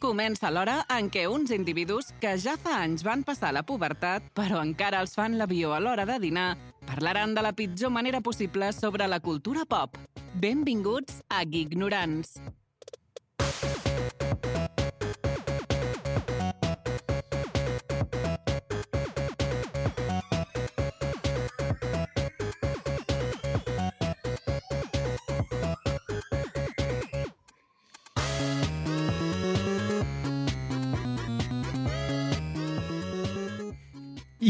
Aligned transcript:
comença 0.00 0.50
l'hora 0.50 0.80
en 0.96 1.10
què 1.12 1.26
uns 1.28 1.52
individus 1.54 2.08
que 2.22 2.32
ja 2.40 2.56
fa 2.58 2.78
anys 2.82 3.04
van 3.06 3.22
passar 3.26 3.52
la 3.54 3.62
pubertat, 3.66 4.24
però 4.34 4.62
encara 4.64 5.02
els 5.04 5.12
fan 5.18 5.36
l'avió 5.38 5.74
a 5.76 5.80
l'hora 5.84 6.06
de 6.08 6.16
dinar, 6.22 6.48
parlaran 6.88 7.36
de 7.36 7.44
la 7.44 7.52
pitjor 7.52 7.92
manera 7.92 8.22
possible 8.24 8.72
sobre 8.72 9.06
la 9.06 9.20
cultura 9.20 9.66
pop. 9.68 10.00
Benvinguts 10.40 11.20
a 11.28 11.44
Gignorants. 11.44 12.40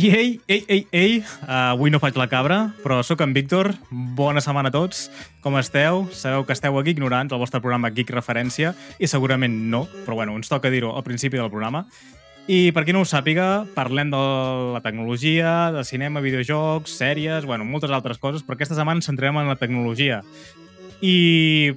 I 0.01 0.09
ei, 0.17 0.41
ei, 0.49 0.65
ei, 0.67 0.87
ei, 0.93 1.17
uh, 1.19 1.75
avui 1.75 1.91
no 1.93 1.99
faig 2.01 2.17
la 2.17 2.25
cabra, 2.31 2.71
però 2.81 3.03
sóc 3.05 3.21
en 3.21 3.35
Víctor. 3.37 3.69
Bona 4.17 4.41
setmana 4.41 4.71
a 4.71 4.73
tots. 4.73 5.11
Com 5.45 5.59
esteu? 5.61 6.07
Sabeu 6.17 6.47
que 6.49 6.55
esteu 6.57 6.79
aquí 6.81 6.95
ignorants, 6.95 7.35
el 7.35 7.43
vostre 7.43 7.61
programa 7.61 7.91
Geek 7.93 8.15
Referència, 8.15 8.71
i 8.97 9.11
segurament 9.11 9.59
no, 9.69 9.83
però 10.07 10.17
bueno, 10.23 10.39
ens 10.41 10.49
toca 10.49 10.73
dir-ho 10.73 10.95
al 10.97 11.05
principi 11.05 11.37
del 11.37 11.51
programa. 11.53 11.85
I 12.49 12.71
per 12.73 12.87
qui 12.87 12.95
no 12.97 13.03
ho 13.05 13.11
sàpiga, 13.11 13.67
parlem 13.75 14.09
de 14.15 14.23
la 14.79 14.81
tecnologia, 14.81 15.69
de 15.75 15.85
cinema, 15.85 16.25
videojocs, 16.25 16.97
sèries, 16.97 17.45
bueno, 17.45 17.69
moltes 17.69 17.93
altres 17.93 18.23
coses, 18.23 18.47
però 18.47 18.57
aquesta 18.57 18.79
setmana 18.79 19.03
ens 19.03 19.11
centrem 19.11 19.37
en 19.37 19.53
la 19.53 19.59
tecnologia. 19.61 20.23
I 21.05 21.77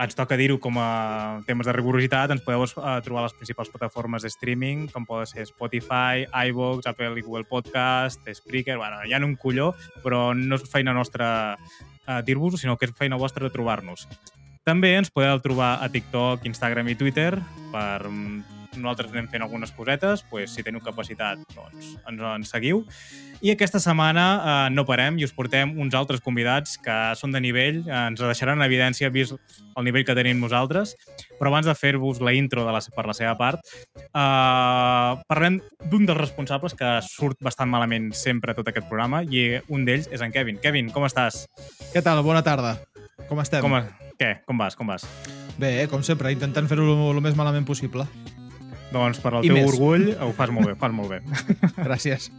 ens 0.00 0.16
toca 0.16 0.38
dir-ho 0.40 0.58
com 0.62 0.78
a 0.80 1.42
temes 1.46 1.68
de 1.68 1.74
rigorositat, 1.76 2.32
ens 2.32 2.44
podeu 2.44 2.64
uh, 2.64 2.96
trobar 3.04 3.26
les 3.26 3.36
principals 3.36 3.70
plataformes 3.72 4.24
de 4.24 4.30
streaming, 4.32 4.86
com 4.92 5.04
poden 5.08 5.28
ser 5.28 5.46
Spotify, 5.50 6.24
iVoox, 6.48 6.88
Apple 6.88 7.12
i 7.20 7.24
Google 7.24 7.44
Podcast, 7.48 8.24
Spreaker, 8.24 8.78
bueno, 8.80 9.02
hi 9.04 9.12
ha 9.12 9.22
un 9.22 9.36
colló, 9.36 9.72
però 10.04 10.30
no 10.36 10.56
és 10.56 10.68
feina 10.70 10.96
nostra 10.96 11.28
uh, 11.58 12.20
dir-vos-ho, 12.24 12.60
sinó 12.60 12.78
que 12.78 12.88
és 12.88 12.96
feina 12.96 13.20
vostra 13.20 13.52
trobar-nos. 13.52 14.08
També 14.64 14.94
ens 14.94 15.10
podeu 15.10 15.40
trobar 15.42 15.76
a 15.82 15.90
TikTok, 15.90 16.46
Instagram 16.46 16.92
i 16.92 16.98
Twitter 16.98 17.32
per 17.72 18.06
nosaltres 18.76 19.12
anem 19.12 19.28
fent 19.32 19.44
algunes 19.44 19.72
cosetes, 19.74 20.24
pues, 20.30 20.52
si 20.54 20.64
teniu 20.64 20.82
capacitat, 20.84 21.40
doncs 21.54 21.94
ens, 22.08 22.22
ens 22.22 22.52
seguiu. 22.52 22.82
I 23.42 23.52
aquesta 23.52 23.80
setmana 23.82 24.26
eh, 24.38 24.70
no 24.74 24.84
parem 24.86 25.18
i 25.18 25.26
us 25.26 25.34
portem 25.34 25.74
uns 25.82 25.96
altres 25.98 26.22
convidats 26.22 26.76
que 26.82 26.96
són 27.18 27.34
de 27.34 27.42
nivell, 27.42 27.82
eh, 27.86 27.98
ens 28.12 28.22
deixaran 28.22 28.60
en 28.60 28.66
evidència 28.66 29.10
vist 29.10 29.34
el 29.76 29.86
nivell 29.88 30.04
que 30.06 30.16
tenim 30.16 30.40
nosaltres, 30.40 30.94
però 31.40 31.50
abans 31.50 31.66
de 31.66 31.74
fer-vos 31.74 32.20
la 32.22 32.34
intro 32.36 32.66
de 32.66 32.74
la, 32.74 32.82
per 32.94 33.06
la 33.08 33.16
seva 33.16 33.34
part, 33.40 33.72
eh, 33.98 35.22
parlem 35.28 35.58
d'un 35.90 36.06
dels 36.06 36.20
responsables 36.20 36.76
que 36.78 36.94
surt 37.08 37.42
bastant 37.42 37.70
malament 37.72 38.12
sempre 38.16 38.54
tot 38.54 38.68
aquest 38.70 38.88
programa 38.88 39.22
i 39.24 39.48
un 39.68 39.86
d'ells 39.88 40.08
és 40.12 40.22
en 40.22 40.32
Kevin. 40.34 40.60
Kevin, 40.62 40.92
com 40.94 41.08
estàs? 41.08 41.44
Què 41.92 42.04
tal? 42.04 42.22
Bona 42.22 42.44
tarda. 42.46 42.76
Com 43.28 43.40
estem? 43.42 43.64
Com, 43.64 43.78
què? 44.18 44.36
Com 44.46 44.58
vas? 44.60 44.76
Com 44.78 44.92
vas? 44.92 45.06
Bé, 45.58 45.88
com 45.90 46.02
sempre, 46.06 46.32
intentant 46.32 46.68
fer-ho 46.70 46.86
el 47.10 47.20
més 47.24 47.36
malament 47.38 47.66
possible. 47.68 48.06
Doncs 48.92 49.20
per 49.22 49.34
al 49.34 49.46
I 49.46 49.50
teu 49.50 49.58
més. 49.58 49.70
orgull 49.72 50.10
ho 50.12 50.32
fas 50.36 50.52
molt 50.54 50.70
bé, 50.70 50.76
fas 50.80 50.94
molt 50.94 51.14
bé. 51.14 51.22
Gràcies. 51.88 52.30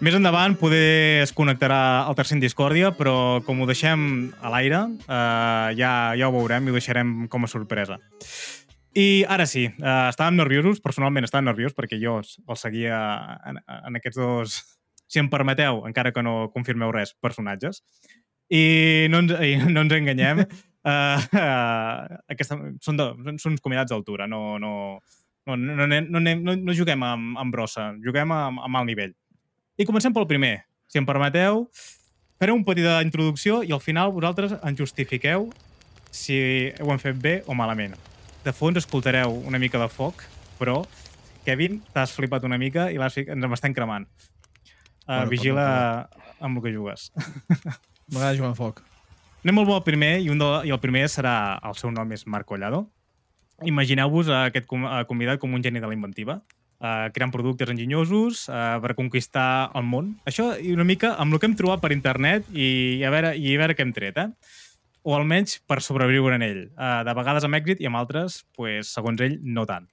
Més 0.00 0.14
endavant 0.16 0.54
poder 0.56 1.20
es 1.26 1.34
connectarà 1.36 2.06
al 2.08 2.16
tercer 2.16 2.38
en 2.38 2.40
Discòrdia, 2.40 2.94
però 2.96 3.42
com 3.44 3.60
ho 3.60 3.66
deixem 3.68 4.30
a 4.40 4.52
l'aire, 4.54 4.86
eh, 5.04 5.66
ja, 5.76 5.92
ja 6.16 6.30
ho 6.30 6.32
veurem 6.32 6.64
i 6.64 6.72
ho 6.72 6.76
deixarem 6.78 7.26
com 7.28 7.44
a 7.44 7.50
sorpresa. 7.52 7.98
I 8.96 9.26
ara 9.28 9.44
sí, 9.46 9.66
eh, 9.68 10.06
estàvem 10.08 10.40
nerviosos, 10.40 10.80
personalment 10.80 11.28
estàvem 11.28 11.50
nerviós 11.50 11.76
perquè 11.76 12.00
jo 12.00 12.16
els 12.22 12.62
seguia 12.62 12.96
en, 13.46 13.60
en 13.60 14.00
aquests 14.00 14.18
dos, 14.18 14.56
si 15.10 15.20
em 15.20 15.28
permeteu, 15.30 15.84
encara 15.86 16.14
que 16.16 16.24
no 16.24 16.48
confirmeu 16.54 16.90
res, 16.96 17.12
personatges. 17.20 17.84
I 18.50 19.06
no 19.12 19.20
ens, 19.22 19.36
i 19.46 19.60
no 19.68 19.84
ens 19.84 19.94
enganyem, 19.94 20.42
eh, 20.42 21.18
eh, 21.44 22.18
aquesta, 22.34 22.58
són, 22.82 22.98
de, 22.98 23.12
són 23.36 23.52
uns 23.54 23.62
convidats 23.62 23.92
d'altura, 23.92 24.26
no, 24.30 24.56
no, 24.62 24.72
no, 25.46 25.56
no, 25.56 25.74
no, 25.74 25.86
no, 25.86 26.18
anem- 26.20 26.42
no, 26.44 26.56
no 26.56 26.76
juguem 26.76 27.02
amb, 27.06 27.38
amb 27.40 27.54
brossa, 27.54 27.90
juguem 28.04 28.32
amb, 28.34 28.60
amb 28.66 28.76
alt 28.80 28.88
nivell. 28.90 29.14
I 29.80 29.86
comencem 29.88 30.12
pel 30.12 30.28
primer. 30.28 30.64
Si 30.90 30.98
em 31.00 31.06
permeteu, 31.06 31.64
faré 32.40 32.52
una 32.52 32.66
petita 32.66 32.98
introducció 33.04 33.62
i 33.64 33.72
al 33.72 33.80
final 33.80 34.12
vosaltres 34.12 34.56
ens 34.58 34.78
justifiqueu 34.78 35.48
si 36.10 36.36
ho 36.82 36.90
hem 36.90 36.98
fet 37.00 37.16
bé 37.20 37.34
o 37.46 37.54
malament. 37.54 37.94
De 38.44 38.52
fons 38.56 38.76
escoltareu 38.80 39.32
una 39.46 39.60
mica 39.62 39.78
de 39.78 39.88
foc, 39.92 40.24
però, 40.58 40.80
Kevin, 41.46 41.80
t'has 41.94 42.12
flipat 42.16 42.44
una 42.48 42.58
mica 42.58 42.90
i 42.92 42.98
ens 43.00 43.52
estem 43.52 43.74
cremant. 43.76 44.06
Uh, 45.06 45.24
Bueno, 45.24 45.30
vigila 45.30 45.66
amb 46.40 46.58
el 46.58 46.62
que 46.62 46.72
jugues. 46.76 47.10
M'agrada 48.12 48.36
jugar 48.36 48.50
amb 48.52 48.58
foc. 48.58 48.82
Anem 49.44 49.58
al 49.58 49.66
bo 49.66 49.78
primer, 49.84 50.18
i, 50.20 50.28
un 50.28 50.38
de, 50.38 50.48
i 50.68 50.70
el 50.74 50.80
primer 50.82 51.06
serà... 51.08 51.58
El 51.64 51.74
seu 51.78 51.90
nom 51.90 52.10
és 52.12 52.26
Marc 52.28 52.46
Collado. 52.46 52.84
Imagineu-vos 53.66 54.30
a 54.32 54.46
aquest 54.48 54.70
a 54.88 55.04
convidat 55.08 55.40
com 55.40 55.52
un 55.54 55.62
geni 55.62 55.82
de 55.82 55.88
la 55.88 55.96
inventiva, 55.96 56.40
uh, 56.80 57.10
creant 57.12 57.32
productes 57.34 57.70
enginyosos 57.72 58.46
uh, 58.48 58.78
per 58.80 58.96
conquistar 58.98 59.70
el 59.76 59.84
món. 59.84 60.14
Això 60.28 60.52
i 60.56 60.72
una 60.72 60.86
mica 60.88 61.14
amb 61.20 61.34
el 61.34 61.42
que 61.42 61.50
hem 61.50 61.56
trobat 61.58 61.82
per 61.84 61.92
internet 61.92 62.48
i, 62.52 63.02
a 63.04 63.12
veure, 63.12 63.34
i 63.36 63.54
a 63.54 63.62
veure 63.62 63.76
què 63.76 63.86
hem 63.86 63.94
tret, 63.96 64.20
eh? 64.20 64.28
O 65.04 65.14
almenys 65.16 65.58
per 65.68 65.80
sobreviure 65.84 66.36
en 66.36 66.44
ell. 66.44 66.62
Uh, 66.74 67.00
de 67.06 67.16
vegades 67.16 67.46
amb 67.46 67.60
èxit 67.60 67.80
i 67.80 67.88
amb 67.88 68.00
altres, 68.00 68.42
pues, 68.56 68.92
segons 68.96 69.20
ell, 69.24 69.38
no 69.44 69.64
tant. 69.68 69.88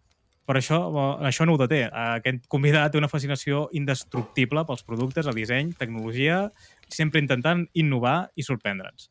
Però 0.47 0.61
això, 0.61 0.79
eh, 0.88 1.27
això 1.27 1.44
no 1.45 1.57
ho 1.57 1.59
deté. 1.59 1.81
Uh, 1.89 2.17
aquest 2.22 2.45
convidat 2.51 2.94
té 2.94 3.00
una 3.01 3.11
fascinació 3.11 3.66
indestructible 3.75 4.63
pels 4.67 4.85
productes, 4.88 5.27
el 5.27 5.35
disseny, 5.35 5.73
tecnologia, 5.75 6.45
sempre 6.88 7.19
intentant 7.19 7.66
innovar 7.75 8.29
i 8.35 8.47
sorprendre'ns. 8.47 9.09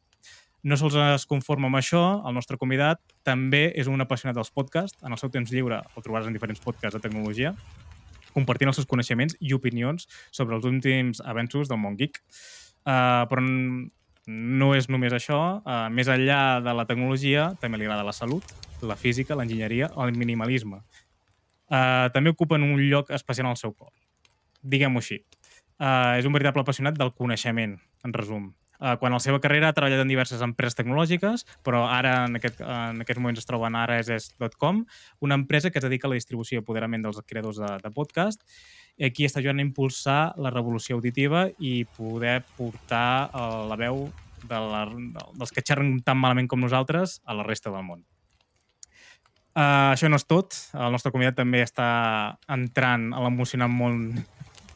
No 0.66 0.74
sols 0.74 0.96
es 0.98 1.28
conforma 1.30 1.68
amb 1.70 1.78
això, 1.78 2.00
el 2.26 2.34
nostre 2.34 2.56
convidat 2.58 2.98
també 3.26 3.68
és 3.78 3.86
un 3.86 4.02
apassionat 4.02 4.34
dels 4.34 4.50
podcasts. 4.50 4.98
En 5.06 5.14
el 5.14 5.20
seu 5.20 5.30
temps 5.30 5.52
lliure 5.54 5.78
el 5.78 6.02
trobaràs 6.02 6.26
en 6.26 6.34
diferents 6.34 6.62
podcasts 6.64 6.96
de 6.96 7.02
tecnologia, 7.04 7.52
compartint 8.34 8.72
els 8.72 8.80
seus 8.80 8.88
coneixements 8.90 9.38
i 9.38 9.54
opinions 9.54 10.08
sobre 10.34 10.58
els 10.58 10.66
últims 10.66 11.22
avenços 11.22 11.70
del 11.70 11.78
món 11.78 11.94
geek. 12.00 12.18
Uh, 12.82 13.22
però 13.30 13.46
no 13.46 14.72
és 14.74 14.90
només 14.90 15.14
això. 15.14 15.38
Uh, 15.62 15.86
més 15.94 16.10
enllà 16.10 16.58
de 16.66 16.74
la 16.74 16.88
tecnologia, 16.90 17.52
també 17.62 17.78
li 17.78 17.86
agrada 17.86 18.08
la 18.10 18.16
salut, 18.16 18.50
la 18.82 18.98
física, 18.98 19.38
l'enginyeria, 19.38 19.92
el 20.02 20.18
minimalisme. 20.18 20.82
Uh, 21.70 22.10
també 22.10 22.34
ocupen 22.34 22.66
un 22.66 22.82
lloc 22.90 23.14
especial 23.14 23.52
al 23.54 23.58
seu 23.62 23.70
cor. 23.70 23.94
Diguem-ho 24.66 24.98
així. 24.98 25.22
Uh, 25.78 26.18
és 26.18 26.26
un 26.26 26.34
veritable 26.34 26.66
apassionat 26.66 26.98
del 26.98 27.14
coneixement, 27.14 27.78
en 28.02 28.18
resum. 28.18 28.50
Uh, 28.76 28.94
quan 29.00 29.14
a 29.14 29.16
la 29.16 29.24
seva 29.24 29.40
carrera 29.40 29.70
ha 29.70 29.76
treballat 29.76 30.02
en 30.02 30.10
diverses 30.10 30.42
empreses 30.44 30.76
tecnològiques, 30.78 31.46
però 31.66 31.86
ara 31.88 32.18
en, 32.26 32.36
aquest, 32.40 32.60
en 32.60 33.00
aquests 33.04 33.22
moments 33.22 33.40
es 33.40 33.48
troba 33.48 33.70
en 33.70 33.78
arass.com, 33.80 34.82
una 35.24 35.38
empresa 35.38 35.70
que 35.70 35.80
es 35.80 35.86
dedica 35.86 36.08
a 36.08 36.12
la 36.12 36.18
distribució 36.20 36.58
i 36.58 36.64
apoderament 36.64 37.06
dels 37.06 37.22
creadors 37.26 37.60
de, 37.62 37.72
de 37.82 37.92
podcast. 37.94 38.42
I 38.96 39.08
aquí 39.10 39.26
està 39.28 39.42
ajudant 39.42 39.60
a 39.60 39.66
impulsar 39.66 40.20
la 40.40 40.52
revolució 40.52 40.96
auditiva 40.96 41.46
i 41.58 41.84
poder 41.96 42.42
portar 42.56 43.30
uh, 43.32 43.64
la 43.68 43.80
veu 43.80 44.06
de 44.46 44.60
la, 44.60 44.84
dels 45.34 45.52
que 45.52 45.64
xerren 45.64 45.96
tan 46.04 46.20
malament 46.20 46.48
com 46.48 46.60
nosaltres 46.62 47.20
a 47.24 47.36
la 47.36 47.44
resta 47.46 47.72
del 47.72 47.84
món. 47.86 48.04
Uh, 49.56 49.94
això 49.94 50.08
no 50.12 50.20
és 50.20 50.26
tot. 50.28 50.56
El 50.76 50.92
nostre 50.92 51.12
convidat 51.14 51.38
també 51.38 51.62
està 51.64 51.88
entrant 52.52 53.08
a 53.16 53.22
l'emocionant 53.24 53.72
món 53.72 54.02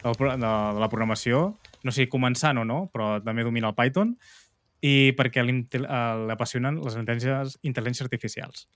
de 0.00 0.38
la 0.40 0.88
programació. 0.88 1.50
No 1.84 1.92
sé 1.92 2.04
si 2.04 2.10
començant 2.12 2.58
o 2.60 2.64
no, 2.68 2.82
però 2.92 3.16
també 3.24 3.44
domina 3.46 3.70
el 3.72 3.76
Python. 3.78 4.14
I 4.80 5.12
perquè 5.16 5.42
eh, 5.44 5.80
l'apassionen 6.30 6.78
les 6.84 6.96
intel·ligències, 6.96 7.58
intel·ligències 7.68 8.06
artificials. 8.06 8.66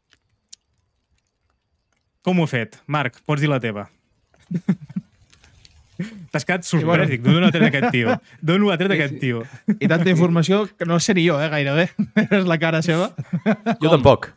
Com 2.24 2.40
ho 2.40 2.44
he 2.48 2.52
fet? 2.54 2.78
Marc, 2.88 3.20
pots 3.28 3.40
dir 3.44 3.48
la 3.52 3.60
teva. 3.60 3.86
T'has 6.32 6.42
quedat 6.44 6.64
sorprès. 6.66 6.86
bueno. 6.88 7.04
Dic, 7.06 7.22
d'on 7.22 7.44
ho 7.44 7.46
ha 7.46 7.52
tret 7.54 7.68
aquest 7.68 7.92
tio? 7.94 8.16
D'on 8.42 8.64
ho 8.66 8.70
ha 8.72 8.78
tret 8.80 8.90
Sí, 8.90 8.96
aquest 8.98 9.14
sí. 9.14 9.20
tio? 9.22 9.42
I 9.78 9.88
tanta 9.90 10.10
informació 10.10 10.64
que 10.66 10.88
no 10.88 10.98
sé 10.98 11.14
ni 11.14 11.26
jo, 11.28 11.36
eh, 11.40 11.48
gairebé. 11.52 11.84
És 12.40 12.48
la 12.50 12.58
cara 12.58 12.80
seva. 12.82 13.12
Com? 13.44 13.76
Jo 13.84 13.92
tampoc. 13.92 14.32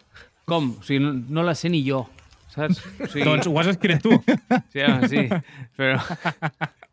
Com? 0.48 0.70
O 0.80 0.86
sigui, 0.86 1.02
no, 1.04 1.16
no 1.40 1.44
la 1.48 1.56
sé 1.58 1.72
ni 1.74 1.82
jo, 1.88 2.04
saps? 2.54 2.84
O 3.02 3.10
sigui, 3.10 3.26
Doncs 3.26 3.50
ho 3.50 3.58
has 3.60 3.72
escrit 3.74 4.04
tu. 4.06 4.14
sí, 4.72 4.84
home, 4.86 5.10
sí, 5.10 5.26
però... 5.80 5.98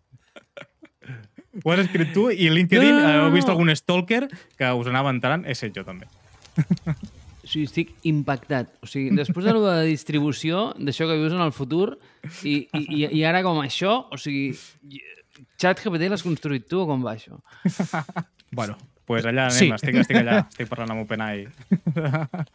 Ho 1.63 1.71
has 1.73 1.85
escrit 1.85 2.11
tu 2.17 2.27
i 2.33 2.49
LinkedIn, 2.51 2.91
No, 2.91 3.01
no, 3.05 3.13
no, 3.13 3.27
heu 3.29 3.35
vist 3.35 3.49
algun 3.53 3.71
stalker 3.79 4.25
que 4.59 4.71
us 4.75 4.89
anava 4.91 5.13
entrant, 5.15 5.45
he 5.47 5.55
set 5.55 5.75
jo 5.77 5.85
també. 5.87 6.09
O 7.45 7.47
sigui, 7.47 7.67
estic 7.69 7.91
impactat. 8.09 8.73
O 8.83 8.89
sigui, 8.89 9.13
després 9.15 9.45
de 9.47 9.53
lo 9.53 9.61
de 9.69 9.85
distribució, 9.91 10.71
d'això 10.81 11.07
que 11.11 11.19
vius 11.21 11.35
en 11.37 11.45
el 11.45 11.53
futur, 11.53 11.99
i, 12.43 12.65
i, 12.73 13.05
i- 13.11 13.25
ara 13.29 13.43
com 13.45 13.61
això, 13.63 13.99
o 14.11 14.17
sigui, 14.19 14.55
xat 15.61 15.83
GPT 15.85 16.09
l'has 16.11 16.25
construït 16.25 16.67
tu 16.71 16.81
o 16.83 16.87
com 16.91 17.05
va 17.05 17.15
això? 17.19 17.39
Bueno, 18.55 18.77
pues 19.05 19.25
allà 19.27 19.49
anem, 19.51 19.59
Sí. 19.59 19.67
estic, 19.75 19.97
estic 19.99 20.17
allà, 20.21 20.45
estic 20.49 20.69
parlant 20.71 20.93
amb 20.95 21.03
OpenAI. 21.03 21.49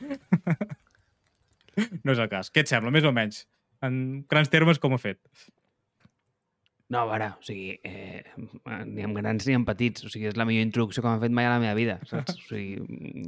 no 2.04 2.14
és 2.14 2.20
el 2.24 2.30
cas. 2.32 2.50
Què 2.54 2.64
et 2.64 2.72
sembla, 2.72 2.92
més 2.96 3.06
o 3.08 3.12
menys? 3.16 3.44
En 3.86 4.00
grans 4.32 4.52
termes, 4.52 4.80
com 4.80 4.96
ho 4.96 5.00
ha 5.00 5.04
fet? 5.04 5.20
No, 6.90 7.04
a 7.04 7.06
veure, 7.12 7.28
o 7.38 7.44
sigui, 7.46 7.76
eh, 7.86 8.24
ni 8.90 9.04
amb 9.06 9.18
grans 9.22 9.46
ni 9.46 9.54
amb 9.54 9.68
petits. 9.70 10.08
O 10.08 10.10
sigui, 10.10 10.26
és 10.32 10.38
la 10.40 10.46
millor 10.50 10.66
introducció 10.66 11.04
que 11.04 11.10
m'han 11.12 11.22
fet 11.22 11.36
mai 11.38 11.46
a 11.46 11.52
la 11.54 11.60
meva 11.62 11.76
vida, 11.78 12.00
saps? 12.10 12.34
O 12.34 12.48
sigui, 12.50 12.80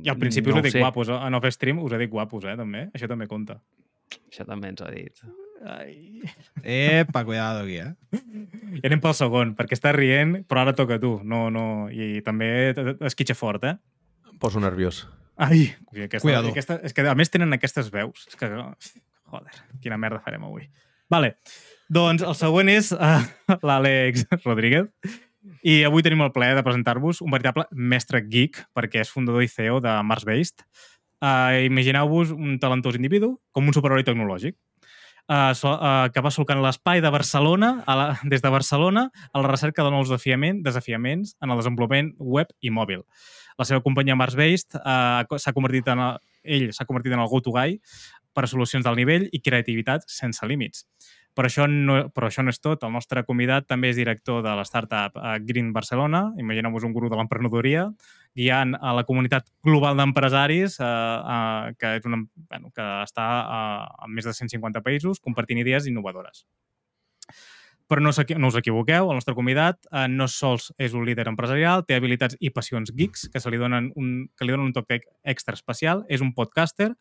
I 0.01 0.09
al 0.09 0.17
principi 0.17 0.49
no 0.49 0.55
us 0.55 0.57
ho 0.57 0.63
he 0.63 0.65
dit 0.69 0.73
sé. 0.73 0.81
guapos. 0.81 1.11
eh? 1.13 1.19
En 1.27 1.37
off-stream 1.37 1.79
us 1.83 1.93
he 1.93 1.99
dit 2.01 2.09
guapos, 2.09 2.47
eh, 2.49 2.55
també. 2.57 2.87
Això 2.97 3.07
també 3.11 3.27
compta. 3.29 3.59
Això 4.31 4.47
també 4.49 4.71
ens 4.73 4.81
ho 4.81 4.87
ha 4.87 4.91
dit. 4.95 5.21
Ai. 5.61 6.23
Epa, 6.63 7.21
cuidado 7.23 7.61
aquí, 7.67 7.77
eh? 7.77 7.93
I 8.81 8.83
anem 8.89 8.99
pel 9.03 9.13
segon, 9.13 9.53
perquè 9.55 9.77
estàs 9.77 9.93
rient, 9.93 10.39
però 10.49 10.63
ara 10.65 10.73
toca 10.73 10.97
tu. 10.99 11.19
No, 11.23 11.49
no... 11.53 11.85
I 11.93 12.23
també 12.25 12.73
esquitxa 13.05 13.37
fort, 13.37 13.69
eh? 13.69 13.75
Em 14.31 14.39
poso 14.41 14.59
nerviós. 14.63 15.03
Ai, 15.37 15.67
aquesta, 15.93 16.25
Cuidado. 16.25 16.49
aquesta, 16.49 16.79
és 16.85 16.93
que 16.97 17.05
a 17.05 17.13
més 17.17 17.29
tenen 17.29 17.53
aquestes 17.53 17.93
veus. 17.93 18.25
És 18.27 18.35
que, 18.41 18.49
joder, 18.49 19.53
quina 19.85 20.01
merda 20.01 20.19
farem 20.25 20.43
avui. 20.49 20.65
Vale, 21.13 21.35
doncs 21.91 22.23
el 22.23 22.37
següent 22.39 22.71
és 22.71 22.93
uh, 22.95 23.19
l'Àlex 23.67 24.25
Rodríguez. 24.45 24.87
I 25.65 25.81
avui 25.87 26.05
tenim 26.05 26.21
el 26.23 26.31
plaer 26.33 26.55
de 26.57 26.63
presentar-vos 26.65 27.21
un 27.25 27.33
veritable 27.33 27.65
mestre 27.73 28.21
geek, 28.23 28.61
perquè 28.77 29.01
és 29.01 29.11
fundador 29.11 29.43
i 29.43 29.49
CEO 29.49 29.79
de 29.83 29.93
Mars 30.05 30.25
Based. 30.27 30.63
Uh, 31.21 31.67
Imagineu-vos 31.67 32.31
un 32.33 32.57
talentós 32.61 32.97
individu 32.97 33.35
com 33.53 33.67
un 33.67 33.75
superheroi 33.75 34.05
tecnològic 34.07 34.55
uh, 35.27 35.51
so, 35.53 35.69
uh, 35.75 36.07
que 36.13 36.23
va 36.23 36.31
solcant 36.33 36.61
l'espai 36.63 37.03
de 37.03 37.11
Barcelona, 37.13 37.75
a 37.85 37.97
la, 37.97 38.07
des 38.23 38.41
de 38.41 38.49
Barcelona, 38.53 39.09
a 39.29 39.43
la 39.43 39.51
recerca 39.51 39.85
de 39.85 39.91
nous 39.93 40.09
desafiament, 40.09 40.63
desafiaments 40.65 41.35
en 41.41 41.53
el 41.53 41.61
desenvolupament 41.61 42.15
web 42.17 42.49
i 42.61 42.73
mòbil. 42.73 43.05
La 43.59 43.67
seva 43.67 43.83
companyia 43.85 44.17
Mars 44.17 44.37
Based 44.39 44.79
uh, 44.79 45.37
s'ha 45.37 45.53
convertit 45.53 45.91
en 45.93 46.01
el, 46.07 46.19
ell 46.41 46.69
s'ha 46.73 46.87
convertit 46.89 47.13
en 47.13 47.21
el 47.21 47.29
go-to 47.29 47.53
guy 47.53 47.77
per 48.33 48.47
a 48.47 48.49
solucions 48.49 48.85
d'alt 48.85 48.97
nivell 48.97 49.27
i 49.29 49.43
creativitat 49.43 50.07
sense 50.09 50.45
límits. 50.47 50.87
Però 51.41 51.49
això, 51.49 51.65
no, 51.65 51.95
però 52.13 52.27
això 52.29 52.43
no 52.45 52.51
és 52.53 52.59
tot. 52.61 52.83
El 52.85 52.91
nostre 52.93 53.23
convidat 53.25 53.65
també 53.65 53.89
és 53.89 53.97
director 53.97 54.43
de 54.45 54.51
la 54.53 54.61
startup 54.61 55.15
uh, 55.17 55.39
Green 55.41 55.71
Barcelona. 55.73 56.27
Imagineu-vos 56.37 56.85
un 56.85 56.93
gurú 56.93 57.09
de 57.09 57.17
l'emprenedoria 57.17 57.87
guiant 58.37 58.75
a 58.77 58.91
la 58.93 59.01
comunitat 59.07 59.49
global 59.65 59.97
d'empresaris 59.97 60.77
uh, 60.77 60.85
uh, 60.85 61.71
que, 61.81 61.95
és 61.97 62.05
una, 62.05 62.21
bueno, 62.51 62.69
que 62.75 62.85
està 63.07 63.25
uh, 63.41 64.05
en 64.05 64.13
més 64.13 64.29
de 64.29 64.35
150 64.37 64.85
països 64.85 65.17
compartint 65.17 65.63
idees 65.63 65.89
innovadores. 65.89 66.45
Però 67.89 68.05
no, 68.05 68.13
no 68.13 68.53
us 68.53 68.61
equivoqueu, 68.61 69.09
el 69.09 69.17
nostre 69.17 69.33
convidat 69.35 69.81
eh, 69.89 70.05
no 70.07 70.29
sols 70.31 70.69
és 70.79 70.93
un 70.95 71.03
líder 71.03 71.25
empresarial, 71.27 71.81
té 71.83 71.97
habilitats 71.97 72.37
i 72.39 72.53
passions 72.55 72.93
geeks 72.95 73.25
que, 73.33 73.41
se 73.41 73.51
li 73.51 73.59
donen 73.59 73.89
un, 73.99 74.13
que 74.37 74.47
li 74.47 74.53
donen 74.53 74.69
un 74.69 74.77
toc 74.77 74.93
extra 74.95 75.57
especial, 75.57 76.05
és 76.07 76.23
un 76.23 76.31
podcaster, 76.37 76.93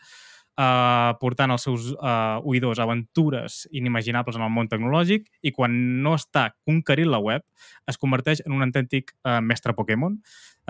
eh, 0.60 1.10
portant 1.20 1.54
els 1.54 1.64
seus 1.66 1.88
eh, 1.94 2.50
oïdors 2.52 2.80
a 2.80 2.86
aventures 2.86 3.62
inimaginables 3.72 4.36
en 4.36 4.44
el 4.44 4.52
món 4.52 4.68
tecnològic 4.70 5.28
i 5.42 5.52
quan 5.56 5.74
no 6.04 6.14
està 6.18 6.50
conquerint 6.68 7.10
la 7.12 7.22
web 7.22 7.44
es 7.90 7.98
converteix 8.00 8.44
en 8.44 8.56
un 8.56 8.66
autèntic 8.66 9.14
eh, 9.24 9.40
mestre 9.40 9.74
Pokémon, 9.78 10.18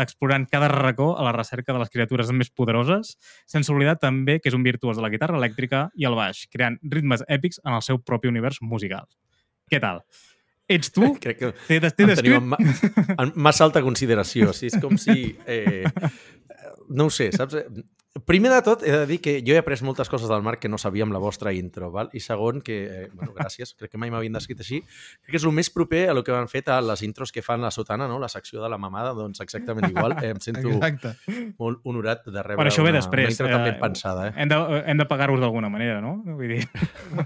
explorant 0.00 0.46
cada 0.48 0.70
racó 0.72 1.12
a 1.18 1.26
la 1.26 1.34
recerca 1.36 1.74
de 1.74 1.82
les 1.82 1.90
criatures 1.92 2.30
més 2.32 2.50
poderoses, 2.54 3.16
sense 3.50 3.72
oblidar 3.72 3.98
també 4.00 4.38
que 4.40 4.48
és 4.52 4.56
un 4.56 4.64
virtuós 4.64 4.96
de 4.96 5.04
la 5.04 5.10
guitarra 5.12 5.38
elèctrica 5.40 5.88
i 5.98 6.08
el 6.08 6.16
baix, 6.18 6.46
creant 6.52 6.78
ritmes 6.94 7.24
èpics 7.28 7.60
en 7.66 7.76
el 7.76 7.84
seu 7.84 8.00
propi 8.00 8.30
univers 8.30 8.62
musical. 8.62 9.08
Què 9.70 9.82
tal? 9.82 10.02
Ets 10.70 10.92
tu? 10.94 11.14
Crec 11.24 11.40
que 11.40 11.52
T'he 11.66 11.80
t'he 11.82 11.90
em 11.90 11.96
teniu 11.98 12.14
descrit? 12.14 12.36
en, 12.38 12.50
ma 12.52 12.58
en 13.26 13.32
massa 13.36 13.66
alta 13.66 13.82
consideració. 13.84 14.54
Sí, 14.56 14.70
és 14.70 14.78
com 14.82 14.96
si... 15.00 15.32
Eh, 15.50 15.84
no 16.90 17.06
ho 17.06 17.12
sé, 17.14 17.28
saps? 17.34 17.58
Primer 18.26 18.50
de 18.50 18.58
tot, 18.66 18.80
he 18.82 18.90
de 18.90 19.04
dir 19.06 19.20
que 19.22 19.36
jo 19.46 19.54
he 19.54 19.58
après 19.60 19.78
moltes 19.86 20.08
coses 20.10 20.26
del 20.26 20.42
Marc 20.42 20.58
que 20.58 20.68
no 20.68 20.80
sabia 20.82 21.04
amb 21.06 21.14
la 21.14 21.20
vostra 21.22 21.52
intro, 21.54 21.92
val? 21.94 22.08
i 22.12 22.18
segon, 22.18 22.58
que, 22.60 22.78
eh, 22.90 23.04
bueno, 23.14 23.30
gràcies, 23.36 23.70
crec 23.78 23.92
que 23.92 24.00
mai 24.02 24.10
m'havien 24.10 24.34
descrit 24.34 24.58
així, 24.64 24.80
crec 25.22 25.30
que 25.30 25.38
és 25.38 25.46
el 25.46 25.54
més 25.54 25.70
proper 25.70 26.08
a 26.10 26.16
lo 26.18 26.24
que 26.26 26.34
han 26.34 26.50
fet 26.50 26.72
a 26.74 26.80
les 26.82 27.04
intros 27.06 27.30
que 27.30 27.38
fan 27.46 27.62
la 27.62 27.70
sotana, 27.70 28.08
no? 28.10 28.18
la 28.18 28.26
secció 28.28 28.64
de 28.64 28.68
la 28.68 28.78
mamada, 28.82 29.12
doncs 29.14 29.38
exactament 29.46 29.86
igual. 29.92 30.16
Eh, 30.20 30.32
em 30.34 30.40
sento 30.42 30.66
Exacte. 30.74 31.14
molt 31.62 31.86
honorat 31.86 32.26
de 32.26 32.42
rebre 32.42 32.56
Bueno, 32.58 32.72
això 32.74 32.82
ve 32.82 32.90
una, 32.90 32.98
després. 32.98 33.28
una 33.28 33.30
intro 33.30 33.46
tan 33.54 33.60
eh, 33.60 33.70
ben 33.70 33.80
pensada. 33.80 34.26
Eh? 34.28 34.34
Hem 34.42 34.48
de, 34.50 34.60
hem 34.90 34.98
de 34.98 35.06
pagar-vos 35.06 35.40
d'alguna 35.40 35.70
manera, 35.70 36.00
no? 36.02 36.16
Vull 36.26 36.56
dir, 36.56 36.66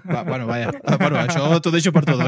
Va, 0.04 0.22
bueno, 0.22 0.46
vaja. 0.46 0.68
Ah, 0.84 0.98
Bueno, 1.00 1.16
això 1.24 1.48
t'ho 1.64 1.72
deixo 1.72 1.96
per 1.96 2.04
tot. 2.04 2.20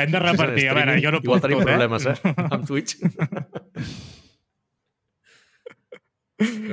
hem 0.00 0.10
de 0.16 0.18
repartir. 0.30 0.70
A 0.72 0.80
veure, 0.80 0.96
jo 0.96 1.12
no 1.12 1.20
Igual 1.20 1.40
puc 1.44 1.50
tenim 1.50 1.60
tot, 1.60 1.68
problemes, 1.68 2.06
eh? 2.08 2.16
eh? 2.24 2.34
Amb 2.48 2.64
Twitch. 2.64 2.96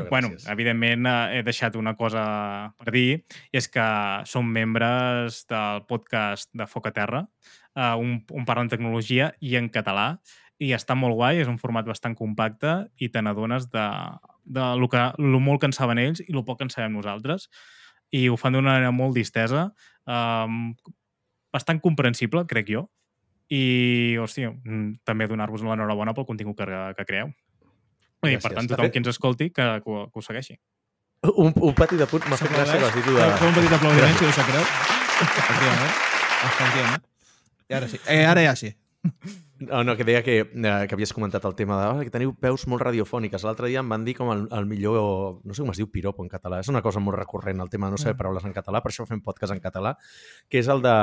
Bueno, 0.10 0.32
evidentment 0.50 1.06
eh, 1.06 1.38
he 1.38 1.42
deixat 1.46 1.76
una 1.78 1.94
cosa 1.98 2.24
per 2.80 2.94
dir, 2.94 3.22
i 3.54 3.60
és 3.60 3.68
que 3.70 3.86
som 4.30 4.48
membres 4.50 5.44
del 5.50 5.84
podcast 5.90 6.50
de 6.58 6.66
Foc 6.70 6.90
a 6.90 6.94
Terra, 6.96 7.26
eh, 7.76 7.94
un, 7.94 8.20
un 8.26 8.48
parla 8.48 8.66
en 8.66 8.72
tecnologia 8.72 9.32
i 9.40 9.56
en 9.60 9.70
català, 9.74 10.16
i 10.62 10.72
està 10.78 10.96
molt 10.98 11.18
guai, 11.18 11.42
és 11.42 11.50
un 11.50 11.60
format 11.62 11.88
bastant 11.88 12.16
compacte 12.18 12.74
i 13.02 13.10
te 13.10 13.22
n'adones 13.22 13.68
de, 13.74 13.86
de 14.46 14.66
lo, 14.78 14.90
que, 14.90 15.08
lo 15.18 15.42
molt 15.42 15.62
que 15.62 15.72
en 15.72 15.78
saben 15.78 16.02
ells 16.02 16.22
i 16.22 16.34
lo 16.34 16.46
poc 16.46 16.60
que 16.60 16.68
en 16.70 16.74
sabem 16.74 16.94
nosaltres. 16.98 17.48
I 18.14 18.28
ho 18.30 18.38
fan 18.38 18.58
d'una 18.58 18.76
manera 18.76 18.92
molt 18.94 19.18
distesa, 19.18 19.70
eh, 20.06 20.58
bastant 21.52 21.82
comprensible, 21.84 22.46
crec 22.50 22.70
jo, 22.74 22.88
i, 23.52 24.18
hòstia, 24.22 24.54
mm, 24.54 25.02
també 25.08 25.28
donar-vos 25.28 25.64
l'enhorabona 25.66 26.14
pel 26.16 26.28
contingut 26.30 26.62
que, 26.62 26.84
que 26.98 27.08
creeu. 27.08 27.34
I, 28.30 28.38
per 28.38 28.52
tant, 28.54 28.68
tothom 28.70 28.86
fet- 28.86 28.94
qui 28.94 29.02
ens 29.02 29.08
escolti, 29.14 29.50
que, 29.50 29.66
que, 29.82 29.90
ho- 29.90 30.06
que 30.12 30.20
ho 30.20 30.22
segueixi. 30.26 30.60
Un, 31.36 31.54
un 31.54 31.74
pati 31.78 31.98
de 31.98 32.06
punt 32.10 32.24
m'ha 32.30 32.38
fet 32.38 32.50
gràcia 32.54 32.78
que 32.82 32.86
has 32.90 32.96
dit 32.98 33.06
de... 33.06 33.26
Fem 33.38 33.48
un 33.50 33.56
petit 33.58 33.74
aplaudiment, 33.78 34.16
si 34.18 34.26
no 34.26 34.32
sap 34.38 34.48
greu. 34.50 34.64
Efectivament. 35.22 35.96
Efectivament. 36.52 37.04
I 37.70 37.74
ara 37.78 37.88
sí. 37.88 38.00
Eh, 38.10 38.24
ara 38.26 38.42
ja 38.46 38.56
sí. 38.58 38.72
No, 39.62 39.84
no, 39.86 39.94
que 39.96 40.04
deia 40.04 40.24
que, 40.26 40.40
eh, 40.42 40.86
que 40.90 40.96
havies 40.98 41.14
comentat 41.14 41.44
el 41.46 41.54
tema 41.54 41.76
de 41.78 41.86
oh, 41.92 42.00
que 42.02 42.10
teniu 42.14 42.32
veus 42.42 42.64
molt 42.70 42.82
radiofòniques. 42.82 43.44
L'altre 43.46 43.70
dia 43.70 43.84
em 43.84 43.90
van 43.94 44.02
dir 44.06 44.16
com 44.18 44.32
el, 44.34 44.48
el 44.58 44.66
millor, 44.66 45.36
no 45.46 45.54
sé 45.54 45.62
com 45.62 45.70
es 45.70 45.78
diu 45.78 45.86
piropo 45.94 46.26
en 46.26 46.30
català, 46.34 46.60
és 46.66 46.70
una 46.74 46.82
cosa 46.82 47.00
molt 47.00 47.20
recurrent 47.20 47.62
el 47.62 47.70
tema 47.70 47.86
de 47.86 47.94
no 47.94 48.02
saber 48.02 48.16
paraules 48.18 48.46
en 48.50 48.54
català, 48.58 48.82
per 48.82 48.90
això 48.90 49.06
fem 49.06 49.22
podcast 49.22 49.54
en 49.54 49.62
català, 49.62 49.94
que 50.50 50.58
és 50.64 50.68
el 50.74 50.82
de... 50.82 50.96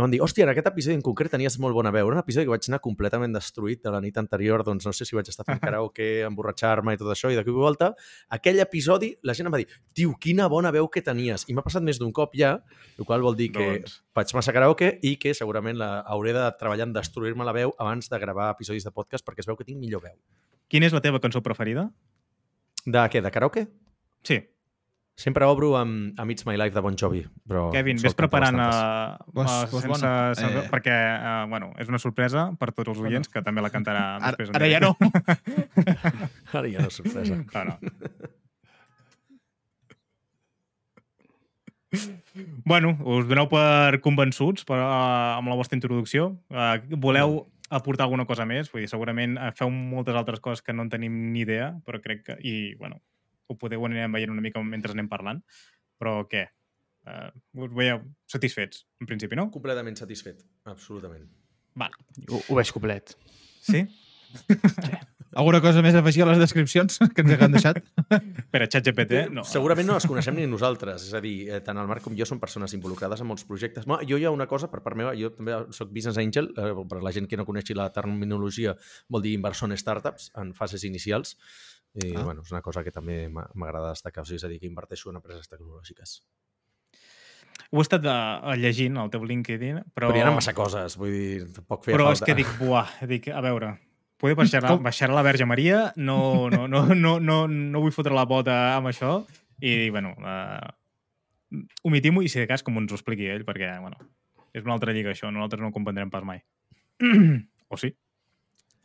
Em 0.00 0.04
van 0.06 0.12
dir, 0.14 0.20
hòstia, 0.24 0.46
en 0.46 0.50
aquest 0.54 0.68
episodi 0.70 0.94
en 0.96 1.02
concret 1.04 1.28
tenies 1.34 1.58
molt 1.60 1.74
bona 1.76 1.90
veu. 1.92 2.06
Era 2.08 2.16
un 2.16 2.22
episodi 2.22 2.46
que 2.46 2.52
vaig 2.54 2.64
anar 2.70 2.78
completament 2.80 3.34
destruït 3.34 3.82
de 3.84 3.90
la 3.92 3.98
nit 4.00 4.16
anterior, 4.16 4.62
doncs 4.64 4.86
no 4.88 4.94
sé 4.96 5.04
si 5.04 5.12
vaig 5.12 5.28
estar 5.28 5.44
fent 5.44 5.58
karaoke, 5.66 6.06
emborratxar-me 6.24 6.94
i 6.96 7.00
tot 7.02 7.10
això, 7.12 7.28
i 7.28 7.36
de 7.36 7.42
cop 7.44 7.52
i 7.52 7.60
volta, 7.60 7.90
aquell 8.32 8.62
episodi, 8.64 9.10
la 9.28 9.34
gent 9.36 9.50
em 9.50 9.52
va 9.52 9.60
dir, 9.60 9.66
tio, 9.92 10.14
quina 10.16 10.46
bona 10.48 10.72
veu 10.72 10.88
que 10.88 11.02
tenies. 11.04 11.44
I 11.52 11.56
m'ha 11.58 11.64
passat 11.66 11.84
més 11.84 12.00
d'un 12.00 12.14
cop 12.16 12.32
ja, 12.40 12.54
el 12.96 13.04
qual 13.04 13.20
vol 13.26 13.36
dir 13.36 13.50
que 13.52 13.66
Doncs. 13.74 13.98
faig 14.16 14.32
massa 14.38 14.54
karaoke 14.56 14.88
i 15.04 15.18
que 15.20 15.34
segurament 15.36 15.76
la, 15.76 15.90
hauré 16.14 16.32
de 16.32 16.46
treballar 16.62 16.86
en 16.88 16.94
destruir-me 16.96 17.44
la 17.44 17.52
veu 17.58 17.74
abans 17.76 18.08
de 18.08 18.22
gravar 18.24 18.48
episodis 18.54 18.88
de 18.88 18.94
podcast 18.96 19.26
perquè 19.26 19.44
es 19.44 19.50
veu 19.50 19.60
que 19.60 19.68
tinc 19.68 19.84
millor 19.84 20.00
veu. 20.06 20.16
Quina 20.72 20.88
és 20.88 20.96
la 20.96 21.04
teva 21.04 21.20
cançó 21.20 21.44
preferida? 21.44 21.90
De 22.86 23.04
què? 23.12 23.20
De 23.20 23.34
karaoke? 23.36 23.66
Sí. 24.24 24.40
Sempre 25.20 25.44
obro 25.44 25.74
amb, 25.76 26.16
amb 26.16 26.32
It's 26.32 26.46
My 26.48 26.56
Life 26.56 26.72
de 26.72 26.80
Bon 26.80 26.94
Jovi. 26.96 27.20
Però 27.48 27.66
Kevin, 27.74 27.98
cantar 28.00 28.16
preparant 28.16 28.60
a, 28.64 28.68
a, 28.70 29.26
pues 29.28 29.50
sense, 29.50 29.88
bona. 29.90 30.12
sense, 30.38 30.62
Eh. 30.62 30.68
perquè, 30.72 30.96
uh, 31.20 31.48
bueno, 31.50 31.74
és 31.76 31.90
una 31.92 32.00
sorpresa 32.00 32.46
per 32.58 32.70
tots 32.72 32.88
els 32.94 33.02
oients, 33.04 33.28
que 33.28 33.42
també 33.44 33.60
la 33.60 33.68
cantarà 33.74 34.16
Ara, 34.16 34.30
després. 34.32 34.54
ara 34.56 34.70
ja 34.70 34.80
no. 34.80 34.94
Ara 36.56 36.68
ja 36.72 36.80
no 36.80 36.88
és 36.88 37.00
sorpresa. 37.02 37.36
No, 37.54 37.64
no. 37.64 37.76
bueno, 42.64 42.92
us 43.02 43.26
doneu 43.26 43.48
per 43.50 43.98
convençuts 44.00 44.64
per, 44.64 44.78
uh, 44.78 45.36
amb 45.36 45.50
la 45.50 45.56
vostra 45.58 45.76
introducció. 45.76 46.30
Uh, 46.48 46.78
voleu 47.02 47.42
aportar 47.68 48.06
alguna 48.06 48.24
cosa 48.26 48.46
més? 48.46 48.70
Vull 48.72 48.84
dir, 48.84 48.90
segurament 48.90 49.36
eh, 49.38 49.50
feu 49.58 49.70
moltes 49.70 50.16
altres 50.18 50.40
coses 50.42 50.62
que 50.62 50.72
no 50.74 50.82
en 50.86 50.90
tenim 50.90 51.32
ni 51.34 51.44
idea, 51.44 51.72
però 51.86 52.00
crec 52.02 52.24
que... 52.26 52.36
I, 52.42 52.74
bueno, 52.80 53.02
ho 53.50 53.58
podeu 53.58 53.84
anirem 53.88 54.16
veient 54.16 54.32
una 54.32 54.44
mica 54.44 54.62
mentre 54.64 54.94
anem 54.96 55.10
parlant. 55.10 55.42
Però 56.00 56.20
què? 56.30 56.46
Uh, 57.10 57.28
us 57.64 57.74
veieu 57.76 58.02
satisfets, 58.30 58.84
en 59.00 59.08
principi, 59.10 59.36
no? 59.38 59.48
Completament 59.52 59.98
satisfet. 59.98 60.44
Absolutament. 60.70 61.26
Val. 61.80 61.94
Ho, 62.28 62.40
ho 62.40 62.58
veig 62.58 62.72
complet. 62.76 63.16
Sí? 63.64 63.86
Alguna 65.30 65.60
cosa 65.62 65.78
més 65.82 65.94
a 65.94 66.00
afegir 66.02 66.24
a 66.24 66.26
les 66.26 66.40
descripcions 66.42 66.96
que 67.14 67.22
ens 67.22 67.42
han 67.44 67.52
deixat? 67.54 67.78
Per 68.50 68.60
a 68.64 68.66
ChatGPT, 68.66 69.28
no. 69.30 69.44
Segurament 69.46 69.86
no 69.86 69.94
les 69.94 70.06
coneixem 70.10 70.34
ni 70.34 70.46
nosaltres. 70.50 71.04
És 71.06 71.14
a 71.14 71.20
dir, 71.22 71.34
eh, 71.46 71.60
tant 71.66 71.78
el 71.78 71.86
Marc 71.90 72.02
com 72.02 72.16
jo 72.18 72.26
som 72.26 72.40
persones 72.42 72.74
involucrades 72.74 73.22
en 73.22 73.30
molts 73.30 73.46
projectes. 73.46 73.86
No, 73.90 74.00
jo 74.06 74.18
hi 74.18 74.26
ha 74.26 74.34
una 74.34 74.48
cosa, 74.50 74.70
per 74.72 74.82
part 74.82 74.98
meva, 74.98 75.14
jo 75.18 75.30
també 75.36 75.54
sóc 75.76 75.92
Business 75.94 76.18
Angel, 76.18 76.50
eh, 76.58 76.72
per 76.90 76.98
la 77.06 77.14
gent 77.14 77.30
que 77.30 77.38
no 77.38 77.46
coneixi 77.46 77.78
la 77.78 77.86
terminologia, 77.94 78.74
vol 79.08 79.22
dir 79.22 79.36
inversor 79.38 79.70
en 79.70 79.78
startups, 79.78 80.32
en 80.42 80.50
fases 80.58 80.82
inicials. 80.88 81.36
I, 81.94 82.12
Ah. 82.14 82.20
ah. 82.20 82.24
bueno, 82.24 82.42
és 82.42 82.52
una 82.52 82.62
cosa 82.62 82.84
que 82.86 82.92
també 82.94 83.28
m'agrada 83.28 83.90
destacar. 83.90 84.22
O 84.22 84.26
sigui, 84.28 84.36
és 84.38 84.44
a 84.44 84.48
dir, 84.52 84.60
que 84.62 84.68
inverteixo 84.70 85.10
en 85.10 85.16
empreses 85.18 85.48
tecnològiques. 85.50 86.20
Ho 87.70 87.78
he 87.78 87.84
estat 87.84 88.06
uh, 88.06 88.54
llegint 88.58 88.96
al 88.98 89.10
teu 89.10 89.22
LinkedIn, 89.26 89.82
però... 89.94 90.08
Però 90.10 90.16
hi 90.18 90.22
ha 90.26 90.30
massa 90.34 90.54
coses, 90.56 90.96
vull 90.98 91.12
dir, 91.14 91.44
tampoc 91.54 91.84
feia 91.84 91.94
Però 91.96 92.08
falta. 92.08 92.18
és 92.18 92.26
que 92.26 92.34
dic, 92.38 92.48
buah, 92.58 92.88
dic, 93.06 93.28
a 93.30 93.42
veure, 93.44 93.76
poder 94.18 94.34
baixar, 94.38 94.62
Com? 94.66 94.82
baixar 94.82 95.10
la 95.14 95.22
Verge 95.22 95.46
Maria, 95.46 95.92
no, 95.96 96.48
no, 96.50 96.66
no, 96.66 96.82
no, 96.94 97.12
no, 97.22 97.36
no 97.46 97.82
vull 97.84 97.94
fotre 97.94 98.14
la 98.16 98.24
bota 98.26 98.56
amb 98.76 98.90
això, 98.90 99.12
i, 99.62 99.90
bueno, 99.94 100.16
uh, 100.18 101.62
omitim-ho 101.86 102.22
i 102.26 102.30
si 102.32 102.40
de 102.42 102.48
cas 102.50 102.62
com 102.66 102.78
ens 102.80 102.90
ho 102.90 102.98
expliqui 102.98 103.28
ell, 103.30 103.44
perquè, 103.46 103.70
bueno, 103.82 103.98
és 104.54 104.64
una 104.66 104.74
altra 104.74 104.90
lliga 104.96 105.12
això, 105.14 105.30
nosaltres 105.30 105.62
no 105.62 105.70
ho 105.70 105.76
comprendrem 105.76 106.10
pas 106.10 106.26
mai. 106.26 106.42
o 107.70 107.78
sí. 107.78 107.92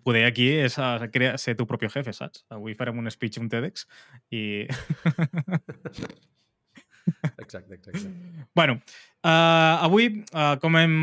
Poder 0.05 0.25
aquí 0.27 0.51
és 0.61 0.77
a, 0.77 0.99
crear, 1.09 1.39
ser 1.41 1.55
tu 1.57 1.65
propi 1.65 1.89
jefe, 1.89 2.13
saps? 2.13 2.43
Avui 2.53 2.77
farem 2.77 3.01
un 3.01 3.09
speech, 3.09 3.41
un 3.41 3.49
TEDx 3.49 3.87
i... 4.29 4.41
Exacte, 7.37 7.75
exacte. 7.75 8.09
Bueno, 8.55 8.79
uh, 9.21 9.75
avui, 9.85 10.07
uh, 10.33 10.55
com 10.61 10.77
hem 10.79 10.95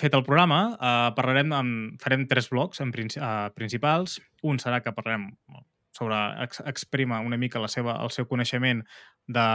fet 0.00 0.14
el 0.16 0.22
programa, 0.24 0.60
uh, 0.72 1.10
parlarem 1.16 1.52
amb, 1.52 1.98
farem 2.00 2.24
tres 2.30 2.48
blocs 2.48 2.80
en 2.80 2.92
princi 2.94 3.20
uh, 3.20 3.50
principals. 3.52 4.18
Un 4.40 4.56
serà 4.62 4.80
que 4.80 4.94
parlarem 4.96 5.28
sobre 5.96 6.16
ex 6.46 6.62
exprima 6.64 7.20
una 7.20 7.36
mica 7.36 7.60
la 7.60 7.68
seva, 7.68 7.98
el 8.00 8.12
seu 8.14 8.24
coneixement 8.30 8.80
de, 9.28 9.46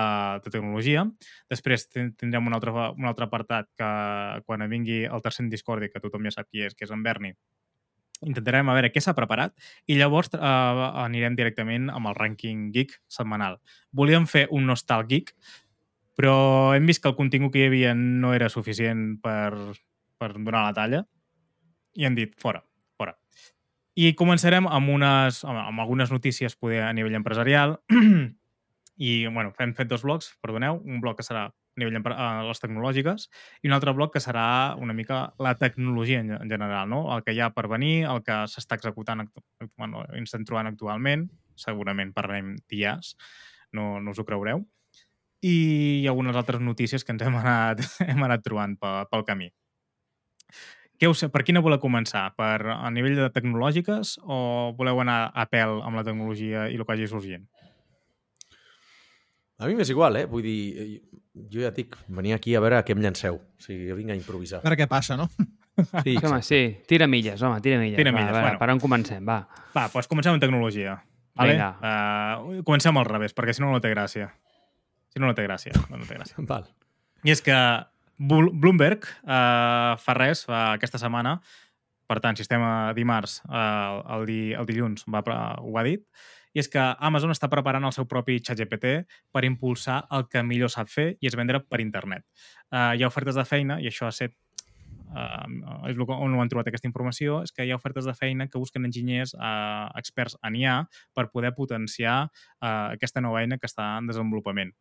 de 0.46 0.54
tecnologia. 0.54 1.08
Després 1.50 1.88
tindrem 1.90 2.46
un 2.46 2.54
altre, 2.58 2.74
un 2.94 3.10
altre 3.10 3.26
apartat 3.26 3.72
que 3.80 3.92
quan 4.46 4.70
vingui 4.70 5.04
el 5.10 5.26
tercer 5.26 5.48
Discordi, 5.50 5.90
que 5.90 6.04
tothom 6.04 6.30
ja 6.30 6.36
sap 6.38 6.52
qui 6.52 6.66
és, 6.68 6.78
que 6.78 6.86
és 6.86 6.94
en 6.94 7.02
Berni, 7.06 7.34
intentarem 8.26 8.70
a 8.70 8.76
veure 8.78 8.92
què 8.94 9.02
s'ha 9.04 9.16
preparat 9.18 9.54
i 9.88 9.98
llavors 10.00 10.34
eh, 10.36 10.40
anirem 10.42 11.38
directament 11.38 11.90
amb 11.94 12.12
el 12.12 12.18
rànquing 12.18 12.70
geek 12.76 12.98
setmanal. 13.12 13.60
Volíem 13.96 14.28
fer 14.30 14.48
un 14.52 14.68
nostal 14.70 15.06
geek, 15.10 15.34
però 16.16 16.74
hem 16.76 16.88
vist 16.88 17.04
que 17.04 17.12
el 17.12 17.18
contingut 17.18 17.54
que 17.54 17.64
hi 17.64 17.70
havia 17.70 17.94
no 17.98 18.34
era 18.36 18.50
suficient 18.50 19.20
per, 19.24 19.52
per 20.18 20.32
donar 20.38 20.70
la 20.70 20.74
talla 20.76 21.04
i 21.96 22.08
hem 22.08 22.16
dit, 22.16 22.34
fora, 22.40 22.62
fora. 23.00 23.16
I 23.96 24.12
començarem 24.20 24.68
amb, 24.68 24.92
unes, 24.92 25.44
amb, 25.48 25.80
algunes 25.80 26.12
notícies 26.12 26.58
poder 26.60 26.84
a 26.84 26.94
nivell 26.96 27.16
empresarial 27.20 27.78
i, 28.98 29.12
bueno, 29.28 29.54
hem 29.60 29.76
fet 29.78 29.92
dos 29.92 30.04
blocs, 30.04 30.34
perdoneu, 30.44 30.82
un 30.84 31.00
bloc 31.04 31.20
que 31.20 31.28
serà 31.28 31.50
a 31.76 31.82
nivell 31.82 32.00
a 32.14 32.28
les 32.48 32.62
tecnològiques 32.64 33.28
i 33.64 33.70
un 33.70 33.76
altre 33.76 33.94
bloc 33.96 34.14
que 34.14 34.24
serà 34.24 34.76
una 34.82 34.96
mica 34.96 35.34
la 35.40 35.56
tecnologia 35.60 36.22
en, 36.24 36.32
en 36.38 36.50
general, 36.50 36.90
no? 36.90 37.02
el 37.16 37.24
que 37.24 37.36
hi 37.36 37.42
ha 37.44 37.52
per 37.56 37.68
venir, 37.72 38.06
el 38.12 38.24
que 38.24 38.44
s'està 38.52 38.80
executant, 38.80 39.26
bueno, 39.78 40.06
estem 40.22 40.46
trobant 40.48 40.72
actualment, 40.72 41.28
segurament 41.60 42.14
parlarem 42.16 42.56
dies, 42.72 43.16
no, 43.76 44.00
no 44.00 44.16
us 44.16 44.20
ho 44.20 44.28
creureu, 44.28 44.64
i 45.46 46.08
algunes 46.10 46.36
altres 46.36 46.64
notícies 46.64 47.04
que 47.04 47.14
ens 47.14 47.26
hem 47.26 47.36
anat, 47.42 47.84
hem 48.10 48.24
anat 48.26 48.44
trobant 48.46 48.80
pel, 48.80 49.06
pel 49.12 49.28
camí. 49.28 49.52
Què 50.96 51.10
us, 51.12 51.26
per 51.28 51.42
quina 51.44 51.60
voleu 51.60 51.82
començar? 51.84 52.30
Per 52.40 52.72
a 52.72 52.88
nivell 52.96 53.18
de 53.20 53.28
tecnològiques 53.36 54.16
o 54.24 54.38
voleu 54.78 55.02
anar 55.04 55.26
a 55.36 55.44
pèl 55.52 55.82
amb 55.84 56.00
la 56.00 56.06
tecnologia 56.08 56.70
i 56.72 56.80
el 56.80 56.86
que 56.88 56.96
hagi 56.96 57.10
sorgint? 57.12 57.44
A 59.60 59.68
mi 59.70 59.76
m'és 59.78 59.90
igual, 59.94 60.18
eh? 60.20 60.26
Vull 60.28 60.44
dir, 60.44 60.58
eh, 60.82 61.20
jo 61.52 61.62
ja 61.64 61.70
et 61.72 61.78
dic, 61.80 61.96
venia 62.08 62.36
aquí 62.36 62.56
a 62.56 62.62
veure 62.64 62.78
a 62.80 62.84
què 62.86 62.92
em 62.96 63.02
llanceu. 63.04 63.38
O 63.40 63.62
sigui, 63.64 63.88
jo 63.90 63.96
vinc 63.96 64.12
a 64.12 64.18
improvisar. 64.18 64.60
A 64.60 64.68
veure 64.68 64.78
què 64.82 64.88
passa, 64.92 65.16
no? 65.20 65.30
Sí, 65.36 66.16
Sí, 66.16 66.16
home, 66.24 66.42
sí. 66.44 66.60
Tira 66.88 67.08
milles, 67.08 67.42
home, 67.44 67.60
tira 67.64 67.80
milles. 67.80 67.98
Tira 68.00 68.12
va, 68.12 68.18
milles, 68.20 68.30
a 68.32 68.36
veure, 68.38 68.46
bueno. 68.48 68.60
per 68.60 68.70
on 68.72 68.80
comencem, 68.80 69.26
va. 69.28 69.42
Va, 69.76 69.88
doncs 69.92 70.08
comencem 70.08 70.32
amb 70.36 70.44
tecnologia. 70.44 70.98
Vale? 71.36 71.52
Vinga. 71.58 71.70
Uh, 71.84 72.62
comencem 72.68 72.96
al 72.98 73.08
revés, 73.10 73.34
perquè 73.36 73.52
si 73.56 73.64
no 73.64 73.72
no 73.74 73.82
té 73.84 73.92
gràcia. 73.92 74.30
Si 75.12 75.20
no 75.20 75.28
no 75.28 75.36
té 75.36 75.44
gràcia. 75.44 75.74
No, 75.90 75.98
no 76.00 76.08
té 76.08 76.16
gràcia. 76.16 76.36
Val. 76.52 76.68
I 77.28 77.32
és 77.36 77.42
que 77.44 77.56
Bl- 78.20 78.54
Bloomberg 78.56 79.04
uh, 79.24 79.96
fa 80.00 80.16
res, 80.16 80.46
fa 80.48 80.62
aquesta 80.78 81.00
setmana, 81.02 81.42
per 82.08 82.20
tant, 82.24 82.38
si 82.40 82.44
estem 82.46 82.64
a 82.64 82.94
dimarts, 82.96 83.42
uh, 83.50 84.00
el, 84.16 84.26
di, 84.30 84.40
el 84.56 84.68
dilluns 84.70 85.04
va, 85.12 85.24
pre- 85.28 85.36
ho 85.60 85.76
ha 85.76 85.84
dit, 85.84 86.06
i 86.56 86.62
és 86.64 86.72
que 86.72 86.82
Amazon 87.04 87.34
està 87.34 87.50
preparant 87.52 87.84
el 87.84 87.94
seu 87.96 88.08
propi 88.08 88.40
xat 88.40 88.62
GPT 88.62 88.96
per 89.36 89.44
impulsar 89.44 90.06
el 90.16 90.26
que 90.32 90.44
millor 90.44 90.72
sap 90.72 90.90
fer 90.92 91.12
i 91.20 91.28
és 91.28 91.36
vendre 91.36 91.60
per 91.60 91.82
internet. 91.84 92.24
Uh, 92.72 92.96
hi 92.96 93.04
ha 93.04 93.12
ofertes 93.12 93.36
de 93.36 93.44
feina, 93.48 93.80
i 93.84 93.92
això 93.92 94.08
ha 94.08 94.16
set 94.16 94.34
uh, 95.12 95.90
és 95.90 96.00
on 96.00 96.36
ho 96.36 96.42
han 96.42 96.52
trobat 96.52 96.72
aquesta 96.72 96.88
informació, 96.88 97.42
és 97.44 97.52
que 97.52 97.66
hi 97.68 97.74
ha 97.74 97.80
ofertes 97.80 98.08
de 98.08 98.16
feina 98.16 98.48
que 98.48 98.62
busquen 98.62 98.88
enginyers 98.88 99.36
uh, 99.36 99.92
experts 100.00 100.40
en 100.48 100.56
IA 100.62 100.78
per 101.16 101.28
poder 101.34 101.52
potenciar 101.58 102.18
uh, 102.30 102.96
aquesta 102.96 103.24
nova 103.24 103.44
eina 103.44 103.60
que 103.60 103.68
està 103.70 103.96
en 104.00 104.08
desenvolupament. 104.12 104.72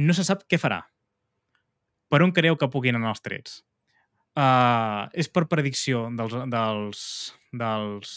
No 0.00 0.16
se 0.16 0.24
sap 0.24 0.46
què 0.48 0.60
farà. 0.60 0.80
Per 2.10 2.24
on 2.24 2.32
creieu 2.34 2.56
que 2.58 2.70
puguin 2.72 2.96
anar 2.98 3.12
els 3.14 3.22
trets? 3.22 3.60
Uh, 4.38 5.10
és 5.18 5.26
per 5.26 5.48
predicció 5.50 6.04
dels, 6.14 6.36
dels, 6.52 7.00
dels, 7.50 8.12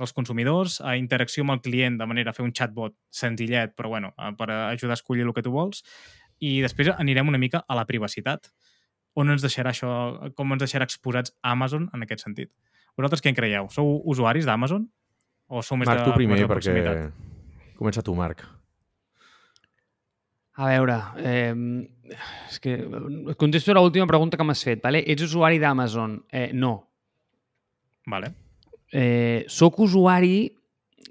dels 0.00 0.14
consumidors, 0.16 0.78
a 0.80 0.94
interacció 0.96 1.44
amb 1.44 1.58
el 1.58 1.60
client 1.64 1.98
de 2.00 2.06
manera 2.08 2.32
a 2.32 2.36
fer 2.36 2.46
un 2.46 2.54
chatbot 2.56 2.96
senzillet, 3.12 3.74
però 3.76 3.92
bueno, 3.92 4.14
uh, 4.16 4.32
per 4.38 4.48
ajudar 4.50 4.96
a 4.96 5.00
escollir 5.00 5.26
el 5.26 5.34
que 5.36 5.44
tu 5.44 5.52
vols, 5.52 5.84
i 6.40 6.58
després 6.64 6.94
anirem 6.96 7.28
una 7.28 7.40
mica 7.40 7.64
a 7.68 7.76
la 7.76 7.84
privacitat. 7.86 8.48
On 9.18 9.28
ens 9.28 9.42
deixarà 9.44 9.74
això, 9.74 9.90
com 10.38 10.54
ens 10.54 10.62
deixarà 10.62 10.86
exposats 10.88 11.34
Amazon 11.42 11.88
en 11.92 12.06
aquest 12.06 12.24
sentit? 12.24 12.52
Vosaltres 12.96 13.22
què 13.22 13.32
en 13.32 13.38
creieu? 13.38 13.68
Sou 13.74 13.98
usuaris 14.08 14.46
d'Amazon? 14.48 14.86
O 15.48 15.62
sou 15.64 15.78
més 15.80 15.88
Marc, 15.88 16.04
de 16.04 16.10
tu 16.10 16.16
primer, 16.16 16.40
de 16.42 16.48
perquè... 16.50 16.78
Comença 17.78 18.02
tu, 18.04 18.14
Marc. 18.18 18.44
A 20.58 20.66
veure, 20.66 20.96
eh, 21.22 21.54
és 22.50 22.58
que 22.58 22.74
et 22.74 23.38
contesto 23.38 23.74
l'última 23.76 24.08
pregunta 24.10 24.36
que 24.36 24.46
m'has 24.46 24.64
fet. 24.66 24.82
Vale? 24.82 25.04
Ets 25.06 25.22
usuari 25.28 25.60
d'Amazon? 25.62 26.16
Eh, 26.34 26.50
no. 26.52 26.72
Vale. 28.10 28.32
Eh, 28.90 29.44
soc 29.46 29.78
usuari, 29.84 30.48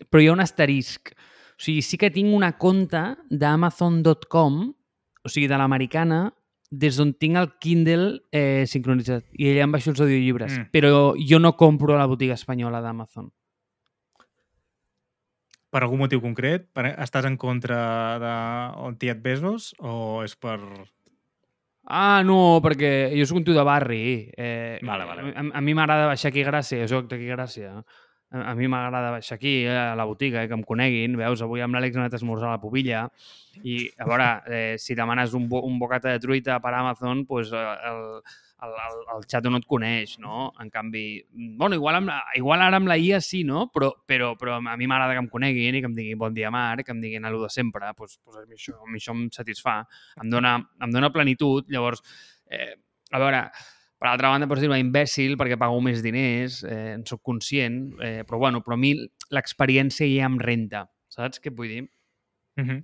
però 0.09 0.21
hi 0.21 0.27
ha 0.27 0.35
un 0.35 0.43
asterisc. 0.43 1.13
O 1.55 1.63
sigui, 1.63 1.81
sí 1.81 1.97
que 1.97 2.11
tinc 2.11 2.33
una 2.35 2.51
compta 2.59 3.15
d'Amazon.com, 3.29 4.59
o 4.67 5.31
sigui, 5.31 5.47
de 5.47 5.57
l'americana, 5.57 6.25
des 6.69 6.99
d'on 6.99 7.13
tinc 7.15 7.39
el 7.39 7.53
Kindle 7.63 8.09
eh, 8.35 8.65
sincronitzat. 8.67 9.29
I 9.39 9.53
allà 9.53 9.63
em 9.63 9.73
baixo 9.77 9.93
els 9.93 10.03
audiollibres. 10.03 10.57
Mm. 10.57 10.69
Però 10.75 11.13
jo 11.15 11.39
no 11.39 11.55
compro 11.55 11.95
a 11.95 12.01
la 12.01 12.09
botiga 12.09 12.35
espanyola 12.35 12.83
d'Amazon. 12.83 13.31
Per 15.77 15.83
algun 15.85 15.99
motiu 16.01 16.17
concret? 16.23 16.63
Per, 16.73 16.87
estàs 17.03 17.27
en 17.29 17.35
contra 17.37 17.77
del 18.17 18.95
tiet 18.97 19.19
Bezos 19.21 19.75
o 19.77 20.23
és 20.25 20.33
per... 20.33 20.57
Ah, 21.85 22.23
no, 22.25 22.57
perquè 22.65 23.11
jo 23.13 23.27
sóc 23.29 23.37
un 23.37 23.45
tio 23.45 23.53
de 23.53 23.65
barri. 23.67 23.99
Eh, 24.33 24.79
Vale, 24.81 25.05
vale. 25.05 25.27
A, 25.37 25.43
a 25.59 25.61
mi 25.61 25.75
m'agrada 25.77 26.07
baixar 26.09 26.31
aquí 26.31 26.41
a 26.41 26.47
Gràcia, 26.49 26.81
jo 26.81 26.89
soc 26.95 27.11
d'aquí 27.11 27.29
a 27.29 27.37
Gràcia. 27.37 27.75
A, 27.77 28.41
a 28.41 28.55
mi 28.57 28.65
m'agrada 28.65 29.13
baixar 29.19 29.37
aquí, 29.37 29.53
eh, 29.67 29.77
a 29.77 29.93
la 29.95 30.07
botiga, 30.09 30.41
eh, 30.41 30.49
que 30.49 30.57
em 30.57 30.65
coneguin. 30.65 31.13
Veus, 31.21 31.45
avui 31.45 31.61
amb 31.61 31.77
l'Àlex 31.77 31.93
hem 31.93 32.07
anat 32.07 32.17
a 32.17 32.21
esmorzar 32.23 32.49
a 32.49 32.57
la 32.57 32.63
Pobilla 32.63 33.05
i, 33.61 33.83
a 34.01 34.09
veure, 34.09 34.31
eh, 34.49 34.75
si 34.81 34.97
demanes 34.97 35.37
un, 35.37 35.45
bo, 35.47 35.61
un 35.69 35.77
bocata 35.77 36.09
de 36.09 36.25
truita 36.25 36.57
per 36.59 36.73
Amazon, 36.73 37.27
pues, 37.29 37.53
eh, 37.53 37.67
el, 37.93 38.03
el, 38.63 38.71
el, 38.71 39.01
el 39.15 39.25
xato 39.29 39.51
no 39.53 39.59
et 39.61 39.67
coneix, 39.69 40.17
no? 40.19 40.51
En 40.61 40.71
canvi, 40.73 41.03
bueno, 41.59 41.77
igual, 41.77 41.99
amb 41.99 42.11
igual 42.39 42.63
ara 42.65 42.79
amb 42.81 42.89
la 42.89 42.97
IA 42.97 43.19
sí, 43.21 43.43
no? 43.45 43.67
Però, 43.73 43.91
però, 44.09 44.33
però 44.39 44.57
a 44.57 44.75
mi 44.79 44.89
m'agrada 44.89 45.13
que 45.13 45.23
em 45.23 45.29
coneguin 45.29 45.77
i 45.77 45.83
que 45.83 45.89
em 45.91 45.95
diguin 45.97 46.19
bon 46.19 46.33
dia, 46.33 46.51
Marc, 46.53 46.87
que 46.87 46.95
em 46.95 47.01
diguin 47.03 47.25
a 47.25 47.31
de 47.31 47.49
sempre. 47.53 47.93
Pues, 47.95 48.19
pues 48.23 48.37
a, 48.37 48.45
mi 48.47 48.57
això, 48.57 48.77
a 48.81 48.89
mi 48.89 48.97
això 49.01 49.13
em 49.13 49.27
satisfà. 49.33 49.79
Em 50.23 50.29
dona, 50.33 50.57
em 50.81 50.93
dona 50.93 51.13
plenitud. 51.13 51.69
Llavors, 51.69 52.01
eh, 52.49 52.73
a 53.11 53.21
veure, 53.21 53.43
per 53.97 54.09
altra 54.09 54.33
banda, 54.33 54.49
pots 54.49 54.61
dir-me 54.61 54.79
imbècil 54.81 55.37
perquè 55.37 55.57
pago 55.59 55.79
més 55.81 56.03
diners, 56.05 56.63
eh, 56.65 56.93
en 56.97 57.05
sóc 57.05 57.21
conscient, 57.25 57.79
eh, 58.01 58.21
però 58.27 58.41
bueno, 58.41 58.61
però 58.65 58.77
a 58.77 58.81
mi 58.81 58.93
l'experiència 59.33 60.09
ja 60.09 60.29
em 60.29 60.37
renta, 60.41 60.85
saps 61.13 61.41
què 61.41 61.53
vull 61.53 61.73
dir? 61.73 61.87
Uh 62.57 62.63
-huh. 62.63 62.83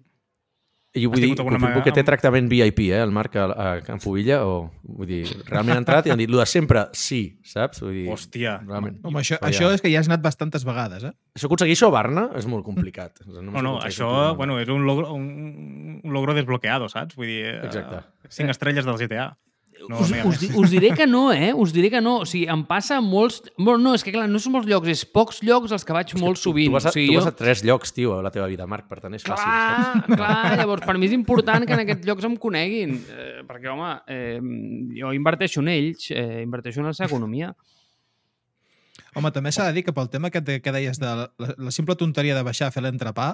I 0.94 1.08
vull 1.10 1.18
dir, 1.24 1.32
confirmo 1.34 1.82
que 1.82 1.92
té 1.96 2.04
tractament 2.06 2.46
VIP, 2.52 2.84
eh, 2.94 3.00
el 3.02 3.10
Marc 3.16 3.34
a, 3.42 3.46
a 3.50 3.70
Can 3.82 3.98
Pobilla, 4.04 4.44
o 4.46 4.70
vull 4.84 5.08
dir, 5.10 5.24
realment 5.48 5.80
ha 5.80 5.82
entrat 5.82 6.06
i 6.06 6.14
han 6.14 6.20
dit, 6.22 6.30
lo 6.30 6.38
de 6.38 6.46
sempre, 6.46 6.84
sí, 6.94 7.40
saps? 7.50 7.82
Vull 7.82 7.96
dir, 7.98 8.04
Hòstia. 8.14 8.60
realment. 8.68 9.00
Home, 9.02 9.24
això, 9.24 9.40
això 9.42 9.72
és 9.74 9.82
que 9.82 9.90
ja 9.90 10.04
has 10.04 10.10
anat 10.12 10.22
bastantes 10.22 10.66
vegades, 10.68 11.08
eh? 11.10 11.14
Això 11.34 11.50
aconseguir-ho 11.50 11.90
a 11.90 11.96
Barna 11.96 12.28
és 12.38 12.46
molt 12.46 12.62
complicat. 12.68 13.24
No, 13.26 13.42
No, 13.42 13.64
no, 13.66 13.74
això, 13.82 14.06
tu, 14.06 14.38
bueno, 14.38 14.60
és 14.62 14.70
un 14.70 14.86
logro, 14.86 15.10
un, 15.18 16.00
un 16.04 16.14
logro 16.14 16.38
desbloqueado, 16.38 16.92
saps? 16.94 17.18
Vull 17.18 17.32
dir, 17.32 17.42
eh, 17.48 17.58
Exacte. 17.66 18.04
cinc 18.30 18.54
estrelles 18.54 18.86
del 18.86 19.02
GTA. 19.02 19.32
No, 19.90 20.00
us, 20.00 20.12
us, 20.30 20.40
di- 20.40 20.50
us 20.60 20.72
diré 20.72 20.92
que 20.96 21.06
no, 21.10 21.26
eh? 21.34 21.52
Us 21.54 21.74
diré 21.76 21.90
que 21.92 22.00
no. 22.02 22.20
O 22.24 22.28
sigui, 22.30 22.46
em 22.52 22.62
passa 22.68 23.00
molts... 23.04 23.42
Bueno, 23.58 23.78
no, 23.84 23.94
és 23.98 24.04
que 24.06 24.14
clar, 24.16 24.26
no 24.32 24.40
són 24.40 24.54
molts 24.56 24.70
llocs, 24.70 24.88
és 24.94 25.04
pocs 25.06 25.42
llocs 25.44 25.74
als 25.76 25.84
que 25.88 25.96
vaig 25.96 26.14
molt 26.22 26.40
sovint. 26.40 26.72
Tu 26.72 26.76
vas, 26.78 26.88
a, 26.88 26.94
o 26.94 26.96
sigui, 26.96 27.10
tu 27.12 27.18
jo... 27.18 27.20
vas 27.22 27.30
a 27.32 27.36
tres 27.36 27.64
llocs, 27.68 27.92
tio, 27.96 28.16
a 28.18 28.24
la 28.26 28.32
teva 28.32 28.48
vida, 28.52 28.68
Marc, 28.70 28.88
per 28.92 29.02
tant 29.04 29.14
és 29.18 29.26
fàcil. 29.26 29.44
saps? 29.44 30.08
Clar, 30.08 30.18
clar, 30.24 30.58
llavors 30.62 30.86
per 30.88 30.96
mi 31.02 31.10
és 31.10 31.16
important 31.18 31.68
que 31.68 31.76
en 31.76 31.84
aquests 31.84 32.08
llocs 32.08 32.28
em 32.30 32.36
coneguin, 32.48 32.98
eh, 33.12 33.30
perquè, 33.50 33.72
home, 33.74 33.94
eh, 34.08 34.40
jo 35.02 35.14
inverteixo 35.18 35.64
en 35.66 35.72
ells, 35.76 36.10
eh, 36.16 36.42
inverteixo 36.46 36.80
en 36.84 36.92
la 36.92 36.96
seva 36.98 37.12
economia. 37.12 37.52
Home, 39.14 39.30
també 39.34 39.52
s'ha 39.54 39.68
de 39.70 39.76
dir 39.78 39.84
que 39.86 39.94
pel 39.94 40.08
tema 40.10 40.32
que, 40.34 40.42
que 40.42 40.72
deies 40.74 40.98
de 41.02 41.10
la, 41.20 41.28
la 41.38 41.72
simple 41.74 41.96
tonteria 42.00 42.34
de 42.38 42.46
baixar 42.46 42.70
a 42.70 42.74
fer 42.74 42.82
l'entrepà, 42.86 43.34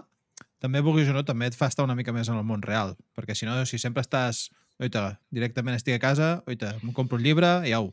també, 0.59 0.81
vulguis 0.83 1.07
o 1.11 1.13
no, 1.15 1.23
també 1.27 1.47
et 1.47 1.55
fa 1.55 1.69
estar 1.71 1.85
una 1.87 1.95
mica 1.95 2.11
més 2.15 2.27
en 2.31 2.35
el 2.39 2.43
món 2.47 2.61
real. 2.63 2.95
Perquè 3.15 3.35
si 3.35 3.47
no, 3.47 3.55
si 3.67 3.79
sempre 3.79 4.03
estàs... 4.03 4.49
Oita, 4.79 5.19
directament 5.35 5.75
estic 5.75 5.97
a 5.97 5.99
casa, 5.99 6.27
oita, 6.47 6.75
em 6.83 6.93
compro 6.95 7.17
un 7.19 7.23
llibre 7.25 7.49
i 7.67 7.73
au. 7.75 7.89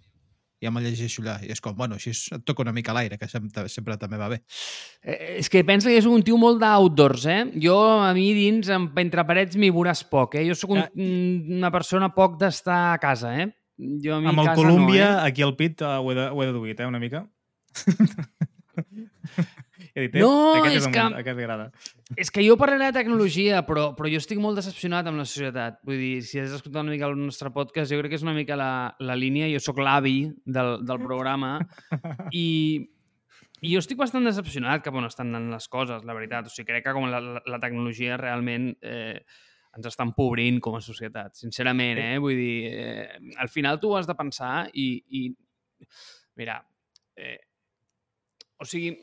ja 0.62 0.70
me'l 0.72 0.86
llegeixo 0.86 1.20
allà. 1.20 1.34
I 1.44 1.50
és 1.52 1.60
com, 1.60 1.74
bueno, 1.76 1.98
així 1.98 2.10
et 2.14 2.44
toca 2.48 2.62
una 2.64 2.72
mica 2.72 2.94
l'aire, 2.96 3.18
que 3.20 3.26
sempre, 3.28 3.66
sempre 3.68 3.96
també 4.00 4.16
va 4.16 4.28
bé. 4.32 4.38
Eh, 5.04 5.36
és 5.42 5.50
que 5.52 5.60
pensa 5.68 5.90
que 5.92 6.00
soc 6.00 6.14
un 6.16 6.22
tio 6.24 6.38
molt 6.40 6.58
d'outdoors, 6.62 7.26
eh? 7.28 7.42
Jo, 7.60 7.76
a 8.00 8.12
mi, 8.16 8.30
dins, 8.34 8.70
entre 8.72 9.24
parets, 9.28 9.58
m'hi 9.60 9.68
veuràs 9.74 10.00
poc, 10.08 10.38
eh? 10.40 10.46
Jo 10.48 10.54
sóc 10.56 10.72
un, 10.72 10.80
Ja. 10.80 10.88
una 11.58 11.70
persona 11.74 12.08
poc 12.14 12.38
d'estar 12.40 12.94
a 12.94 12.98
casa, 13.02 13.34
eh? 13.36 13.50
Jo 13.76 14.16
a 14.16 14.20
mi 14.22 14.30
Amb 14.32 14.40
el 14.40 14.46
casa 14.46 14.56
Colúmbia, 14.62 15.10
no, 15.10 15.18
eh? 15.18 15.28
aquí 15.28 15.42
al 15.44 15.54
pit, 15.56 15.82
uh, 15.82 16.00
ho, 16.00 16.10
he 16.10 16.14
de, 16.16 16.28
ho 16.30 16.42
he 16.42 16.46
deduït, 16.48 16.80
eh, 16.80 16.86
una 16.88 16.98
mica. 17.02 17.26
Dit, 19.96 20.14
eh, 20.14 20.20
No, 20.20 20.30
aquest 20.58 20.76
és 20.76 20.86
el 20.86 20.92
que- 20.92 21.02
món, 21.06 21.14
Aquest 21.16 21.38
agrada. 21.40 21.70
És 22.20 22.30
que 22.30 22.42
jo 22.46 22.56
parlaré 22.60 22.90
de 22.90 22.98
tecnologia, 22.98 23.62
però, 23.64 23.86
però 23.96 24.10
jo 24.12 24.18
estic 24.20 24.38
molt 24.38 24.58
decepcionat 24.60 25.06
amb 25.08 25.16
la 25.16 25.24
societat. 25.24 25.78
Vull 25.88 25.96
dir, 25.96 26.22
si 26.22 26.38
has 26.38 26.52
escoltat 26.52 26.82
una 26.82 26.92
mica 26.92 27.06
el 27.08 27.16
nostre 27.16 27.48
podcast, 27.50 27.90
jo 27.90 27.98
crec 28.02 28.12
que 28.12 28.18
és 28.20 28.26
una 28.26 28.34
mica 28.36 28.58
la, 28.60 28.94
la 29.00 29.16
línia. 29.16 29.48
Jo 29.48 29.58
sóc 29.64 29.78
l'avi 29.80 30.18
del, 30.44 30.84
del 30.84 31.00
programa 31.00 31.54
i, 32.30 32.44
i 33.62 33.72
jo 33.72 33.80
estic 33.80 33.96
bastant 33.96 34.28
decepcionat 34.28 34.84
cap 34.84 34.94
on 35.00 35.08
estan 35.08 35.32
anant 35.32 35.48
les 35.56 35.68
coses, 35.72 36.04
la 36.04 36.12
veritat. 36.18 36.46
O 36.46 36.52
sigui, 36.52 36.68
crec 36.74 36.84
que 36.84 36.92
com 36.92 37.08
la, 37.08 37.20
la, 37.24 37.40
la 37.46 37.58
tecnologia 37.62 38.18
realment 38.20 38.74
eh, 38.84 39.16
ens 39.76 39.88
està 39.88 40.04
empobrint 40.04 40.60
com 40.60 40.76
a 40.76 40.84
societat, 40.84 41.34
sincerament, 41.40 41.98
eh? 42.04 42.18
Vull 42.20 42.36
dir, 42.36 42.68
eh, 42.68 43.32
al 43.40 43.48
final 43.48 43.80
tu 43.80 43.96
has 43.96 44.06
de 44.08 44.14
pensar 44.16 44.68
i, 44.76 44.90
i 45.08 45.26
mira, 46.36 46.60
eh, 47.16 47.38
o 48.60 48.64
sigui, 48.64 48.94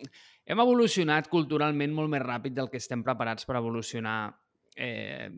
hem 0.46 0.60
evolucionat 0.60 1.30
culturalment 1.32 1.94
molt 1.96 2.12
més 2.12 2.22
ràpid 2.24 2.56
del 2.58 2.70
que 2.72 2.82
estem 2.82 3.04
preparats 3.06 3.46
per 3.48 3.56
evolucionar 3.60 4.18
eh, 4.76 5.30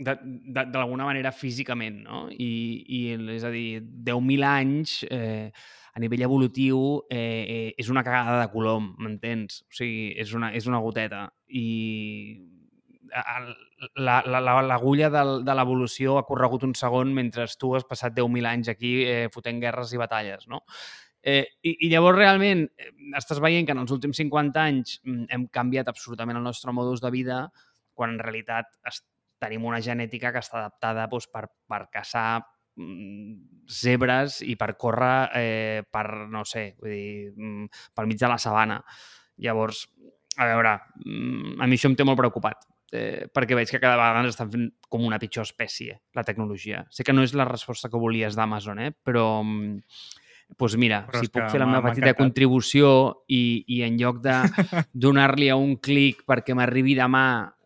d'alguna 0.00 1.04
manera 1.04 1.32
físicament, 1.32 2.02
no? 2.06 2.22
I, 2.30 2.50
i 2.88 3.00
és 3.36 3.44
a 3.44 3.50
dir, 3.52 3.82
10.000 3.82 4.46
anys 4.46 5.00
eh, 5.10 5.50
a 5.92 6.00
nivell 6.00 6.22
evolutiu 6.24 6.78
eh, 7.10 7.18
eh, 7.18 7.74
és 7.78 7.90
una 7.92 8.04
cagada 8.06 8.38
de 8.40 8.48
colom, 8.52 8.94
m'entens? 9.02 9.60
O 9.68 9.76
sigui, 9.76 10.12
és 10.22 10.32
una, 10.38 10.52
és 10.56 10.66
una 10.70 10.80
goteta. 10.80 11.26
I 11.48 11.66
el- 13.10 13.52
la- 13.96 14.22
la- 14.24 14.40
la- 14.40 14.62
l'agulla 14.62 15.10
de 15.10 15.54
l'evolució 15.58 16.16
ha 16.20 16.24
corregut 16.28 16.62
un 16.64 16.74
segon 16.78 17.12
mentre 17.12 17.46
tu 17.58 17.74
has 17.74 17.84
passat 17.84 18.14
10.000 18.14 18.46
anys 18.46 18.70
aquí 18.72 19.00
eh, 19.04 19.28
fotent 19.34 19.60
guerres 19.60 19.92
i 19.92 20.00
batalles, 20.00 20.46
no? 20.48 20.62
Eh, 21.22 21.44
i, 21.62 21.74
I 21.86 21.90
llavors 21.92 22.16
realment 22.16 22.64
eh, 22.80 22.90
estàs 23.18 23.42
veient 23.44 23.66
que 23.68 23.74
en 23.76 23.82
els 23.82 23.92
últims 23.92 24.16
50 24.22 24.62
anys 24.62 25.00
mm, 25.04 25.26
hem 25.34 25.46
canviat 25.52 25.90
absolutament 25.92 26.40
el 26.40 26.46
nostre 26.46 26.72
modus 26.72 27.02
de 27.04 27.10
vida 27.12 27.42
quan 27.92 28.14
en 28.14 28.22
realitat 28.22 28.70
tenim 29.40 29.66
una 29.68 29.82
genètica 29.84 30.32
que 30.32 30.40
està 30.40 30.62
adaptada 30.62 31.06
doncs, 31.10 31.28
per, 31.32 31.44
per 31.68 31.82
caçar 31.92 32.40
mm, 32.40 33.66
zebres 33.68 34.40
i 34.48 34.56
per 34.56 34.72
córrer 34.80 35.14
eh, 35.36 35.82
per, 35.84 36.06
no 36.32 36.46
sé, 36.48 36.70
vull 36.80 36.94
dir, 36.94 37.30
mm, 37.36 37.70
pel 37.96 38.08
mig 38.08 38.20
de 38.20 38.32
la 38.32 38.40
sabana. 38.40 38.80
Llavors, 39.40 39.86
a 40.36 40.48
veure, 40.48 40.76
a 40.80 41.68
mi 41.68 41.76
això 41.76 41.88
em 41.88 41.96
té 41.96 42.04
molt 42.04 42.20
preocupat 42.20 42.64
eh, 42.92 43.28
perquè 43.32 43.56
veig 43.56 43.70
que 43.70 43.80
cada 43.80 43.98
vegada 43.98 44.24
ens 44.24 44.34
estan 44.34 44.50
fent 44.52 44.66
com 44.90 45.04
una 45.06 45.18
pitjor 45.22 45.46
espècie, 45.46 46.00
la 46.16 46.24
tecnologia. 46.26 46.84
Sé 46.90 47.06
que 47.06 47.14
no 47.14 47.24
és 47.26 47.34
la 47.38 47.46
resposta 47.48 47.90
que 47.90 48.00
volies 48.00 48.36
d'Amazon, 48.38 48.82
eh? 48.82 48.90
però 48.92 49.42
doncs 50.58 50.76
mira, 50.80 51.04
Però 51.08 51.22
si 51.22 51.30
puc 51.32 51.48
fer 51.52 51.60
la 51.62 51.68
meva 51.68 51.90
petita 51.90 52.14
contribució 52.18 52.90
i, 53.28 53.64
i 53.68 53.82
en 53.86 53.98
lloc 54.00 54.20
de 54.24 54.36
donar-li 55.06 55.50
a 55.50 55.58
un 55.60 55.76
clic 55.82 56.24
perquè 56.28 56.56
m'arribi 56.56 56.96
demà, 56.98 57.24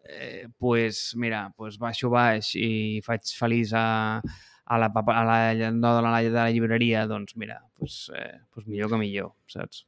eh, 0.09 0.47
pues, 0.59 1.15
mira, 1.17 1.47
pues 1.57 1.79
baixo 1.81 2.11
baix 2.13 2.55
i 2.59 3.01
faig 3.07 3.33
feliç 3.39 3.75
a, 3.79 3.87
a 4.21 4.79
la, 4.79 4.91
a 4.91 5.25
la, 5.25 5.39
no, 5.71 5.97
de, 5.97 6.05
la, 6.05 6.21
de 6.23 6.37
la 6.37 6.51
llibreria, 6.51 7.07
doncs 7.11 7.37
mira, 7.37 7.63
pues, 7.79 8.11
eh, 8.17 8.39
pues 8.53 8.67
millor 8.67 8.93
que 8.93 9.01
millor, 9.01 9.35
saps? 9.47 9.85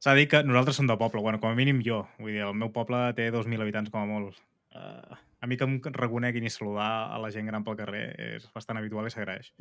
S'ha 0.00 0.14
dir 0.16 0.30
que 0.32 0.40
nosaltres 0.46 0.78
som 0.80 0.86
de 0.88 0.96
poble, 0.96 1.20
bueno, 1.20 1.40
com 1.40 1.50
a 1.52 1.56
mínim 1.56 1.82
jo. 1.84 2.06
Vull 2.18 2.32
dir, 2.32 2.46
el 2.46 2.54
meu 2.56 2.70
poble 2.72 3.02
té 3.18 3.28
2.000 3.34 3.60
habitants 3.60 3.92
com 3.92 4.00
a 4.00 4.08
molt. 4.08 4.38
Uh, 4.72 5.18
a 5.44 5.48
mi 5.50 5.58
que 5.60 5.66
em 5.68 5.76
reconeguin 5.92 6.46
i 6.48 6.52
saludar 6.52 6.88
a 7.12 7.18
la 7.20 7.28
gent 7.34 7.50
gran 7.50 7.66
pel 7.66 7.76
carrer 7.76 8.06
és 8.30 8.46
bastant 8.54 8.80
habitual 8.80 9.08
i 9.08 9.12
s'agraeix. 9.12 9.52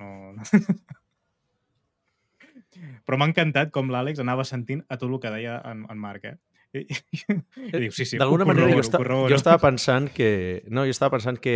No, 0.00 0.34
no. 0.36 0.44
Però 3.06 3.16
m'ha 3.18 3.28
encantat 3.30 3.70
com 3.74 3.88
l'Àlex 3.90 4.20
anava 4.20 4.44
sentint 4.44 4.82
a 4.88 4.96
tot 5.00 5.08
el 5.10 5.18
que 5.22 5.30
deia 5.32 5.60
en, 5.70 5.86
en 5.90 5.98
Marc, 5.98 6.24
eh? 6.24 6.36
I, 6.76 6.82
i, 6.84 7.20
i 7.72 7.78
diu, 7.86 7.92
sí, 7.96 8.04
sí, 8.04 8.18
D'alguna 8.20 8.44
ho 8.44 8.48
manera 8.50 8.68
jo, 8.76 8.82
corroboro. 8.92 9.30
jo 9.32 9.38
estava 9.38 9.56
pensant 9.62 10.10
que... 10.12 10.64
No, 10.68 10.84
jo 10.84 10.92
estava 10.92 11.14
pensant 11.16 11.38
que 11.40 11.54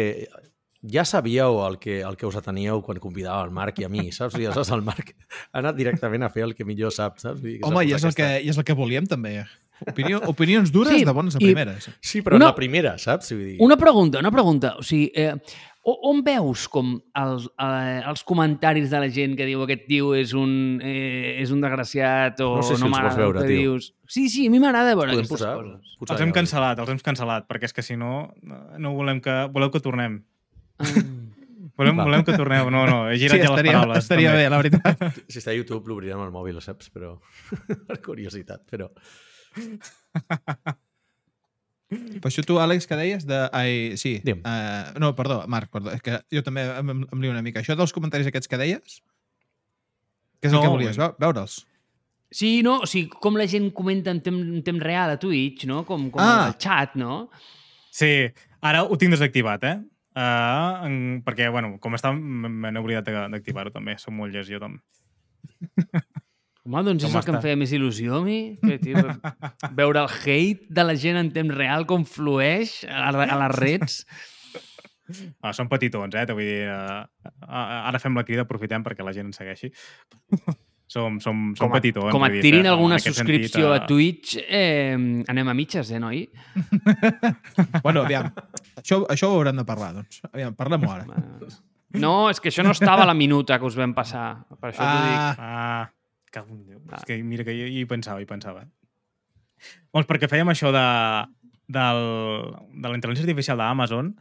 ja 0.83 1.05
sabíeu 1.07 1.61
el 1.67 1.77
que, 1.79 2.01
el 2.03 2.17
que 2.17 2.27
us 2.27 2.39
ateníeu 2.41 2.81
quan 2.83 2.99
convidava 2.99 3.45
el 3.45 3.53
Marc 3.55 3.79
i 3.79 3.85
a 3.87 3.91
mi, 3.93 4.07
saps? 4.11 4.35
I 4.41 4.47
aleshores 4.49 4.73
el 4.75 4.81
Marc 4.83 5.13
ha 5.53 5.61
anat 5.61 5.77
directament 5.79 6.25
a 6.27 6.31
fer 6.33 6.47
el 6.49 6.57
que 6.59 6.65
millor 6.67 6.91
sap, 6.97 7.21
saps? 7.23 7.45
S'ha 7.45 7.69
Home, 7.69 7.85
i 7.87 7.93
és, 7.95 8.07
el 8.09 8.17
que, 8.17 8.31
i 8.43 8.49
és 8.51 8.59
el 8.59 8.65
que 8.67 8.75
volíem, 8.79 9.07
també. 9.07 9.43
Opinió, 9.83 10.19
opinions 10.31 10.71
dures 10.73 10.95
Sí, 10.97 11.05
de 11.05 11.13
bones 11.15 11.37
a 11.37 11.41
i- 11.43 11.45
primeres. 11.53 11.91
Sí, 12.01 12.23
però 12.23 12.39
una... 12.41 12.49
la 12.51 12.57
primera, 12.57 12.97
saps? 13.03 13.31
Vull 13.35 13.45
dir... 13.53 13.57
Una 13.63 13.77
pregunta, 13.77 14.19
una 14.23 14.31
pregunta. 14.33 14.77
O 14.79 14.83
sigui, 14.87 15.11
eh, 15.15 15.35
o- 15.85 15.99
on 16.11 16.23
veus 16.25 16.69
com 16.71 16.93
els, 17.19 17.49
eh, 17.59 18.01
els 18.07 18.23
comentaris 18.25 18.91
de 18.91 19.01
la 19.03 19.09
gent 19.11 19.37
que 19.37 19.47
diu 19.49 19.63
aquest 19.65 19.87
tio 19.89 20.15
és 20.15 20.33
un, 20.33 20.81
eh, 20.83 21.41
és 21.43 21.51
un 21.51 21.61
desgraciat 21.61 22.41
o 22.41 22.57
No 22.57 22.63
sé 22.63 22.77
si 22.77 22.83
vols 22.83 22.91
m'agrada 22.93 23.15
el 23.17 23.23
veure, 23.23 23.41
que 23.41 23.47
tio. 23.49 23.59
dius? 23.73 23.95
Sí, 24.07 24.29
sí, 24.29 24.47
a 24.47 24.51
mi 24.51 24.59
m'agrada 24.63 24.95
veure 24.95 25.11
Podem 25.13 25.25
aquestes 25.25 25.39
posar? 25.41 25.57
coses. 25.59 25.97
posar 25.99 26.15
Els 26.17 26.23
hem 26.27 26.33
cancel·lat, 26.33 26.79
els 26.79 26.89
hem 26.95 26.99
cancel·lat, 26.99 27.47
perquè 27.49 27.65
és 27.65 27.73
que 27.73 27.83
si 27.83 27.97
no, 27.97 28.33
no 28.79 28.95
volem 28.95 29.21
que... 29.21 29.35
Voleu 29.53 29.71
que 29.71 29.81
tornem. 29.81 30.23
Ah. 30.79 30.85
Volem, 31.75 31.97
Va. 31.97 32.05
volem 32.05 32.23
que 32.23 32.35
torneu. 32.37 32.69
No, 32.71 32.83
no, 32.87 33.09
he 33.11 33.17
girat 33.17 33.39
Sí, 33.41 33.47
ja 33.47 33.49
les 33.49 33.57
estaria, 33.57 33.73
paraules. 33.73 33.99
estaria 34.05 34.29
també. 34.31 34.43
bé, 34.43 34.51
la 34.51 34.59
veritat. 34.61 35.25
Si 35.33 35.39
està 35.41 35.51
a 35.51 35.57
YouTube 35.57 35.89
l'obrirem 35.89 36.21
al 36.21 36.31
mòbil, 36.31 36.61
saps? 36.61 36.91
Però 36.93 37.15
per 37.89 37.97
curiositat, 38.05 38.61
però... 38.71 38.91
Per 41.93 42.31
això 42.31 42.43
tu, 42.47 42.57
Àlex, 42.63 42.87
que 42.89 42.97
deies 42.97 43.27
de... 43.29 43.39
Ai, 43.53 43.97
sí. 44.01 44.15
Uh, 44.25 44.93
no, 45.03 45.13
perdó, 45.19 45.43
Marc, 45.51 45.71
perdó. 45.75 45.93
És 45.93 46.01
que 46.05 46.19
jo 46.33 46.43
també 46.47 46.63
em, 46.69 46.91
em, 46.95 47.03
em 47.13 47.21
lio 47.25 47.31
una 47.35 47.43
mica. 47.45 47.61
Això 47.61 47.77
dels 47.79 47.93
comentaris 47.93 48.27
aquests 48.31 48.49
que 48.49 48.59
deies, 48.61 49.01
què 50.41 50.49
és 50.49 50.53
el 50.53 50.59
No, 50.59 50.63
que 50.65 50.73
volies? 50.77 50.97
Veu- 51.01 51.15
Veure'ls? 51.21 51.59
Sí, 52.33 52.63
no? 52.65 52.79
O 52.83 52.87
sigui, 52.89 53.11
com 53.21 53.37
la 53.37 53.45
gent 53.47 53.71
comenta 53.77 54.11
en 54.15 54.23
temps, 54.25 54.41
en 54.57 54.63
temps 54.65 54.81
real 54.83 55.11
a 55.13 55.19
Twitch, 55.21 55.67
no? 55.69 55.83
Com, 55.85 56.09
com 56.11 56.23
Ah. 56.25 56.47
el 56.49 56.57
chat, 56.57 56.95
no? 56.97 57.29
Sí, 57.93 58.13
ara 58.65 58.85
ho 58.85 58.97
tinc 58.97 59.13
desactivat, 59.13 59.65
eh? 59.69 59.77
Uh, 60.17 60.87
en, 60.89 60.97
perquè, 61.25 61.51
bueno, 61.53 61.75
com 61.81 61.93
està, 61.97 62.11
m- 62.17 62.49
me 62.49 62.73
n'he 62.73 62.81
oblidat 62.81 63.05
de- 63.05 63.29
d'activar-ho 63.37 63.71
també. 63.73 63.99
Som 64.01 64.17
molt 64.17 64.33
llest, 64.33 64.51
jo 64.53 64.59
també. 64.61 64.81
Home, 66.63 66.83
doncs 66.87 67.03
és 67.03 67.11
Com 67.11 67.19
el 67.19 67.25
que 67.27 67.33
em 67.33 67.39
està? 67.39 67.43
feia 67.43 67.59
més 67.59 67.73
il·lusió 67.75 68.21
a 68.21 68.23
mi. 68.23 68.37
Que, 68.63 68.77
tio, 68.79 69.01
veure 69.81 70.05
el 70.05 70.11
hate 70.13 70.69
de 70.71 70.85
la 70.87 70.95
gent 70.95 71.19
en 71.19 71.33
temps 71.35 71.55
real 71.57 71.87
com 71.91 72.05
flueix 72.07 72.83
a, 72.87 73.09
a 73.11 73.39
les 73.47 73.57
reds. 73.59 73.97
Ah, 75.43 75.51
són 75.53 75.67
petitons, 75.69 76.15
eh? 76.15 76.23
Te 76.29 76.33
vull 76.37 76.47
dir, 76.47 76.69
uh, 76.71 77.03
ara 77.51 77.99
fem 78.01 78.15
la 78.17 78.23
crida, 78.25 78.45
aprofitem 78.47 78.85
perquè 78.87 79.05
la 79.05 79.13
gent 79.13 79.33
ens 79.33 79.41
segueixi. 79.43 79.73
som, 80.93 81.19
som, 81.25 81.43
som 81.57 81.67
Com 81.67 81.73
a, 81.75 81.81
petitons. 81.81 82.13
com 82.15 82.25
et 82.29 82.35
dir, 82.37 82.43
tirin 82.47 82.67
en 82.67 82.71
alguna 82.77 82.99
subscripció 83.03 83.73
sentit, 83.73 83.83
a 83.83 83.87
Twitch, 83.89 84.37
eh, 84.45 84.95
anem 85.33 85.49
a 85.51 85.55
mitges, 85.59 85.91
eh, 85.91 85.99
noi? 86.01 86.23
Bueno, 87.83 88.05
aviam, 88.07 88.29
això, 88.79 89.03
això 89.11 89.31
ho 89.33 89.39
haurem 89.41 89.59
de 89.59 89.65
parlar, 89.69 89.93
doncs. 89.99 90.21
Aviam, 90.31 90.55
parlem-ho 90.57 90.91
ara. 90.95 91.07
No, 91.99 92.31
és 92.33 92.39
que 92.41 92.49
això 92.53 92.65
no 92.65 92.73
estava 92.73 93.03
a 93.05 93.09
la 93.11 93.17
minuta 93.19 93.59
que 93.61 93.67
us 93.69 93.77
vam 93.77 93.93
passar. 93.97 94.45
Per 94.55 94.71
això 94.71 94.85
t'ho 94.87 95.03
dic. 95.09 95.43
Ah, 95.43 95.83
Ah, 95.83 95.91
cago 96.33 96.55
en 96.57 96.65
Déu. 96.67 96.81
Ah. 96.89 96.99
És 96.99 97.07
que 97.09 97.19
mira 97.27 97.47
que 97.47 97.55
jo, 97.57 97.69
hi 97.69 97.85
pensava, 97.89 98.23
hi 98.23 98.29
pensava. 98.29 98.65
Doncs 99.95 100.09
perquè 100.09 100.29
fèiem 100.31 100.51
això 100.51 100.73
de, 100.75 100.87
del, 101.71 102.03
de 102.73 102.89
la 102.89 102.99
intel·ligència 102.99 103.29
artificial 103.29 103.61
d'Amazon, 103.61 104.15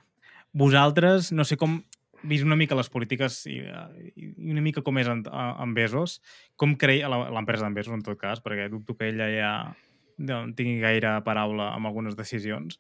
vosaltres, 0.53 1.31
no 1.33 1.47
sé 1.47 1.57
com, 1.57 1.79
vist 2.27 2.45
una 2.45 2.57
mica 2.59 2.77
les 2.77 2.91
polítiques 2.93 3.41
i, 3.49 3.61
i 4.15 4.51
una 4.53 4.61
mica 4.61 4.83
com 4.85 4.99
és 5.01 5.09
en, 5.09 5.23
en 5.25 5.77
Bezos, 5.77 6.19
com 6.59 6.75
creia, 6.79 7.09
l'empresa 7.09 7.65
d'en 7.65 7.77
Bezos 7.77 7.97
en 7.97 8.03
tot 8.05 8.19
cas, 8.21 8.43
perquè 8.43 8.69
dubto 8.69 8.97
que 8.99 9.09
ella 9.09 9.29
ja 9.33 9.53
no 10.21 10.43
tingui 10.57 10.81
gaire 10.83 11.15
paraula 11.25 11.71
amb 11.73 11.89
algunes 11.89 12.17
decisions, 12.19 12.77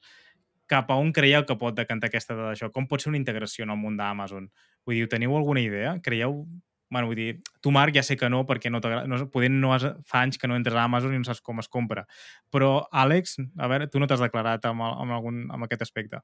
cap 0.71 0.91
a 0.91 0.97
on 0.99 1.11
creieu 1.11 1.43
que 1.47 1.57
pot 1.59 1.75
decantar 1.75 2.07
aquesta 2.11 2.37
d'això? 2.37 2.69
Com 2.71 2.85
pot 2.87 3.03
ser 3.03 3.09
una 3.11 3.19
integració 3.19 3.65
en 3.65 3.73
el 3.73 3.79
món 3.81 3.97
d'Amazon? 3.99 4.47
Vull 4.87 5.01
dir, 5.01 5.09
teniu 5.11 5.33
alguna 5.35 5.63
idea? 5.63 5.97
Creieu 6.03 6.45
bueno, 6.91 7.07
vull 7.07 7.15
dir, 7.15 7.29
tu, 7.63 7.71
Marc, 7.71 7.95
ja 7.95 8.03
sé 8.03 8.17
que 8.19 8.27
no, 8.29 8.43
perquè 8.45 8.69
no 8.69 8.81
t'agrada, 8.83 9.07
no, 9.07 9.17
poder 9.31 9.49
no 9.49 9.71
has, 9.73 9.85
fa 10.05 10.21
anys 10.25 10.37
que 10.37 10.49
no 10.51 10.57
entres 10.59 10.75
a 10.75 10.83
Amazon 10.83 11.15
i 11.15 11.21
no 11.21 11.25
saps 11.25 11.41
com 11.41 11.57
es 11.63 11.69
compra. 11.71 12.03
Però, 12.51 12.83
Àlex, 12.91 13.37
a 13.57 13.71
veure, 13.71 13.87
tu 13.87 13.97
no 14.03 14.07
t'has 14.11 14.21
declarat 14.21 14.65
amb, 14.69 14.83
el- 14.85 14.97
amb, 15.05 15.15
algun, 15.17 15.41
amb 15.49 15.63
aquest 15.65 15.87
aspecte. 15.87 16.19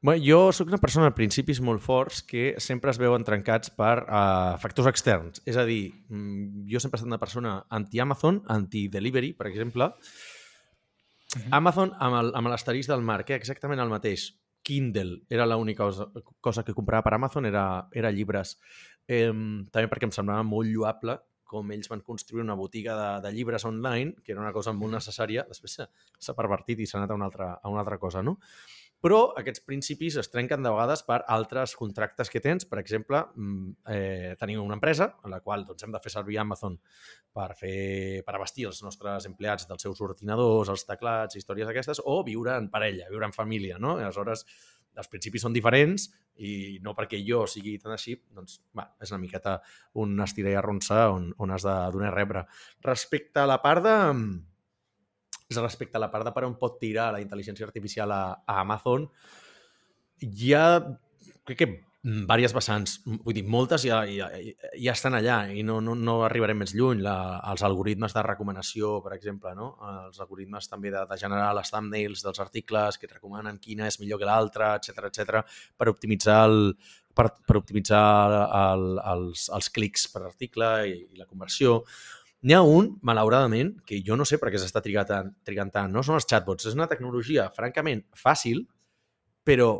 Bueno, 0.00 0.22
jo 0.24 0.38
sóc 0.56 0.70
una 0.72 0.78
persona 0.80 1.10
amb 1.10 1.16
principis 1.18 1.60
molt 1.60 1.82
forts 1.84 2.22
que 2.24 2.54
sempre 2.64 2.88
es 2.90 2.96
veuen 2.96 3.24
trencats 3.28 3.68
per 3.76 3.98
uh, 4.06 4.56
factors 4.62 4.88
externs. 4.88 5.42
És 5.44 5.58
a 5.60 5.66
dir, 5.68 5.90
mm, 6.08 6.64
jo 6.72 6.80
sempre 6.80 6.96
he 6.96 7.00
estat 7.02 7.10
una 7.12 7.20
persona 7.20 7.58
anti-Amazon, 7.68 8.40
anti-delivery, 8.48 9.34
per 9.36 9.50
exemple. 9.50 9.90
Amazon 11.52 11.92
amb 12.00 12.16
el- 12.22 12.32
amb 12.38 12.48
l'asterisc 12.48 12.88
del 12.88 13.02
Marc, 13.04 13.30
eh? 13.30 13.36
exactament 13.36 13.80
el 13.82 13.90
mateix. 13.92 14.30
Kindle 14.66 15.20
era 15.30 15.44
l'única 15.46 15.84
cosa, 15.84 16.08
cosa 16.40 16.64
que 16.64 16.74
comprava 16.74 17.04
per 17.06 17.12
Amazon, 17.14 17.44
era, 17.46 17.86
era 17.92 18.10
llibres. 18.10 18.56
Eh, 19.06 19.30
també 19.70 19.86
perquè 19.90 20.08
em 20.08 20.14
semblava 20.14 20.42
molt 20.46 20.70
lloable 20.70 21.18
com 21.46 21.70
ells 21.70 21.86
van 21.88 22.02
construir 22.02 22.42
una 22.42 22.56
botiga 22.58 22.96
de, 22.98 23.10
de 23.28 23.30
llibres 23.36 23.64
online, 23.64 24.16
que 24.24 24.34
era 24.34 24.42
una 24.42 24.52
cosa 24.52 24.74
molt 24.74 24.96
necessària, 24.98 25.46
després 25.46 25.78
s'ha- 25.78 26.34
pervertit 26.34 26.82
i 26.82 26.88
s'ha 26.90 26.98
anat 26.98 27.14
a 27.14 27.18
una, 27.20 27.28
altra, 27.30 27.52
a 27.62 27.70
una 27.70 27.84
altra 27.84 28.00
cosa, 28.02 28.22
no? 28.26 28.40
Però 29.06 29.18
aquests 29.38 29.60
principis 29.62 30.16
es 30.18 30.30
trenquen 30.32 30.64
de 30.64 30.70
vegades 30.72 31.02
per 31.06 31.20
altres 31.30 31.76
contractes 31.78 32.30
que 32.32 32.40
tens. 32.42 32.64
Per 32.66 32.80
exemple, 32.80 33.20
mm, 33.36 33.74
eh, 33.92 34.34
tenim 34.40 34.62
una 34.64 34.74
empresa 34.74 35.10
en 35.22 35.30
la 35.30 35.38
qual 35.44 35.66
doncs, 35.68 35.84
hem 35.84 35.92
de 35.92 36.00
fer 36.02 36.10
servir 36.10 36.38
Amazon 36.42 36.78
per, 37.30 37.50
fer, 37.54 38.24
per 38.26 38.34
abastir 38.34 38.66
els 38.66 38.82
nostres 38.82 39.28
empleats 39.28 39.68
dels 39.68 39.84
seus 39.86 40.00
ordinadors, 40.00 40.72
els 40.72 40.86
teclats, 40.88 41.36
històries 41.36 41.68
d'aquestes, 41.68 42.00
o 42.06 42.24
viure 42.24 42.56
en 42.56 42.70
parella, 42.72 43.06
viure 43.12 43.28
en 43.28 43.36
família, 43.36 43.78
no? 43.78 43.98
I 44.00 44.08
aleshores, 44.08 44.46
els 44.96 45.10
principis 45.12 45.44
són 45.44 45.54
diferents 45.54 46.08
i 46.42 46.78
no 46.84 46.94
perquè 46.96 47.20
jo 47.24 47.44
sigui 47.50 47.76
tan 47.82 47.94
així, 47.94 48.16
doncs, 48.34 48.60
va, 48.76 48.88
és 49.02 49.12
una 49.12 49.20
miqueta 49.22 49.58
un 50.02 50.18
estirar 50.24 50.52
i 50.52 50.58
arronsar 50.58 51.06
on, 51.14 51.30
on 51.42 51.54
has 51.54 51.66
de 51.66 51.76
donar 51.94 52.12
rebre. 52.14 52.46
Respecte 52.84 53.42
a 53.42 53.48
la 53.48 53.60
part 53.64 53.84
de 53.86 53.96
respecte 55.56 55.96
a 55.96 56.02
la 56.02 56.10
part 56.10 56.26
de 56.26 56.32
per 56.34 56.44
on 56.46 56.56
pot 56.58 56.80
tirar 56.80 57.12
la 57.14 57.20
intel·ligència 57.22 57.66
artificial 57.68 58.10
a, 58.10 58.22
a 58.42 58.60
Amazon, 58.64 59.06
hi 60.22 60.52
ha, 60.56 60.80
crec 61.46 61.60
que, 61.60 61.68
diverses 62.06 62.54
vessants. 62.54 62.92
Vull 63.04 63.34
dir, 63.34 63.42
moltes 63.50 63.82
ja, 63.86 64.00
ja, 64.06 64.28
ja 64.78 64.92
estan 64.92 65.16
allà 65.18 65.40
i 65.50 65.64
no, 65.66 65.80
no, 65.82 65.96
no 65.98 66.20
arribarem 66.26 66.60
més 66.62 66.74
lluny. 66.76 67.00
La, 67.02 67.16
els 67.50 67.64
algoritmes 67.66 68.14
de 68.14 68.22
recomanació, 68.22 69.00
per 69.02 69.16
exemple, 69.16 69.54
no? 69.58 69.72
els 70.06 70.20
algoritmes 70.22 70.70
també 70.70 70.92
de, 70.94 71.02
de 71.10 71.18
generar 71.18 71.48
les 71.58 71.72
thumbnails 71.72 72.22
dels 72.26 72.42
articles 72.44 73.00
que 73.00 73.08
et 73.10 73.16
recomanen 73.16 73.58
quina 73.62 73.88
és 73.90 73.98
millor 74.02 74.22
que 74.22 74.28
l'altra, 74.28 74.76
etc 74.78 75.08
etc 75.10 75.42
per 75.76 75.90
optimitzar 75.90 76.38
el, 76.46 76.76
per, 77.16 77.30
per 77.48 77.58
optimitzar 77.58 78.04
el, 78.60 78.86
els, 79.14 79.48
els 79.58 79.72
clics 79.74 80.06
per 80.12 80.22
article 80.28 80.70
i, 80.86 81.00
i 81.10 81.18
la 81.18 81.26
conversió. 81.26 81.80
N'hi 82.46 82.54
ha 82.54 82.62
un, 82.62 82.92
malauradament, 83.02 83.74
que 83.88 83.98
jo 84.06 84.14
no 84.14 84.28
sé 84.28 84.38
per 84.38 84.52
què 84.54 84.62
s'està 84.62 84.84
trigant, 84.84 85.10
tant- 85.10 85.34
trigant 85.42 85.74
tant. 85.74 85.90
No 85.90 86.06
són 86.06 86.20
els 86.20 86.28
chatbots. 86.30 86.68
És 86.70 86.78
una 86.78 86.86
tecnologia, 86.86 87.48
francament, 87.56 88.04
fàcil, 88.14 88.62
però 89.46 89.72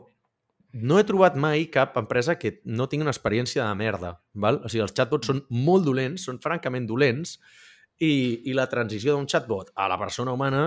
no 0.73 0.99
he 0.99 1.05
trobat 1.09 1.37
mai 1.41 1.67
cap 1.73 1.97
empresa 2.01 2.39
que 2.39 2.61
no 2.65 2.89
tingui 2.89 3.07
una 3.07 3.15
experiència 3.15 3.65
de 3.65 3.79
merda. 3.79 4.17
Val? 4.35 4.63
O 4.65 4.73
sigui, 4.73 4.85
els 4.85 4.97
chatbots 4.97 5.31
són 5.33 5.45
molt 5.51 5.87
dolents, 5.87 6.27
són 6.29 6.41
francament 6.43 6.89
dolents, 6.89 7.39
i, 7.99 8.43
i 8.45 8.57
la 8.57 8.67
transició 8.69 9.15
d'un 9.15 9.29
chatbot 9.31 9.73
a 9.75 9.89
la 9.89 9.97
persona 10.01 10.35
humana 10.37 10.67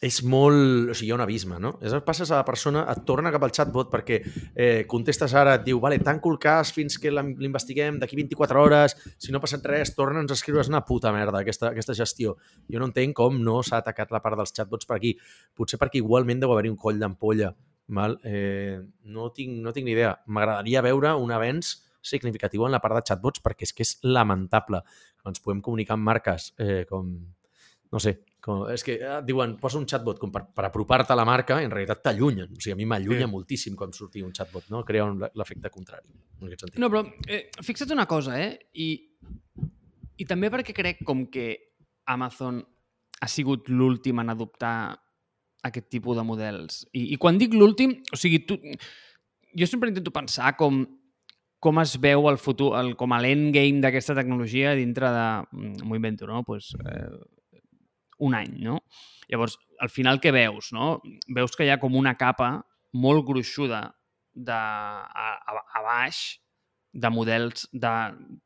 és 0.00 0.20
molt... 0.22 0.90
O 0.92 0.94
sigui, 0.94 1.08
hi 1.08 1.12
ha 1.12 1.16
un 1.16 1.24
abisme, 1.24 1.56
no? 1.62 1.72
És, 1.82 1.94
passes 2.06 2.30
a 2.30 2.38
la 2.38 2.46
persona, 2.46 2.84
et 2.92 3.00
torna 3.06 3.32
cap 3.34 3.42
al 3.42 3.54
chatbot 3.54 3.90
perquè 3.90 4.18
eh, 4.22 4.84
contestes 4.90 5.34
ara, 5.34 5.56
et 5.58 5.64
diu, 5.66 5.80
vale, 5.82 5.98
tanco 6.06 6.30
el 6.30 6.38
cas 6.42 6.70
fins 6.74 7.00
que 7.02 7.10
l'investiguem 7.10 7.98
d'aquí 7.98 8.18
24 8.20 8.62
hores, 8.62 8.94
si 9.18 9.34
no 9.34 9.40
ha 9.40 9.44
passat 9.44 9.66
res, 9.66 9.94
torna'ns 9.98 10.30
a 10.30 10.38
escriure, 10.38 10.62
és 10.62 10.70
una 10.70 10.84
puta 10.86 11.12
merda 11.14 11.42
aquesta, 11.42 11.72
aquesta 11.72 11.98
gestió. 11.98 12.36
Jo 12.70 12.82
no 12.82 12.90
entenc 12.92 13.16
com 13.18 13.42
no 13.42 13.58
s'ha 13.66 13.82
atacat 13.82 14.14
la 14.14 14.22
part 14.22 14.38
dels 14.38 14.54
chatbots 14.54 14.86
per 14.86 15.00
aquí. 15.00 15.16
Potser 15.58 15.80
perquè 15.82 15.98
igualment 16.02 16.46
deu 16.46 16.54
haver-hi 16.54 16.70
un 16.74 16.78
coll 16.78 17.02
d'ampolla. 17.02 17.50
Val? 17.88 18.18
Eh, 18.24 18.78
no, 19.08 19.30
tinc, 19.32 19.58
no 19.64 19.72
tinc 19.72 19.86
ni 19.88 19.94
idea. 19.96 20.12
M'agradaria 20.26 20.82
veure 20.84 21.14
un 21.16 21.32
avenç 21.32 21.76
significatiu 22.04 22.64
en 22.66 22.72
la 22.72 22.80
part 22.80 22.94
de 22.98 23.02
chatbots 23.08 23.42
perquè 23.44 23.66
és 23.66 23.72
que 23.74 23.84
és 23.86 23.96
lamentable. 24.04 24.82
Ens 25.28 25.40
podem 25.44 25.60
comunicar 25.64 25.96
amb 25.96 26.06
marques 26.08 26.52
eh, 26.60 26.84
com, 26.88 27.08
no 27.92 28.00
sé, 28.00 28.14
com, 28.44 28.62
és 28.72 28.84
que 28.86 28.94
eh, 29.00 29.16
diuen, 29.26 29.56
posa 29.60 29.80
un 29.80 29.86
chatbot 29.88 30.20
com 30.20 30.30
per, 30.32 30.44
per 30.54 30.64
apropar-te 30.68 31.12
a 31.12 31.18
la 31.18 31.24
marca, 31.28 31.58
en 31.64 31.72
realitat 31.74 32.04
t'allunyen. 32.06 32.52
O 32.54 32.60
sigui, 32.60 32.76
a 32.76 32.78
mi 32.78 32.86
m'allunya 32.88 33.26
Sí. 33.26 33.32
moltíssim 33.32 33.76
quan 33.76 33.92
surti 33.92 34.22
un 34.22 34.32
chatbot, 34.32 34.68
no? 34.70 34.84
Crea 34.84 35.08
l'efecte 35.34 35.70
contrari, 35.74 36.06
en 36.40 36.46
aquest 36.46 36.66
sentit. 36.66 36.78
No, 36.80 36.88
però 36.92 37.02
eh, 37.26 37.48
fixa't 37.66 37.92
una 37.92 38.06
cosa, 38.06 38.38
eh? 38.40 38.68
I, 38.74 38.88
I 40.18 40.24
també 40.28 40.52
perquè 40.54 40.72
crec 40.76 41.02
com 41.04 41.26
que 41.32 41.50
Amazon 42.06 42.62
ha 43.20 43.28
sigut 43.28 43.68
l'últim 43.68 44.20
en 44.22 44.30
adoptar 44.30 44.94
aquest 45.66 45.88
tipus 45.90 46.16
de 46.18 46.24
models. 46.26 46.84
I, 46.92 47.12
i 47.14 47.18
quan 47.20 47.38
dic 47.40 47.54
l'últim, 47.56 47.96
o 48.12 48.18
sigui, 48.18 48.44
tu, 48.46 48.58
jo 49.58 49.66
sempre 49.66 49.90
intento 49.90 50.14
pensar 50.14 50.54
com, 50.58 50.84
com 51.58 51.80
es 51.82 51.96
veu 52.00 52.28
el 52.30 52.38
futur, 52.38 52.72
el, 52.78 52.94
com 52.98 53.14
a 53.14 53.20
l'endgame 53.22 53.82
d'aquesta 53.82 54.16
tecnologia 54.18 54.76
dintre 54.78 55.10
de, 55.14 55.28
mm, 55.52 55.84
m'ho 55.84 55.98
invento, 55.98 56.28
no? 56.30 56.44
Pues, 56.46 56.70
eh, 56.86 57.10
un 58.18 58.34
any, 58.34 58.58
no? 58.62 58.80
Llavors, 59.28 59.58
al 59.80 59.90
final 59.90 60.20
què 60.22 60.32
veus, 60.34 60.72
no? 60.74 60.98
Veus 61.34 61.54
que 61.56 61.66
hi 61.66 61.72
ha 61.72 61.80
com 61.82 61.94
una 61.98 62.16
capa 62.18 62.58
molt 62.92 63.26
gruixuda 63.26 63.82
de, 64.34 64.54
a, 64.54 65.28
a, 65.38 65.62
a 65.78 65.82
baix 65.84 66.38
de 66.92 67.10
models, 67.12 67.68
de, 67.72 67.92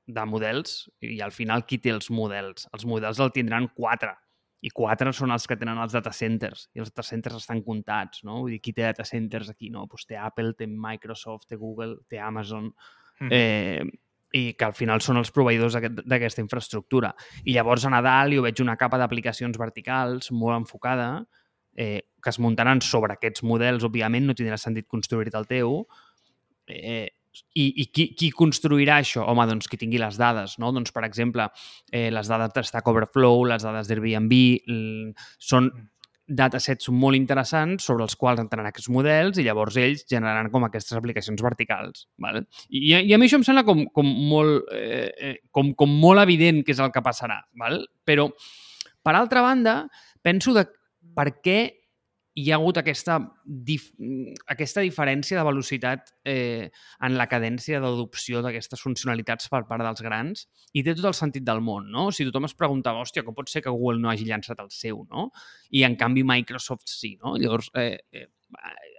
de 0.07 0.25
models 0.27 0.90
i 1.01 1.20
al 1.25 1.33
final 1.33 1.64
qui 1.68 1.79
té 1.79 1.92
els 1.94 2.11
models? 2.11 2.66
Els 2.75 2.85
models 2.88 3.20
el 3.22 3.33
tindran 3.33 3.68
quatre 3.77 4.12
i 4.62 4.70
quatre 4.70 5.11
són 5.12 5.33
els 5.35 5.46
que 5.51 5.57
tenen 5.59 5.79
els 5.83 5.92
data 5.92 6.12
centers 6.14 6.68
i 6.75 6.83
els 6.83 6.92
data 6.92 7.03
centers 7.03 7.40
estan 7.40 7.62
comptats, 7.66 8.22
no? 8.25 8.40
Vull 8.44 8.55
dir, 8.55 8.61
qui 8.62 8.72
té 8.72 8.85
data 8.87 9.05
centers 9.05 9.51
aquí, 9.51 9.70
no? 9.75 9.88
Pues 9.90 10.07
té 10.07 10.16
Apple, 10.16 10.55
té 10.55 10.68
Microsoft, 10.70 11.48
té 11.51 11.57
Google, 11.57 11.96
té 12.09 12.20
Amazon, 12.20 12.72
Mhm. 13.20 13.29
eh, 13.31 13.85
i 14.35 14.55
que 14.55 14.64
al 14.64 14.72
final 14.72 15.01
són 15.01 15.18
els 15.18 15.31
proveïdors 15.31 15.75
d'aquest- 15.75 16.07
d'aquesta 16.09 16.40
infraestructura. 16.40 17.14
I 17.44 17.53
llavors 17.53 17.85
a 17.85 17.90
Nadal 17.90 18.33
jo 18.33 18.42
veig 18.42 18.61
una 18.62 18.77
capa 18.77 18.96
d'aplicacions 18.98 19.59
verticals 19.59 20.31
molt 20.33 20.57
enfocada 20.57 21.27
eh, 21.77 22.03
que 22.22 22.31
es 22.31 22.38
muntaran 22.38 22.81
sobre 22.83 23.14
aquests 23.14 23.42
models, 23.42 23.83
òbviament, 23.83 24.27
no 24.27 24.35
tindrà 24.35 24.59
sentit 24.59 24.87
construir-te 24.87 25.38
el 25.38 25.46
teu. 25.46 25.87
Eh, 26.66 27.11
i, 27.55 27.66
I 27.83 27.87
qui, 27.92 28.09
qui 28.18 28.31
construirà 28.35 28.99
això? 29.01 29.25
Home, 29.29 29.47
doncs 29.51 29.71
qui 29.71 29.79
tingui 29.81 30.01
les 30.01 30.18
dades, 30.21 30.59
no? 30.62 30.73
Doncs, 30.75 30.92
per 30.95 31.05
exemple, 31.09 31.49
eh, 31.92 32.09
les 32.12 32.29
dades 32.29 32.53
de 32.55 32.64
Stack 32.68 32.92
Overflow, 32.92 33.47
les 33.53 33.64
dades 33.64 33.88
d'Airbnb, 33.88 34.37
són 35.42 35.71
datasets 36.33 36.88
molt 36.95 37.18
interessants 37.18 37.85
sobre 37.88 38.07
els 38.07 38.14
quals 38.16 38.40
entraran 38.40 38.68
aquests 38.71 38.88
models 38.95 39.38
i 39.38 39.45
llavors 39.45 39.77
ells 39.81 40.05
generaran 40.09 40.51
com 40.53 40.64
aquestes 40.66 40.97
aplicacions 40.97 41.42
verticals. 41.45 42.07
Vale? 42.23 42.45
I, 42.71 42.95
I 42.95 43.12
a 43.12 43.18
mi 43.21 43.29
això 43.29 43.40
em 43.40 43.47
sembla 43.47 43.66
com, 43.68 43.85
com, 43.95 44.09
molt, 44.31 44.71
eh, 44.73 45.11
eh, 45.12 45.35
com, 45.51 45.75
com 45.79 45.92
molt 46.03 46.23
evident 46.23 46.62
que 46.64 46.75
és 46.77 46.83
el 46.83 46.92
que 46.95 47.05
passarà. 47.05 47.42
Val? 47.59 47.83
Però, 48.09 48.29
per 49.03 49.16
altra 49.18 49.45
banda, 49.45 49.77
penso 50.25 50.55
de 50.57 50.66
per 51.16 51.29
què 51.45 51.59
hi 52.35 52.47
ha 52.49 52.57
hagut 52.57 52.79
aquesta, 52.81 53.18
dif 53.45 53.90
aquesta 54.53 54.81
diferència 54.85 55.37
de 55.37 55.45
velocitat 55.45 56.14
eh, 56.25 56.71
en 57.05 57.16
la 57.18 57.27
cadència 57.29 57.81
d'adopció 57.83 58.40
d'aquestes 58.45 58.81
funcionalitats 58.81 59.51
per 59.53 59.64
part 59.68 59.85
dels 59.85 60.01
grans 60.05 60.47
i 60.73 60.85
té 60.85 60.95
tot 60.97 61.11
el 61.11 61.16
sentit 61.18 61.45
del 61.45 61.61
món, 61.64 61.90
no? 61.92 62.07
Si 62.11 62.25
tothom 62.25 62.49
es 62.49 62.57
preguntava, 62.57 63.03
hòstia, 63.05 63.25
com 63.27 63.37
pot 63.37 63.53
ser 63.53 63.61
que 63.64 63.73
Google 63.73 64.01
no 64.01 64.09
hagi 64.12 64.25
llançat 64.29 64.62
el 64.64 64.71
seu, 64.73 65.03
no? 65.11 65.29
I 65.77 65.85
en 65.88 65.97
canvi 66.01 66.25
Microsoft 66.25 66.88
sí, 66.88 67.18
no? 67.21 67.35
Llavors, 67.37 67.68
eh, 67.77 67.99
eh, 68.16 68.29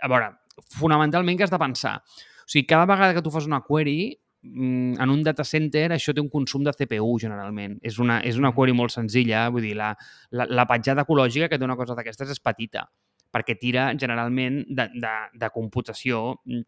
a 0.04 0.10
veure, 0.12 0.30
fonamentalment 0.78 1.40
què 1.40 1.48
has 1.48 1.54
de 1.54 1.62
pensar? 1.62 1.96
O 2.44 2.52
sigui, 2.52 2.68
cada 2.70 2.86
vegada 2.86 3.16
que 3.18 3.24
tu 3.26 3.32
fas 3.34 3.48
una 3.50 3.64
query, 3.66 4.14
mm, 4.44 5.02
en 5.02 5.10
un 5.10 5.24
data 5.26 5.46
center 5.48 5.88
això 5.96 6.14
té 6.14 6.22
un 6.22 6.30
consum 6.30 6.62
de 6.68 6.76
CPU 6.78 7.18
generalment. 7.18 7.80
És 7.82 7.98
una, 7.98 8.20
és 8.22 8.38
una 8.38 8.54
query 8.54 8.78
molt 8.78 8.94
senzilla, 8.94 9.48
vull 9.50 9.66
dir, 9.66 9.74
la, 9.80 9.96
la, 10.30 10.46
la 10.46 10.68
petjada 10.70 11.08
ecològica 11.08 11.50
que 11.50 11.58
té 11.58 11.66
una 11.66 11.80
cosa 11.80 11.98
d'aquestes 11.98 12.30
és 12.30 12.44
petita, 12.44 12.86
perquè 13.34 13.56
tira 13.60 13.88
generalment 14.00 14.62
de, 14.70 14.88
de, 14.94 15.14
de 15.42 15.50
computació 15.54 16.36
mm, 16.46 16.66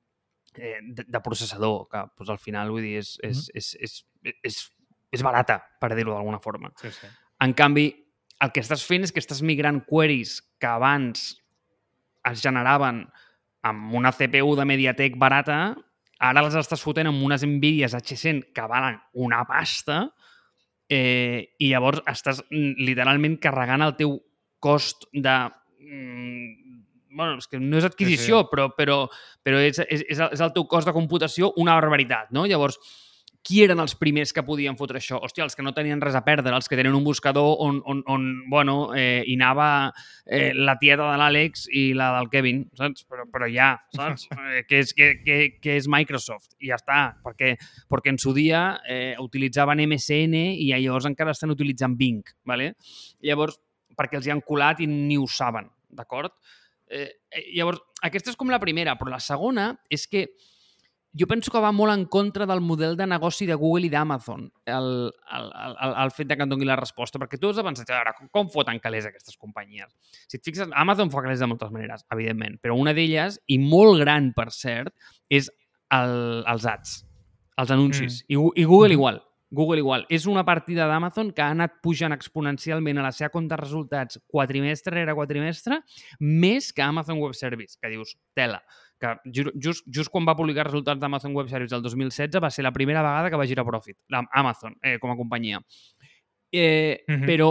eh, 0.57 0.79
de, 0.81 1.05
de 1.07 1.21
processador, 1.21 1.85
que 1.91 2.01
doncs, 2.17 2.31
al 2.33 2.41
final 2.41 2.73
vull 2.73 2.85
dir, 2.85 2.97
és, 3.03 3.15
és, 3.23 3.45
és, 3.53 3.69
és, 3.87 3.99
és, 4.49 4.59
és 5.13 5.25
barata, 5.25 5.59
per 5.81 5.93
dir-ho 5.93 6.15
d'alguna 6.15 6.41
forma. 6.43 6.73
Sí, 6.81 6.91
sí. 6.95 7.11
En 7.45 7.53
canvi, 7.57 7.89
el 8.43 8.51
que 8.51 8.63
estàs 8.63 8.83
fent 8.87 9.05
és 9.05 9.13
que 9.13 9.21
estàs 9.23 9.43
migrant 9.45 9.81
queries 9.87 10.39
que 10.59 10.69
abans 10.69 11.33
es 12.25 12.41
generaven 12.41 13.05
amb 13.65 13.93
una 13.97 14.11
CPU 14.13 14.55
de 14.57 14.65
Mediatek 14.67 15.17
barata, 15.21 15.59
ara 16.21 16.43
les 16.45 16.55
estàs 16.57 16.83
fotent 16.83 17.09
amb 17.09 17.23
unes 17.25 17.43
Nvidias 17.45 17.95
H100 17.97 18.51
que 18.55 18.67
valen 18.69 18.99
una 19.25 19.43
pasta 19.47 20.05
eh, 20.89 21.55
i 21.59 21.71
llavors 21.71 22.03
estàs 22.09 22.41
mm, 22.49 22.75
literalment 22.87 23.37
carregant 23.41 23.85
el 23.85 23.95
teu 23.99 24.17
cost 24.63 25.07
de... 25.13 25.35
Mm, 25.85 26.83
bueno, 27.15 27.37
és 27.39 27.47
que 27.47 27.61
no 27.61 27.79
és 27.79 27.87
adquisició, 27.87 28.41
Sí, 28.41 28.43
sí. 28.43 28.51
però, 28.51 28.69
però, 28.75 28.99
però 29.45 29.61
és, 29.63 29.79
és, 29.85 30.03
és, 30.09 30.19
el, 30.19 30.33
és 30.35 30.43
el 30.43 30.53
teu 30.53 30.67
cost 30.67 30.89
de 30.89 30.93
computació 30.93 31.53
una 31.61 31.77
barbaritat, 31.77 32.31
no? 32.35 32.45
Llavors, 32.49 32.79
qui 33.45 33.61
eren 33.61 33.77
els 33.77 33.93
primers 33.93 34.33
que 34.33 34.41
podien 34.41 34.73
fotre 34.77 34.97
això? 34.97 35.19
Hòstia, 35.21 35.45
els 35.45 35.53
que 35.55 35.61
no 35.61 35.71
tenien 35.77 35.99
res 36.01 36.15
a 36.17 36.23
perdre, 36.25 36.49
els 36.57 36.67
que 36.67 36.77
tenen 36.79 36.95
un 36.97 37.03
buscador 37.05 37.59
on, 37.61 37.77
on, 37.85 38.01
on 38.09 38.23
bueno, 38.49 38.89
eh, 38.97 39.21
hi 39.27 39.35
anava 39.37 39.67
eh, 40.25 40.49
la 40.57 40.73
tieta 40.81 41.11
de 41.11 41.19
l'Àlex 41.21 41.67
i 41.69 41.83
la 41.93 42.09
del 42.17 42.31
Kevin, 42.33 42.63
saps? 42.73 43.05
Però, 43.05 43.27
però 43.29 43.49
ja, 43.51 43.75
saps? 43.95 44.25
Eh, 44.55 44.63
que, 44.69 44.79
és, 44.81 44.91
que, 44.97 45.11
que, 45.25 45.37
que 45.61 45.75
és 45.77 45.87
Microsoft 45.89 46.55
i 46.61 46.69
ja 46.69 46.77
està, 46.77 46.99
perquè, 47.25 47.55
perquè 47.89 48.11
en 48.13 48.19
su 48.21 48.33
dia 48.33 48.79
eh, 48.89 49.15
utilitzaven 49.21 49.81
MSN 49.85 50.35
i 50.37 50.71
llavors 50.71 51.07
encara 51.09 51.33
estan 51.33 51.53
utilitzant 51.53 51.95
Bing, 51.97 52.23
¿vale? 52.45 52.73
Llavors, 53.25 53.59
perquè 53.97 54.19
els 54.19 54.27
hi 54.27 54.33
han 54.35 54.43
colat 54.45 54.83
i 54.83 54.89
ni 54.89 55.17
ho 55.17 55.27
saben, 55.31 55.69
d'acord? 55.95 56.35
Eh, 56.87 57.07
eh, 57.31 57.47
llavors, 57.55 57.81
aquesta 58.05 58.31
és 58.33 58.37
com 58.37 58.51
la 58.53 58.61
primera, 58.61 58.97
però 58.99 59.13
la 59.13 59.23
segona 59.23 59.71
és 59.89 60.05
que 60.07 60.27
jo 61.15 61.27
penso 61.31 61.51
que 61.51 61.61
va 61.63 61.71
molt 61.71 61.93
en 61.93 62.03
contra 62.11 62.45
del 62.45 62.59
model 62.59 62.97
de 62.99 63.07
negoci 63.07 63.45
de 63.47 63.55
Google 63.55 63.87
i 63.87 63.89
d'Amazon, 63.89 64.49
el, 64.67 64.89
el, 65.37 65.45
el, 65.55 65.93
el 66.03 66.11
fet 66.11 66.27
de 66.27 66.35
que 66.35 66.43
et 66.43 66.51
doni 66.51 66.67
la 66.67 66.75
resposta, 66.75 67.21
perquè 67.21 67.39
tu 67.39 67.49
has 67.49 67.61
de 67.61 67.63
pensar, 67.63 67.85
a 67.87 68.01
veure, 68.01 68.13
com, 68.17 68.29
com 68.35 68.49
foten 68.51 68.81
calés 68.83 69.07
aquestes 69.07 69.39
companyies? 69.39 69.93
Si 70.27 70.35
et 70.35 70.43
fixes, 70.43 70.67
Amazon 70.75 71.13
fa 71.13 71.23
calés 71.23 71.39
de 71.39 71.47
moltes 71.47 71.71
maneres, 71.71 72.03
evidentment, 72.11 72.59
però 72.59 72.75
una 72.75 72.93
d'elles, 72.97 73.39
i 73.47 73.59
molt 73.63 74.01
gran, 74.03 74.33
per 74.35 74.49
cert, 74.51 74.91
és 75.31 75.47
el, 75.95 76.43
els 76.51 76.67
ads, 76.67 76.97
els 77.63 77.71
anuncis. 77.71 78.19
Mm. 78.25 78.35
I, 78.35 78.65
I 78.65 78.67
Google 78.67 78.99
igual. 78.99 79.23
Google 79.51 79.77
igual. 79.79 80.05
És 80.09 80.25
una 80.25 80.43
partida 80.43 80.87
d'Amazon 80.87 81.31
que 81.31 81.41
ha 81.41 81.51
anat 81.53 81.75
pujant 81.83 82.11
exponencialment 82.11 82.97
a 82.97 83.03
la 83.03 83.11
seva 83.11 83.29
compte 83.29 83.53
de 83.55 83.61
resultats 83.61 84.19
quadrimestre 84.27 84.93
rere 84.95 85.13
quadrimestre, 85.15 85.81
més 86.19 86.71
que 86.73 86.81
Amazon 86.81 87.19
Web 87.21 87.33
Service, 87.37 87.77
que 87.81 87.89
dius, 87.89 88.17
tela 88.33 88.63
que 88.97 89.09
ju- 89.27 89.51
just, 89.61 89.83
just 89.91 90.09
quan 90.09 90.25
va 90.25 90.35
publicar 90.35 90.63
resultats 90.65 90.99
d'Amazon 91.01 91.33
Web 91.35 91.49
Service 91.49 91.75
el 91.75 91.81
2016 91.83 92.41
va 92.41 92.49
ser 92.49 92.63
la 92.63 92.71
primera 92.71 93.01
vegada 93.03 93.29
que 93.29 93.35
va 93.35 93.45
girar 93.45 93.65
profit, 93.65 93.97
Amazon, 94.33 94.77
eh, 94.81 94.97
com 94.99 95.11
a 95.11 95.17
companyia. 95.17 95.59
Eh, 96.51 97.03
Mhm. 97.07 97.25
Però 97.25 97.49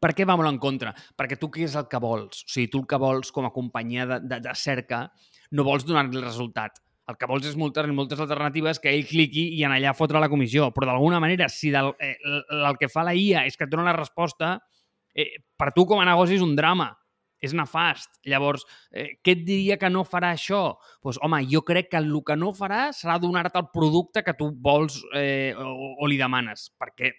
per 0.00 0.14
què 0.14 0.24
va 0.26 0.36
molt 0.36 0.48
en 0.48 0.58
contra? 0.58 0.94
Perquè 1.16 1.38
tu 1.38 1.48
què 1.50 1.64
és 1.64 1.74
el 1.76 1.86
que 1.88 1.98
vols? 1.98 2.44
O 2.44 2.48
sigui, 2.48 2.68
tu 2.70 2.78
el 2.80 2.86
que 2.86 2.96
vols 2.96 3.30
com 3.32 3.44
a 3.46 3.50
companyia 3.52 4.06
de, 4.06 4.20
de, 4.20 4.40
de 4.40 4.54
cerca 4.54 5.12
no 5.50 5.64
vols 5.64 5.84
donar-li 5.84 6.16
el 6.16 6.22
resultat. 6.24 6.78
El 7.08 7.16
que 7.16 7.28
vols 7.28 7.46
és 7.48 7.56
moltes, 7.56 7.88
moltes 7.96 8.20
alternatives 8.20 8.80
que 8.82 8.92
ell 8.92 9.06
cliqui 9.08 9.46
i 9.56 9.64
en 9.64 9.72
allà 9.72 9.94
fotre 9.96 10.20
la 10.20 10.28
comissió. 10.28 10.68
Però 10.76 10.90
d'alguna 10.90 11.20
manera, 11.24 11.48
si 11.48 11.72
del, 11.72 11.94
eh, 12.04 12.16
el, 12.20 12.76
que 12.80 12.90
fa 12.92 13.04
la 13.06 13.14
IA 13.16 13.46
és 13.48 13.56
que 13.56 13.64
et 13.64 13.72
dona 13.72 13.86
la 13.88 13.96
resposta, 13.96 14.58
eh, 15.14 15.30
per 15.56 15.72
tu 15.72 15.86
com 15.88 16.02
a 16.02 16.08
negoci 16.08 16.36
és 16.36 16.44
un 16.44 16.56
drama. 16.58 16.92
És 17.40 17.54
nefast. 17.54 18.18
Llavors, 18.26 18.64
eh, 18.90 19.20
què 19.22 19.36
et 19.36 19.44
diria 19.46 19.76
que 19.78 19.88
no 19.88 20.02
farà 20.04 20.32
això? 20.34 20.74
Doncs, 20.74 21.00
pues, 21.00 21.20
home, 21.22 21.38
jo 21.48 21.62
crec 21.62 21.88
que 21.92 21.96
el 21.96 22.10
que 22.26 22.36
no 22.36 22.50
farà 22.52 22.88
serà 22.92 23.18
donar-te 23.22 23.58
el 23.62 23.70
producte 23.72 24.24
que 24.26 24.34
tu 24.34 24.50
vols 24.50 24.98
eh, 25.14 25.54
o, 25.56 25.94
o 26.02 26.08
li 26.10 26.18
demanes. 26.18 26.72
Perquè 26.76 27.12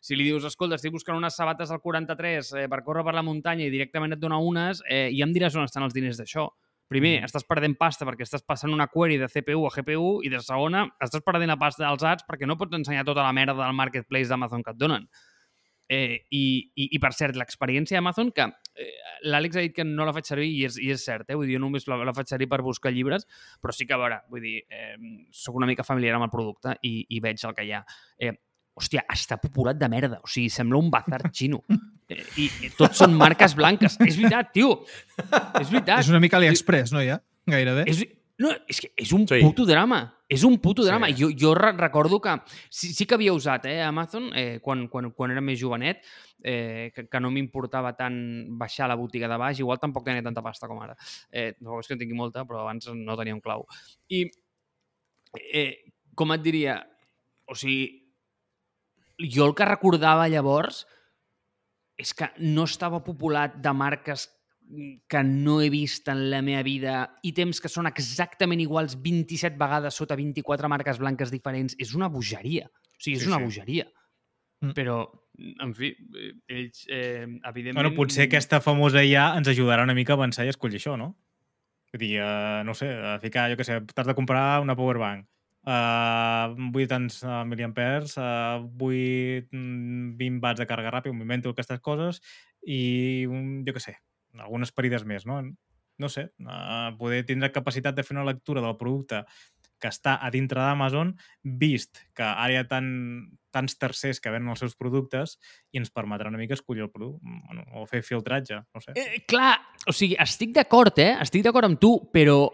si 0.00 0.16
li 0.16 0.24
dius, 0.24 0.44
escolta, 0.48 0.78
estic 0.80 0.92
buscant 0.92 1.16
unes 1.16 1.36
sabates 1.36 1.70
al 1.70 1.80
43 1.80 2.52
eh, 2.56 2.68
per 2.72 2.80
córrer 2.82 3.04
per 3.04 3.14
la 3.14 3.22
muntanya 3.22 3.66
i 3.66 3.72
directament 3.72 4.16
et 4.16 4.20
dona 4.20 4.40
unes, 4.40 4.80
eh, 4.88 5.10
ja 5.12 5.26
em 5.26 5.32
diràs 5.32 5.56
on 5.56 5.68
estan 5.68 5.84
els 5.84 5.94
diners 5.96 6.20
d'això. 6.20 6.48
Primer, 6.90 7.20
mm. 7.20 7.28
estàs 7.28 7.46
perdent 7.46 7.76
pasta 7.78 8.06
perquè 8.08 8.26
estàs 8.26 8.42
passant 8.42 8.72
una 8.74 8.88
query 8.90 9.20
de 9.20 9.28
CPU 9.30 9.68
a 9.68 9.74
GPU 9.74 10.08
i 10.26 10.30
de 10.32 10.40
segona, 10.42 10.88
estàs 10.98 11.22
perdent 11.22 11.52
la 11.52 11.58
pasta 11.60 11.84
dels 11.84 12.02
ads 12.02 12.26
perquè 12.26 12.48
no 12.50 12.56
pots 12.58 12.74
ensenyar 12.80 13.04
tota 13.06 13.22
la 13.22 13.34
merda 13.36 13.54
del 13.60 13.76
marketplace 13.78 14.26
d'Amazon 14.32 14.64
que 14.66 14.74
et 14.74 14.80
donen. 14.80 15.06
Eh, 15.90 16.26
i, 16.30 16.42
i, 16.74 16.88
I, 16.94 16.98
per 17.02 17.10
cert, 17.14 17.38
l'experiència 17.38 17.98
d'Amazon, 17.98 18.28
que 18.34 18.44
eh, 18.78 18.90
l'Àlex 19.26 19.58
ha 19.58 19.64
dit 19.64 19.74
que 19.74 19.86
no 19.86 20.06
la 20.06 20.14
faig 20.14 20.26
servir 20.26 20.46
i 20.50 20.60
és, 20.66 20.76
i 20.82 20.90
és 20.94 21.02
cert, 21.06 21.30
eh? 21.30 21.38
vull 21.38 21.46
dir, 21.50 21.56
jo 21.58 21.62
només 21.62 21.86
la, 21.90 21.98
la 22.06 22.14
faig 22.14 22.30
servir 22.30 22.46
per 22.50 22.60
buscar 22.66 22.92
llibres, 22.94 23.26
però 23.62 23.74
sí 23.74 23.86
que, 23.86 23.94
a 23.94 23.98
veure, 23.98 24.20
vull 24.30 24.42
dir, 24.46 24.56
eh, 24.70 24.94
sóc 25.34 25.58
una 25.58 25.66
mica 25.70 25.86
familiar 25.86 26.14
amb 26.18 26.26
el 26.28 26.34
producte 26.34 26.76
i, 26.86 26.94
i 27.10 27.22
veig 27.22 27.42
el 27.42 27.56
que 27.58 27.66
hi 27.66 27.74
ha. 27.74 27.82
Eh, 28.22 28.34
hòstia, 28.78 29.02
està 29.10 29.38
populat 29.42 29.78
de 29.78 29.90
merda. 29.90 30.20
O 30.22 30.30
sigui, 30.30 30.50
sembla 30.50 30.78
un 30.78 30.90
bazar 30.94 31.22
xino. 31.38 31.62
Eh, 32.10 32.22
I, 32.42 32.46
i 32.66 32.70
tots 32.74 32.98
són 32.98 33.14
marques 33.18 33.54
blanques. 33.54 33.94
És 34.02 34.16
veritat, 34.18 34.50
tio. 34.56 34.80
És 35.60 35.68
veritat. 35.70 36.00
És 36.02 36.10
una 36.10 36.20
mica 36.22 36.40
AliExpress, 36.40 36.90
no, 36.96 37.02
ja? 37.06 37.20
Gairebé. 37.50 37.84
És, 37.90 38.02
no, 38.40 38.50
és 38.68 38.80
que 38.82 38.90
és 38.98 39.12
un 39.14 39.26
Sí. 39.28 39.38
puto 39.44 39.66
drama. 39.68 40.02
És 40.30 40.44
un 40.46 40.58
puto 40.62 40.84
drama. 40.86 41.08
Sí. 41.10 41.16
Jo, 41.22 41.28
jo 41.36 41.54
re 41.54 41.72
recordo 41.72 42.20
que 42.22 42.36
sí, 42.68 42.92
sí 42.94 43.06
que 43.06 43.14
havia 43.16 43.32
usat 43.34 43.66
eh, 43.66 43.80
Amazon 43.82 44.30
eh, 44.34 44.60
quan, 44.62 44.86
quan, 44.88 45.10
quan 45.12 45.32
era 45.34 45.40
més 45.42 45.58
jovenet, 45.60 46.04
eh, 46.42 46.92
que, 46.94 47.08
que 47.10 47.20
no 47.20 47.30
m'importava 47.34 47.92
tant 47.98 48.16
baixar 48.58 48.86
a 48.86 48.92
la 48.92 48.98
botiga 48.98 49.28
de 49.28 49.38
baix. 49.38 49.58
Igual 49.58 49.80
tampoc 49.82 50.06
tenia 50.06 50.22
tanta 50.22 50.42
pasta 50.42 50.68
com 50.70 50.78
ara. 50.82 50.94
Eh, 51.30 51.54
no 51.60 51.80
és 51.80 51.86
que 51.90 51.94
en 51.98 52.02
tingui 52.04 52.16
molta, 52.18 52.44
però 52.46 52.62
abans 52.62 52.86
no 52.94 53.16
tenia 53.18 53.34
un 53.34 53.42
clau. 53.42 53.66
I, 54.08 54.24
eh, 55.52 55.82
com 56.14 56.32
et 56.34 56.42
diria, 56.42 56.78
o 57.46 57.54
sigui, 57.58 57.90
jo 59.34 59.44
el 59.50 59.54
que 59.54 59.66
recordava 59.68 60.28
llavors 60.32 60.86
és 62.00 62.12
que 62.16 62.30
no 62.40 62.64
estava 62.68 63.02
populat 63.04 63.58
de 63.60 63.72
marques 63.76 64.28
que 65.10 65.22
no 65.26 65.60
he 65.60 65.68
vist 65.70 66.08
en 66.08 66.28
la 66.30 66.40
meva 66.46 66.62
vida 66.62 66.98
i 67.26 67.32
temps 67.34 67.58
que 67.60 67.68
són 67.70 67.88
exactament 67.90 68.60
iguals 68.62 68.94
27 69.02 69.58
vegades 69.58 69.96
sota 69.98 70.16
24 70.18 70.70
marques 70.70 71.00
blanques 71.02 71.32
diferents, 71.34 71.74
és 71.78 71.94
una 71.98 72.08
bogeria. 72.08 72.68
O 72.70 73.00
sigui, 73.02 73.16
és 73.18 73.24
Sí, 73.24 73.28
una 73.28 73.40
sí. 73.40 73.48
bogeria. 73.48 73.88
Mm. 74.60 74.74
Però, 74.76 75.00
en 75.64 75.74
fi, 75.74 75.90
eh, 75.90 76.34
ells, 76.46 76.84
eh, 76.88 77.26
evidentment... 77.26 77.80
Bueno, 77.80 77.94
potser 77.96 78.28
aquesta 78.28 78.60
famosa 78.60 79.02
IA 79.02 79.32
ens 79.40 79.48
ajudarà 79.48 79.84
una 79.88 79.96
mica 79.96 80.14
a 80.14 80.20
avançar 80.20 80.44
i 80.44 80.52
a 80.52 80.54
escollir 80.54 80.78
això, 80.78 80.96
no? 81.00 81.14
Vull 81.90 82.04
dir, 82.04 82.20
uh, 82.22 82.62
no 82.62 82.74
sé, 82.78 82.92
a 82.92 83.16
ficar, 83.18 83.48
jo 83.50 83.58
què 83.58 83.66
sé, 83.66 83.80
t'has 83.90 84.06
de 84.06 84.14
comprar 84.14 84.60
una 84.62 84.76
powerbank. 84.78 85.26
Uh, 85.60 86.54
vull 86.72 86.86
tants 86.88 87.18
uh, 87.20 87.42
miliampers, 87.44 88.14
uh, 88.16 88.62
vull 88.80 89.44
mm, 89.44 90.14
20 90.16 90.40
watts 90.40 90.62
de 90.62 90.66
càrrega 90.70 90.94
ràpida, 90.94 91.12
m'invento 91.12 91.52
aquestes 91.52 91.82
coses, 91.84 92.22
i, 92.64 93.26
un, 93.28 93.60
jo 93.66 93.74
què 93.76 93.82
sé, 93.84 93.98
algunes 94.40 94.72
parides 94.72 95.04
més, 95.04 95.26
no? 95.28 95.42
No 96.00 96.08
sé, 96.08 96.30
uh, 96.46 96.90
poder 96.96 97.26
tindre 97.28 97.52
capacitat 97.52 97.96
de 97.96 98.06
fer 98.06 98.16
una 98.16 98.24
lectura 98.24 98.64
del 98.64 98.78
producte 98.80 99.26
que 99.80 99.88
està 99.88 100.18
a 100.20 100.30
dintre 100.32 100.60
d'Amazon, 100.60 101.14
vist 101.42 102.02
que 102.16 102.24
ara 102.24 102.52
hi 102.52 102.58
ha 102.60 102.66
tan, 102.68 102.88
tants 103.52 103.76
tercers 103.80 104.20
que 104.20 104.32
venen 104.32 104.52
els 104.52 104.60
seus 104.62 104.76
productes 104.78 105.38
i 105.72 105.80
ens 105.80 105.92
permetrà 105.92 106.28
una 106.30 106.40
mica 106.40 106.56
escollir 106.56 106.84
el 106.84 106.92
producte, 106.92 107.24
bueno, 107.48 107.64
o 107.80 107.86
fer 107.88 108.02
filtratge, 108.06 108.60
no 108.60 108.84
sé. 108.84 108.94
Eh, 109.00 109.24
clar, 109.28 109.54
o 109.88 109.96
sigui, 109.96 110.18
estic 110.20 110.52
d'acord, 110.56 111.00
eh? 111.00 111.14
Estic 111.24 111.44
d'acord 111.46 111.68
amb 111.68 111.80
tu, 111.80 111.96
però 112.12 112.44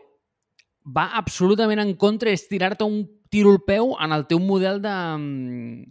va 0.87 1.09
absolutament 1.19 1.81
en 1.83 1.95
contra 1.99 2.31
és 2.31 2.47
tirar-te 2.49 2.85
un 2.87 3.05
tiro 3.29 3.51
al 3.51 3.63
peu 3.67 3.97
en 4.01 4.13
el 4.13 4.27
teu 4.27 4.39
model 4.39 4.81
de 4.81 4.93
mm, 5.19 5.87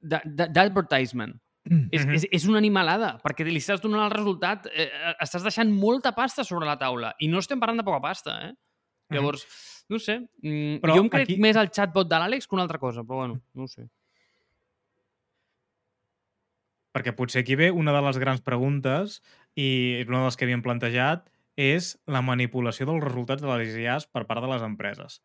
d'advertisement. 0.00 1.36
Mm. 1.68 1.88
És, 1.92 2.06
Mhm. 2.06 2.14
és, 2.14 2.26
és 2.32 2.44
una 2.48 2.58
animalada, 2.58 3.18
perquè 3.22 3.44
li 3.44 3.58
estàs 3.60 3.80
donant 3.82 4.04
el 4.06 4.10
resultat, 4.10 4.66
eh, 4.72 4.88
estàs 5.20 5.42
deixant 5.42 5.70
molta 5.70 6.12
pasta 6.14 6.42
sobre 6.44 6.64
la 6.66 6.78
taula, 6.78 7.14
i 7.18 7.28
no 7.28 7.38
estem 7.38 7.60
parlant 7.60 7.76
de 7.78 7.84
poca 7.84 8.00
pasta, 8.00 8.48
eh? 8.48 8.54
Llavors, 9.10 9.44
no 9.88 9.96
ho 9.96 9.98
sé, 9.98 10.18
mm, 10.42 10.80
Però 10.80 10.94
jo 10.94 11.02
em 11.02 11.08
crec 11.10 11.22
aquí- 11.28 11.38
més 11.38 11.56
al 11.56 11.70
chatbot 11.70 12.08
de 12.08 12.16
l'Àlex 12.16 12.46
que 12.48 12.54
una 12.54 12.62
altra 12.62 12.78
cosa, 12.78 13.02
però 13.02 13.16
bueno, 13.16 13.40
no 13.54 13.64
ho 13.64 13.68
sé. 13.68 13.88
Perquè 16.94 17.12
potser 17.14 17.42
aquí 17.42 17.54
ve 17.54 17.70
una 17.70 17.92
de 17.92 18.00
les 18.02 18.18
grans 18.18 18.40
preguntes 18.40 19.20
i 19.54 20.04
una 20.08 20.20
de 20.20 20.24
les 20.24 20.36
que 20.36 20.46
havíem 20.46 20.62
plantejat 20.64 21.28
és 21.58 21.96
la 22.06 22.22
manipulació 22.22 22.86
dels 22.86 23.02
resultats 23.02 23.42
de 23.42 23.50
les 23.50 23.74
IAs 23.74 24.06
per 24.06 24.24
part 24.28 24.44
de 24.44 24.50
les 24.52 24.62
empreses. 24.62 25.18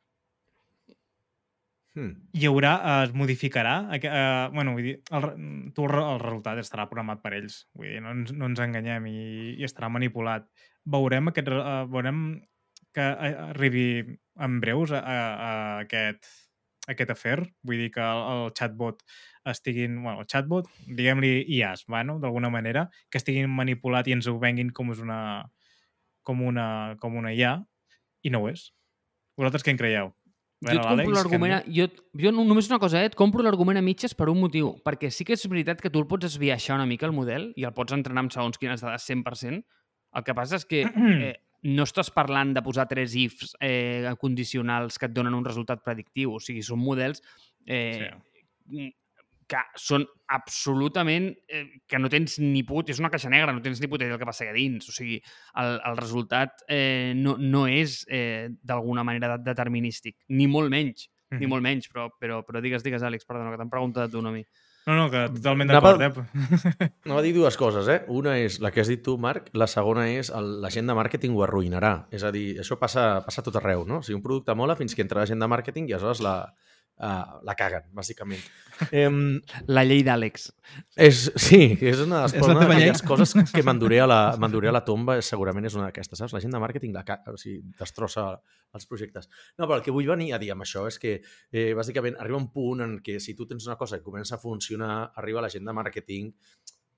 Hmm. 1.94 2.14
Hi 2.34 2.48
haurà, 2.50 2.72
eh, 2.82 2.94
es 3.06 3.12
modificarà? 3.14 3.76
Eh, 3.94 4.50
bueno, 4.54 4.72
vull 4.74 4.88
dir, 4.88 4.96
el, 5.14 5.28
tu 5.78 5.86
el, 5.86 5.94
el 6.00 6.22
resultat 6.24 6.58
estarà 6.58 6.88
programat 6.90 7.22
per 7.22 7.36
ells. 7.38 7.60
Vull 7.78 7.92
dir, 7.92 8.02
no 8.02 8.16
ens, 8.18 8.34
no 8.34 8.50
ens 8.50 8.64
enganyem 8.66 9.06
i, 9.12 9.20
i 9.60 9.68
estarà 9.68 9.92
manipulat. 9.94 10.50
Veurem, 10.90 11.30
aquest, 11.30 11.54
eh, 11.54 11.76
veurem 11.94 12.24
que 12.98 13.06
eh, 13.06 13.36
arribi 13.52 13.86
en 14.42 14.58
breus 14.64 14.90
a, 14.92 15.04
a, 15.06 15.20
a 15.20 15.54
aquest, 15.86 16.26
a 16.88 16.96
aquest 16.96 17.14
afer. 17.14 17.38
Vull 17.62 17.86
dir 17.86 17.92
que 17.94 18.02
el, 18.02 18.26
el 18.34 18.54
chatbot 18.58 19.06
estiguin... 19.54 20.02
Bueno, 20.02 20.26
el 20.26 20.32
chatbot, 20.34 20.74
diguem-li 20.88 21.44
IAs, 21.60 21.86
bueno, 21.86 22.18
d'alguna 22.24 22.50
manera, 22.50 22.88
que 23.12 23.22
estiguin 23.22 23.54
manipulat 23.54 24.10
i 24.10 24.18
ens 24.18 24.26
ho 24.26 24.40
venguin 24.42 24.74
com 24.74 24.90
és 24.98 25.06
una 25.06 25.20
com 26.24 26.42
una, 26.48 26.96
com 27.02 27.16
una 27.20 27.34
IA 27.36 27.58
i 28.24 28.32
no 28.34 28.44
ho 28.44 28.50
és. 28.52 28.70
Vosaltres 29.38 29.64
què 29.66 29.74
en 29.74 29.80
creieu? 29.80 30.12
Jo 30.64 30.72
et 30.72 30.80
compro 30.80 31.12
l'argument... 31.18 31.54
Jo, 31.76 31.88
jo 32.24 32.32
no- 32.32 32.46
només 32.48 32.70
una 32.72 32.80
cosa, 32.80 33.02
eh? 33.02 33.10
et 33.12 33.16
compro 33.20 33.44
l'argument 33.44 33.76
a 33.78 33.84
mitges 33.84 34.14
per 34.16 34.30
un 34.32 34.40
motiu, 34.40 34.70
perquè 34.86 35.10
sí 35.12 35.26
que 35.28 35.36
és 35.36 35.44
veritat 35.52 35.82
que 35.84 35.90
tu 35.92 36.00
el 36.00 36.08
pots 36.08 36.30
esbiaixar 36.30 36.78
una 36.78 36.86
mica 36.88 37.06
el 37.10 37.12
model 37.16 37.50
i 37.60 37.66
el 37.68 37.74
pots 37.76 37.92
entrenar 37.98 38.24
amb 38.24 38.32
segons 38.32 38.58
quines 38.62 38.80
dades 38.86 39.04
100%. 39.10 39.60
El 40.14 40.24
que 40.24 40.36
passa 40.38 40.56
és 40.62 40.66
que 40.70 40.86
eh, 41.28 41.34
no 41.68 41.84
estàs 41.84 42.14
parlant 42.16 42.54
de 42.56 42.64
posar 42.64 42.86
tres 42.88 43.16
ifs 43.20 43.58
eh, 43.60 44.08
condicionals 44.22 44.98
que 45.00 45.10
et 45.10 45.16
donen 45.16 45.36
un 45.36 45.44
resultat 45.44 45.84
predictiu. 45.84 46.38
O 46.38 46.40
sigui, 46.44 46.64
són 46.64 46.80
models 46.80 47.20
eh, 47.68 48.14
Sí. 48.72 48.94
Que 49.48 49.60
són 49.80 50.06
absolutament... 50.32 51.32
Eh, 51.48 51.82
que 51.88 52.00
no 52.00 52.10
tens 52.10 52.38
ni 52.42 52.64
put... 52.68 52.90
És 52.94 53.00
una 53.02 53.10
caixa 53.14 53.30
negra, 53.34 53.54
no 53.54 53.62
tens 53.64 53.82
ni 53.82 53.88
puta 53.92 54.06
idea 54.06 54.16
del 54.16 54.22
que 54.22 54.30
passa 54.30 54.46
allà 54.46 54.56
dins. 54.58 54.88
O 54.90 54.96
sigui, 54.96 55.20
el, 55.62 55.80
el 55.90 55.98
resultat 56.00 56.64
eh, 56.68 57.14
no, 57.16 57.36
no 57.40 57.66
és 57.68 58.02
eh, 58.10 58.50
d'alguna 58.64 59.04
manera 59.08 59.34
de- 59.38 59.44
determinístic, 59.52 60.20
ni 60.30 60.48
molt 60.48 60.72
menys, 60.74 61.10
ni 61.34 61.46
Mhm. 61.46 61.50
molt 61.50 61.64
menys, 61.66 61.88
però, 61.90 62.10
però, 62.22 62.44
però 62.46 62.62
digues, 62.62 62.84
digues, 62.86 63.02
Àlex, 63.02 63.26
perdona, 63.26 63.50
que 63.52 63.58
t'han 63.58 63.70
preguntat 63.72 64.12
tu 64.14 64.22
no 64.22 64.30
a 64.30 64.32
mi. 64.36 64.44
No, 64.86 64.98
no, 64.98 65.06
que 65.10 65.22
totalment 65.32 65.72
Anava- 65.72 65.94
d'acord, 65.98 66.28
eh? 66.28 66.90
Anava 67.08 67.22
a 67.22 67.24
dir 67.24 67.32
dues 67.34 67.56
coses, 67.58 67.88
eh? 67.88 68.02
Una 68.12 68.36
és 68.38 68.60
la 68.62 68.70
que 68.70 68.82
has 68.84 68.90
dit 68.92 69.02
tu, 69.02 69.16
Marc, 69.18 69.48
la 69.56 69.66
segona 69.72 70.10
és 70.12 70.30
el, 70.30 70.60
la 70.62 70.70
gent 70.70 70.86
de 70.92 70.94
màrqueting 70.98 71.34
ho 71.34 71.42
arruïnarà. 71.46 71.94
És 72.12 72.22
a 72.28 72.30
dir, 72.36 72.60
això 72.62 72.76
passa, 72.78 73.22
passa 73.26 73.42
tot 73.42 73.56
arreu, 73.62 73.86
no? 73.88 74.02
O 74.02 74.04
sigui, 74.04 74.18
un 74.20 74.26
producte 74.26 74.54
mola 74.60 74.76
fins 74.76 74.94
que 74.94 75.02
entra 75.02 75.24
la 75.24 75.30
gent 75.30 75.40
de 75.42 75.48
màrqueting 75.48 75.88
i 75.90 75.96
aleshores 75.96 76.22
la, 76.22 76.36
uh, 77.00 77.40
la 77.46 77.56
caguen, 77.60 77.90
bàsicament. 77.96 78.44
Um, 78.90 79.38
La 79.70 79.84
llei 79.86 80.02
d'Àlex. 80.04 80.48
és, 80.98 81.20
sí, 81.38 81.60
és 81.78 82.00
una, 82.02 82.24
de 82.24 82.26
les, 82.26 82.34
És 82.40 82.48
una 82.48 82.64
d'aquelles 82.66 83.04
coses 83.06 83.36
que 83.54 83.62
m'enduré 83.64 84.00
a, 84.02 84.08
la, 84.10 84.18
m'enduré 84.42 84.72
a 84.72 84.74
la 84.74 84.82
tomba, 84.84 85.20
segurament 85.22 85.70
és 85.70 85.76
una 85.78 85.86
d'aquestes, 85.86 86.18
saps? 86.20 86.34
La 86.34 86.42
gent 86.42 86.52
de 86.52 86.62
màrqueting 86.64 86.96
la, 86.96 87.04
o 87.30 87.38
sigui, 87.38 87.62
destrossa 87.78 88.26
els 88.74 88.90
projectes. 88.90 89.30
No, 89.60 89.68
però 89.68 89.78
el 89.78 89.86
que 89.86 89.94
vull 89.94 90.10
venir 90.10 90.32
a 90.34 90.42
dir 90.42 90.50
amb 90.56 90.66
això 90.66 90.88
és 90.90 90.98
que, 91.00 91.20
eh, 91.54 91.70
bàsicament, 91.78 92.18
arriba 92.20 92.42
un 92.42 92.50
punt 92.52 92.82
en 92.82 92.98
què 93.06 93.20
si 93.22 93.38
tu 93.38 93.46
tens 93.46 93.70
una 93.70 93.78
cosa 93.78 94.02
que 94.02 94.10
comença 94.10 94.36
a 94.36 94.42
funcionar, 94.42 95.14
arriba 95.22 95.46
la 95.46 95.54
gent 95.54 95.70
de 95.70 95.78
màrqueting 95.78 96.34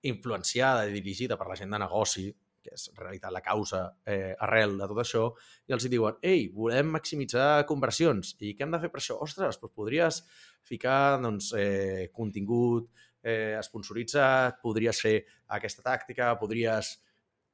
influenciada 0.07 0.87
i 0.87 0.95
dirigida 0.95 1.37
per 1.37 1.49
la 1.51 1.59
gent 1.59 1.75
de 1.75 1.83
negoci, 1.83 2.29
que 2.65 2.73
és 2.73 2.87
en 2.89 2.97
realitat 2.97 3.33
la 3.33 3.43
causa 3.45 3.85
eh, 4.09 4.33
arrel 4.47 4.75
de 4.81 4.89
tot 4.89 5.03
això, 5.05 5.23
i 5.69 5.77
els 5.77 5.85
hi 5.85 5.93
diuen, 5.93 6.17
ei, 6.25 6.47
volem 6.49 6.89
maximitzar 6.97 7.63
conversions, 7.69 8.33
i 8.41 8.55
què 8.57 8.65
hem 8.65 8.73
de 8.73 8.81
fer 8.81 8.89
per 8.93 9.03
això? 9.03 9.19
Ostres, 9.21 9.61
doncs 9.61 9.77
podries 9.77 10.21
ficar 10.65 11.21
doncs, 11.21 11.53
eh, 11.61 12.09
contingut 12.13 12.89
eh, 13.21 13.55
esponsoritzat, 13.61 14.61
podries 14.65 15.01
fer 15.01 15.19
aquesta 15.55 15.85
tàctica, 15.85 16.33
podries 16.41 16.95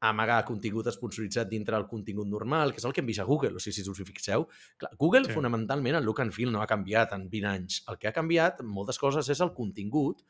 amagar 0.01 0.39
contingut 0.47 0.87
esponsoritzat 0.89 1.45
dintre 1.51 1.75
del 1.75 1.85
contingut 1.85 2.25
normal, 2.25 2.71
que 2.73 2.81
és 2.81 2.85
el 2.89 2.93
que 2.95 3.03
hem 3.03 3.09
vist 3.11 3.21
a 3.21 3.27
Google. 3.27 3.59
O 3.59 3.61
sigui, 3.61 3.75
si 3.77 3.85
us 3.85 3.99
hi 4.01 4.05
fixeu, 4.07 4.47
clar, 4.81 4.95
Google, 4.97 5.27
Sí. 5.27 5.35
fonamentalment, 5.35 5.95
el 5.99 6.03
look 6.03 6.23
and 6.23 6.33
feel 6.33 6.51
no 6.51 6.61
ha 6.63 6.67
canviat 6.67 7.13
en 7.13 7.29
20 7.29 7.45
anys. 7.45 7.83
El 7.87 7.99
que 7.99 8.07
ha 8.09 8.15
canviat, 8.15 8.61
en 8.61 8.65
moltes 8.65 8.97
coses, 8.97 9.29
és 9.29 9.41
el 9.41 9.53
contingut 9.53 10.23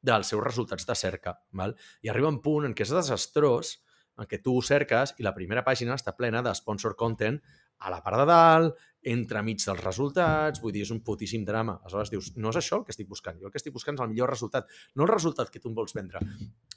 dels 0.00 0.28
seus 0.28 0.44
resultats 0.44 0.86
de 0.86 0.94
cerca. 0.94 1.34
Val? 1.50 1.74
I 2.02 2.08
arriba 2.08 2.28
un 2.28 2.40
punt 2.40 2.64
en 2.68 2.74
què 2.74 2.82
és 2.86 2.94
desastrós 2.94 3.80
en 4.18 4.28
què 4.28 4.40
tu 4.42 4.56
ho 4.56 4.62
cerques 4.64 5.14
i 5.18 5.26
la 5.26 5.34
primera 5.36 5.64
pàgina 5.66 5.96
està 5.98 6.14
plena 6.18 6.42
de 6.42 6.54
sponsor 6.58 6.96
content 6.98 7.38
a 7.78 7.92
la 7.94 8.00
part 8.02 8.18
de 8.18 8.26
dalt, 8.28 8.78
entremig 9.08 9.62
dels 9.62 9.80
resultats, 9.84 10.60
vull 10.62 10.74
dir, 10.74 10.82
és 10.82 10.90
un 10.94 11.00
putíssim 11.06 11.44
drama. 11.46 11.78
Aleshores 11.84 12.10
dius, 12.10 12.32
no 12.36 12.50
és 12.50 12.58
això 12.60 12.80
el 12.80 12.86
que 12.86 12.94
estic 12.94 13.08
buscant, 13.08 13.38
jo 13.38 13.48
el 13.48 13.54
que 13.54 13.60
estic 13.62 13.74
buscant 13.74 13.98
és 13.98 14.04
el 14.04 14.10
millor 14.10 14.30
resultat, 14.34 14.66
no 14.98 15.06
el 15.06 15.12
resultat 15.12 15.52
que 15.54 15.62
tu 15.62 15.70
em 15.70 15.76
vols 15.78 15.94
vendre. 15.94 16.22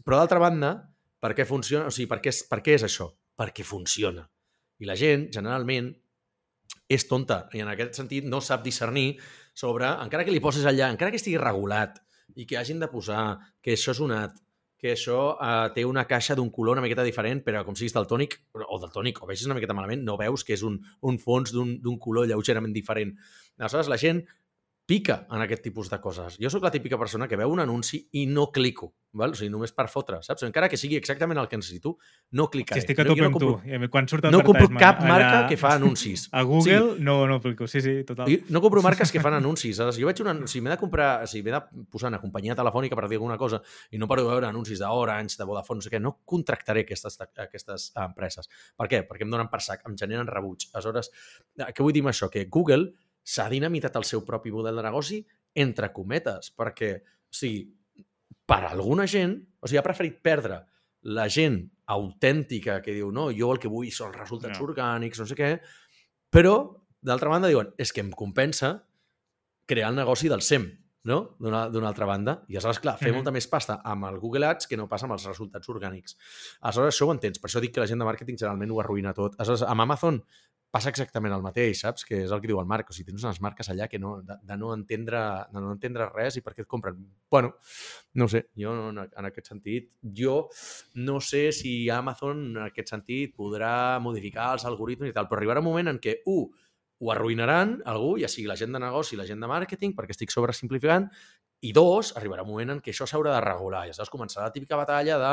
Però 0.05 0.19
d'altra 0.19 0.41
banda, 0.43 0.75
per 1.21 1.33
què 1.37 1.47
funciona? 1.49 1.89
O 1.89 1.95
sigui, 1.95 2.09
per 2.11 2.21
què, 2.21 2.33
és, 2.33 2.43
per 2.49 2.61
què 2.61 2.77
és 2.77 2.85
això? 2.85 3.09
Perquè 3.37 3.65
funciona. 3.65 4.27
I 4.81 4.89
la 4.89 4.97
gent, 4.97 5.27
generalment, 5.33 5.91
és 6.91 7.05
tonta 7.07 7.45
i 7.55 7.61
en 7.63 7.69
aquest 7.71 7.97
sentit 7.99 8.25
no 8.27 8.41
sap 8.43 8.63
discernir 8.65 9.15
sobre, 9.57 9.87
encara 10.03 10.25
que 10.27 10.33
li 10.33 10.41
poses 10.43 10.65
allà, 10.67 10.89
encara 10.91 11.11
que 11.11 11.19
estigui 11.19 11.39
regulat 11.39 11.99
i 12.39 12.45
que 12.47 12.57
hagin 12.59 12.79
de 12.79 12.89
posar 12.91 13.23
que 13.63 13.75
això 13.75 13.95
és 13.95 14.01
onat, 14.03 14.37
que 14.81 14.95
això 14.95 15.19
eh, 15.37 15.69
té 15.75 15.85
una 15.85 16.07
caixa 16.09 16.35
d'un 16.37 16.49
color 16.49 16.79
una 16.79 16.83
miqueta 16.85 17.05
diferent, 17.05 17.43
però 17.45 17.61
com 17.67 17.77
siguis 17.77 17.93
daltònic, 17.93 18.39
o 18.57 18.79
daltònic, 18.81 19.21
o 19.21 19.29
vegis 19.29 19.45
una 19.45 19.57
miqueta 19.57 19.77
malament, 19.77 20.01
no 20.07 20.17
veus 20.17 20.43
que 20.47 20.55
és 20.57 20.65
un, 20.65 20.79
un 21.05 21.19
fons 21.21 21.53
d'un 21.53 21.97
color 22.01 22.27
lleugerament 22.31 22.73
diferent. 22.73 23.13
Aleshores, 23.61 23.91
la 23.91 23.99
gent 24.01 24.23
pica 24.85 25.25
en 25.31 25.41
aquest 25.41 25.63
tipus 25.63 25.89
de 25.89 25.99
coses. 26.01 26.37
Jo 26.41 26.49
sóc 26.49 26.63
la 26.65 26.71
típica 26.71 26.97
persona 26.99 27.27
que 27.29 27.37
veu 27.39 27.51
un 27.53 27.61
anunci 27.63 28.01
i 28.19 28.25
no 28.27 28.49
clico, 28.51 28.89
val? 29.15 29.31
o 29.31 29.37
sigui, 29.37 29.51
només 29.53 29.71
per 29.71 29.85
fotre, 29.87 30.17
saps? 30.25 30.43
Encara 30.43 30.67
que 30.67 30.75
sigui 30.75 30.97
exactament 30.97 31.39
el 31.39 31.47
que 31.47 31.55
necessito, 31.55 31.93
no 32.31 32.45
Si 32.49 32.51
clicaré. 32.57 32.81
estic 32.81 32.99
a 32.99 33.05
no, 33.05 33.13
tope 33.13 33.23
amb 33.23 33.33
no 33.35 33.39
tu. 33.39 33.51
compro, 33.53 33.69
I 33.69 33.75
a 33.75 33.79
mi, 33.79 33.87
Quan 33.93 34.07
surt 34.09 34.25
no 34.31 34.41
compro 34.43 34.67
cap 34.75 34.99
marca 35.05 35.29
allà 35.41 35.47
que 35.47 35.55
fa 35.55 35.75
anuncis. 35.77 36.27
A 36.33 36.41
Google 36.43 36.97
no, 36.99 37.25
no 37.27 37.35
aplico. 37.35 37.67
Sí, 37.67 37.79
sí, 37.79 38.03
total. 38.03 38.27
Jo 38.27 38.39
no 38.49 38.61
compro 38.61 38.81
marques 38.81 39.11
que 39.11 39.21
fan 39.21 39.37
anuncis. 39.37 39.77
Si 39.79 40.01
jo 40.01 40.07
veig 40.09 40.19
una, 40.25 40.35
si 40.47 40.59
m'he 40.59 40.73
de 40.73 40.77
comprar, 40.81 41.27
si 41.27 41.43
m'he 41.43 41.51
de 41.55 41.61
posar 41.89 42.09
una 42.11 42.19
companyia 42.19 42.55
telefònica 42.57 42.95
per 42.97 43.07
dir 43.07 43.19
alguna 43.21 43.37
cosa 43.37 43.61
i 43.91 43.97
no 44.01 44.07
paro 44.09 44.25
de 44.25 44.29
veure 44.33 44.47
anuncis 44.49 44.79
d'Orange, 44.81 45.37
de 45.37 45.45
Vodafone, 45.47 45.77
no 45.79 45.85
sé 45.87 45.93
què, 45.93 46.01
no 46.01 46.17
contractaré 46.25 46.83
aquestes, 46.83 47.19
aquestes 47.21 47.91
empreses. 47.95 48.49
Per 48.75 48.89
què? 48.91 49.05
Perquè 49.07 49.23
em 49.23 49.31
donen 49.31 49.47
per 49.47 49.61
sac, 49.61 49.85
em 49.87 49.95
generen 49.95 50.27
rebuig. 50.27 50.67
Aleshores, 50.73 51.11
eh, 51.59 51.71
què 51.71 51.79
vull 51.85 51.93
dir 51.93 52.01
amb 52.03 52.11
això? 52.11 52.29
Que 52.29 52.45
Google 52.51 52.91
s'ha 53.23 53.47
dinamitat 53.49 53.95
el 53.99 54.07
seu 54.07 54.25
propi 54.25 54.51
model 54.51 54.75
de 54.79 54.83
negoci 54.83 55.21
entre 55.55 55.91
cometes, 55.93 56.51
perquè, 56.57 56.91
o 57.01 57.35
sigui, 57.35 57.65
per 58.45 58.63
alguna 58.67 59.05
gent, 59.07 59.35
o 59.59 59.67
sigui, 59.67 59.79
ha 59.79 59.85
preferit 59.85 60.21
perdre 60.23 60.61
la 61.11 61.27
gent 61.29 61.63
autèntica 61.91 62.81
que 62.81 62.93
diu, 62.95 63.11
no, 63.11 63.29
jo 63.35 63.51
el 63.53 63.59
que 63.59 63.69
vull 63.71 63.91
són 63.91 64.13
resultats 64.13 64.59
No. 64.59 64.67
orgànics, 64.69 65.19
no 65.19 65.25
sé 65.27 65.35
què, 65.35 65.51
però, 66.31 66.55
d'altra 67.01 67.29
banda, 67.29 67.49
diuen, 67.49 67.73
és 67.77 67.91
que 67.91 68.01
em 68.01 68.11
compensa 68.11 68.87
crear 69.65 69.89
el 69.89 69.95
negoci 69.99 70.29
del 70.29 70.41
SEM, 70.41 70.69
no? 71.03 71.35
D'una 71.39 71.87
altra 71.87 72.05
banda. 72.05 72.43
I 72.47 72.55
aleshores, 72.57 72.79
clar, 72.79 72.97
fer 72.99 73.09
Mhm. 73.09 73.15
molta 73.15 73.31
més 73.31 73.47
pasta 73.47 73.79
amb 73.83 74.05
el 74.05 74.19
Google 74.19 74.45
Ads 74.45 74.67
que 74.67 74.77
no 74.77 74.87
passa 74.87 75.05
amb 75.07 75.13
els 75.13 75.25
resultats 75.25 75.67
orgànics. 75.69 76.15
Aleshores, 76.61 76.95
això 76.95 77.07
ho 77.07 77.11
entens. 77.11 77.39
Per 77.39 77.49
això 77.49 77.59
dic 77.59 77.73
que 77.73 77.79
la 77.81 77.87
gent 77.87 77.99
de 77.99 78.05
màrqueting 78.05 78.37
generalment 78.37 78.71
ho 78.71 78.79
arruïna 78.81 79.13
tot. 79.13 79.35
Aleshores, 79.39 79.63
amb 79.63 79.81
Amazon 79.81 80.23
passa 80.71 80.87
exactament 80.87 81.33
el 81.33 81.41
mateix, 81.41 81.81
saps? 81.81 82.05
Que 82.05 82.21
és 82.23 82.31
el 82.31 82.39
que 82.39 82.47
diu 82.47 82.57
el 82.61 82.65
Marc. 82.65 82.89
O 82.89 82.93
sigui, 82.93 83.09
tens 83.11 83.25
unes 83.25 83.41
marques 83.41 83.67
allà 83.69 83.89
que 83.89 83.99
no, 83.99 84.21
de, 84.21 84.37
de, 84.41 84.55
no 84.57 84.73
entendre, 84.73 85.19
de 85.51 85.59
no 85.59 85.71
entendre 85.73 86.07
res 86.13 86.37
i 86.37 86.41
per 86.41 86.53
què 86.55 86.61
et 86.61 86.67
compren. 86.67 86.95
Bueno, 87.29 87.55
no 88.13 88.27
sé. 88.29 88.45
Jo, 88.55 88.71
en, 88.89 88.97
en 88.99 89.25
aquest 89.25 89.47
sentit, 89.47 89.89
jo 90.01 90.47
no 90.95 91.19
sé 91.19 91.51
si 91.51 91.89
Amazon, 91.89 92.55
en 92.55 92.63
aquest 92.69 92.87
sentit, 92.89 93.35
podrà 93.35 93.99
modificar 93.99 94.53
els 94.53 94.63
algoritmes 94.63 95.09
i 95.09 95.13
tal, 95.13 95.27
però 95.27 95.39
arribarà 95.41 95.59
un 95.59 95.65
moment 95.65 95.89
en 95.89 95.99
què, 95.99 96.21
u, 96.27 96.49
ho 97.01 97.11
arruïnaran 97.11 97.79
algú, 97.89 98.13
ja 98.21 98.29
sigui 98.29 98.47
la 98.47 98.55
gent 98.59 98.71
de 98.75 98.79
negoci, 98.83 99.17
la 99.17 99.25
gent 99.25 99.41
de 99.41 99.49
màrqueting, 99.49 99.95
perquè 99.97 100.13
estic 100.13 100.31
sobresimplificant, 100.33 101.07
i 101.61 101.71
dos, 101.73 102.13
arribarà 102.17 102.45
un 102.45 102.49
moment 102.53 102.75
en 102.75 102.79
què 102.81 102.93
això 102.93 103.05
s'haurà 103.09 103.33
de 103.35 103.41
regular. 103.41 103.83
I 103.85 103.89
aleshores 103.91 104.09
començarà 104.13 104.47
la 104.47 104.53
típica 104.53 104.77
batalla 104.79 105.17
de 105.21 105.31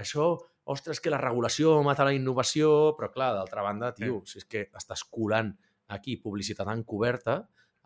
això, 0.00 0.30
ostres, 0.68 1.00
que 1.00 1.10
la 1.12 1.18
regulació 1.20 1.78
mata 1.82 2.04
la 2.04 2.12
innovació, 2.12 2.94
però 2.96 3.08
clar, 3.12 3.32
d'altra 3.36 3.64
banda, 3.64 3.92
tio, 3.96 4.20
si 4.28 4.38
és 4.38 4.44
que 4.44 4.66
estàs 4.76 5.04
colant 5.08 5.54
aquí 5.88 6.18
publicitat 6.20 6.68
encoberta 6.68 7.38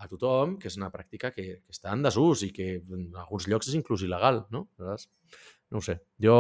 a 0.02 0.08
tothom, 0.10 0.56
que 0.58 0.66
és 0.66 0.76
una 0.76 0.90
pràctica 0.90 1.30
que, 1.30 1.62
que 1.62 1.70
està 1.70 1.92
en 1.94 2.02
desús 2.02 2.42
i 2.42 2.50
que 2.52 2.82
en 2.82 3.12
alguns 3.22 3.46
llocs 3.46 3.68
és 3.70 3.76
inclús 3.78 4.02
il·legal, 4.02 4.46
no? 4.50 4.66
Aleshores, 4.78 5.08
no 5.70 5.78
ho 5.78 5.80
sé. 5.86 6.00
Jo, 6.20 6.36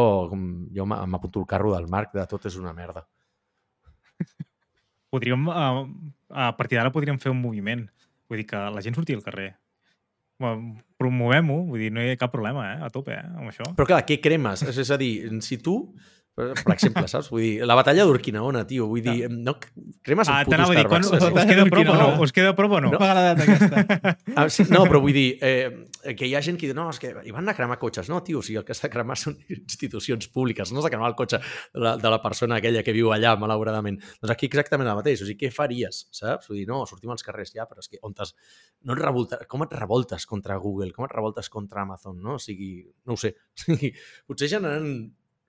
jo 0.74 0.86
m'a- 0.86 1.06
m'apunto 1.06 1.38
el 1.40 1.46
carro 1.46 1.72
del 1.74 1.86
Marc 1.86 2.12
de 2.12 2.26
tot 2.26 2.46
és 2.50 2.56
una 2.58 2.72
merda. 2.74 3.06
podríem, 5.12 5.46
uh, 5.48 5.86
a 6.32 6.52
partir 6.56 6.78
d'ara 6.78 6.92
podríem 6.94 7.20
fer 7.22 7.32
un 7.32 7.40
moviment. 7.40 7.84
Vull 8.28 8.42
dir 8.42 8.48
que 8.48 8.62
la 8.72 8.82
gent 8.84 8.96
surti 8.96 9.16
al 9.16 9.24
carrer. 9.24 9.52
Promovem-ho, 10.98 11.58
vull 11.68 11.84
dir, 11.84 11.92
no 11.94 12.02
hi 12.02 12.14
ha 12.14 12.18
cap 12.18 12.32
problema, 12.32 12.64
eh? 12.72 12.78
A 12.82 12.90
tope, 12.90 13.14
eh? 13.14 13.28
Amb 13.38 13.52
això. 13.52 13.68
Però 13.78 13.86
clar, 13.86 14.02
què 14.08 14.18
cremes? 14.24 14.64
És 14.66 14.90
a 14.90 14.98
dir, 14.98 15.12
si 15.44 15.60
tu, 15.62 15.76
per 16.32 16.72
exemple, 16.72 17.04
saps? 17.10 17.28
Vull 17.32 17.42
dir, 17.44 17.66
la 17.68 17.74
batalla 17.76 18.06
d'Urquinaona, 18.08 18.62
tio, 18.68 18.86
vull 18.88 19.02
dir, 19.04 19.26
no, 19.28 19.52
cremes 20.00 20.30
un 20.30 20.34
Ah, 20.34 20.38
puto 20.46 20.54
t'anava 20.54 20.72
a 20.72 20.78
dir, 20.78 20.86
quan, 20.88 21.04
Starbucks. 21.04 21.28
us, 21.28 21.42
us 21.42 21.50
queda 21.50 21.66
prop 21.68 21.90
o 21.92 21.96
no? 21.98 22.06
Us 22.24 22.32
queda 22.32 22.52
a 22.54 22.56
prop 22.56 22.72
o 22.78 22.80
no? 22.80 22.92
M'ha 22.94 23.10
agradat 23.10 23.42
aquesta. 23.44 24.16
Ah, 24.40 24.46
sí, 24.48 24.64
no, 24.72 24.86
però 24.88 25.02
vull 25.04 25.12
dir, 25.12 25.26
eh, 25.44 26.14
que 26.16 26.24
hi 26.26 26.32
ha 26.34 26.40
gent 26.42 26.56
que 26.56 26.70
diu, 26.70 26.76
no, 26.78 26.86
és 26.88 26.98
que 27.02 27.10
hi 27.26 27.34
van 27.36 27.52
a 27.52 27.54
cremar 27.58 27.76
cotxes. 27.78 28.08
No, 28.08 28.22
tio, 28.24 28.40
o 28.40 28.46
sigui, 28.46 28.56
el 28.62 28.64
que 28.64 28.72
s'ha 28.74 28.88
de 28.88 28.92
cremar 28.94 29.18
són 29.20 29.36
institucions 29.58 30.30
públiques, 30.32 30.72
no 30.72 30.80
s'ha 30.80 30.88
de 30.88 30.94
cremar 30.96 31.12
el 31.12 31.18
cotxe 31.20 31.42
de 31.42 31.84
la, 31.84 31.94
de 32.00 32.14
la 32.16 32.22
persona 32.24 32.56
aquella 32.62 32.82
que 32.86 32.96
viu 32.96 33.12
allà, 33.12 33.34
malauradament. 33.36 34.00
Doncs 34.22 34.32
aquí 34.32 34.48
exactament 34.48 34.88
el 34.88 34.96
mateix, 35.02 35.20
o 35.20 35.28
sigui, 35.28 35.44
què 35.44 35.52
faries, 35.52 36.06
saps? 36.16 36.48
Vull 36.48 36.62
dir, 36.62 36.66
no, 36.72 36.80
sortim 36.88 37.12
als 37.12 37.22
carrers 37.28 37.52
ja, 37.52 37.68
però 37.68 37.84
és 37.84 37.92
que 37.92 38.00
on 38.08 38.16
t'has... 38.16 38.32
No 38.88 38.96
et 38.96 39.04
revolta... 39.04 39.42
Com 39.52 39.66
et 39.68 39.76
revoltes 39.76 40.24
contra 40.26 40.56
Google? 40.56 40.94
Com 40.96 41.04
et 41.04 41.12
revoltes 41.12 41.52
contra 41.52 41.84
Amazon, 41.84 42.16
no? 42.24 42.38
O 42.40 42.42
sigui, 42.42 42.78
no 43.04 43.18
ho 43.18 43.20
sé. 43.20 43.36
O 43.52 43.66
sigui, 43.76 43.92
potser 44.26 44.48
generant 44.56 44.88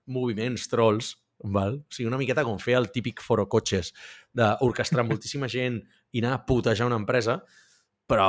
moviments 0.06 0.68
trolls, 0.68 1.14
val? 1.44 1.80
O 1.82 1.92
sigui, 1.94 2.06
una 2.08 2.18
miqueta 2.20 2.44
com 2.46 2.58
fer 2.62 2.76
el 2.78 2.90
típic 2.94 3.20
foro 3.24 3.46
cotxes 3.50 3.92
d'orquestrar 4.34 5.04
moltíssima 5.08 5.48
gent 5.50 5.80
i 6.14 6.22
anar 6.22 6.34
a 6.38 6.42
putejar 6.46 6.86
una 6.86 6.98
empresa, 7.00 7.40
però 8.06 8.28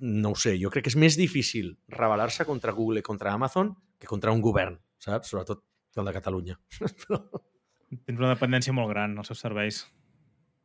no 0.00 0.30
ho 0.32 0.36
sé, 0.38 0.56
jo 0.60 0.70
crec 0.72 0.86
que 0.86 0.92
és 0.94 0.96
més 0.96 1.16
difícil 1.18 1.74
rebel·lar-se 1.92 2.46
contra 2.48 2.72
Google 2.72 3.02
i 3.02 3.06
contra 3.06 3.32
Amazon 3.36 3.74
que 4.00 4.08
contra 4.08 4.32
un 4.32 4.40
govern, 4.40 4.78
saps? 4.98 5.28
Sobretot 5.34 5.62
el 6.00 6.06
de 6.08 6.12
Catalunya. 6.16 6.58
Però- 7.04 7.22
Tens 8.06 8.20
una 8.20 8.30
dependència 8.32 8.72
molt 8.72 8.88
gran 8.92 9.16
als 9.18 9.26
seus 9.32 9.40
serveis. 9.42 9.80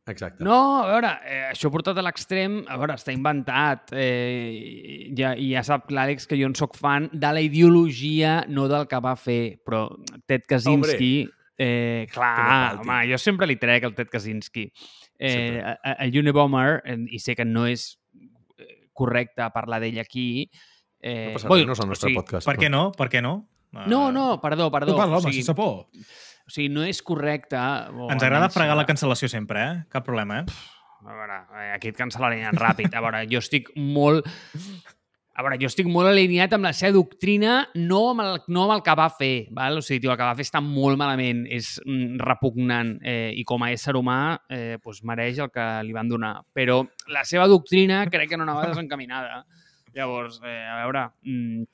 Exacte. 0.06 0.44
No, 0.46 0.84
a 0.84 0.86
veure, 0.92 1.08
eh, 1.26 1.40
això 1.50 1.66
portat 1.74 1.98
a 1.98 2.02
l'extrem, 2.06 2.60
a 2.70 2.76
veure, 2.78 2.94
està 2.94 3.10
inventat. 3.14 3.90
Eh, 3.92 5.10
ja, 5.18 5.32
I 5.34 5.48
ja 5.56 5.64
sap 5.66 5.90
l'Àlex 5.90 6.28
que 6.30 6.38
jo 6.38 6.46
en 6.46 6.54
sóc 6.54 6.76
fan 6.78 7.08
de 7.12 7.32
la 7.34 7.42
ideologia, 7.42 8.44
no 8.48 8.68
del 8.70 8.86
que 8.86 9.00
va 9.02 9.16
fer. 9.18 9.58
Però 9.66 9.88
Ted 10.26 10.46
Kaczynski... 10.46 11.10
Eh, 11.58 12.06
clar, 12.12 12.74
no 12.76 12.82
home, 12.84 12.98
jo 13.08 13.16
sempre 13.18 13.46
li 13.48 13.56
trec 13.56 13.86
el 13.88 13.94
Ted 13.96 14.10
Kaczynski. 14.12 14.66
Eh, 15.18 15.30
Sempre. 15.32 15.62
a, 15.64 15.70
a- 15.82 15.96
a 16.04 16.08
Unabomber, 16.20 16.82
eh, 16.84 16.98
i 17.16 17.18
sé 17.18 17.34
que 17.34 17.46
no 17.48 17.64
és 17.66 17.86
eh, 18.60 18.88
correcte 18.92 19.46
parlar 19.54 19.80
d'ell 19.80 19.98
aquí... 20.02 20.50
Eh, 21.00 21.32
No 21.32 21.38
passa 21.38 21.48
res, 21.48 21.66
no 21.66 21.72
és 21.72 21.80
el 21.80 21.88
nostre 21.88 22.06
o 22.06 22.10
sigui, 22.10 22.20
podcast. 22.20 22.46
Per 22.46 22.56
què 22.60 22.68
no? 22.70 22.90
Per 22.92 23.08
què 23.08 23.22
no? 23.24 23.34
No, 23.88 24.10
no, 24.12 24.26
perdó, 24.40 24.70
perdó. 24.72 24.92
Tu 24.92 24.98
parla, 25.00 25.16
home, 25.16 25.24
o, 25.24 25.30
sigui, 25.30 25.42
sense 25.42 25.56
por. 25.56 25.88
O 26.46 26.52
sigui, 26.54 26.70
no 26.70 26.84
és 26.86 27.02
correcte... 27.02 27.58
O 27.58 28.10
Ens 28.12 28.22
agrada 28.22 28.48
fregar 28.54 28.76
la 28.78 28.84
eh, 28.86 28.88
cancel·lació 28.88 29.28
sempre, 29.30 29.62
eh? 29.62 29.78
Cap 29.90 30.06
problema, 30.06 30.40
eh? 30.40 30.76
A 31.06 31.14
veure, 31.14 31.40
eh, 31.58 31.72
aquí 31.74 31.90
et 31.90 31.98
cancel·larien 31.98 32.54
ràpid. 32.54 32.94
A 32.94 33.02
veure, 33.02 33.24
jo 33.30 33.42
estic 33.42 33.72
molt... 33.74 34.28
A 35.36 35.42
veure, 35.44 35.58
jo 35.60 35.68
estic 35.68 35.88
molt 35.92 36.08
alineat 36.08 36.54
amb 36.56 36.64
la 36.64 36.72
seva 36.72 36.94
doctrina, 36.94 37.58
no 37.76 37.98
amb 38.14 38.22
el, 38.24 38.38
no 38.48 38.62
amb 38.62 38.76
el 38.78 38.84
que 38.86 38.94
va 38.96 39.10
fer. 39.12 39.34
Val? 39.52 39.82
O 39.82 39.84
sigui, 39.84 40.00
tio, 40.06 40.14
el 40.14 40.16
que 40.16 40.24
va 40.24 40.36
fer 40.38 40.46
està 40.46 40.62
molt 40.64 40.96
malament, 40.96 41.42
és 41.52 41.74
mm, 41.82 42.22
repugnant 42.24 42.94
eh, 43.04 43.34
i 43.36 43.44
com 43.44 43.66
a 43.66 43.68
ésser 43.74 43.92
humà 43.98 44.20
eh, 44.48 44.78
doncs 44.80 45.02
mereix 45.04 45.42
el 45.44 45.50
que 45.52 45.66
li 45.84 45.92
van 45.92 46.08
donar. 46.08 46.38
Però 46.56 46.78
la 47.12 47.26
seva 47.28 47.50
doctrina 47.52 48.04
crec 48.08 48.32
que 48.32 48.38
no 48.40 48.46
anava 48.46 48.70
desencaminada. 48.70 49.42
Llavors, 49.98 50.40
eh, 50.46 50.62
a 50.72 50.78
veure, 50.80 51.04
mm, 51.26 51.68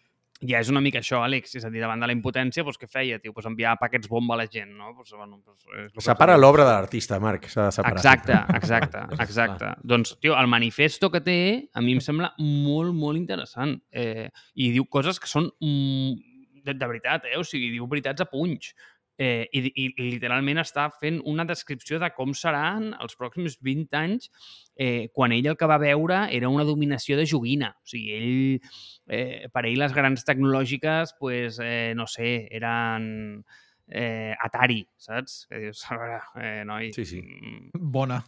ja 0.49 0.61
és 0.63 0.71
una 0.73 0.83
mica 0.83 1.01
això, 1.01 1.21
Àlex, 1.23 1.55
és 1.59 1.67
a 1.67 1.71
dir, 1.73 1.83
davant 1.83 2.01
de 2.03 2.09
la 2.11 2.15
impotència, 2.17 2.65
doncs 2.67 2.81
què 2.81 2.89
feia, 2.91 3.19
tio? 3.23 3.35
Pues 3.37 3.47
enviar 3.49 3.77
paquets 3.81 4.11
bomba 4.11 4.35
a 4.37 4.41
la 4.43 4.49
gent, 4.51 4.73
no? 4.79 4.93
Pues, 4.97 5.13
bueno, 5.17 5.41
pues, 5.45 5.93
que 5.95 6.05
Separa 6.05 6.37
l'obra 6.39 6.67
de 6.67 6.73
l'artista, 6.73 7.21
Marc. 7.23 7.49
S'ha 7.53 7.69
de 7.69 7.77
separar. 7.79 8.01
Exacte, 8.01 8.39
exacte, 8.59 9.05
exacte. 9.23 9.73
doncs, 9.83 10.17
tio, 10.21 10.37
el 10.39 10.51
manifesto 10.51 11.11
que 11.13 11.23
té 11.25 11.39
a 11.73 11.85
mi 11.85 11.97
em 11.97 12.03
sembla 12.05 12.33
molt, 12.39 12.95
molt 12.97 13.21
interessant. 13.21 13.77
Eh, 13.91 14.29
I 14.55 14.73
diu 14.75 14.89
coses 14.91 15.21
que 15.23 15.31
són 15.31 15.51
mm, 15.63 16.33
de, 16.65 16.75
de 16.79 16.91
veritat, 16.91 17.29
eh? 17.31 17.39
O 17.39 17.47
sigui, 17.47 17.71
diu 17.75 17.87
veritats 17.91 18.25
a 18.25 18.29
punys. 18.31 18.73
Eh, 19.19 19.45
i, 19.53 19.61
i, 19.77 19.85
literalment 20.15 20.59
està 20.59 20.87
fent 20.99 21.19
una 21.29 21.45
descripció 21.45 21.99
de 22.01 22.09
com 22.17 22.33
seran 22.35 22.95
els 22.99 23.13
pròxims 23.21 23.59
20 23.61 23.93
anys 23.99 24.31
eh, 24.75 25.11
quan 25.15 25.35
ell 25.37 25.51
el 25.53 25.57
que 25.61 25.69
va 25.69 25.77
veure 25.79 26.23
era 26.33 26.49
una 26.49 26.65
dominació 26.65 27.19
de 27.21 27.27
joguina. 27.29 27.75
O 27.77 27.87
sigui, 27.93 28.15
ell, 28.17 28.73
eh, 29.13 29.51
per 29.53 29.67
ell 29.69 29.77
les 29.79 29.93
grans 29.95 30.25
tecnològiques, 30.25 31.13
pues, 31.21 31.61
eh, 31.63 31.93
no 31.95 32.07
sé, 32.09 32.49
eren 32.51 33.45
eh, 33.87 34.33
Atari, 34.41 34.81
saps? 34.97 35.45
Que 35.51 35.61
dius, 35.67 35.85
a 35.93 36.01
veure, 36.01 36.19
eh, 36.41 36.65
noi... 36.65 36.91
Sí, 36.97 37.05
sí. 37.05 37.21
mm, 37.23 37.71
Bona. 37.93 38.23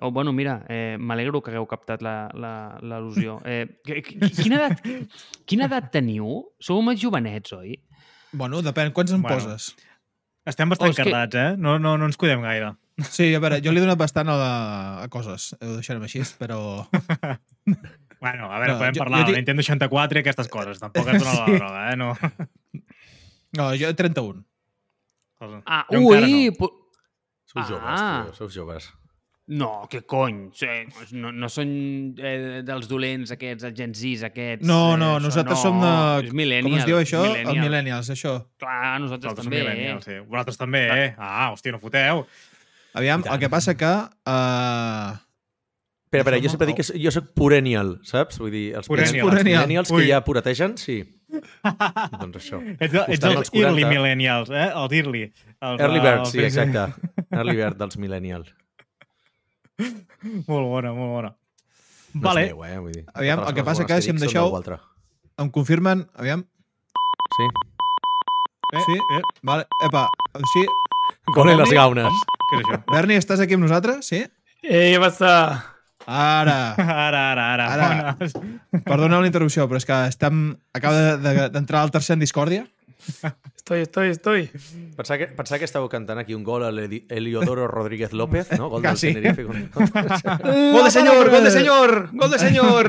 Oh, 0.00 0.12
bueno, 0.12 0.32
mira, 0.32 0.64
eh, 0.68 0.96
m'alegro 1.00 1.40
que 1.42 1.50
hagueu 1.50 1.66
captat 1.66 2.02
la- 2.06 2.30
la- 2.34 2.78
l'al·lusió. 2.82 3.40
Eh, 3.44 3.80
qui- 3.82 4.02
qui- 4.02 4.20
quina, 4.44 4.60
edat, 4.60 4.84
quina 5.44 5.66
edat 5.66 5.88
teniu? 5.90 6.44
Sou 6.60 6.80
més 6.86 7.00
jovenets, 7.00 7.50
oi? 7.56 7.74
Bueno, 8.32 8.62
depèn. 8.62 8.92
Quants 8.92 9.12
em 9.12 9.22
Bueno. 9.22 9.36
poses? 9.36 9.74
Estem 10.48 10.68
bastant 10.68 10.88
Oh, 10.88 10.90
és 10.90 10.96
que- 10.96 11.04
cardats, 11.04 11.34
eh? 11.34 11.56
No, 11.58 11.78
no, 11.78 11.96
no 11.98 12.06
ens 12.06 12.16
cuidem 12.16 12.40
gaire. 12.42 12.74
Sí, 13.10 13.34
a 13.34 13.38
veure, 13.40 13.60
jo 13.62 13.70
li 13.70 13.78
he 13.78 13.84
donat 13.84 13.98
bastant 13.98 14.28
a, 14.28 14.36
la, 14.36 15.02
a 15.04 15.08
coses. 15.08 15.52
Ho 15.60 15.74
deixarem 15.76 16.02
així, 16.02 16.22
però... 16.38 16.88
Bueno, 18.20 18.48
a 18.50 18.58
veure, 18.58 18.72
No, 18.72 18.78
podem 18.80 18.94
jo- 18.96 18.98
parlar 19.04 19.20
jo 19.20 19.30
de 19.30 19.36
Nintendo 19.36 19.62
64 19.62 20.18
i 20.18 20.20
aquestes 20.24 20.48
coses. 20.50 20.80
Tampoc 20.82 21.06
es 21.06 21.22
dona 21.22 21.32
Sí. 21.36 21.38
la 21.38 21.58
droga, 21.58 21.92
eh? 21.92 21.96
No. 21.96 22.08
No, 23.56 23.66
jo 23.78 23.92
31. 23.94 24.44
Ah, 25.64 25.86
Jo 25.92 26.00
ui! 26.00 26.50
no. 26.50 26.70
Sou 27.46 27.62
joves, 27.62 27.80
Ah. 27.86 28.24
tio, 28.26 28.34
sou 28.34 28.48
joves. 28.50 28.90
No, 29.48 29.86
que 29.88 30.02
cony! 30.04 30.50
Sí, 30.52 30.68
no, 31.16 31.30
no 31.32 31.48
són 31.48 31.70
eh, 32.20 32.60
dels 32.68 32.88
dolents 32.90 33.30
aquests, 33.32 33.64
els 33.64 33.76
Gen 33.78 33.94
Zs 33.96 34.26
aquests. 34.28 34.66
No, 34.68 34.92
eh, 34.92 34.98
no, 35.00 35.14
això 35.16 35.24
nosaltres 35.24 35.56
no. 35.56 35.62
som 35.62 35.78
de... 35.80 36.64
Com 36.66 36.76
es 36.76 36.84
diu 36.88 36.98
això? 36.98 37.22
millennial. 37.24 37.54
El 37.54 37.62
Millennials, 37.64 38.10
això. 38.12 38.34
Clar, 38.60 38.98
nosaltres 39.00 39.38
Vosaltres 39.38 39.48
també. 39.48 39.62
Eh? 39.88 39.94
sí. 40.04 40.18
Vosaltres 40.28 40.60
també, 40.60 40.82
eh? 40.92 41.08
Ah, 41.16 41.48
hòstia, 41.54 41.72
no 41.72 41.80
foteu. 41.80 42.26
Aviam, 42.98 43.24
el 43.24 43.40
que 43.40 43.50
passa 43.52 43.76
que... 43.78 43.94
Uh, 44.28 45.16
Però, 46.08 46.24
però, 46.24 46.38
jo 46.40 46.48
sempre 46.48 46.70
dic 46.70 46.78
que 46.80 47.00
jo 47.02 47.10
soc 47.12 47.34
perennial, 47.36 47.98
saps? 48.08 48.38
Vull 48.40 48.52
dir, 48.54 48.62
els 48.78 48.86
els 48.88 49.12
Perennial. 49.12 49.42
millennials 49.44 49.90
que 49.92 50.06
ja 50.08 50.22
puretegen, 50.24 50.78
sí. 50.80 51.02
doncs 52.22 52.38
això. 52.40 52.62
Ets, 52.78 52.94
ets 52.94 53.26
els 53.28 53.42
els 53.42 53.50
40. 53.52 53.60
early 53.60 53.84
millennials, 53.84 54.48
eh? 54.48 54.70
Els 54.70 54.94
early. 55.02 55.26
Els, 55.58 55.82
Early 55.82 56.00
eh, 56.00 56.04
bird, 56.06 56.22
els 56.22 56.32
sí, 56.32 56.40
exacte. 56.46 56.86
Early 57.36 57.56
bird 57.58 57.76
dels 57.82 58.00
millennials. 58.00 58.54
Molt 60.50 60.66
bona, 60.72 60.92
molt 60.92 61.12
bona. 61.14 61.30
No 62.14 62.22
vale. 62.24 62.46
és 62.48 62.52
meu, 62.54 62.64
eh? 62.64 62.78
Vull 62.82 62.92
dir, 62.96 63.04
Aviam, 63.14 63.42
el 63.46 63.54
que 63.54 63.64
passa 63.64 63.84
que 63.86 64.00
si 64.02 64.10
em 64.10 64.18
deixeu- 64.18 64.50
em 65.38 65.50
confirmen... 65.54 66.06
Aviam. 66.18 66.42
Sí. 67.36 67.48
Eh, 68.74 68.82
Sí? 68.84 68.96
Eh, 69.16 69.20
Vale. 69.42 69.64
Epa, 69.86 70.06
sí. 70.52 70.64
Gole 71.34 71.54
les 71.56 71.70
gaunes. 71.72 72.12
què 72.50 72.58
és 72.58 72.64
això? 72.66 72.80
Berni, 72.90 73.14
estàs 73.20 73.40
aquí 73.40 73.54
amb 73.56 73.64
nosaltres? 73.68 74.06
Sí? 74.08 74.24
Eh, 74.62 74.90
què 74.92 74.98
passa? 75.00 75.30
Ara. 76.08 76.56
Ara, 77.06 77.22
ara, 77.32 77.46
ara. 77.54 77.68
Ara. 77.76 78.16
Bones. 78.18 78.34
Perdoneu 78.84 79.20
la 79.22 79.28
interrupció, 79.30 79.68
però 79.68 79.76
és 79.80 79.86
que 79.88 80.00
estem... 80.08 80.42
acaba 80.74 80.96
de- 81.16 81.34
de- 81.36 81.48
d'entrar 81.54 81.82
al 81.84 81.90
tercer 81.94 82.16
en 82.18 82.24
discòrdia. 82.24 82.66
Estoy, 83.56 83.80
estoy, 83.82 84.08
estoy. 84.10 84.50
Pensava 84.96 85.18
que, 85.18 85.26
pensava 85.36 85.58
que 85.60 85.66
estàveu 85.68 85.88
cantant 85.92 86.18
aquí 86.22 86.32
un 86.36 86.42
gol 86.46 86.62
a 86.64 86.70
Eliodoro 86.72 87.66
Rodríguez 87.68 88.12
López, 88.16 88.50
no? 88.56 88.68
Gol 88.70 88.80
del 88.82 88.92
Quasi. 88.92 89.12
Tenerife. 89.12 89.44
contra- 89.44 90.38
Gol 90.72 90.84
de 90.84 90.90
senyor, 90.90 91.30
gol 91.30 91.44
de 91.44 91.50
senyor, 91.50 91.92
gol 92.12 92.30
de 92.30 92.38
senyor. 92.38 92.88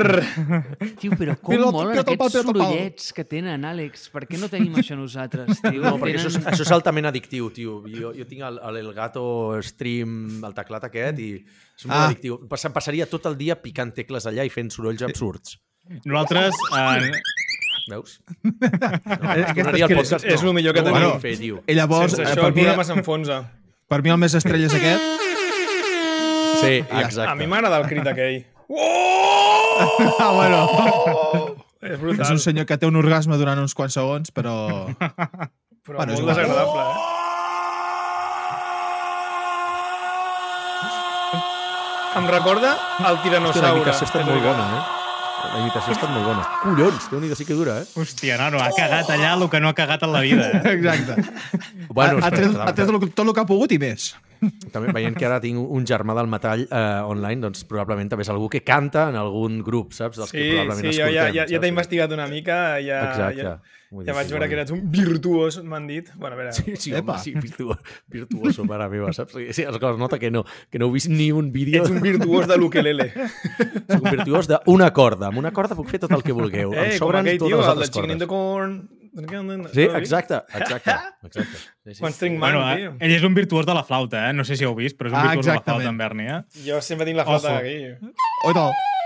Tio, 1.01 1.11
però 1.19 1.35
com 1.41 1.55
Pilota, 1.55 1.71
molen 1.75 1.91
pilota, 1.97 2.13
aquests 2.13 2.35
pilota, 2.39 2.43
sorollets 2.47 3.11
que 3.13 3.25
tenen, 3.25 3.65
Àlex? 3.67 4.07
Per 4.13 4.23
què 4.29 4.39
no 4.39 4.47
tenim 4.51 4.75
això 4.79 4.95
nosaltres, 4.99 5.59
tio? 5.65 5.81
No, 5.83 5.95
perquè 5.99 6.19
això 6.19 6.31
és, 6.31 6.37
Tenen- 6.39 6.53
això 6.53 6.67
és 6.67 6.73
altament 6.77 7.09
addictiu, 7.11 7.49
tio. 7.55 7.79
Jo, 7.91 8.13
jo 8.15 8.27
tinc 8.29 8.45
el, 8.47 8.59
el 8.71 8.81
Elgato 8.85 9.25
Stream, 9.65 10.43
el 10.47 10.53
teclat 10.55 10.87
aquest, 10.87 11.19
i 11.19 11.31
és 11.43 11.85
molt 11.87 11.97
Ah. 11.99 12.05
addictiu. 12.07 12.39
Pas, 12.47 12.67
passaria 12.75 13.07
tot 13.09 13.25
el 13.27 13.35
dia 13.39 13.59
picant 13.59 13.91
tecles 13.95 14.25
allà 14.29 14.45
i 14.47 14.51
fent 14.53 14.71
sorolls 14.71 15.03
absurds. 15.03 15.57
Nosaltres, 16.05 16.53
eh, 16.77 17.11
Veus? 17.87 18.19
No, 18.43 18.51
Aquesta 19.31 19.53
tornaria 19.55 19.85
al 19.85 19.91
és- 19.91 19.97
podcast, 19.97 20.25
és 20.25 20.41
no. 20.43 20.49
el 20.49 20.55
millor 20.55 20.73
que 20.73 20.81
no 20.83 20.91
tenim. 20.91 21.09
vam 21.09 21.21
fer, 21.21 21.37
tio. 21.39 21.63
I 21.67 21.73
llavors, 21.75 22.11
Sense 22.11 22.23
eh, 22.23 22.33
això 22.33 22.41
per, 22.41 22.49
el 22.49 22.53
mi, 22.55 22.61
programa 22.63 22.83
s'enfonsa. 22.83 23.39
per 23.87 24.01
mi 24.03 24.09
el 24.09 24.17
més 24.17 24.33
estrella 24.35 24.67
és 24.67 24.73
aquest. 24.73 25.01
Sí, 26.59 26.83
Ja. 26.89 27.01
exacte. 27.01 27.29
A 27.31 27.35
mi 27.35 27.47
m'agrada 27.47 27.77
el 27.79 27.87
crit 27.87 28.07
aquell. 28.07 28.45
Oh! 28.67 29.45
Ah, 30.19 30.31
bueno. 30.35 31.55
És 31.81 31.91
És 31.93 31.99
brutal, 32.01 32.31
un 32.33 32.39
senyor 32.39 32.65
que 32.67 32.77
té 32.77 32.85
un 32.85 32.95
orgasme 32.99 33.37
durant 33.39 33.57
uns 33.61 33.73
quants 33.73 33.93
segons, 33.95 34.33
però... 34.35 34.87
però 34.99 35.95
Bueno, 35.95 36.11
és 36.13 36.19
molt 36.19 36.35
igual. 36.35 36.35
desagradable, 36.35 36.81
eh? 36.81 36.95
Em 42.19 42.25
recorda 42.27 42.71
el 42.73 43.05
Hòstia, 43.05 43.13
la 43.13 43.21
tiranosaure. 43.23 43.77
imitació 43.77 44.05
estat 44.09 44.25
molt 44.25 44.43
bona, 44.43 44.65
eh? 44.75 44.98
La 45.39 45.59
imitació 45.63 45.93
ha 45.93 45.95
estat 45.95 46.11
molt 46.11 46.25
bona. 46.27 46.45
Collons, 46.61 47.09
déu 47.11 47.21
nhi 47.23 47.29
sí 47.37 47.45
que 47.47 47.55
dura, 47.57 47.79
eh? 47.81 47.85
hòstia, 47.97 48.37
nano, 48.41 48.59
ha 48.61 48.69
cagat 48.75 49.11
allà 49.15 49.35
el 49.37 49.45
que 49.51 49.61
no 49.63 49.71
ha 49.71 49.77
cagat 49.77 50.03
en 50.05 50.11
la 50.13 50.23
vida. 50.25 50.49
Eh? 50.59 50.73
Exacte. 50.75 51.15
Bueno, 51.87 52.19
ha, 52.19 52.27
ha 52.27 52.33
tret, 52.33 52.57
ha 52.59 52.73
tret 52.75 52.91
tot 53.15 53.23
el 53.25 53.33
que 53.33 53.45
ha 53.45 53.47
pogut 53.49 53.71
i 53.73 53.79
més. 53.81 54.11
També 54.73 54.93
veient 54.95 55.17
que 55.17 55.25
ara 55.27 55.39
tinc 55.43 55.59
un 55.59 55.87
germà 55.87 56.15
del 56.17 56.29
metall 56.31 56.65
eh, 56.67 56.83
online, 57.05 57.41
doncs 57.47 57.65
probablement 57.69 58.11
també 58.11 58.23
és 58.25 58.31
algú 58.33 58.47
que 58.51 58.63
canta 58.65 59.09
en 59.11 59.17
algun 59.19 59.59
grup, 59.65 59.91
saps? 59.97 60.21
Dels 60.21 60.31
que 60.31 60.39
Sí, 60.45 60.53
probablement 60.55 60.85
sí, 60.85 60.95
jo 61.01 61.09
ja, 61.11 61.27
ja, 61.33 61.49
ja 61.49 61.59
t'he 61.59 61.71
investigat 61.71 62.15
una 62.15 62.27
mica. 62.31 62.79
Ja, 62.83 63.03
Exacte. 63.09 63.43
Ja, 63.43 63.57
ja 63.57 63.79
dir, 63.89 64.13
vaig 64.13 64.29
veure 64.29 64.47
que 64.49 64.57
eres 64.57 64.71
un 64.73 64.83
virtuós, 64.93 65.57
m'han 65.65 65.87
dit. 65.89 66.09
Bueno, 66.15 66.35
a 66.35 66.39
veure, 66.39 66.53
Sí, 66.53 66.75
sí, 66.77 66.93
Epa. 66.93 67.15
home, 67.15 67.23
sí, 67.23 67.33
virtuoso, 67.33 67.79
virtuoso, 68.07 68.65
mare 68.69 68.89
meva, 68.89 69.11
saps? 69.13 69.33
Sí, 69.33 69.63
es 69.63 69.81
nota 69.97 70.19
que 70.19 70.29
no, 70.31 70.45
que 70.69 70.79
no 70.79 70.85
heu 70.85 70.91
vist 70.93 71.09
ni 71.09 71.31
un 71.31 71.51
vídeo. 71.51 71.81
ets 71.81 71.89
un 71.89 72.01
virtuós 72.01 72.47
de 72.47 72.57
l'ukelele. 72.57 73.11
Soc 73.89 74.03
un 74.03 74.11
virtuós 74.11 74.47
d'una 74.47 74.91
corda. 74.93 75.27
Amb 75.27 75.41
una 75.41 75.51
corda 75.51 75.75
puc 75.75 75.89
fer 75.89 75.99
tot 75.99 76.11
el 76.11 76.23
que 76.23 76.33
vulgueu. 76.33 76.73
Eh, 76.73 76.93
em 76.93 76.97
com 76.97 77.07
sobren 77.07 77.25
aquell 77.25 77.39
totes 77.39 77.49
tio, 77.49 77.59
les 77.59 77.73
el 77.73 77.79
de 77.79 77.89
Chicken 77.89 78.11
in 78.11 78.19
the. 78.19 78.29
Corn. 78.29 78.98
Sí, 79.73 79.81
exacte, 79.83 80.35
exacte. 80.55 80.91
exacte. 81.23 81.57
Sí, 81.85 81.93
sí. 81.93 81.99
Quan 81.99 82.13
string 82.13 82.37
man, 82.37 82.53
Bueno, 82.53 82.75
tio. 82.75 82.91
eh, 82.91 82.97
ell 83.07 83.15
és 83.15 83.23
un 83.23 83.33
virtuós 83.33 83.65
de 83.65 83.73
la 83.73 83.83
flauta, 83.83 84.29
eh? 84.29 84.33
No 84.33 84.43
sé 84.45 84.55
si 84.55 84.63
heu 84.63 84.75
vist, 84.75 84.97
però 84.99 85.07
és 85.09 85.13
un 85.13 85.19
Ah, 85.19 85.23
virtuós 85.31 85.45
de 85.45 85.51
la 85.51 85.57
exactament. 85.57 85.81
flauta 85.81 85.89
en 85.89 85.97
Berni, 85.97 86.27
eh? 86.27 86.41
Jo 86.67 86.81
sempre 86.81 87.05
tinc 87.05 87.17
la 87.17 87.25
flauta 87.25 87.49
Ojo. 87.49 88.69
aquí. 88.69 88.77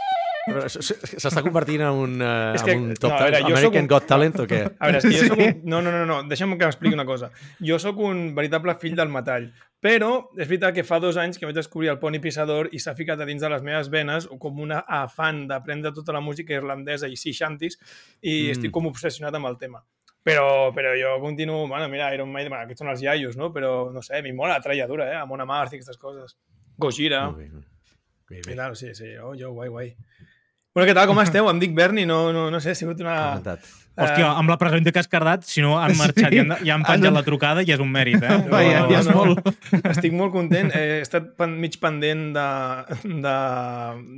S- 0.68 0.80
s- 0.84 1.18
S'està 1.24 1.40
convertint 1.42 1.80
en 1.88 1.96
un, 1.96 2.16
uh, 2.20 2.52
que- 2.66 2.74
en 2.74 2.82
un 2.90 2.94
top 3.00 3.14
no, 3.14 3.18
no, 3.18 3.24
veure, 3.24 3.38
American 3.48 3.84
un- 3.84 3.88
Got 3.88 4.06
Talent 4.10 4.40
o 4.42 4.46
què? 4.46 4.58
A 4.80 4.90
veure, 4.90 4.98
és 4.98 5.06
que 5.06 5.12
jo 5.14 5.22
Sí. 5.22 5.28
soc 5.30 5.40
un... 5.40 5.62
No, 5.72 5.82
no, 5.82 5.90
no, 5.94 6.02
no. 6.06 6.18
deixa'm 6.28 6.58
que 6.60 6.66
m'expliqui 6.68 6.94
una 6.98 7.06
cosa. 7.08 7.30
Jo 7.64 7.78
sóc 7.80 7.98
un 8.04 8.36
veritable 8.36 8.76
fill 8.76 8.94
del 8.98 9.08
metall, 9.08 9.48
però 9.80 10.10
és 10.36 10.50
veritat 10.52 10.76
que 10.76 10.84
fa 10.84 11.00
dos 11.00 11.16
anys 11.16 11.40
que 11.40 11.46
vaig 11.48 11.56
descobrir 11.56 11.90
el 11.94 12.00
Pony 12.00 12.20
Pissador 12.20 12.68
i 12.76 12.80
s'ha 12.84 12.92
ficat 12.94 13.22
a 13.24 13.26
dins 13.26 13.40
de 13.42 13.50
les 13.56 13.64
meves 13.64 13.88
venes 13.90 14.28
com 14.38 14.60
una 14.60 14.84
afant 14.86 15.46
d'aprendre 15.48 15.94
tota 15.96 16.12
la 16.12 16.20
música 16.20 16.54
irlandesa 16.60 17.08
i 17.08 17.16
sea 17.16 17.32
shanties 17.32 17.80
i 18.22 18.50
mm. 18.50 18.52
estic 18.58 18.72
com 18.76 18.86
obsessionat 18.92 19.34
amb 19.40 19.48
el 19.48 19.58
tema. 19.58 19.80
Però, 20.24 20.72
però 20.72 20.94
jo 20.96 21.18
continuo... 21.20 21.68
Bueno, 21.68 21.90
mira, 21.92 22.14
Iron 22.16 22.32
Maiden, 22.32 22.54
bueno, 22.54 22.64
aquests 22.64 22.80
són 22.80 22.92
els 22.94 23.02
iaios, 23.04 23.36
no? 23.36 23.52
Però, 23.52 23.92
no 23.92 24.02
sé, 24.02 24.22
m'hi 24.24 24.32
mola 24.36 24.56
la 24.56 24.64
trajadura, 24.64 25.10
eh? 25.12 25.18
Amon 25.20 25.44
Amarth 25.44 25.76
i 25.76 25.82
aquestes 25.82 26.00
coses. 26.00 26.38
Gojira. 26.80 27.26
Molt 27.30 27.44
bé. 27.44 27.64
Bé, 28.32 28.54
I 28.54 28.56
tal, 28.56 28.78
sí, 28.80 28.94
sí. 28.96 29.12
Oh, 29.20 29.34
jo, 29.36 29.52
guai, 29.52 29.68
guai. 29.70 29.90
Bueno, 30.74 30.88
què 30.88 30.96
tal, 30.96 31.10
com 31.12 31.20
esteu? 31.26 31.50
Em 31.52 31.60
dic 31.60 31.76
Berni, 31.76 32.06
no, 32.08 32.22
no, 32.36 32.48
no 32.54 32.62
sé, 32.64 32.72
ha 32.72 32.80
sigut 32.80 33.04
una... 33.04 33.18
Encantat. 33.36 33.68
Hòstia, 33.94 34.32
amb 34.40 34.50
la 34.50 34.56
pregunta 34.58 34.90
que 34.90 35.04
has 35.04 35.12
cardat, 35.12 35.44
si 35.46 35.62
no 35.62 35.76
han 35.78 35.92
marxat 36.00 36.32
Sí. 36.32 36.40
i 36.40 36.40
han, 36.42 36.56
i 36.66 36.72
han 36.74 36.82
penjat 36.88 37.14
la 37.14 37.22
trucada, 37.28 37.62
ja 37.68 37.76
és 37.76 37.84
un 37.84 37.92
mèrit, 37.94 38.24
eh? 38.26 38.40
Va, 38.54 38.64
ja, 38.66 38.88
ja 38.90 39.04
és 39.04 39.10
molt. 39.14 39.44
Estic 39.92 40.16
molt 40.18 40.34
content. 40.34 40.72
He 40.74 41.04
estat 41.04 41.36
pen, 41.38 41.60
mig 41.62 41.76
pendent 41.84 42.32
de, 42.34 42.48
de, 43.04 43.36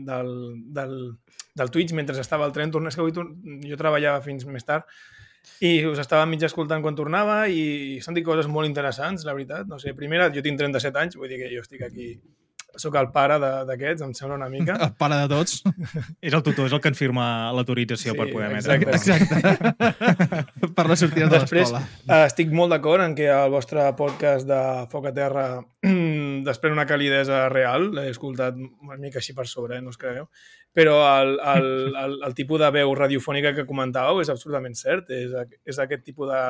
del, 0.08 0.32
del, 0.78 0.96
del 1.60 1.74
Twitch 1.76 1.98
mentre 1.98 2.16
estava 2.24 2.48
al 2.48 2.56
tren. 2.56 2.72
Tornés 2.72 2.96
que 2.96 3.04
avui 3.04 3.12
jo 3.68 3.82
treballava 3.82 4.24
fins 4.24 4.48
més 4.48 4.64
tard 4.64 4.88
i 5.66 5.74
us 5.88 6.02
estava 6.04 6.26
mig 6.30 6.44
escoltant 6.44 6.84
quan 6.84 6.98
tornava 6.98 7.46
i 7.48 8.00
s'han 8.04 8.18
dit 8.18 8.26
coses 8.26 8.50
molt 8.52 8.70
interessants, 8.70 9.26
la 9.28 9.36
veritat. 9.38 9.68
No 9.72 9.80
sé, 9.82 9.96
primera, 9.98 10.30
jo 10.34 10.44
tinc 10.46 10.60
37 10.62 11.02
anys, 11.04 11.20
vull 11.20 11.32
dir 11.32 11.42
que 11.44 11.52
jo 11.54 11.64
estic 11.66 11.86
aquí 11.88 12.14
sóc 12.82 12.96
el 13.00 13.10
pare 13.14 13.38
de- 13.40 13.64
d'aquests, 13.70 14.02
em 14.06 14.14
sembla 14.18 14.36
una 14.38 14.50
mica. 14.50 14.76
El 14.88 14.94
pare 15.00 15.16
de 15.22 15.28
tots. 15.32 15.62
És 16.22 16.34
el 16.34 16.44
tutor, 16.44 16.66
és 16.68 16.74
el 16.76 16.82
que 16.84 16.90
ens 16.92 16.98
firma 17.00 17.52
l'autorització 17.56 18.14
Sí, 18.14 18.18
per 18.18 18.28
poder 18.32 18.50
emetre. 18.52 18.76
exacte. 18.98 19.40
Exacte. 19.40 20.70
per 20.76 20.86
les 20.90 21.00
sortides 21.00 21.30
de 21.30 21.40
Després, 21.40 21.72
l'escola. 21.72 21.86
eh, 22.10 22.26
estic 22.28 22.52
molt 22.52 22.72
d'acord 22.76 23.04
en 23.06 23.16
que 23.16 23.30
el 23.32 23.50
vostre 23.54 23.86
podcast 23.96 24.48
de 24.50 24.60
Foc 24.92 25.08
a 25.08 25.14
Terra 25.16 25.46
desprèn 26.50 26.74
una 26.76 26.86
calidesa 26.90 27.48
real, 27.50 27.92
l'he 27.96 28.10
escoltat 28.12 28.56
una 28.60 28.98
mica 29.02 29.20
així 29.24 29.34
per 29.38 29.48
sobre, 29.48 29.78
eh, 29.78 29.82
no 29.82 29.90
us 29.94 29.98
cregueu, 30.02 30.28
però 30.76 30.98
el, 31.22 31.38
el, 31.56 31.70
el, 31.96 32.18
el 32.28 32.34
tipus 32.36 32.60
de 32.60 32.70
veu 32.76 32.92
radiofònica 32.98 33.54
que 33.56 33.64
comentàveu 33.70 34.20
és 34.22 34.30
absolutament 34.34 34.76
cert, 34.76 35.10
és, 35.16 35.32
és 35.64 35.80
aquest 35.80 36.04
tipus 36.04 36.28
de, 36.28 36.44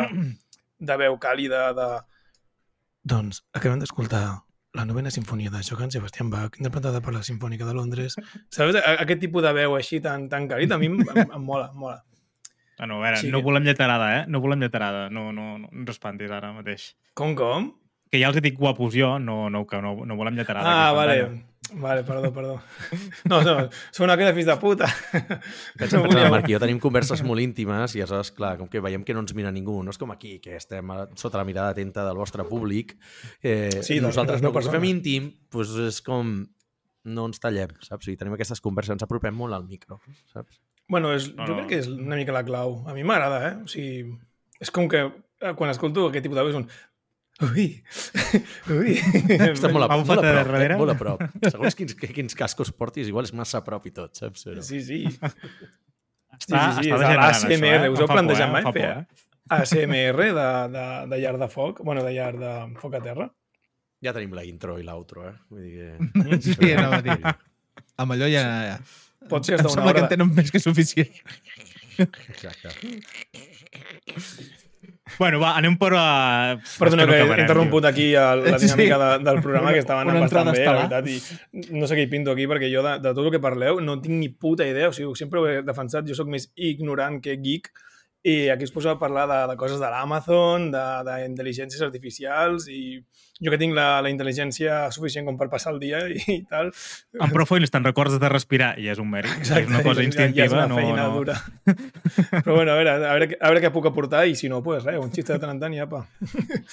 de 0.80 0.97
veu 0.97 1.19
càlida 1.21 1.67
de... 1.78 1.89
Doncs 3.05 3.43
acabem 3.53 3.78
d'escoltar 3.84 4.23
la 4.76 4.86
novena 4.86 5.11
sinfonia 5.11 5.49
de 5.49 5.61
Johann 5.63 5.91
Sebastian 5.91 6.30
Bach, 6.30 6.59
interpretada 6.59 7.01
per 7.01 7.13
la 7.15 7.23
Sinfònica 7.23 7.65
de 7.65 7.73
Londres. 7.78 8.17
Saps? 8.55 8.78
Aquest 8.95 9.23
tipus 9.23 9.45
de 9.45 9.53
veu 9.55 9.78
així 9.78 10.01
tan, 10.03 10.28
tan 10.32 10.49
càlid, 10.51 10.76
a 10.76 10.80
mi 10.82 10.91
em, 10.91 10.99
em, 11.07 11.23
em 11.23 11.47
mola, 11.47 11.71
em 11.71 11.80
mola. 11.86 12.01
Ah, 12.76 12.86
no, 12.91 12.99
a 12.99 13.05
veure, 13.05 13.21
Sí 13.23 13.32
no 13.32 13.39
volem 13.41 13.63
lletarada, 13.63 14.09
eh? 14.19 14.21
No 14.28 14.41
volem 14.43 14.59
lletarada. 14.59 15.07
No, 15.09 15.30
no, 15.32 15.55
no 15.61 15.71
ens 15.71 15.95
espantis 15.95 16.34
ara 16.36 16.51
mateix. 16.51 16.89
Com, 17.15 17.32
com? 17.39 17.71
Que 18.16 18.22
ja 18.22 18.30
els 18.32 18.39
dic 18.39 18.55
guapos 18.55 18.95
jo, 18.95 19.18
no, 19.20 19.49
no, 19.51 19.66
que 19.68 19.82
no, 19.84 19.97
no 20.07 20.16
volem 20.16 20.38
lletarada. 20.39 20.72
Ah, 20.88 20.93
vale. 20.95 21.20
pantalla. 21.26 21.51
Vale, 21.82 22.03
perdó, 22.05 22.30
perdó. 22.32 22.53
No, 23.26 23.39
no, 23.41 23.55
són 23.91 24.05
una 24.05 24.16
de 24.16 24.34
fills 24.38 24.45
de 24.47 24.55
puta. 24.61 24.86
Pensa, 25.76 25.97
pensa, 25.99 26.20
el 26.22 26.30
Marc 26.32 26.47
i 26.47 26.53
jo 26.53 26.59
tenim 26.61 26.78
converses 26.80 27.24
molt 27.26 27.41
íntimes 27.41 27.95
i 27.97 28.03
aleshores, 28.03 28.30
clar, 28.38 28.51
com 28.59 28.70
que 28.72 28.80
veiem 28.86 29.03
que 29.03 29.16
no 29.18 29.24
ens 29.26 29.34
mira 29.36 29.51
ningú, 29.51 29.80
no 29.84 29.91
és 29.91 29.97
com 29.99 30.13
aquí, 30.13 30.38
que 30.39 30.53
estem 30.55 30.93
sota 31.20 31.41
la 31.41 31.47
mirada 31.49 31.74
atenta 31.74 32.05
del 32.05 32.22
vostre 32.22 32.45
públic, 32.47 32.93
eh, 33.41 33.82
Sí, 33.82 33.97
nosaltres 33.99 34.45
no, 34.45 34.53
que 34.53 34.59
persones. 34.61 34.78
fem 34.78 34.88
íntim, 34.93 35.28
doncs 35.51 35.74
és 35.89 35.99
com 36.05 36.36
no 37.03 37.28
ens 37.34 37.41
tallem, 37.41 37.74
saps? 37.82 38.05
O 38.05 38.05
sigui, 38.07 38.22
tenim 38.22 38.38
aquestes 38.38 38.61
converses, 38.61 38.93
ens 38.95 39.03
apropem 39.09 39.34
molt 39.36 39.57
al 39.57 39.66
micro, 39.66 39.99
saps? 40.32 40.61
Bueno, 40.88 41.11
és, 41.18 41.32
No, 41.34 41.49
jo 41.49 41.55
no. 41.57 41.61
crec 41.66 41.74
que 41.74 41.82
és 41.82 41.89
una 41.89 42.16
mica 42.16 42.32
la 42.32 42.45
clau. 42.45 42.84
A 42.88 42.93
mi 42.93 43.03
m'agrada, 43.03 43.41
eh? 43.49 43.55
O 43.66 43.68
sigui, 43.68 44.13
és 44.61 44.70
com 44.72 44.88
que 44.88 45.01
eh, 45.09 45.53
quan 45.57 45.74
escolto 45.74 46.07
aquest 46.13 46.24
tipus 46.30 46.38
de 46.38 46.45
veu 46.45 46.53
és 46.53 46.61
un... 46.61 46.70
Ui! 47.43 47.65
Ui! 48.77 48.93
Està 48.95 49.67
molt 49.67 49.83
a, 49.83 49.89
Va 49.91 49.97
molt 49.99 50.13
a 50.13 50.21
prop, 50.21 50.23
eh? 50.23 50.36
darrere. 50.38 50.77
molt 50.79 50.93
a 50.93 50.95
prop. 50.99 51.23
Segons 51.49 51.75
quins, 51.75 51.97
quins 51.99 52.38
cascos 52.39 52.71
portis, 52.71 53.09
igual 53.11 53.27
és 53.27 53.33
massa 53.36 53.59
a 53.59 53.65
prop 53.65 53.83
i 53.89 53.91
tot, 53.95 54.15
saps? 54.15 54.45
Però... 54.47 54.63
Sí, 54.63 54.79
sí. 54.86 55.01
Està, 55.11 55.33
Sí, 56.36 56.51
sí, 56.51 56.55
sí, 56.55 56.55
està 56.55 56.79
és 56.81 56.99
degenerant, 56.99 57.21
l'ASMR, 57.21 57.69
això, 57.71 57.86
eh? 57.86 57.91
us 57.93 58.01
heu 58.03 58.07
plantejat 58.11 58.49
eh? 58.49 58.51
mai 58.51 58.65
fer 58.75 58.88
eh? 58.89 59.03
ASMR 59.55 60.25
de, 60.36 60.47
de, 60.73 60.86
de 61.11 61.19
llar 61.21 61.36
de 61.39 61.47
foc, 61.53 61.79
bueno, 61.86 62.03
de 62.03 62.11
llar 62.15 62.33
de 62.39 62.51
foc 62.81 62.97
a 62.97 63.01
terra. 63.05 63.29
Ja 64.03 64.11
tenim 64.15 64.36
la 64.36 64.43
intro 64.47 64.75
i 64.81 64.83
l'outro, 64.83 65.27
eh? 65.29 65.36
Vull 65.51 65.63
dir 65.63 65.73
que... 65.77 66.39
Sí, 66.49 66.71
anava 66.73 66.99
a 66.99 67.05
dir. 67.05 67.36
Amb 68.03 68.15
allò 68.17 68.29
ja... 68.31 68.45
ja. 68.71 68.77
Pot 69.29 69.47
ser 69.47 69.57
Em 69.57 69.69
sembla 69.73 69.95
que 69.95 70.03
en 70.03 70.11
tenen 70.11 70.33
més 70.38 70.51
que 70.53 70.61
suficient. 70.61 71.15
Exacte. 72.03 72.75
Bueno, 75.20 75.38
va, 75.39 75.51
anem 75.60 75.76
per... 75.78 75.91
Uh... 75.93 76.56
Perdona 76.82 77.06
és 77.06 77.10
que 77.12 77.18
he 77.22 77.41
interromput 77.43 77.86
aquí 77.86 78.08
el, 78.18 78.41
la 78.49 78.58
Sí. 78.58 78.66
dinàmica 78.66 78.97
de, 78.97 79.10
del 79.28 79.41
programa, 79.45 79.72
que 79.76 79.84
estava 79.84 80.01
anant 80.01 80.18
bastant 80.24 80.49
bé, 80.49 80.64
la 80.66 80.88
veritat, 80.89 81.10
i 81.62 81.78
no 81.78 81.86
sé 81.86 81.95
què 81.99 82.08
hi 82.08 82.12
pinto 82.12 82.34
aquí, 82.34 82.47
perquè 82.49 82.72
jo 82.74 82.82
de, 82.86 82.95
de 83.03 83.12
tot 83.14 83.22
el 83.28 83.30
que 83.36 83.41
parleu 83.43 83.78
no 83.86 83.99
tinc 84.01 84.18
ni 84.18 84.32
puta 84.34 84.66
idea, 84.66 84.89
o 84.89 84.95
sigui, 84.97 85.14
sempre 85.20 85.39
ho 85.43 85.45
he 85.51 85.60
defensat, 85.68 86.08
jo 86.10 86.18
sóc 86.18 86.32
més 86.34 86.49
ignorant 86.58 87.20
que 87.22 87.38
geek, 87.38 87.70
i 88.26 88.47
aquí 88.49 88.65
es 88.65 88.71
posa 88.73 88.95
a 88.95 88.97
parlar 88.97 89.28
de, 89.30 89.36
de 89.51 89.55
coses 89.59 89.78
de 89.78 89.86
l'Amazon, 89.91 90.71
d'intel·ligències 90.73 91.84
artificials, 91.86 92.65
i 92.73 92.97
jo 93.43 93.51
que 93.51 93.59
tinc 93.61 93.76
la, 93.78 93.99
la 94.01 94.09
intel·ligència 94.09 94.86
suficient 94.95 95.28
com 95.28 95.38
per 95.38 95.45
passar 95.51 95.73
el 95.76 95.80
dia 95.84 95.99
i, 96.09 96.17
i 96.34 96.39
tal. 96.49 96.71
En 97.21 97.34
Profoil 97.36 97.67
te'n 97.69 97.86
recordes 97.86 98.17
de 98.21 98.32
respirar 98.32 98.71
i 98.82 98.89
és 98.89 99.01
un 99.03 99.11
mèrit. 99.11 99.36
és 99.45 99.69
una 99.69 99.84
cosa 99.86 100.01
ja- 100.01 100.07
instintiva. 100.09 100.41
Ja 100.41 100.49
és 100.49 100.57
una 100.57 100.67
no, 100.71 100.80
feina 100.82 101.05
no... 101.05 101.19
dura. 101.19 101.38
Però 102.41 102.55
bueno, 102.55 102.73
a 102.73 102.80
veure, 102.80 102.95
a 102.97 103.13
veure, 103.13 103.30
a 103.38 103.51
veure 103.51 103.63
què 103.67 103.73
puc 103.76 103.89
aportar 103.91 104.26
i 104.26 104.34
si 104.39 104.49
no, 104.49 104.63
pues 104.65 104.84
res, 104.88 104.97
un 105.01 105.11
xiste 105.13 105.36
de 105.36 105.41
tant 105.45 105.53
en 105.53 105.61
tant 105.61 105.76
i 105.78 105.84
apa. 105.86 106.05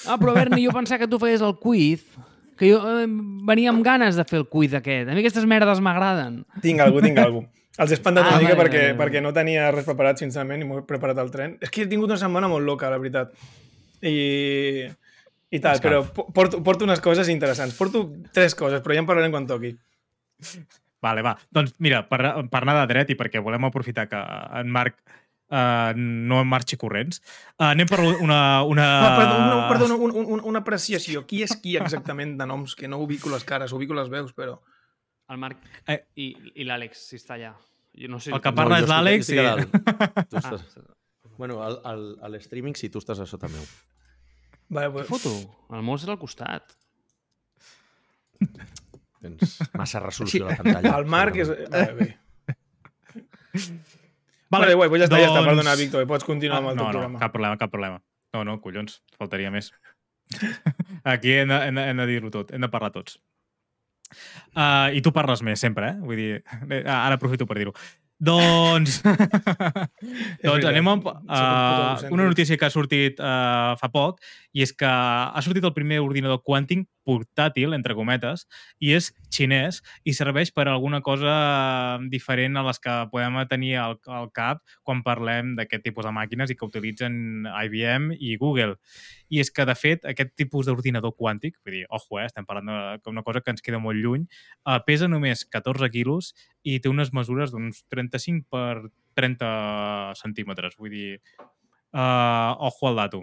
Ah, 0.06 0.16
però 0.16 0.32
Berni, 0.38 0.64
jo 0.64 0.72
pensava 0.74 1.02
que 1.04 1.10
tu 1.10 1.20
feies 1.20 1.44
el 1.44 1.58
quiz, 1.60 2.06
que 2.56 2.72
jo 2.72 2.80
eh, 2.80 3.06
venia 3.48 3.72
amb 3.74 3.84
ganes 3.84 4.16
de 4.16 4.24
fer 4.24 4.40
el 4.40 4.48
quiz 4.48 4.72
aquest. 4.78 5.10
A 5.10 5.12
mi 5.16 5.20
aquestes 5.20 5.44
merdes 5.50 5.84
m'agraden. 5.84 6.46
Tinc 6.64 6.80
algú, 6.84 7.04
tinc 7.04 7.20
algú. 7.20 7.44
Els 7.80 7.90
he 7.90 7.94
espantat 7.96 8.26
Ah, 8.26 8.32
una 8.34 8.40
mica 8.42 8.54
vale, 8.54 8.62
perquè, 8.68 8.80
vale, 8.82 8.92
vale. 8.92 8.98
perquè 9.02 9.22
no 9.24 9.32
tenia 9.32 9.70
res 9.72 9.86
preparat, 9.86 10.18
sincerament, 10.20 10.60
i 10.60 10.66
m'ho 10.68 10.80
he 10.82 10.86
preparat 10.88 11.18
al 11.22 11.30
tren. 11.32 11.54
És 11.60 11.70
que 11.72 11.82
he 11.84 11.88
tingut 11.88 12.10
una 12.10 12.18
setmana 12.20 12.48
molt 12.52 12.66
loca, 12.66 12.90
la 12.92 12.98
veritat. 13.00 13.32
I, 14.02 14.84
i 15.48 15.60
tal, 15.60 15.78
Escalf. 15.78 15.80
però 15.80 16.02
po- 16.12 16.26
porto, 16.36 16.60
porto 16.62 16.84
unes 16.84 17.00
coses 17.00 17.28
interessants. 17.32 17.74
Porto 17.78 18.10
tres 18.32 18.54
coses, 18.58 18.82
però 18.84 18.92
ja 18.96 19.00
en 19.04 19.08
parlarem 19.08 19.32
quan 19.32 19.46
toqui. 19.48 19.72
Vale, 21.02 21.22
va. 21.24 21.32
Doncs 21.50 21.72
mira, 21.82 22.02
per, 22.08 22.20
per 22.50 22.60
anar 22.62 22.76
de 22.82 22.86
dret 22.92 23.10
i 23.10 23.16
perquè 23.18 23.40
volem 23.42 23.64
aprofitar 23.66 24.04
que 24.10 24.20
en 24.60 24.68
Marc 24.70 24.98
uh, 25.50 25.90
no 25.96 26.42
en 26.42 26.46
marxi 26.50 26.76
corrents, 26.78 27.22
uh, 27.58 27.70
anem 27.72 27.88
per 27.90 28.00
una... 28.04 28.62
una... 28.68 28.86
Ah, 29.00 29.16
perdó, 29.18 29.38
una, 29.40 29.56
perdó 29.72 29.88
una, 29.88 30.20
una, 30.26 30.42
una 30.52 30.62
apreciació. 30.62 31.24
Qui 31.26 31.42
és 31.46 31.56
qui 31.62 31.78
exactament 31.80 32.36
de 32.38 32.46
noms? 32.46 32.76
Que 32.78 32.86
no 32.90 33.00
ubico 33.02 33.32
les 33.32 33.44
cares, 33.48 33.72
ubico 33.72 33.94
les 33.98 34.12
veus, 34.12 34.32
però... 34.36 34.60
El 35.32 35.38
Marc 35.40 35.62
Eh. 35.88 35.98
i, 36.20 36.26
i 36.60 36.66
l'Àlex, 36.68 37.06
si 37.08 37.16
està 37.20 37.34
allà. 37.38 37.54
Jo 37.96 38.08
no 38.12 38.18
sé 38.20 38.32
El 38.32 38.40
que 38.44 38.52
parla 38.56 38.78
és 38.82 38.88
l'Àlex 38.88 39.30
i- 39.32 39.38
dalt. 39.40 39.72
Tu 39.72 40.36
Ah, 40.36 40.42
estàs... 40.42 40.78
Bueno, 41.38 41.62
al, 41.64 41.78
al, 41.88 42.02
a 42.22 42.28
l'streaming 42.28 42.76
si 42.76 42.90
tu 42.92 43.00
estàs 43.00 43.18
a 43.20 43.26
sota 43.26 43.48
meu. 43.48 43.64
Vale, 44.72 44.88
què 44.92 44.92
pues, 45.00 45.08
foto? 45.10 45.32
El 45.72 45.82
meu 45.84 45.96
és 45.96 46.04
al 46.08 46.18
costat. 46.20 46.76
Tens 49.22 49.58
massa 49.78 50.00
resolució 50.02 50.46
a 50.46 50.50
la 50.52 50.56
pantalla. 50.60 50.92
el 50.98 51.06
Marc 51.06 51.36
és... 51.44 51.50
Vale, 51.70 51.92
bé. 51.98 52.08
Vale, 54.52 54.66
Vale, 54.66 54.74
guai, 54.76 54.88
pues 54.92 55.00
ja 55.00 55.06
està, 55.08 55.18
ja 55.20 55.28
està. 55.30 55.38
doncs- 55.40 55.48
Perdona, 55.48 55.74
Víctor, 55.80 56.06
pots 56.10 56.26
continuar 56.28 56.58
amb 56.60 56.72
el 56.72 56.76
no, 56.76 56.82
teu 56.82 56.88
no, 56.88 56.92
programa. 56.98 57.20
cap 57.22 57.32
problema, 57.32 57.56
cap 57.60 57.70
problema. 57.72 58.02
No, 58.36 58.42
no, 58.48 58.58
collons, 58.64 58.98
faltaria 59.16 59.50
més. 59.54 59.70
Aquí 61.14 61.32
hem 61.40 61.48
de, 61.52 61.58
hem 61.68 61.78
de, 61.78 61.84
hem 61.92 62.02
de 62.02 62.06
dir-ho 62.10 62.30
tot, 62.34 62.52
hem 62.52 62.60
de 62.64 62.68
parlar 62.72 62.90
tots. 62.92 63.16
Uh, 64.52 64.92
I 64.96 65.02
tu 65.04 65.12
parles 65.14 65.42
més, 65.46 65.60
sempre, 65.60 65.92
eh? 65.92 65.98
Vull 66.02 66.20
dir, 66.20 66.30
eh, 66.68 66.82
ara 66.86 67.18
aprofito 67.18 67.46
per 67.48 67.58
dir-ho. 67.60 67.74
Doncs, 68.22 69.00
doncs 70.46 70.66
anem 70.70 70.86
un 70.86 71.00
puto 71.02 71.18
uh, 71.26 72.12
una 72.14 72.28
notícia 72.28 72.54
que 72.54 72.68
ha 72.68 72.70
sortit 72.70 73.18
uh, 73.18 73.74
fa 73.80 73.88
poc 73.90 74.20
i 74.54 74.62
és 74.62 74.70
que 74.78 74.86
ha 74.86 75.42
sortit 75.42 75.66
el 75.66 75.74
primer 75.74 75.98
ordinador 76.04 76.38
quàntic 76.46 76.86
portàtil, 77.02 77.74
entre 77.74 77.96
cometes, 77.98 78.44
i 78.78 78.92
és 78.94 79.10
xinès 79.32 79.80
i 80.06 80.14
serveix 80.14 80.52
per 80.54 80.68
a 80.68 80.74
alguna 80.76 81.00
cosa 81.02 81.32
diferent 82.12 82.58
a 82.58 82.64
les 82.66 82.78
que 82.82 82.94
podem 83.10 83.40
tenir 83.50 83.74
al, 83.82 83.96
al 84.06 84.30
cap 84.34 84.62
quan 84.86 85.02
parlem 85.02 85.56
d'aquest 85.58 85.82
tipus 85.88 86.06
de 86.06 86.14
màquines 86.14 86.52
i 86.52 86.58
que 86.58 86.68
utilitzen 86.68 87.48
IBM 87.50 88.12
i 88.18 88.36
Google. 88.38 88.76
I 89.32 89.40
és 89.42 89.50
que, 89.50 89.64
de 89.66 89.74
fet, 89.74 90.04
aquest 90.06 90.34
tipus 90.36 90.68
d'ordinador 90.68 91.14
quàntic, 91.16 91.56
vull 91.64 91.80
dir, 91.80 91.86
ojo, 91.88 92.20
eh, 92.20 92.26
estem 92.28 92.46
parlant 92.46 93.00
d'una 93.02 93.24
cosa 93.24 93.40
que 93.40 93.54
ens 93.54 93.64
queda 93.64 93.80
molt 93.80 93.98
lluny, 93.98 94.26
uh, 94.68 94.78
pesa 94.86 95.08
només 95.08 95.46
14 95.48 95.88
quilos 95.90 96.34
i 96.64 96.78
té 96.80 96.88
unes 96.90 97.12
mesures 97.12 97.50
d'uns 97.52 97.82
35 97.90 98.46
per 98.50 98.88
30 99.18 100.14
centímetres. 100.20 100.76
Vull 100.78 100.90
dir, 100.94 101.20
uh, 101.92 102.54
ojo 102.68 102.88
al 102.90 102.96
dato. 102.96 103.22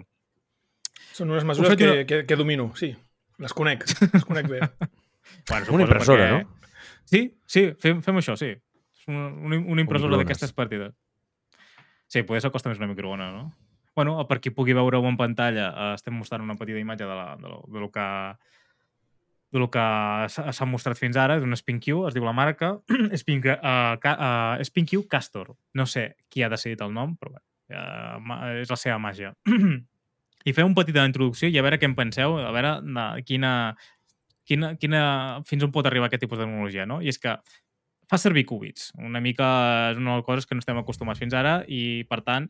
Són 1.16 1.30
unes 1.32 1.44
mesures 1.48 1.76
que, 1.76 1.88
una- 1.88 2.04
que, 2.06 2.22
que 2.26 2.36
domino, 2.36 2.70
sí. 2.76 2.92
Les 3.40 3.54
conec, 3.56 3.86
les 4.14 4.24
conec 4.28 4.48
bé. 4.48 4.60
Bueno, 5.48 5.72
Una 5.72 5.84
impressora, 5.86 6.26
perquè- 6.26 6.44
no? 6.44 6.58
Sí, 7.10 7.22
sí, 7.46 7.62
fem, 7.80 8.02
fem 8.04 8.20
això, 8.20 8.36
sí. 8.38 8.50
És 8.52 9.08
una, 9.08 9.28
una, 9.32 9.56
una 9.58 9.82
impressora 9.82 10.18
d'aquestes 10.20 10.52
partides. 10.54 10.92
Sí, 12.10 12.22
potser 12.26 12.42
s'acosta 12.44 12.68
més 12.70 12.78
una 12.78 12.88
microona, 12.90 13.30
no? 13.32 13.48
Bueno, 13.96 14.14
per 14.28 14.38
qui 14.42 14.52
pugui 14.54 14.74
veure-ho 14.76 15.02
en 15.08 15.16
pantalla, 15.18 15.70
eh, 15.72 15.94
estem 15.96 16.14
mostrant 16.14 16.44
una 16.44 16.54
petita 16.58 16.78
imatge 16.78 17.04
de, 17.08 17.14
la, 17.16 17.34
de, 17.40 17.48
lo, 17.48 17.64
de 17.66 17.80
lo 17.82 17.88
que 17.90 18.04
de 19.50 19.58
lo 19.58 19.68
que 19.70 19.82
s'ha 20.30 20.66
mostrat 20.68 20.98
fins 20.98 21.18
ara, 21.18 21.38
d'un 21.42 21.56
SpinQ, 21.56 22.04
es 22.08 22.14
diu 22.14 22.24
la 22.26 22.34
marca, 22.36 22.76
Spin, 23.20 23.42
uh, 23.42 23.96
ca, 24.02 24.14
uh, 24.14 24.64
SpinQ 24.64 25.08
Castor. 25.10 25.54
No 25.74 25.86
sé 25.90 26.12
qui 26.30 26.44
ha 26.44 26.50
decidit 26.52 26.82
el 26.86 26.92
nom, 26.94 27.16
però 27.18 27.34
bé, 27.34 27.42
uh, 27.74 28.60
és 28.62 28.70
la 28.70 28.78
seva 28.78 28.98
màgia. 29.02 29.32
I 30.48 30.54
fem 30.56 30.70
un 30.70 30.76
petita 30.76 31.04
introducció 31.04 31.50
i 31.50 31.58
a 31.58 31.64
veure 31.66 31.80
què 31.80 31.88
en 31.90 31.96
penseu, 31.98 32.38
a 32.38 32.52
veure 32.54 32.76
de 32.80 33.08
quina, 33.28 33.52
quina, 34.48 34.74
quina, 34.80 35.02
fins 35.48 35.66
on 35.66 35.74
pot 35.74 35.88
arribar 35.90 36.08
aquest 36.08 36.24
tipus 36.24 36.38
de 36.38 36.46
tecnologia, 36.46 36.86
no? 36.88 37.00
I 37.02 37.10
és 37.12 37.20
que 37.20 37.34
fa 38.10 38.18
servir 38.18 38.46
qubits. 38.48 38.90
Una 38.98 39.20
mica 39.22 39.50
és 39.90 40.00
una 40.00 40.14
de 40.14 40.22
les 40.22 40.26
coses 40.26 40.46
que 40.46 40.56
no 40.56 40.64
estem 40.64 40.78
acostumats 40.80 41.20
fins 41.20 41.36
ara 41.36 41.60
i, 41.68 42.06
per 42.10 42.22
tant, 42.26 42.48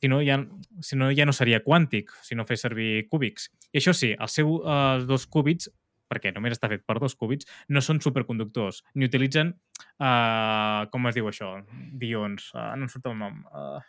si 0.00 0.08
no, 0.10 0.22
ja, 0.22 0.38
si 0.80 0.96
no, 0.96 1.10
ja 1.14 1.26
no 1.26 1.34
seria 1.34 1.60
quàntic, 1.64 2.14
si 2.22 2.38
no 2.38 2.46
fes 2.46 2.62
servir 2.64 3.08
cúbics. 3.10 3.50
I 3.72 3.82
això 3.82 3.94
sí, 3.94 4.14
els 4.14 4.34
seus 4.38 4.62
eh, 4.62 5.04
dos 5.10 5.26
cúbits, 5.26 5.70
perquè 6.08 6.32
només 6.34 6.56
està 6.56 6.70
fet 6.72 6.84
per 6.88 6.98
dos 7.02 7.16
cúbits, 7.18 7.48
no 7.68 7.82
són 7.84 8.00
superconductors, 8.04 8.82
ni 8.94 9.08
utilitzen, 9.08 9.54
eh, 10.00 10.82
com 10.92 11.10
es 11.10 11.18
diu 11.18 11.28
això, 11.30 11.54
dions, 12.00 12.50
uh, 12.54 12.72
no 12.76 12.88
em 12.88 12.92
surt 12.92 13.10
el 13.10 13.18
nom. 13.18 13.42
Uh, 13.52 13.82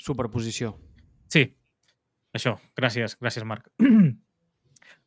Superposició. 0.00 0.74
sí, 1.30 1.44
això, 2.34 2.56
gràcies, 2.76 3.16
gràcies 3.20 3.46
Marc. 3.46 3.70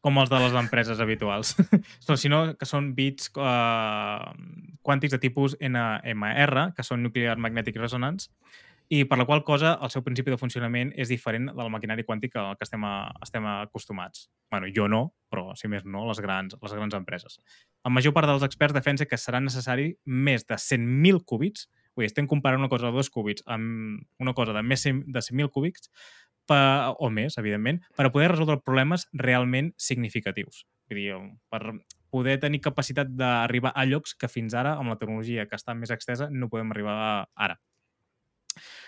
com 0.04 0.20
els 0.20 0.30
de 0.30 0.40
les 0.44 0.56
empreses 0.60 1.00
habituals. 1.00 1.56
sinó 2.20 2.44
que 2.60 2.68
són 2.68 2.92
bits 2.98 3.32
uh, 3.40 4.34
quàntics 4.84 5.16
de 5.16 5.22
tipus 5.24 5.56
NMR, 5.64 6.70
que 6.76 6.84
són 6.84 7.04
Nuclear 7.06 7.38
Magnetic 7.40 7.80
Resonance, 7.80 8.30
i 8.94 9.06
per 9.10 9.18
la 9.18 9.26
qual 9.26 9.42
cosa 9.44 9.74
el 9.82 9.90
seu 9.90 10.04
principi 10.06 10.30
de 10.30 10.38
funcionament 10.38 10.92
és 11.00 11.10
diferent 11.10 11.48
del 11.50 11.70
maquinari 11.74 12.04
quàntic 12.06 12.36
al 12.38 12.58
que 12.60 12.66
estem, 12.68 12.84
a, 12.86 13.10
estem 13.26 13.46
acostumats. 13.50 14.30
bueno, 14.54 14.68
jo 14.70 14.86
no, 14.88 15.16
però 15.34 15.56
si 15.58 15.66
més 15.68 15.82
no, 15.84 16.04
les 16.06 16.20
grans, 16.22 16.54
les 16.62 16.74
grans 16.78 16.94
empreses. 16.94 17.40
La 17.82 17.90
major 17.90 18.14
part 18.14 18.30
dels 18.30 18.44
experts 18.46 18.76
defensa 18.76 19.08
que 19.10 19.18
serà 19.18 19.40
necessari 19.42 19.96
més 20.06 20.46
de 20.46 20.60
100.000 20.62 21.24
cúbits, 21.26 21.66
vull 21.96 22.06
dir, 22.06 22.12
estem 22.12 22.28
comparant 22.30 22.62
una 22.62 22.70
cosa 22.70 22.92
de 22.92 22.94
dos 22.94 23.10
cúbits 23.10 23.42
amb 23.50 24.04
una 24.22 24.36
cosa 24.38 24.54
de 24.54 24.62
més 24.62 24.86
de 24.86 25.26
100.000 25.26 25.50
cúbits, 25.50 25.90
per, 26.46 26.94
o 27.00 27.10
més, 27.10 27.40
evidentment, 27.42 27.82
per 27.98 28.06
a 28.06 28.14
poder 28.14 28.30
resoldre 28.36 28.62
problemes 28.62 29.08
realment 29.18 29.74
significatius. 29.74 30.68
Vull 30.92 31.02
dir, 31.02 31.18
per 31.50 31.80
poder 32.14 32.38
tenir 32.38 32.62
capacitat 32.62 33.10
d'arribar 33.10 33.74
a 33.74 33.90
llocs 33.90 34.14
que 34.14 34.30
fins 34.30 34.54
ara, 34.54 34.78
amb 34.78 34.94
la 34.94 35.02
tecnologia 35.02 35.50
que 35.50 35.58
està 35.58 35.74
més 35.74 35.90
extesa, 35.90 36.30
no 36.30 36.52
podem 36.54 36.76
arribar 36.76 37.26
ara 37.34 37.58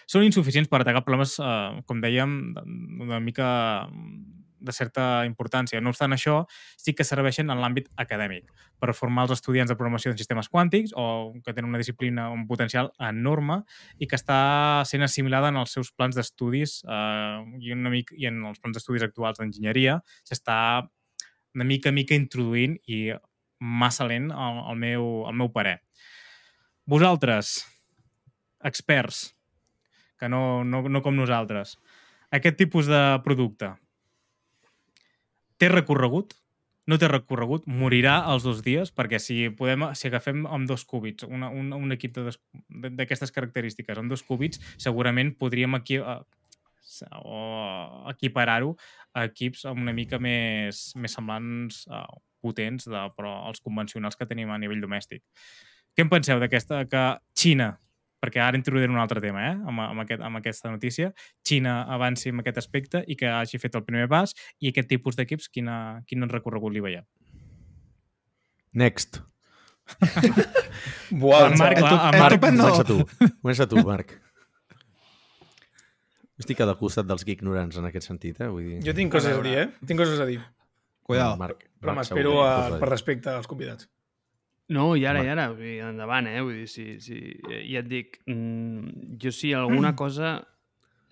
són 0.07 0.25
insuficients 0.27 0.69
per 0.71 0.81
atacar 0.81 1.03
problemes, 1.05 1.37
eh, 1.39 1.81
com 1.85 2.01
dèiem, 2.03 2.37
una 3.05 3.19
mica 3.19 3.47
de 4.65 4.73
certa 4.73 5.25
importància. 5.27 5.79
No 5.81 5.91
obstant 5.93 6.15
això, 6.15 6.39
sí 6.81 6.95
que 6.97 7.05
serveixen 7.05 7.51
en 7.53 7.61
l'àmbit 7.61 7.87
acadèmic 8.01 8.49
per 8.81 8.95
formar 8.97 9.27
els 9.27 9.35
estudiants 9.37 9.69
de 9.69 9.77
programació 9.77 10.11
de 10.11 10.17
sistemes 10.19 10.49
quàntics 10.49 10.95
o 10.97 11.35
que 11.45 11.53
tenen 11.53 11.69
una 11.69 11.81
disciplina, 11.81 12.29
un 12.33 12.47
potencial 12.49 12.89
enorme 12.99 13.61
i 13.99 14.09
que 14.09 14.17
està 14.17 14.83
sent 14.89 15.05
assimilada 15.05 15.53
en 15.53 15.61
els 15.61 15.75
seus 15.77 15.93
plans 15.93 16.17
d'estudis 16.17 16.81
eh, 16.83 17.37
i, 17.61 17.71
una 17.77 17.93
mica, 17.93 18.17
i 18.17 18.27
en 18.31 18.41
els 18.49 18.59
plans 18.59 18.75
d'estudis 18.75 19.05
actuals 19.05 19.39
d'enginyeria 19.39 19.99
s'està 20.25 20.57
una 21.55 21.63
mica 21.63 21.93
mica 21.95 22.17
introduint 22.17 22.75
i 22.91 23.13
massa 23.59 24.03
lent 24.09 24.27
al, 24.33 24.59
al, 24.71 24.75
meu, 24.75 25.23
al 25.29 25.37
meu 25.39 25.49
parer. 25.53 25.77
Vosaltres, 26.85 27.61
experts, 28.67 29.29
que 30.25 30.31
no, 30.33 30.63
no, 30.65 30.81
no 30.89 31.01
com 31.05 31.13
nosaltres. 31.13 31.77
Aquest 32.33 32.57
tipus 32.57 32.89
de 32.89 33.01
producte 33.25 33.75
té 35.61 35.69
recorregut? 35.69 36.33
No 36.89 36.97
té 37.01 37.09
recorregut? 37.09 37.65
Morirà 37.69 38.17
els 38.33 38.45
dos 38.45 38.61
dies? 38.65 38.91
Perquè 38.93 39.19
si, 39.21 39.37
podem, 39.57 39.87
si 39.97 40.09
agafem 40.09 40.43
amb 40.45 40.69
dos 40.69 40.83
cúbits 40.85 41.25
una, 41.25 41.49
un, 41.53 41.71
un 41.77 41.93
equip 41.95 42.17
d'aquestes 42.17 43.33
característiques, 43.33 43.97
amb 43.97 44.11
dos 44.11 44.25
cúbits, 44.25 44.61
segurament 44.81 45.33
podríem 45.39 45.77
aquí, 45.77 46.01
uh, 46.01 46.19
o 47.21 47.39
equiparar-ho 48.11 48.75
a 49.13 49.25
equips 49.29 49.65
amb 49.69 49.81
una 49.85 49.95
mica 49.97 50.19
més, 50.21 50.91
més 50.97 51.17
semblants 51.17 51.85
uh, 51.89 52.05
potents, 52.45 52.89
de, 52.89 53.07
però 53.17 53.39
els 53.49 53.63
convencionals 53.65 54.17
que 54.17 54.29
tenim 54.29 54.53
a 54.53 54.61
nivell 54.61 54.83
domèstic. 54.83 55.23
Què 55.95 56.05
en 56.05 56.11
penseu 56.11 56.41
d'aquesta 56.41 56.83
que 56.91 57.07
Xina 57.37 57.73
perquè 58.25 58.41
ara 58.41 58.57
introduiré 58.57 58.89
un 58.89 58.97
altre 59.01 59.21
tema, 59.21 59.45
eh? 59.51 59.53
amb, 59.55 59.85
amb, 59.85 60.01
aquest, 60.05 60.25
amb 60.25 60.41
aquesta 60.41 60.73
notícia. 60.73 61.11
Xina 61.45 61.83
avanci 61.95 62.33
en 62.33 62.41
aquest 62.41 62.59
aspecte 62.63 63.03
i 63.05 63.17
que 63.19 63.29
hagi 63.29 63.61
fet 63.61 63.77
el 63.77 63.85
primer 63.85 64.09
pas 64.11 64.33
i 64.59 64.73
aquest 64.73 64.89
tipus 64.89 65.19
d'equips, 65.19 65.51
quin 65.53 66.27
recorregut 66.33 66.73
li 66.73 66.83
veiem? 66.83 67.07
Next. 68.75 69.21
Buah, 71.21 71.51
En 71.51 71.59
Marc, 71.61 71.77
clar, 71.77 71.97
en 72.09 72.19
Marc, 72.19 72.33
estupendo. 72.33 72.63
Comença 72.65 72.85
tu. 72.89 72.97
Comença 73.41 73.67
tu, 73.69 73.83
Marc. 73.85 74.15
Estic 76.41 76.59
al 76.65 76.73
costat 76.75 77.07
dels 77.07 77.23
ignorants 77.31 77.77
en 77.79 77.87
aquest 77.87 78.09
sentit, 78.09 78.41
eh? 78.43 78.49
Vull 78.51 78.65
dir... 78.67 78.79
jo 78.83 78.95
tinc 78.97 79.13
coses 79.13 79.37
a 79.37 79.43
dir, 79.45 79.53
eh? 79.61 79.67
Tinc 79.87 80.01
coses 80.01 80.19
a 80.19 80.27
dir. 80.27 80.41
Cuidado. 81.05 81.37
Marc, 81.39 81.61
Però 81.79 81.93
Marc 81.93 82.01
m'espero 82.01 82.33
a 82.43 82.49
dir. 82.73 82.79
per 82.81 82.89
respecte 82.89 83.31
als 83.31 83.47
convidats. 83.47 83.87
No, 84.73 84.95
i 84.97 85.03
ara, 85.05 85.21
i 85.21 85.29
ara, 85.29 85.49
vull 85.53 85.61
dir, 85.61 85.75
endavant, 85.85 86.25
eh? 86.25 86.39
Vull 86.41 86.63
dir, 86.63 86.69
sí, 86.71 86.85
sí, 87.03 87.19
eh, 87.51 87.61
ja 87.69 87.83
et 87.83 87.89
dic, 87.89 88.17
mm, 88.25 89.17
jo 89.21 89.33
sí, 89.35 89.51
alguna 89.53 89.93
cosa 89.95 90.39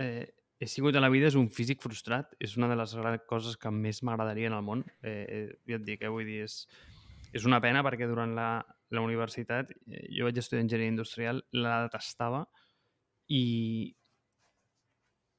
eh, 0.01 0.26
he 0.58 0.68
sigut 0.68 0.95
a 0.95 1.04
la 1.04 1.12
vida 1.14 1.30
és 1.30 1.38
un 1.38 1.51
físic 1.54 1.84
frustrat, 1.84 2.34
és 2.41 2.56
una 2.58 2.70
de 2.72 2.78
les 2.80 2.95
grans 2.97 3.28
coses 3.30 3.60
que 3.62 3.70
més 3.70 4.01
m'agradaria 4.01 4.49
en 4.49 4.58
el 4.58 4.66
món, 4.66 4.82
eh, 5.04 5.14
eh, 5.22 5.45
ja 5.70 5.78
et 5.78 5.86
dic, 5.86 6.01
eh? 6.01 6.10
Vull 6.10 6.26
dir, 6.26 6.47
és, 6.47 6.64
és 7.36 7.45
una 7.45 7.62
pena 7.62 7.84
perquè 7.86 8.10
durant 8.10 8.34
la, 8.34 8.47
la 8.89 9.06
universitat 9.06 9.70
eh, 9.70 10.08
jo 10.10 10.26
vaig 10.26 10.41
estudiar 10.41 10.64
enginyeria 10.66 10.95
industrial, 10.95 11.43
la 11.54 11.84
detestava 11.86 12.41
i, 13.30 13.43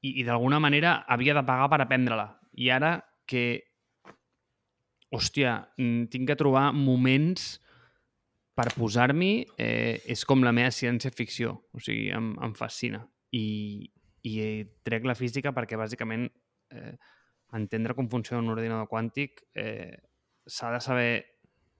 i, 0.05 0.15
i 0.21 0.23
d'alguna 0.23 0.61
manera 0.63 1.01
havia 1.03 1.35
de 1.35 1.43
pagar 1.43 1.67
per 1.73 1.81
aprendre-la. 1.83 2.29
I 2.63 2.71
ara 2.71 2.95
que, 3.27 3.45
hòstia, 5.11 5.59
mm, 5.75 6.07
tinc 6.15 6.31
que 6.31 6.39
trobar 6.39 6.69
moments 6.71 7.57
per 8.55 8.69
posar-m'hi 8.75 9.33
eh, 9.59 9.99
és 10.07 10.23
com 10.27 10.43
la 10.43 10.53
meva 10.55 10.71
ciència-ficció. 10.71 11.53
O 11.75 11.83
sigui, 11.83 12.07
em, 12.15 12.33
em 12.43 12.55
fascina. 12.55 13.03
I, 13.35 13.45
I 14.25 14.33
trec 14.87 15.07
la 15.07 15.17
física 15.17 15.51
perquè, 15.55 15.77
bàsicament, 15.79 16.29
eh, 16.71 16.95
entendre 17.55 17.95
com 17.95 18.09
funciona 18.11 18.43
un 18.43 18.53
ordinador 18.55 18.87
quàntic 18.91 19.43
eh, 19.55 19.95
s'ha 20.47 20.71
de 20.73 20.81
saber 20.81 21.09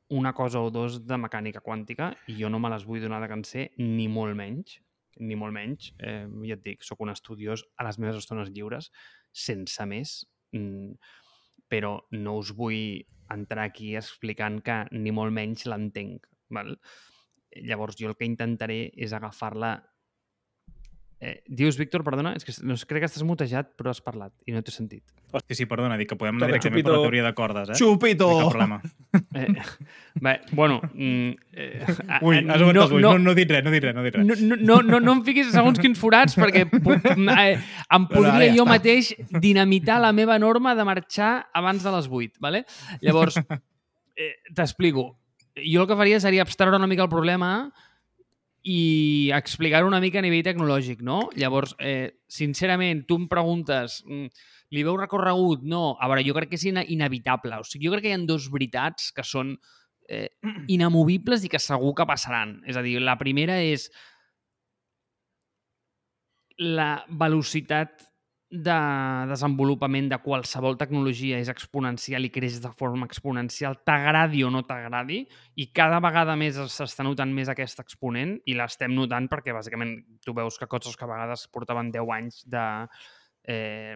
una 0.10 0.34
cosa 0.34 0.62
o 0.62 0.70
dos 0.70 1.00
de 1.08 1.18
mecànica 1.18 1.64
quàntica 1.66 2.12
i 2.30 2.36
jo 2.38 2.50
no 2.54 2.60
me 2.62 2.70
les 2.70 2.86
vull 2.86 3.02
donar 3.02 3.22
de 3.24 3.32
canser, 3.32 3.70
ni 3.82 4.08
molt 4.12 4.38
menys. 4.38 4.80
Ni 5.24 5.38
molt 5.40 5.56
menys. 5.56 5.94
Eh, 6.04 6.28
ja 6.46 6.60
et 6.60 6.64
dic, 6.66 6.84
sóc 6.84 7.02
un 7.02 7.14
estudiós 7.14 7.64
a 7.80 7.88
les 7.88 7.98
meves 8.04 8.20
estones 8.20 8.52
lliures, 8.52 8.92
sense 9.32 9.86
més. 9.90 10.20
Mm, 10.54 10.94
però 11.72 11.98
no 12.12 12.38
us 12.38 12.52
vull 12.54 13.02
entrar 13.34 13.66
aquí 13.66 13.96
explicant 13.98 14.60
que 14.62 14.84
ni 14.92 15.14
molt 15.16 15.34
menys 15.34 15.66
l'entenc. 15.66 16.28
Val? 16.50 16.76
Llavors, 17.56 17.96
jo 18.00 18.10
el 18.12 18.16
que 18.20 18.26
intentaré 18.28 18.92
és 18.98 19.14
agafar-la... 19.16 19.78
Eh, 21.26 21.40
dius, 21.48 21.78
Víctor, 21.80 22.04
perdona, 22.04 22.34
és 22.36 22.44
que 22.44 22.52
no 22.68 22.76
crec 22.76 23.06
que 23.06 23.08
estàs 23.08 23.24
mutejat, 23.24 23.70
però 23.80 23.90
has 23.94 24.02
parlat 24.04 24.34
i 24.46 24.52
no 24.52 24.60
t'he 24.62 24.74
sentit. 24.76 25.02
Hosti, 25.32 25.56
sí, 25.56 25.66
perdona, 25.66 25.96
dic 25.98 26.10
que 26.12 26.18
podem 26.20 26.36
anar 26.36 26.50
directament 26.52 26.76
per 26.76 26.82
Chupito. 26.84 26.92
la 27.00 27.06
teoria 27.08 27.24
de 27.24 27.32
cordes, 27.38 27.70
eh? 27.72 27.78
Chupito! 27.80 28.28
No 28.28 28.36
hi 28.36 28.42
ha 28.42 28.44
cap 28.44 28.52
problema. 28.52 28.82
Eh, 29.36 29.48
bé, 30.20 30.34
bueno... 30.52 30.82
Mm, 30.92 31.30
eh, 31.56 31.86
Ui, 32.22 32.36
eh, 32.36 32.44
has 32.52 32.60
aguantat 32.60 32.84
els 32.84 32.92
ulls. 32.98 33.02
No, 33.06 33.14
no, 33.24 33.34
dic 33.38 33.48
res, 33.50 33.64
no 33.64 33.72
dic 33.72 33.86
res, 33.88 33.96
no 33.96 34.04
dic 34.04 34.18
res. 34.20 34.28
no, 34.28 34.36
no, 34.44 34.58
no, 34.60 34.78
no, 34.84 35.00
no 35.00 35.14
em 35.16 35.22
fiquis 35.24 35.54
segons 35.56 35.80
quins 35.80 35.98
forats 36.00 36.36
perquè 36.36 36.66
pu- 36.68 36.98
eh, 37.00 37.56
em 37.96 38.08
podria 38.12 38.34
ara 38.36 38.50
ja 38.50 38.58
jo 38.60 38.66
està. 38.66 38.72
mateix 38.76 39.14
dinamitar 39.48 40.02
la 40.04 40.12
meva 40.16 40.36
norma 40.38 40.76
de 40.76 40.84
marxar 40.88 41.32
abans 41.56 41.84
de 41.88 41.96
les 41.96 42.12
8, 42.12 42.44
¿vale? 42.44 42.66
Llavors, 43.02 43.40
eh, 43.40 44.34
t'explico. 44.54 45.14
Jo 45.56 45.84
el 45.84 45.88
que 45.88 45.96
faria 45.96 46.20
seria 46.20 46.44
abstreure 46.44 46.78
una 46.78 46.88
mica 46.88 47.06
el 47.06 47.12
problema 47.12 47.72
i 48.66 49.30
explicar-ho 49.36 49.88
una 49.88 50.02
mica 50.02 50.20
a 50.20 50.26
nivell 50.26 50.44
tecnològic, 50.44 51.04
no? 51.06 51.30
Llavors, 51.38 51.76
eh, 51.80 52.18
sincerament, 52.28 53.06
tu 53.06 53.20
em 53.22 53.28
preguntes, 53.30 54.02
mm, 54.08 54.28
li 54.74 54.84
veu 54.84 54.98
recorregut? 54.98 55.62
No. 55.62 55.98
A 56.02 56.10
veure, 56.10 56.26
jo 56.26 56.34
crec 56.34 56.50
que 56.50 56.56
és 56.56 56.66
inevitable. 56.66 57.60
O 57.60 57.64
sigui, 57.64 57.86
jo 57.86 57.94
crec 57.94 58.04
que 58.04 58.10
hi 58.10 58.18
ha 58.18 58.26
dos 58.26 58.50
veritats 58.52 59.12
que 59.12 59.24
són 59.24 59.56
eh, 60.10 60.30
inamovibles 60.68 61.46
i 61.46 61.50
que 61.50 61.62
segur 61.62 61.94
que 61.94 62.10
passaran. 62.10 62.62
És 62.66 62.76
a 62.76 62.82
dir, 62.82 63.00
la 63.00 63.18
primera 63.18 63.62
és 63.62 63.92
la 66.58 67.06
velocitat 67.10 68.08
de 68.52 68.76
desenvolupament 69.30 70.08
de 70.12 70.20
qualsevol 70.22 70.78
tecnologia 70.78 71.40
és 71.42 71.50
exponencial 71.50 72.28
i 72.28 72.32
creix 72.34 72.60
de 72.62 72.70
forma 72.78 73.08
exponencial, 73.10 73.80
t'agradi 73.84 74.44
o 74.46 74.52
no 74.54 74.62
t'agradi, 74.68 75.24
i 75.58 75.68
cada 75.74 76.00
vegada 76.04 76.38
més 76.40 76.60
s'està 76.72 77.04
notant 77.04 77.34
més 77.34 77.50
aquest 77.50 77.82
exponent 77.82 78.38
i 78.46 78.56
l'estem 78.56 78.94
notant 78.96 79.28
perquè, 79.32 79.56
bàsicament, 79.56 79.98
tu 80.24 80.38
veus 80.38 80.60
que 80.62 80.70
coses 80.70 80.96
que 80.96 81.08
a 81.08 81.12
vegades 81.12 81.48
portaven 81.52 81.92
10 81.92 82.16
anys 82.20 82.44
de, 82.46 82.66
eh, 83.48 83.96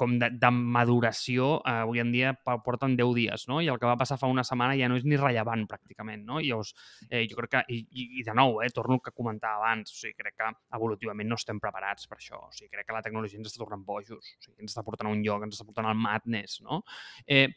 com 0.00 0.14
de, 0.16 0.30
de 0.40 0.50
maduració, 0.50 1.58
eh, 1.60 1.82
avui 1.84 2.00
en 2.00 2.08
dia 2.14 2.32
porten 2.64 2.94
10 2.96 3.10
dies, 3.18 3.44
no? 3.50 3.58
I 3.60 3.68
el 3.68 3.78
que 3.80 3.88
va 3.88 3.98
passar 4.00 4.16
fa 4.20 4.30
una 4.32 4.44
setmana 4.46 4.78
ja 4.78 4.88
no 4.88 4.96
és 4.96 5.04
ni 5.04 5.18
rellevant, 5.20 5.66
pràcticament, 5.68 6.22
no? 6.24 6.38
I 6.40 6.48
llavors, 6.48 6.72
eh, 7.10 7.26
jo 7.28 7.36
crec 7.36 7.52
que, 7.52 7.62
i, 7.76 7.80
i, 7.92 8.24
de 8.24 8.34
nou, 8.36 8.62
eh, 8.64 8.70
torno 8.72 8.96
que 9.04 9.12
comentava 9.12 9.60
abans, 9.60 9.92
o 9.92 9.98
sigui, 9.98 10.16
crec 10.16 10.38
que 10.40 10.48
evolutivament 10.78 11.28
no 11.28 11.36
estem 11.40 11.60
preparats 11.60 12.08
per 12.08 12.16
això, 12.16 12.40
o 12.46 12.52
sigui, 12.56 12.70
crec 12.72 12.88
que 12.88 12.96
la 12.96 13.04
tecnologia 13.04 13.40
ens 13.42 13.52
està 13.52 13.60
tornant 13.60 13.84
bojos, 13.84 14.16
o 14.16 14.46
sigui, 14.46 14.56
ens 14.64 14.72
està 14.72 14.86
portant 14.86 15.10
a 15.10 15.12
un 15.12 15.20
lloc, 15.26 15.44
ens 15.44 15.58
està 15.58 15.68
portant 15.68 15.90
al 15.90 15.98
madness, 16.00 16.62
no? 16.64 16.80
Eh, 17.26 17.50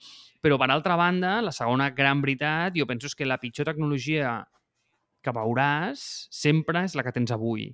però, 0.43 0.59
per 0.59 0.67
altra 0.73 0.99
banda, 0.99 1.37
la 1.45 1.55
segona 1.55 1.93
gran 1.95 2.19
veritat, 2.25 2.75
jo 2.75 2.89
penso 2.89 3.07
és 3.07 3.15
que 3.15 3.29
la 3.29 3.39
pitjor 3.39 3.71
tecnologia 3.71 4.41
que 5.23 5.31
veuràs 5.31 6.27
sempre 6.33 6.83
és 6.83 6.97
la 6.99 7.07
que 7.07 7.15
tens 7.15 7.31
avui. 7.31 7.71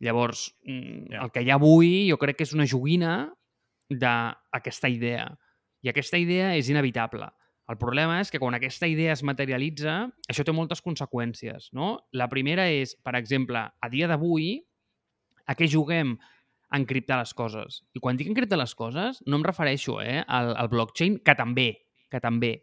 Llavors, 0.00 0.54
mm, 0.64 1.12
Ja. 1.12 1.22
el 1.24 1.30
que 1.32 1.42
hi 1.42 1.50
ha 1.50 1.54
avui 1.56 2.08
jo 2.10 2.18
crec 2.18 2.36
que 2.36 2.44
és 2.44 2.52
una 2.52 2.66
joguina 2.66 3.32
d'aquesta 3.88 4.88
idea. 4.88 5.26
I 5.82 5.90
aquesta 5.90 6.18
idea 6.18 6.54
és 6.56 6.68
inevitable. 6.68 7.28
El 7.68 7.78
problema 7.78 8.20
és 8.20 8.30
que 8.30 8.38
quan 8.38 8.54
aquesta 8.54 8.86
idea 8.86 9.12
es 9.12 9.24
materialitza, 9.26 10.08
això 10.30 10.44
té 10.44 10.52
moltes 10.54 10.82
conseqüències. 10.82 11.72
No? 11.72 11.96
La 12.12 12.28
primera 12.28 12.68
és, 12.70 12.94
per 13.02 13.16
exemple, 13.18 13.58
a 13.58 13.88
dia 13.90 14.06
d'avui, 14.06 14.60
a 15.46 15.54
què 15.54 15.68
juguem? 15.70 16.16
A 16.70 16.78
encriptar 16.78 17.20
les 17.20 17.32
coses. 17.34 17.82
I 17.94 18.00
quan 18.02 18.16
dic 18.18 18.26
encriptar 18.26 18.58
les 18.58 18.74
coses, 18.74 19.22
no 19.26 19.36
em 19.38 19.44
refereixo 19.46 20.00
eh, 20.02 20.24
al, 20.26 20.56
al 20.56 20.68
blockchain, 20.68 21.20
que 21.22 21.34
també, 21.38 21.68
que 22.10 22.18
també, 22.20 22.56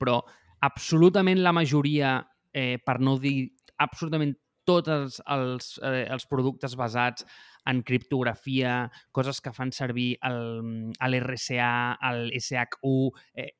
però 0.00 0.22
absolutament 0.64 1.42
la 1.44 1.52
majoria, 1.52 2.14
eh, 2.52 2.78
per 2.84 2.98
no 3.00 3.18
dir 3.20 3.50
absolutament 3.76 4.32
tots 4.70 4.92
els, 4.94 5.18
els, 5.26 5.70
eh, 5.82 6.06
els 6.10 6.26
productes 6.30 6.76
basats 6.78 7.26
en 7.70 7.82
criptografia, 7.82 8.86
coses 9.12 9.42
que 9.42 9.52
fan 9.52 9.72
servir 9.74 10.14
el- 10.22 10.92
a 10.98 11.08
l'RSA, 11.10 11.98
el 12.10 12.30
SHU, 12.38 13.10
eh, 13.34 13.50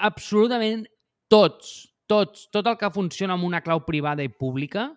absolutament 0.00 0.86
tots, 1.28 1.94
tots, 2.06 2.48
tot 2.50 2.66
el 2.66 2.76
que 2.80 2.90
funciona 2.90 3.36
amb 3.36 3.44
una 3.46 3.62
clau 3.62 3.84
privada 3.86 4.24
i 4.24 4.32
pública, 4.32 4.90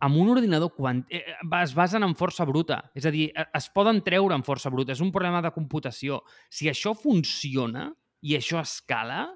amb 0.00 0.20
un 0.20 0.28
ordinador 0.28 0.74
quant... 0.76 1.04
eh, 1.08 1.24
es 1.62 1.74
basen 1.74 2.04
en 2.04 2.14
força 2.14 2.44
bruta. 2.46 2.82
És 2.94 3.06
a 3.08 3.12
dir, 3.14 3.30
eh, 3.34 3.46
es 3.56 3.68
poden 3.72 4.02
treure 4.04 4.36
en 4.36 4.44
força 4.44 4.70
bruta. 4.70 4.92
És 4.92 5.00
un 5.00 5.12
problema 5.12 5.40
de 5.42 5.52
computació. 5.54 6.20
Si 6.52 6.68
això 6.68 6.92
funciona 6.94 7.88
i 8.22 8.36
això 8.36 8.60
escala, 8.60 9.26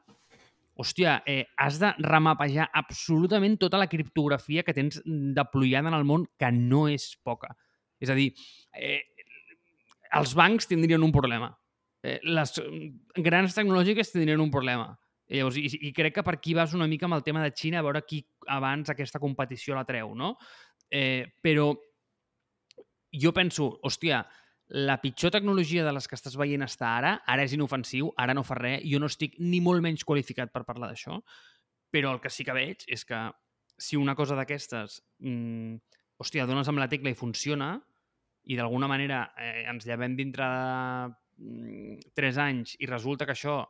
hòstia, 0.80 1.20
eh, 1.28 1.44
has 1.60 1.78
de 1.80 1.92
remapejar 2.00 2.70
absolutament 2.72 3.58
tota 3.60 3.78
la 3.80 3.88
criptografia 3.90 4.64
que 4.64 4.74
tens 4.74 5.00
deployada 5.04 5.92
en 5.92 5.98
el 5.98 6.06
món, 6.08 6.26
que 6.38 6.50
no 6.54 6.86
és 6.88 7.12
poca. 7.22 7.52
És 8.00 8.10
a 8.10 8.16
dir, 8.16 8.30
eh, 8.72 9.02
els 10.16 10.34
bancs 10.34 10.66
tindrien 10.70 11.02
un 11.04 11.12
problema. 11.12 11.52
Eh, 12.02 12.18
les 12.24 12.56
mm, 12.58 13.20
grans 13.22 13.54
tecnològiques 13.54 14.12
tindrien 14.12 14.40
un 14.40 14.50
problema. 14.50 14.88
I, 15.28 15.38
llavors, 15.38 15.60
i, 15.60 15.68
I 15.86 15.92
crec 15.94 16.16
que 16.16 16.24
per 16.26 16.38
aquí 16.38 16.56
vas 16.56 16.74
una 16.74 16.88
mica 16.90 17.06
amb 17.06 17.18
el 17.18 17.22
tema 17.26 17.44
de 17.44 17.52
Xina, 17.54 17.78
a 17.78 17.86
veure 17.86 18.02
qui 18.02 18.24
abans 18.48 18.90
aquesta 18.90 19.20
competició 19.22 19.76
la 19.76 19.86
treu, 19.86 20.14
no? 20.18 20.34
Eh, 20.90 21.36
però 21.40 21.70
jo 23.12 23.32
penso, 23.34 23.68
hòstia, 23.86 24.24
la 24.70 25.00
pitjor 25.02 25.32
tecnologia 25.34 25.84
de 25.84 25.92
les 25.92 26.06
que 26.06 26.14
estàs 26.14 26.36
veient 26.38 26.62
està 26.62 26.92
ara, 26.96 27.16
ara 27.26 27.42
és 27.42 27.54
inofensiu, 27.56 28.12
ara 28.16 28.34
no 28.36 28.44
fa 28.46 28.54
res, 28.58 28.84
jo 28.86 29.00
no 29.02 29.08
estic 29.10 29.34
ni 29.42 29.58
molt 29.60 29.82
menys 29.82 30.04
qualificat 30.06 30.52
per 30.54 30.62
parlar 30.68 30.92
d'això, 30.92 31.18
però 31.90 32.12
el 32.14 32.20
que 32.22 32.30
sí 32.30 32.46
que 32.46 32.54
veig 32.54 32.84
és 32.86 33.02
que 33.04 33.18
si 33.80 33.98
una 33.98 34.14
cosa 34.14 34.36
d'aquestes, 34.38 35.00
mm, 35.18 35.74
hòstia, 36.22 36.46
dones 36.46 36.68
amb 36.68 36.78
la 36.78 36.88
tecla 36.88 37.10
i 37.10 37.18
funciona, 37.18 37.72
i 38.46 38.56
d'alguna 38.56 38.86
manera 38.88 39.32
eh, 39.36 39.64
ens 39.68 39.86
llevem 39.88 40.14
dintre 40.16 40.46
de 40.46 41.08
mm, 41.42 42.12
tres 42.14 42.38
anys 42.38 42.76
i 42.78 42.86
resulta 42.86 43.26
que 43.26 43.34
això 43.34 43.64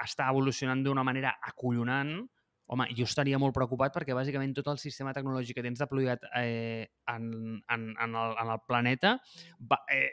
està 0.00 0.30
evolucionant 0.32 0.82
d'una 0.82 1.04
manera 1.04 1.36
acollonant, 1.42 2.22
home, 2.66 2.88
jo 2.98 3.06
estaria 3.06 3.38
molt 3.38 3.54
preocupat 3.54 3.94
perquè 3.94 4.14
bàsicament 4.16 4.54
tot 4.56 4.68
el 4.72 4.80
sistema 4.82 5.12
tecnològic 5.14 5.58
que 5.58 5.64
tens 5.64 5.82
deployat 5.82 6.24
eh, 6.40 6.86
en, 7.12 7.28
en, 7.70 7.88
en, 7.94 8.16
el, 8.22 8.34
en 8.42 8.52
el 8.56 8.62
planeta 8.66 9.16
va, 9.60 9.80
eh, 9.92 10.10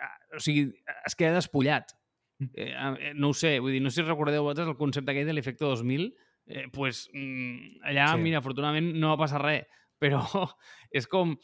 eh, 0.00 0.36
o 0.36 0.42
sigui, 0.42 0.66
es 1.06 1.14
queda 1.18 1.38
despullat. 1.38 1.94
Eh, 2.54 2.72
eh, 2.72 3.12
no 3.14 3.30
ho 3.30 3.36
sé, 3.36 3.58
vull 3.60 3.76
dir, 3.76 3.82
no 3.84 3.92
sé 3.92 4.00
si 4.02 4.08
recordeu 4.08 4.42
vosaltres 4.42 4.72
el 4.72 4.78
concepte 4.80 5.12
aquell 5.12 5.28
de 5.28 5.36
l'efecte 5.36 5.64
2000, 5.68 6.08
eh, 6.50 6.66
pues, 6.72 7.08
mm, 7.12 7.82
allà, 7.92 8.12
Sí. 8.14 8.22
mira, 8.24 8.38
afortunadament 8.40 8.94
no 8.96 9.12
va 9.12 9.20
passar 9.26 9.42
res, 9.44 9.66
però 10.00 10.22
és 10.90 11.06
com 11.06 11.36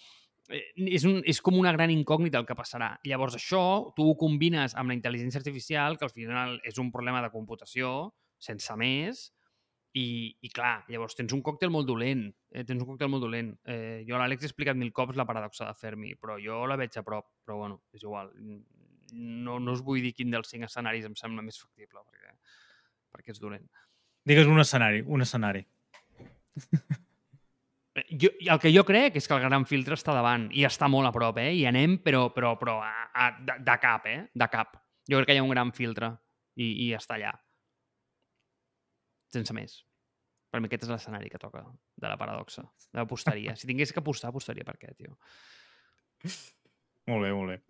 eh, 0.48 0.62
és, 0.88 1.04
un, 1.04 1.20
és 1.26 1.40
com 1.44 1.58
una 1.58 1.72
gran 1.76 1.92
incògnita 1.92 2.40
el 2.40 2.46
que 2.48 2.56
passarà. 2.58 2.96
Llavors 3.04 3.36
això 3.36 3.92
tu 3.94 4.08
ho 4.08 4.16
combines 4.18 4.74
amb 4.74 4.90
la 4.90 4.96
intel·ligència 4.96 5.38
artificial, 5.42 5.98
que 5.98 6.08
al 6.08 6.14
final 6.14 6.58
és 6.64 6.78
un 6.82 6.90
problema 6.90 7.22
de 7.22 7.30
computació, 7.30 8.14
sense 8.38 8.74
més, 8.76 9.30
i, 9.96 10.08
i 10.44 10.50
clar, 10.52 10.82
llavors 10.92 11.16
tens 11.16 11.32
un 11.32 11.40
còctel 11.44 11.70
molt 11.72 11.88
dolent, 11.88 12.26
eh, 12.52 12.64
tens 12.68 12.82
un 12.82 12.88
còctel 12.90 13.08
molt 13.08 13.24
dolent. 13.24 13.54
Eh, 13.64 14.02
jo 14.08 14.16
a 14.16 14.20
l'Àlex 14.20 14.44
he 14.44 14.50
explicat 14.50 14.76
mil 14.76 14.92
cops 14.96 15.16
la 15.16 15.24
paradoxa 15.28 15.68
de 15.68 15.78
Fermi, 15.78 16.12
però 16.20 16.36
jo 16.42 16.64
la 16.68 16.76
veig 16.76 16.98
a 16.98 17.04
prop, 17.06 17.30
però 17.46 17.62
bueno, 17.62 17.80
és 17.96 18.04
igual. 18.04 18.28
No, 19.16 19.56
no 19.62 19.72
us 19.72 19.84
vull 19.86 20.04
dir 20.04 20.12
quin 20.16 20.34
dels 20.34 20.52
cinc 20.52 20.68
escenaris 20.68 21.06
em 21.08 21.16
sembla 21.16 21.44
més 21.46 21.60
factible, 21.62 22.02
perquè, 22.04 22.34
perquè 23.14 23.32
és 23.32 23.40
dolent. 23.40 23.64
Digues 24.26 24.50
un 24.50 24.60
escenari, 24.60 25.02
un 25.06 25.24
escenari. 25.24 25.64
Eh, 27.96 28.04
Jo, 28.20 28.28
el 28.52 28.58
que 28.60 28.68
jo 28.74 28.82
crec 28.84 29.14
és 29.16 29.24
que 29.24 29.32
el 29.32 29.40
gran 29.40 29.64
filtre 29.64 29.96
està 29.96 30.12
davant 30.12 30.50
i 30.52 30.66
està 30.68 30.84
molt 30.92 31.08
a 31.08 31.14
prop, 31.14 31.38
eh? 31.40 31.54
I 31.56 31.62
anem, 31.64 31.94
però, 32.04 32.26
però, 32.34 32.50
però 32.60 32.74
a, 32.84 33.06
a, 33.08 33.30
de, 33.40 33.56
de 33.64 33.76
cap, 33.80 34.04
eh? 34.04 34.18
De 34.36 34.48
cap. 34.52 34.76
Jo 35.08 35.16
crec 35.16 35.30
que 35.30 35.38
hi 35.38 35.40
ha 35.40 35.46
un 35.46 35.54
gran 35.54 35.72
filtre 35.72 36.12
i, 36.60 36.68
i 36.84 36.92
està 36.92 37.16
allà. 37.16 37.32
Sense 39.32 39.56
més. 39.56 39.85
Per 40.50 40.60
mi 40.62 40.68
aquest 40.70 40.84
és 40.86 40.92
l'escenari 40.92 41.28
que 41.30 41.38
toca 41.42 41.64
de 41.96 42.08
la 42.08 42.16
paradoxa. 42.16 42.62
D'apostaria. 42.94 43.56
Si 43.56 43.66
tingués 43.66 43.92
que 43.92 44.00
apostar, 44.00 44.30
apostaria 44.30 44.64
per 44.64 44.76
aquest, 44.78 44.96
tio. 44.96 45.16
Molt 47.06 47.22
bé, 47.22 47.28
molt 47.32 47.50
bé. 47.52 47.60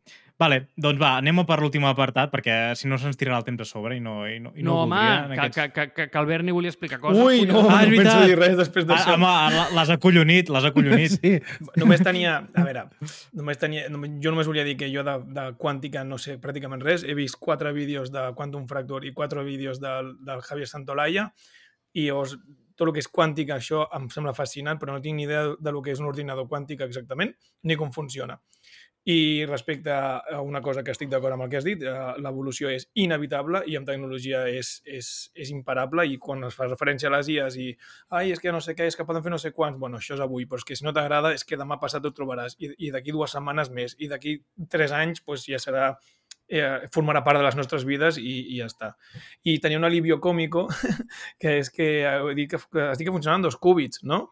Vale, 0.40 0.56
doncs 0.80 1.00
va, 1.00 1.10
anem 1.20 1.38
a 1.40 1.44
per 1.48 1.56
l'últim 1.60 1.84
apartat, 1.88 2.30
perquè 2.32 2.54
si 2.76 2.88
no 2.88 2.96
se'ns 3.00 3.16
tirarà 3.20 3.38
el 3.40 3.44
temps 3.44 3.60
a 3.64 3.66
sobre 3.68 3.96
i 3.96 4.00
no, 4.04 4.14
i 4.28 4.36
no, 4.40 4.50
i 4.56 4.62
No, 4.64 4.74
no, 4.74 4.82
home, 4.84 4.96
que, 5.00 5.34
aquests- 5.40 5.56
que, 5.56 5.66
que, 5.72 5.84
que, 5.96 6.06
que 6.12 6.18
el 6.20 6.26
Berni 6.28 6.52
volia 6.56 6.72
explicar 6.72 6.98
coses. 7.00 7.20
Ui, 7.24 7.42
no, 7.48 7.62
Ah, 7.68 7.82
no 7.84 7.96
penso 7.96 8.18
dir 8.24 8.36
res 8.38 8.56
després 8.56 8.84
Ah, 8.84 8.88
d'això. 8.94 9.14
home, 9.16 9.30
la- 9.56 9.68
l'has 9.76 9.92
acollonit, 9.92 10.48
l'has 10.52 10.64
acollonit. 10.70 11.16
Sí. 11.20 11.34
Només 11.80 12.04
tenia... 12.04 12.36
A 12.54 12.64
veure, 12.64 12.86
només 13.32 13.60
tenia, 13.60 13.88
només, 13.92 14.12
jo 14.24 14.32
només 14.32 14.48
volia 14.48 14.64
dir 14.64 14.76
que 14.80 14.88
jo 14.92 15.04
de, 15.04 15.16
de 15.36 15.46
quàntica 15.60 16.04
no 16.04 16.16
sé 16.20 16.36
pràcticament 16.40 16.84
res. 16.84 17.04
He 17.04 17.16
vist 17.16 17.36
quatre 17.40 17.72
vídeos 17.76 18.12
de 18.12 18.30
Quantum 18.36 18.68
Fracture 18.68 19.08
i 19.08 19.12
quatre 19.16 19.44
vídeos 19.44 19.80
del, 19.80 20.14
del 20.24 20.40
Javier 20.44 20.68
Santolaya 20.68 21.30
i 21.96 22.08
llavors 22.08 22.36
tot 22.76 22.88
el 22.88 22.94
que 22.94 23.02
és 23.02 23.08
quàntica, 23.12 23.56
això 23.56 23.86
em 23.96 24.10
sembla 24.12 24.34
fascinant, 24.36 24.78
però 24.80 24.94
no 24.94 25.02
tinc 25.02 25.16
ni 25.16 25.24
idea 25.26 25.54
de 25.58 25.72
lo 25.72 25.82
que 25.82 25.94
és 25.94 26.02
un 26.02 26.10
ordinador 26.10 26.48
quàntic 26.50 26.84
exactament, 26.86 27.32
ni 27.64 27.76
com 27.76 27.92
funciona. 27.92 28.38
I 29.06 29.46
respecte 29.46 29.92
a 29.94 30.40
una 30.42 30.58
cosa 30.60 30.82
que 30.82 30.90
estic 30.90 31.12
d'acord 31.12 31.36
amb 31.36 31.44
el 31.44 31.50
que 31.50 31.60
has 31.60 31.66
dit, 31.66 31.82
eh, 31.86 31.92
l'evolució 32.18 32.72
és 32.74 32.88
inevitable 32.98 33.60
i 33.70 33.76
amb 33.78 33.86
tecnologia 33.86 34.40
és, 34.50 34.72
és, 34.82 35.10
és 35.38 35.52
imparable 35.54 36.02
i 36.10 36.16
quan 36.18 36.42
es 36.48 36.56
fa 36.58 36.66
referència 36.66 37.06
a 37.06 37.12
les 37.14 37.30
IAs 37.30 37.58
i 37.62 37.68
ai, 38.18 38.32
és 38.34 38.42
que 38.42 38.50
no 38.50 38.58
sé 38.60 38.74
què, 38.74 38.88
és 38.90 38.98
que 38.98 39.06
poden 39.06 39.22
fer 39.22 39.30
no 39.30 39.38
sé 39.38 39.52
quants, 39.54 39.78
bueno, 39.78 40.02
això 40.02 40.18
és 40.18 40.24
avui, 40.26 40.48
però 40.50 40.58
és 40.58 40.66
que 40.66 40.74
si 40.74 40.84
no 40.84 40.94
t'agrada 40.96 41.30
és 41.38 41.46
que 41.46 41.60
demà 41.60 41.78
passat 41.78 42.02
ho 42.02 42.10
trobaràs 42.10 42.58
i, 42.58 42.72
i 42.88 42.90
d'aquí 42.90 43.14
dues 43.14 43.30
setmanes 43.38 43.70
més 43.70 43.94
i 44.02 44.10
d'aquí 44.10 44.40
tres 44.74 44.90
anys 44.90 45.22
pues, 45.22 45.46
ja 45.46 45.62
serà 45.62 45.92
eh, 46.48 46.86
formarà 46.94 47.22
part 47.26 47.38
de 47.40 47.44
les 47.46 47.56
nostres 47.58 47.84
vides 47.88 48.18
i, 48.18 48.36
i 48.54 48.60
ja 48.60 48.66
està. 48.70 48.92
I 49.44 49.58
tenia 49.62 49.78
un 49.80 49.84
alivio 49.88 50.20
còmico 50.22 50.66
que 51.42 51.58
és 51.62 51.70
que, 51.74 51.88
eh, 52.06 52.34
dic 52.38 52.54
que, 52.54 52.60
que 52.72 52.90
estic 52.92 53.10
funcionant 53.10 53.42
dos 53.48 53.56
cúbits, 53.58 54.02
no? 54.04 54.22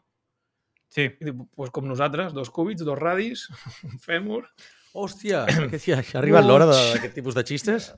Sí. 0.95 1.09
I 1.11 1.25
dic, 1.33 1.35
pues 1.59 1.71
com 1.75 1.89
nosaltres, 1.91 2.33
dos 2.37 2.51
cúbits, 2.55 2.85
dos 2.87 2.99
radis, 2.99 3.49
un 3.89 3.99
fèmur... 3.99 4.45
Hòstia, 4.95 5.41
que 5.73 5.79
ja, 5.83 5.97
ja 6.07 6.13
ha 6.15 6.21
arribat 6.21 6.45
l'hora 6.47 6.69
de- 6.71 6.77
d'aquest 6.93 7.17
tipus 7.19 7.35
de 7.35 7.43
xistes? 7.43 7.89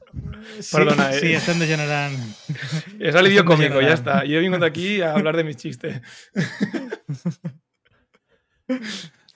Perdona, 0.73 1.11
sí, 1.13 1.19
eh? 1.19 1.21
sí, 1.21 1.33
estem 1.37 1.59
degenerant. 1.61 2.15
És 2.97 3.13
alivio 3.21 3.43
Estem 3.43 3.51
còmico, 3.51 3.83
ja 3.85 3.91
degenerant. 3.93 4.01
està. 4.01 4.15
Jo 4.25 4.39
he 4.39 4.45
vingut 4.47 4.65
aquí 4.65 4.87
a 5.05 5.11
hablar 5.13 5.37
de 5.37 5.45
mis 5.45 5.59
chistes. 5.61 6.01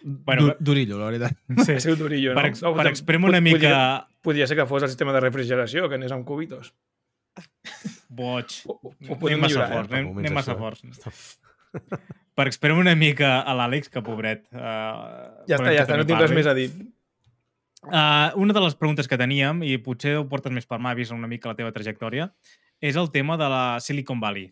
Bueno, 0.03 0.46
Du- 0.48 0.57
Durillo, 0.61 0.98
la 0.98 1.07
veritat. 1.11 1.36
sí. 1.66 1.72
Ha 1.76 1.80
sigut 1.80 1.98
durillo, 2.01 2.32
no? 2.34 2.40
Per, 2.40 2.46
ex, 2.51 2.62
No, 2.62 2.74
per 2.76 2.86
exprimir 2.88 3.28
una 3.28 3.38
podria- 3.40 3.59
mica... 3.59 4.07
Podria 4.20 4.46
ser 4.46 4.57
que 4.59 4.66
fos 4.68 4.82
el 4.84 4.90
sistema 4.92 5.12
de 5.16 5.20
refrigeració, 5.24 5.88
que 5.88 5.96
anés 5.96 6.12
amb 6.12 6.26
cubitos. 6.28 6.74
Boig. 8.09 8.57
Ho, 8.66 8.74
ho, 8.82 8.92
Anem 9.14 9.40
massa 9.40 9.46
millorar, 9.46 9.68
fort, 9.72 9.92
eh? 9.92 10.01
anem, 10.01 10.18
anem 10.20 10.34
massa 10.36 10.57
forts. 10.59 10.82
Per 12.40 12.46
exprimir 12.48 12.76
una 12.80 12.94
mica 12.98 13.38
a 13.40 13.55
l'Àlex, 13.57 13.88
que 13.92 14.03
pobret. 14.05 14.42
Uh, 14.53 15.44
Ja 15.48 15.57
està, 15.59 15.72
ja 15.72 15.84
està, 15.86 15.96
no 16.01 16.05
tinc 16.09 16.20
res 16.20 16.32
més 16.36 16.48
a 16.51 16.55
dir. 16.57 16.68
Uh, 17.86 18.28
una 18.40 18.53
de 18.57 18.61
les 18.61 18.76
preguntes 18.76 19.09
que 19.09 19.16
teníem, 19.20 19.62
i 19.64 19.78
potser 19.80 20.16
ho 20.18 20.26
portes 20.28 20.53
més 20.53 20.66
per 20.68 20.78
mà, 20.84 20.92
vist 20.98 21.14
una 21.16 21.28
mica 21.30 21.48
la 21.53 21.57
teva 21.57 21.72
trajectòria, 21.72 22.28
és 22.80 22.96
el 23.01 23.09
tema 23.14 23.36
de 23.40 23.48
la 23.48 23.62
Silicon 23.80 24.20
Valley. 24.20 24.51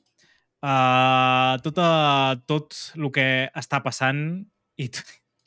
Uh, 0.64 1.58
tot, 1.62 1.76
uh, 1.78 2.38
tot 2.48 2.72
el 2.96 3.10
que 3.14 3.26
està 3.56 3.82
passant 3.84 4.22
i 4.80 4.88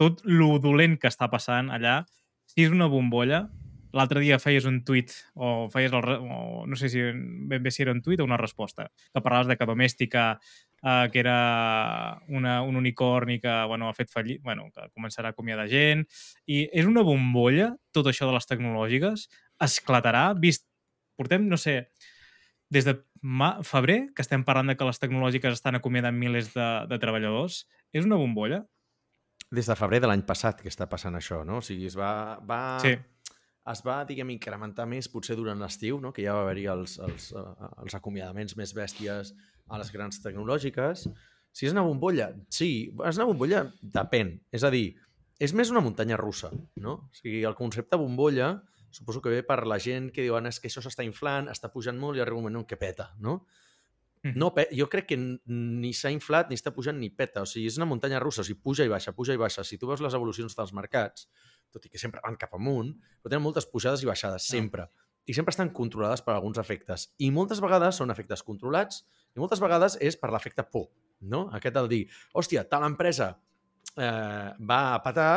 tot 0.01 0.23
lo 0.25 0.55
dolent 0.57 0.97
que 0.97 1.11
està 1.11 1.29
passant 1.29 1.69
allà, 1.69 2.01
si 2.49 2.65
és 2.65 2.73
una 2.73 2.89
bombolla, 2.89 3.45
l'altre 3.93 4.21
dia 4.23 4.39
feies 4.39 4.65
un 4.65 4.79
tuit 4.87 5.11
o 5.35 5.67
feies 5.71 5.91
el, 5.93 6.07
o 6.23 6.63
no 6.65 6.79
sé 6.79 6.89
si 6.89 7.03
ben 7.03 7.61
bé 7.61 7.71
si 7.71 7.83
era 7.83 7.93
un 7.93 8.01
tuit 8.01 8.21
o 8.23 8.25
una 8.25 8.39
resposta, 8.39 8.87
que 9.13 9.21
parlaves 9.21 9.51
de 9.51 9.57
que 9.59 9.67
Domèstica 9.67 10.23
eh, 10.81 11.09
que 11.11 11.19
era 11.19 12.21
una, 12.27 12.61
un 12.63 12.75
unicorni 12.75 13.39
que 13.39 13.53
bueno, 13.67 13.89
ha 13.89 13.93
fet 13.93 14.09
fallit, 14.09 14.41
bueno, 14.41 14.69
que 14.73 14.87
començarà 14.95 15.31
a 15.31 15.35
acomiadar 15.35 15.67
gent, 15.69 16.05
i 16.47 16.63
és 16.71 16.89
una 16.89 17.05
bombolla, 17.05 17.75
tot 17.93 18.09
això 18.09 18.29
de 18.29 18.35
les 18.37 18.49
tecnològiques, 18.49 19.27
esclatarà, 19.61 20.31
vist, 20.33 20.65
portem, 21.19 21.45
no 21.51 21.59
sé, 21.61 21.91
des 22.71 22.87
de 22.87 22.95
ma, 23.21 23.57
febrer, 23.67 24.07
que 24.15 24.23
estem 24.23 24.45
parlant 24.47 24.71
de 24.71 24.77
que 24.79 24.87
les 24.87 25.01
tecnològiques 25.03 25.59
estan 25.59 25.77
acomiadant 25.77 26.17
milers 26.17 26.53
de, 26.55 26.69
de 26.89 27.01
treballadors, 27.03 27.65
és 27.93 28.07
una 28.07 28.17
bombolla? 28.17 28.63
Des 29.51 29.67
de 29.67 29.75
febrer 29.75 29.99
de 29.99 30.09
l'any 30.09 30.23
passat 30.27 30.61
que 30.63 30.71
està 30.71 30.87
passant 30.89 31.17
això, 31.17 31.41
no? 31.47 31.59
O 31.59 31.65
sigui, 31.65 31.89
es 31.91 31.97
va... 31.99 32.39
va... 32.47 32.61
Sí. 32.83 32.95
es 33.71 33.83
va, 33.85 33.99
diguem, 34.07 34.31
incrementar 34.33 34.87
més 34.89 35.09
potser 35.11 35.35
durant 35.37 35.59
l'estiu, 35.61 35.99
no? 36.01 36.13
que 36.15 36.23
ja 36.23 36.33
va 36.33 36.45
haver-hi 36.45 36.65
els, 36.71 36.97
els, 37.03 37.27
eh, 37.37 37.69
els 37.83 37.97
acomiadaments 37.97 38.55
més 38.57 38.73
bèsties 38.73 39.35
a 39.69 39.77
les 39.77 39.91
grans 39.93 40.17
tecnològiques. 40.23 41.05
Si 41.51 41.67
és 41.67 41.75
una 41.75 41.83
bombolla, 41.85 42.31
sí. 42.49 42.89
És 43.05 43.19
una 43.19 43.27
bombolla, 43.29 43.65
depèn. 43.83 44.33
És 44.55 44.63
a 44.63 44.71
dir, 44.73 44.95
és 45.39 45.53
més 45.57 45.69
una 45.73 45.83
muntanya 45.83 46.17
russa, 46.19 46.49
no? 46.81 46.97
O 47.11 47.21
sigui, 47.21 47.43
el 47.47 47.57
concepte 47.59 47.99
bombolla 47.99 48.55
suposo 48.91 49.21
que 49.21 49.29
ve 49.29 49.43
per 49.43 49.65
la 49.65 49.79
gent 49.79 50.11
que 50.11 50.25
diuen 50.25 50.45
és 50.49 50.59
que 50.59 50.69
això 50.69 50.83
s'està 50.83 51.05
inflant, 51.07 51.47
està 51.49 51.71
pujant 51.71 51.97
molt 51.97 52.19
i 52.19 52.23
arriba 52.23 52.37
un 52.37 52.45
moment 52.45 52.61
en 52.61 52.67
què 52.67 52.77
peta, 52.79 53.09
no? 53.23 53.41
No, 54.37 54.51
jo 54.77 54.85
crec 54.91 55.07
que 55.09 55.17
ni 55.17 55.91
s'ha 55.97 56.11
inflat, 56.13 56.49
ni 56.51 56.57
està 56.59 56.73
pujant, 56.75 56.97
ni 56.97 57.09
peta. 57.09 57.41
O 57.41 57.49
sigui, 57.49 57.65
és 57.71 57.77
una 57.79 57.87
muntanya 57.89 58.19
russa. 58.21 58.43
O 58.43 58.45
sigui, 58.45 58.59
puja 58.61 58.85
i 58.85 58.91
baixa, 58.91 59.15
puja 59.17 59.33
i 59.33 59.39
baixa. 59.41 59.65
Si 59.65 59.79
tu 59.81 59.89
veus 59.89 60.03
les 60.03 60.17
evolucions 60.17 60.53
dels 60.57 60.73
mercats, 60.77 61.25
tot 61.73 61.87
i 61.87 61.89
que 61.89 62.01
sempre 62.01 62.21
van 62.23 62.37
cap 62.37 62.53
amunt, 62.57 62.93
però 63.21 63.31
tenen 63.31 63.45
moltes 63.45 63.65
pujades 63.71 64.03
i 64.03 64.09
baixades, 64.09 64.45
sempre. 64.45 64.89
I 65.25 65.33
sempre 65.37 65.53
estan 65.53 65.71
controlades 65.73 66.21
per 66.25 66.35
alguns 66.35 66.59
efectes. 66.61 67.07
I 67.21 67.31
moltes 67.33 67.61
vegades 67.63 67.97
són 67.97 68.13
efectes 68.13 68.43
controlats 68.45 69.03
i 69.35 69.41
moltes 69.41 69.61
vegades 69.63 69.97
és 70.01 70.17
per 70.17 70.31
l'efecte 70.33 70.65
por. 70.69 70.89
No? 71.21 71.47
Aquest 71.57 71.77
el 71.77 71.89
dir, 71.89 72.03
hòstia, 72.37 72.65
tal 72.69 72.85
empresa 72.85 73.31
eh, 73.95 74.47
va 74.57 74.81
a 74.93 75.01
patar, 75.05 75.33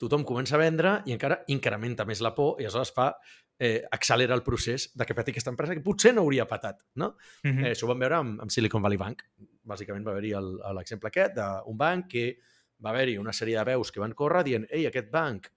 tothom 0.00 0.24
comença 0.24 0.56
a 0.56 0.62
vendre 0.62 0.98
i 1.06 1.14
encara 1.16 1.42
incrementa 1.52 2.06
més 2.08 2.22
la 2.24 2.32
por 2.36 2.60
i 2.60 2.66
aleshores 2.66 2.94
fa 2.96 3.12
eh, 3.58 3.82
accelera 3.90 4.34
el 4.34 4.42
procés 4.46 4.90
de 4.94 5.04
que 5.04 5.14
peti 5.14 5.32
aquesta 5.32 5.50
empresa 5.50 5.74
que 5.74 5.82
potser 5.82 6.12
no 6.14 6.22
hauria 6.22 6.46
patat, 6.46 6.84
no? 6.94 7.16
Mhm. 7.42 7.64
Eh, 7.64 7.72
això 7.72 7.84
ho 7.84 7.88
vam 7.88 7.98
veure 7.98 8.14
amb, 8.20 8.40
amb 8.40 8.50
Silicon 8.50 8.82
Valley 8.82 8.98
Bank. 8.98 9.22
Bàsicament 9.64 10.04
va 10.06 10.12
haver-hi 10.12 10.32
l'exemple 10.74 11.08
aquest 11.08 11.34
d'un 11.34 11.76
banc 11.76 12.06
que 12.08 12.38
va 12.84 12.90
haver-hi 12.90 13.18
una 13.18 13.32
sèrie 13.32 13.58
de 13.58 13.64
veus 13.64 13.90
que 13.90 14.00
van 14.00 14.12
córrer 14.14 14.44
dient 14.44 14.66
ei, 14.70 14.86
aquest 14.86 15.10
banc 15.10 15.48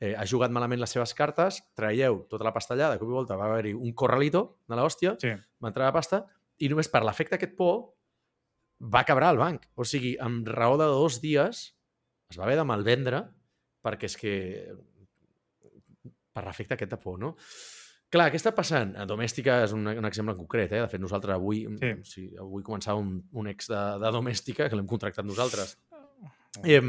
eh, 0.00 0.14
ha 0.16 0.24
jugat 0.24 0.50
malament 0.50 0.80
les 0.80 0.90
seves 0.90 1.12
cartes, 1.12 1.58
traieu 1.74 2.22
tota 2.30 2.44
la 2.44 2.52
pastallada, 2.54 2.96
cop 2.98 3.08
i 3.08 3.12
volta 3.12 3.36
va 3.36 3.50
haver-hi 3.50 3.74
un 3.74 3.92
corralito 3.92 4.60
de 4.68 4.76
l'hòstia, 4.76 5.16
Sí. 5.20 5.28
va 5.60 5.68
entrar 5.68 5.86
la 5.86 5.92
pasta, 5.92 6.24
i 6.58 6.68
només 6.68 6.88
per 6.88 7.02
l'efecte 7.04 7.34
aquest 7.34 7.56
por 7.56 7.94
va 8.80 9.04
quebrar 9.04 9.32
el 9.34 9.38
banc. 9.38 9.66
O 9.74 9.84
sigui, 9.84 10.16
amb 10.18 10.46
raó 10.48 10.78
de 10.78 10.86
dos 10.86 11.20
dies 11.20 11.74
es 12.30 12.38
va 12.38 12.44
haver 12.44 12.56
de 12.56 12.64
malvendre 12.64 13.24
perquè 13.84 14.04
és 14.08 14.16
que 14.16 14.32
per 16.32 16.44
l'efecte 16.46 16.74
aquest 16.76 16.90
de 16.94 16.98
por, 17.02 17.18
no? 17.18 17.34
Clar, 18.10 18.26
què 18.32 18.38
està 18.40 18.50
passant? 18.54 18.96
A 18.98 19.04
Domèstica 19.06 19.60
és 19.64 19.72
un, 19.76 19.86
un 19.86 20.06
exemple 20.08 20.32
en 20.34 20.38
concret, 20.40 20.72
eh? 20.74 20.80
De 20.82 20.88
fet, 20.90 21.00
nosaltres 21.02 21.34
avui, 21.36 21.60
Sí. 21.78 21.90
sí. 22.04 22.24
avui 22.42 22.62
començava 22.66 22.98
un, 22.98 23.20
un 23.32 23.46
ex 23.52 23.68
de, 23.70 23.82
de 24.02 24.10
Domèstica, 24.16 24.66
que 24.68 24.74
l'hem 24.78 24.88
contractat 24.90 25.24
nosaltres. 25.28 25.76
Eh, 26.66 26.80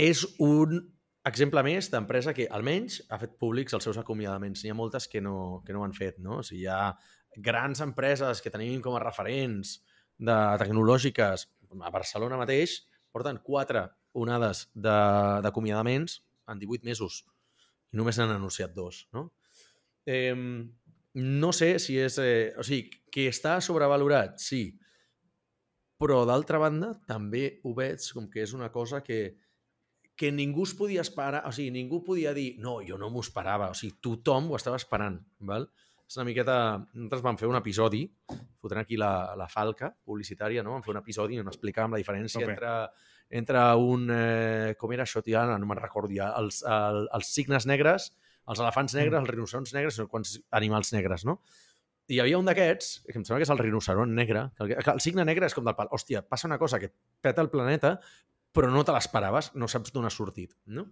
és 0.00 0.24
un 0.42 0.80
exemple 1.28 1.62
més 1.62 1.90
d'empresa 1.92 2.32
que 2.34 2.48
almenys 2.50 3.00
ha 3.12 3.18
fet 3.20 3.34
públics 3.38 3.74
els 3.76 3.84
seus 3.86 3.98
acomiadaments. 4.00 4.62
N'hi 4.64 4.72
ha 4.72 4.76
moltes 4.78 5.06
que 5.10 5.20
no, 5.22 5.62
que 5.66 5.72
no 5.76 5.82
ho 5.82 5.86
han 5.86 5.94
fet, 5.96 6.18
no? 6.18 6.40
O 6.40 6.46
sigui, 6.46 6.64
hi 6.64 6.70
ha 6.72 6.94
grans 7.36 7.82
empreses 7.84 8.40
que 8.42 8.50
tenim 8.50 8.80
com 8.82 8.96
a 8.98 9.02
referents 9.04 9.76
de 10.18 10.36
tecnològiques, 10.60 11.46
a 11.86 11.90
Barcelona 11.94 12.38
mateix, 12.40 12.80
porten 13.12 13.38
quatre 13.44 13.84
onades 14.18 14.66
de- 14.74 15.38
d'acomiadaments 15.44 16.18
en 16.50 16.58
18 16.58 16.84
mesos 16.88 17.22
i 17.90 17.98
només 17.98 18.18
n'han 18.18 18.36
anunciat 18.36 18.74
dos, 18.76 19.04
no? 19.16 19.30
Eh, 20.06 20.34
no 21.14 21.52
sé 21.56 21.74
si 21.82 21.98
és... 21.98 22.18
Eh, 22.22 22.52
o 22.58 22.66
sigui, 22.66 22.88
que 23.10 23.26
està 23.30 23.56
sobrevalorat, 23.64 24.38
sí, 24.42 24.62
però 26.00 26.22
d'altra 26.24 26.60
banda 26.62 26.94
també 27.08 27.60
ho 27.66 27.74
veig 27.76 28.04
com 28.16 28.30
que 28.32 28.44
és 28.46 28.54
una 28.56 28.70
cosa 28.72 29.02
que, 29.04 29.20
que 30.16 30.30
ningú 30.32 30.64
es 30.64 30.72
podia 30.78 31.02
esperar, 31.04 31.42
o 31.48 31.52
sigui, 31.52 31.74
ningú 31.74 32.00
podia 32.06 32.32
dir 32.36 32.54
no, 32.62 32.78
jo 32.86 32.96
no 33.00 33.10
m'ho 33.12 33.20
esperava, 33.24 33.68
o 33.72 33.76
sigui, 33.76 33.98
tothom 34.00 34.48
ho 34.50 34.56
estava 34.56 34.80
esperant, 34.80 35.20
val? 35.44 35.68
És 36.10 36.16
una 36.18 36.26
miqueta... 36.26 36.54
Nosaltres 36.94 37.22
vam 37.22 37.36
fer 37.38 37.46
un 37.46 37.58
episodi, 37.58 38.00
fotrem 38.58 38.82
aquí 38.82 38.96
la, 38.98 39.36
la 39.38 39.46
falca 39.46 39.92
publicitària, 39.94 40.64
no? 40.66 40.72
Vam 40.74 40.82
fer 40.82 40.94
un 40.94 41.02
episodi 41.02 41.38
on 41.38 41.52
explicàvem 41.52 41.94
la 41.94 42.00
diferència 42.02 42.40
Tope. 42.40 42.56
entre, 42.56 42.72
entre 43.30 43.62
un... 43.78 44.08
Eh, 44.10 44.74
com 44.78 44.92
era 44.92 45.04
això, 45.06 45.22
tia? 45.22 45.44
No 45.56 45.66
me'n 45.70 45.78
recordo 45.80 46.12
ja. 46.14 46.32
Els, 46.40 46.62
el, 46.66 47.04
els 47.16 47.30
signes 47.34 47.66
negres, 47.70 48.10
els 48.50 48.60
elefants 48.62 48.94
negres, 48.98 49.20
els 49.20 49.30
rinoceronts 49.30 49.74
negres, 49.76 49.98
no 50.00 50.08
quants 50.10 50.36
animals 50.58 50.92
negres, 50.92 51.24
no? 51.28 51.40
I 52.10 52.16
hi 52.16 52.20
havia 52.24 52.38
un 52.40 52.48
d'aquests, 52.48 53.04
que 53.06 53.14
em 53.20 53.22
sembla 53.22 53.38
que 53.38 53.46
és 53.46 53.52
el 53.54 53.60
rinoceront 53.62 54.10
negre, 54.16 54.48
que 54.58 54.64
el, 54.66 54.72
que 54.82 54.90
el 54.96 55.02
signe 55.04 55.22
negre 55.28 55.46
és 55.46 55.54
com 55.54 55.62
del 55.68 55.76
pal, 55.78 55.86
hòstia, 55.94 56.24
passa 56.26 56.48
una 56.50 56.58
cosa 56.58 56.80
que 56.82 56.88
peta 57.22 57.44
el 57.44 57.50
planeta, 57.52 58.00
però 58.50 58.66
no 58.74 58.82
te 58.82 58.90
l'esperaves, 58.96 59.52
no 59.54 59.68
saps 59.70 59.92
d'on 59.94 60.08
ha 60.08 60.10
sortit, 60.10 60.56
no? 60.66 60.88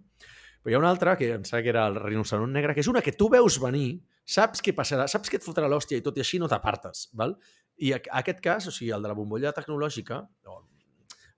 Però 0.62 0.70
hi 0.70 0.76
ha 0.76 0.78
una 0.78 0.93
altra, 0.95 1.16
que 1.18 1.32
em 1.34 1.43
sembla 1.47 1.64
que 1.66 1.72
era 1.74 1.86
el 1.91 1.99
rinoceront 1.99 2.55
negre, 2.55 2.74
que 2.76 2.84
és 2.84 2.91
una 2.91 3.03
que 3.03 3.16
tu 3.18 3.26
veus 3.34 3.59
venir, 3.62 3.97
saps 4.22 4.62
què 4.62 4.76
passarà, 4.78 5.09
saps 5.11 5.30
que 5.30 5.41
et 5.41 5.47
fotrà 5.47 5.66
l'hòstia 5.70 5.99
i 5.99 6.05
tot 6.07 6.16
i 6.18 6.22
així 6.22 6.39
no 6.39 6.47
t'apartes, 6.51 7.09
val? 7.18 7.34
I 7.82 7.93
a- 7.99 8.01
aquest 8.22 8.39
cas, 8.45 8.66
o 8.70 8.74
sigui, 8.74 8.93
el 8.95 9.03
de 9.03 9.11
la 9.11 9.18
bombolla 9.18 9.51
tecnològica, 9.57 10.22
o 10.47 10.61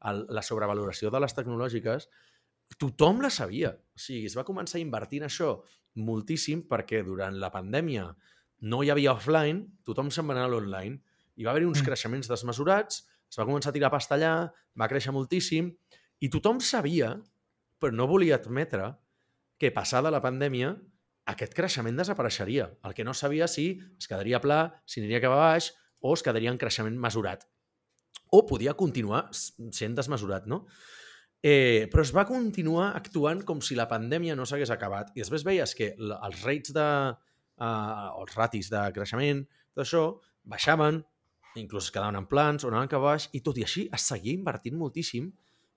el, 0.09 0.27
la 0.31 0.43
sobrevaloració 0.43 1.11
de 1.11 1.21
les 1.21 1.35
tecnològiques, 1.37 2.09
tothom 2.79 3.21
la 3.21 3.31
sabia. 3.31 3.75
O 3.95 3.99
sigui, 3.99 4.27
es 4.31 4.37
va 4.39 4.47
començar 4.47 4.79
a 4.79 4.83
invertir 4.85 5.21
en 5.21 5.29
això 5.29 5.57
moltíssim 5.99 6.63
perquè 6.71 7.03
durant 7.05 7.35
la 7.41 7.51
pandèmia 7.51 8.07
no 8.61 8.83
hi 8.85 8.91
havia 8.93 9.15
offline, 9.17 9.65
tothom 9.85 10.11
se'n 10.13 10.29
va 10.29 10.37
anar 10.37 10.47
a 10.47 10.53
l'online. 10.53 11.01
Hi 11.37 11.47
va 11.47 11.55
haver 11.55 11.67
uns 11.67 11.81
Mm. 11.81 11.87
creixements 11.87 12.29
desmesurats, 12.29 13.07
es 13.31 13.39
va 13.39 13.47
començar 13.47 13.71
a 13.71 13.73
tirar 13.73 13.91
pasta 13.91 14.15
allà, 14.15 14.53
va 14.79 14.89
créixer 14.89 15.13
moltíssim, 15.13 15.73
i 16.21 16.29
tothom 16.29 16.61
sabia, 16.61 17.15
però 17.81 17.93
no 17.95 18.07
volia 18.07 18.37
admetre, 18.37 18.95
que 19.59 19.71
passada 19.73 20.11
la 20.11 20.21
pandèmia 20.21 20.77
aquest 21.27 21.55
creixement 21.55 21.97
desapareixeria. 21.97 22.71
El 22.85 22.95
que 22.95 23.05
no 23.05 23.15
sabia 23.15 23.49
si 23.49 23.81
es 23.99 24.09
quedaria 24.09 24.41
pla, 24.41 24.83
si 24.85 25.01
aniria 25.01 25.21
cap 25.21 25.33
a 25.33 25.37
baix, 25.37 25.73
o 26.01 26.15
es 26.15 26.23
quedaria 26.23 26.51
en 26.51 26.59
creixement 26.59 26.97
mesurat. 26.99 27.47
O 28.31 28.45
podia 28.47 28.77
continuar 28.79 29.29
sent 29.35 29.97
desmesurat, 29.99 30.47
no? 30.51 30.65
Eh, 31.43 31.89
però 31.91 32.05
es 32.05 32.13
va 32.13 32.27
continuar 32.29 32.91
actuant 32.99 33.41
com 33.49 33.63
si 33.65 33.77
la 33.79 33.89
pandèmia 33.91 34.37
no 34.37 34.45
s'hagués 34.47 34.73
acabat. 34.75 35.15
I 35.17 35.25
després 35.25 35.47
veies 35.47 35.75
que 35.77 35.95
els 35.99 36.45
rates 36.47 36.77
de... 36.77 36.87
Uh, 37.61 38.23
els 38.23 38.33
ratis 38.39 38.71
de 38.73 38.81
creixement, 38.97 39.43
tot 39.77 39.83
això, 39.83 40.05
baixaven, 40.49 41.03
inclús 41.61 41.91
es 41.91 41.93
quedaven 41.93 42.17
en 42.17 42.29
plans 42.31 42.65
o 42.65 42.71
anaven 42.71 42.89
cap 42.89 43.03
baix, 43.05 43.27
i 43.37 43.43
tot 43.45 43.59
i 43.61 43.67
així 43.67 43.83
es 43.93 44.07
seguia 44.09 44.33
invertint 44.33 44.79
moltíssim 44.81 45.27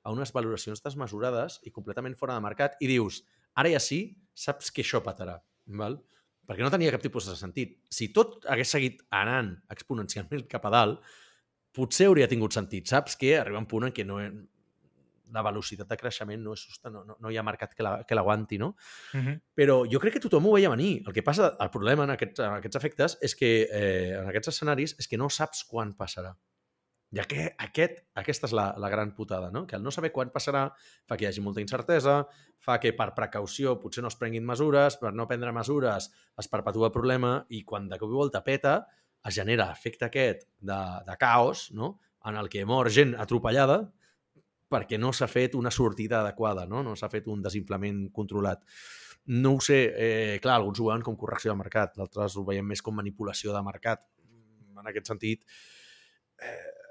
a 0.08 0.14
unes 0.16 0.32
valoracions 0.32 0.80
desmesurades 0.86 1.60
i 1.68 1.74
completament 1.76 2.16
fora 2.16 2.38
de 2.38 2.46
mercat, 2.46 2.78
i 2.80 2.88
dius, 2.88 3.20
ara 3.60 3.72
ja 3.74 3.82
sí, 3.84 4.00
saps 4.32 4.72
que 4.72 4.86
això 4.86 5.04
patarà, 5.04 5.42
val? 5.82 6.00
perquè 6.48 6.64
no 6.64 6.72
tenia 6.74 6.92
cap 6.92 7.04
tipus 7.04 7.28
de 7.30 7.38
sentit. 7.40 7.78
Si 7.92 8.10
tot 8.16 8.44
hagués 8.52 8.74
seguit 8.76 9.04
anant 9.16 9.54
exponencialment 9.72 10.48
cap 10.54 10.66
a 10.68 10.74
dalt, 10.74 11.14
potser 11.74 12.08
hauria 12.08 12.28
tingut 12.30 12.54
sentit. 12.56 12.88
Saps 12.88 13.16
que 13.18 13.36
arriba 13.40 13.60
un 13.60 13.68
punt 13.70 13.88
en 13.90 13.94
què 13.96 14.06
no, 14.06 14.20
la 15.34 15.42
velocitat 15.42 15.90
de 15.90 15.98
creixement 15.98 16.44
no, 16.46 16.54
és 16.54 16.62
justa, 16.70 16.92
no, 16.94 17.02
no, 17.08 17.16
no 17.20 17.32
hi 17.34 17.38
ha 17.42 17.44
mercat 17.44 17.74
que 17.74 17.82
la- 17.82 18.04
que 18.06 18.14
l'aguanti, 18.14 18.60
no? 18.62 18.76
Mhm. 19.14 19.40
Però 19.58 19.80
jo 19.90 20.00
crec 20.00 20.14
que 20.14 20.20
tothom 20.22 20.46
ho 20.46 20.54
veia 20.54 20.70
venir. 20.70 21.02
El 21.08 21.14
que 21.14 21.24
passa, 21.26 21.56
el 21.60 21.72
problema 21.74 22.04
en 22.04 22.12
aquests, 22.14 22.40
en 22.40 22.54
aquests 22.60 22.76
efectes 22.78 23.18
és 23.22 23.34
que, 23.36 23.52
eh, 23.72 24.14
en 24.20 24.30
aquests 24.30 24.50
escenaris, 24.54 24.96
és 25.00 25.08
que 25.08 25.18
no 25.18 25.30
saps 25.30 25.64
quan 25.66 25.96
passarà. 25.98 26.36
Ja 27.14 27.26
que 27.30 27.56
aquest, 27.62 28.00
aquesta 28.18 28.48
és 28.48 28.54
la, 28.54 28.74
la 28.78 28.90
gran 28.90 29.12
putada, 29.16 29.52
no? 29.52 29.68
Que 29.68 29.76
el 29.76 29.84
no 29.84 29.92
saber 29.92 30.12
quan 30.12 30.32
passarà 30.34 30.72
fa 31.06 31.16
que 31.18 31.26
hi 31.26 31.28
hagi 31.28 31.42
molta 31.42 31.62
incertesa, 31.62 32.28
fa 32.60 32.80
que 32.80 32.92
per 32.94 33.14
precaució 33.14 33.80
potser 33.80 34.02
no 34.02 34.08
es 34.10 34.16
prenguin 34.16 34.46
mesures, 34.46 34.98
per 34.98 35.14
no 35.14 35.28
prendre 35.28 35.52
mesures 35.54 36.12
es 36.38 36.48
perpetua 36.48 36.88
el 36.88 36.92
problema 36.92 37.46
i 37.50 37.64
quan 37.64 37.88
de 37.88 38.00
cop 38.00 38.10
i 38.10 38.14
volta 38.18 38.44
peta 38.44 38.88
es 39.24 39.36
genera 39.36 39.70
l'efecte 39.70 40.10
aquest 40.10 40.48
de, 40.60 40.80
de 41.08 41.18
caos, 41.20 41.70
no? 41.72 41.98
en 42.26 42.40
el 42.40 42.50
que 42.50 42.66
mor 42.66 42.90
gent 42.92 43.16
atropellada 43.20 43.82
perquè 44.74 44.98
no 44.98 45.12
s'ha 45.14 45.28
fet 45.30 45.56
una 45.56 45.72
sortida 45.72 46.22
adequada, 46.24 46.66
no, 46.66 46.82
no 46.84 46.96
s'ha 46.98 47.10
fet 47.12 47.28
un 47.30 47.44
desimplament 47.46 48.08
controlat. 48.16 48.64
No 49.30 49.54
ho 49.56 49.60
sé, 49.64 49.80
eh, 49.94 50.40
clar, 50.42 50.58
alguns 50.58 50.82
ho 50.82 50.88
veuen 50.90 51.04
com 51.06 51.18
correcció 51.20 51.54
de 51.54 51.60
mercat, 51.60 51.94
d'altres 52.00 52.36
ho 52.40 52.44
veiem 52.48 52.66
més 52.68 52.82
com 52.82 52.96
manipulació 52.98 53.54
de 53.54 53.62
mercat. 53.64 54.02
En 54.82 54.90
aquest 54.90 55.12
sentit, 55.12 55.46
eh, 56.42 56.83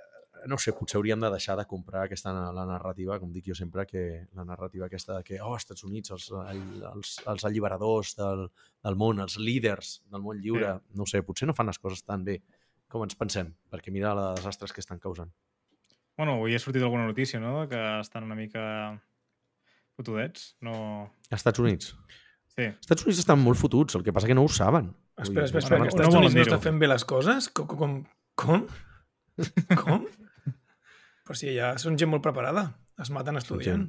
no 0.48 0.58
sé, 0.58 0.72
potser 0.76 0.98
hauríem 0.98 1.20
de 1.22 1.30
deixar 1.30 1.56
de 1.58 1.64
comprar 1.70 2.04
aquesta 2.06 2.32
la 2.54 2.64
narrativa, 2.66 3.18
com 3.20 3.30
dic 3.32 3.46
jo 3.50 3.54
sempre, 3.54 3.84
que 3.86 4.26
la 4.34 4.44
narrativa 4.44 4.86
aquesta 4.86 5.18
de 5.18 5.24
que, 5.26 5.38
oh, 5.40 5.54
Estats 5.56 5.84
Units, 5.84 6.10
els, 6.14 6.30
els, 6.32 7.14
els 7.28 7.44
alliberadors 7.48 8.16
del, 8.18 8.48
del 8.82 8.96
món, 8.98 9.22
els 9.22 9.38
líders 9.38 10.00
del 10.10 10.22
món 10.24 10.40
lliure, 10.42 10.74
Sí. 10.78 10.96
no 10.98 11.06
ho 11.06 11.10
sé, 11.10 11.22
potser 11.22 11.46
no 11.48 11.54
fan 11.54 11.70
les 11.70 11.78
coses 11.78 12.02
tan 12.04 12.24
bé 12.24 12.40
com 12.92 13.02
ens 13.06 13.16
pensem, 13.16 13.54
perquè 13.72 13.92
mira 13.94 14.12
els 14.12 14.40
desastres 14.42 14.72
que 14.72 14.82
estan 14.84 14.98
causant. 15.00 15.30
Bueno, 16.18 16.34
avui 16.36 16.54
ha 16.54 16.60
sortit 16.60 16.82
alguna 16.82 17.06
notícia, 17.08 17.40
no?, 17.40 17.66
que 17.68 17.78
estan 18.00 18.24
una 18.24 18.34
mica 18.36 19.00
fotudets. 19.96 20.56
No... 20.60 20.74
Als 21.30 21.40
Estats 21.40 21.62
Units. 21.62 21.94
Sí. 22.52 22.66
Els 22.68 22.84
Estats 22.84 23.06
Units 23.06 23.22
estan 23.22 23.40
molt 23.40 23.56
fotuts, 23.60 23.96
el 23.96 24.04
que 24.04 24.12
passa 24.12 24.28
que 24.28 24.36
no 24.36 24.44
ho 24.44 24.50
saben. 24.52 24.90
Espera, 25.16 25.46
espera, 25.46 25.62
espera, 25.64 25.78
no 25.80 25.86
que 25.86 25.94
Estats 25.94 26.18
Units 26.20 26.36
no 26.36 26.44
està 26.44 26.58
fent 26.60 26.80
bé 26.82 26.90
les 26.90 27.04
coses? 27.08 27.48
Com? 27.56 28.02
Com? 28.36 28.66
Com? 29.82 30.04
Però 31.26 31.38
si 31.38 31.52
ja 31.54 31.74
són 31.80 31.98
gent 31.98 32.10
molt 32.10 32.24
preparada. 32.24 32.68
Es 33.00 33.10
maten 33.14 33.38
estudiant. 33.40 33.88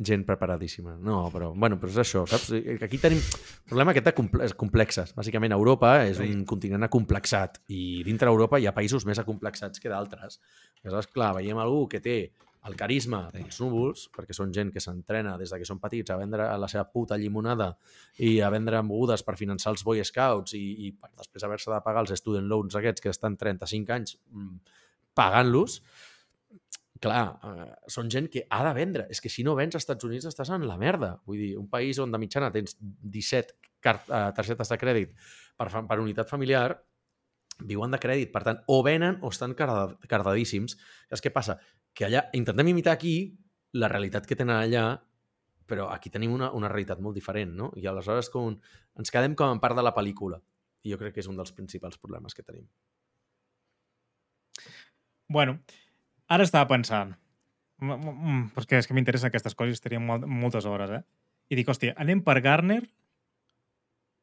Gent 0.00 0.24
preparadíssima. 0.26 0.94
No, 0.96 1.26
però, 1.30 1.50
bueno, 1.54 1.76
però 1.80 1.92
és 1.92 1.98
això, 2.00 2.24
saps? 2.28 2.48
Aquí 2.82 2.98
tenim 2.98 3.20
el 3.20 3.68
problema 3.68 3.92
aquest 3.92 4.08
de 4.08 4.14
comple 4.16 4.48
complexes. 4.58 5.12
Bàsicament, 5.16 5.52
Europa 5.52 5.92
és 6.08 6.20
un 6.24 6.46
continent 6.48 6.86
acomplexat 6.88 7.60
i 7.68 8.02
dintre 8.06 8.30
d'Europa 8.30 8.58
hi 8.58 8.66
ha 8.66 8.74
països 8.76 9.06
més 9.06 9.20
acomplexats 9.22 9.82
que 9.82 9.92
d'altres. 9.92 10.40
Aleshores, 10.80 11.10
clar, 11.12 11.34
veiem 11.36 11.60
algú 11.60 11.84
que 11.92 12.00
té 12.02 12.18
el 12.66 12.74
carisma 12.74 13.26
dels 13.30 13.60
núvols, 13.62 14.06
perquè 14.14 14.34
són 14.34 14.52
gent 14.54 14.72
que 14.74 14.82
s'entrena 14.82 15.36
des 15.38 15.52
de 15.52 15.60
que 15.60 15.68
són 15.68 15.78
petits 15.82 16.10
a 16.10 16.16
vendre 16.18 16.48
la 16.58 16.68
seva 16.70 16.86
puta 16.90 17.18
llimonada 17.20 17.70
i 18.18 18.40
a 18.40 18.50
vendre 18.50 18.80
begudes 18.82 19.22
per 19.26 19.36
finançar 19.38 19.74
els 19.74 19.84
Boy 19.86 20.02
Scouts 20.04 20.56
i, 20.58 20.64
i 20.88 20.90
després 21.20 21.46
haver-se 21.46 21.70
de 21.70 21.80
pagar 21.84 22.02
els 22.02 22.16
student 22.18 22.48
loans 22.50 22.74
aquests 22.80 23.04
que 23.04 23.12
estan 23.14 23.38
35 23.38 23.94
anys 23.94 24.16
mm, 24.32 24.82
pagant-los, 25.16 25.78
clar, 27.02 27.38
eh, 27.44 27.70
són 27.92 28.10
gent 28.12 28.28
que 28.32 28.46
ha 28.50 28.62
de 28.66 28.72
vendre. 28.76 29.06
És 29.10 29.20
que 29.20 29.30
si 29.32 29.44
no 29.44 29.54
vens 29.58 29.74
als 29.74 29.84
Estats 29.84 30.04
Units 30.08 30.28
estàs 30.28 30.50
en 30.54 30.66
la 30.68 30.78
merda. 30.80 31.16
Vull 31.26 31.40
dir, 31.42 31.52
un 31.58 31.68
país 31.70 31.98
on 32.02 32.12
de 32.12 32.20
mitjana 32.22 32.50
tens 32.54 32.76
17 32.80 33.56
car 33.80 33.98
eh, 34.06 34.30
targetes 34.36 34.72
de 34.72 34.78
crèdit 34.80 35.16
per, 35.56 35.68
per 35.70 35.98
unitat 36.00 36.30
familiar, 36.30 36.70
viuen 37.64 37.92
de 37.92 38.00
crèdit. 38.00 38.32
Per 38.32 38.42
tant, 38.44 38.62
o 38.68 38.82
venen 38.84 39.18
o 39.22 39.32
estan 39.32 39.54
carda- 39.58 39.96
cardadíssims. 40.08 40.76
Saps 41.10 41.24
què 41.24 41.32
passa? 41.32 41.58
Que 41.96 42.08
allà 42.08 42.26
intentem 42.36 42.72
imitar 42.72 42.96
aquí 42.96 43.16
la 43.76 43.88
realitat 43.92 44.26
que 44.26 44.36
tenen 44.36 44.56
allà, 44.56 44.88
però 45.66 45.88
aquí 45.90 46.10
tenim 46.10 46.32
una, 46.32 46.52
una 46.54 46.68
realitat 46.70 47.00
molt 47.02 47.16
diferent, 47.18 47.54
no? 47.56 47.72
I 47.76 47.88
aleshores 47.90 48.30
com, 48.30 48.54
ens 48.96 49.10
quedem 49.12 49.34
com 49.34 49.50
en 49.52 49.60
part 49.60 49.76
de 49.76 49.84
la 49.84 49.94
pel·lícula. 49.96 50.38
I 50.86 50.92
jo 50.92 50.98
crec 51.00 51.16
que 51.16 51.24
és 51.24 51.28
un 51.28 51.36
dels 51.36 51.50
principals 51.52 51.98
problemes 51.98 52.36
que 52.36 52.44
tenim. 52.46 52.68
Bueno, 55.28 55.58
ara 56.28 56.44
estava 56.46 56.68
pensant, 56.70 57.14
mm, 57.80 57.92
mm, 57.92 58.16
mm, 58.16 58.42
perquè 58.56 58.80
és 58.80 58.88
que 58.88 58.94
m'interessen 58.96 59.30
aquestes 59.30 59.54
coses 59.54 59.76
i 59.76 59.80
estaríem 59.80 60.04
molt, 60.06 60.26
moltes 60.26 60.66
hores, 60.66 60.90
eh? 60.90 61.02
I 61.50 61.58
dic, 61.60 61.68
hòstia, 61.70 61.94
anem 62.02 62.22
per 62.26 62.40
Garner 62.42 62.82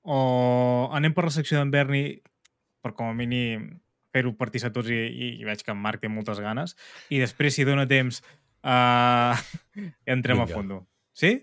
o 0.04 0.90
anem 0.92 1.14
per 1.16 1.24
la 1.24 1.32
secció 1.32 1.60
d'en 1.60 1.72
Berni 1.72 2.04
per 2.84 2.92
com 2.98 3.08
a 3.08 3.16
mínim 3.16 3.70
fer-ho 4.14 4.34
partir 4.38 4.62
a 4.68 4.72
tots 4.74 4.92
i, 4.92 4.98
i, 5.00 5.30
i 5.42 5.48
veig 5.48 5.64
que 5.64 5.72
en 5.72 5.80
Marc 5.80 6.04
té 6.04 6.10
moltes 6.12 6.42
ganes 6.44 6.76
i 7.10 7.22
després, 7.22 7.56
si 7.56 7.64
dona 7.66 7.88
temps, 7.90 8.20
uh, 8.68 9.34
entrem 10.16 10.42
Vinga. 10.42 10.52
a 10.52 10.54
fondo. 10.60 10.82
Sí? 11.16 11.38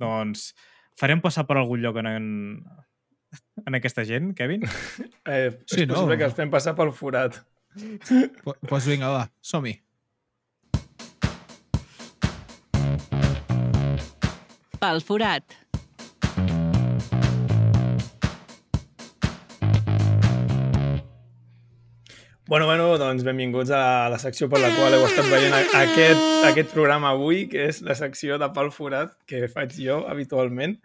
Doncs 0.00 0.52
farem 0.98 1.20
passar 1.22 1.44
per 1.46 1.58
algun 1.60 1.82
lloc 1.84 2.00
en, 2.00 2.08
en, 2.10 2.26
en 3.66 3.78
aquesta 3.78 4.06
gent, 4.08 4.32
Kevin? 4.38 4.64
Eh, 5.28 5.52
Sí, 5.68 5.82
és 5.84 5.88
no? 5.90 5.94
possible 5.94 6.16
que 6.16 6.26
els 6.30 6.38
fem 6.38 6.50
passar 6.50 6.72
pel 6.78 6.94
forat. 6.96 7.36
Doncs 7.76 8.64
pues 8.66 8.88
vinga, 8.88 9.12
va, 9.12 9.26
som-hi. 9.44 9.76
Pel 14.78 15.00
forat. 15.02 15.42
Bueno, 22.46 22.66
bueno, 22.66 22.96
doncs 22.96 23.24
benvinguts 23.26 23.72
a 23.74 24.08
la 24.08 24.20
secció 24.22 24.46
per 24.48 24.60
la 24.62 24.70
qual 24.76 24.94
heu 24.94 25.02
estat 25.04 25.26
veient 25.28 25.56
aquest, 25.58 26.22
aquest 26.48 26.70
programa 26.72 27.10
avui, 27.10 27.42
que 27.50 27.66
és 27.72 27.82
la 27.84 27.96
secció 27.98 28.38
de 28.38 28.48
Pal 28.54 28.70
Forat, 28.72 29.16
que 29.28 29.50
faig 29.50 29.74
jo 29.76 29.98
habitualment, 30.08 30.78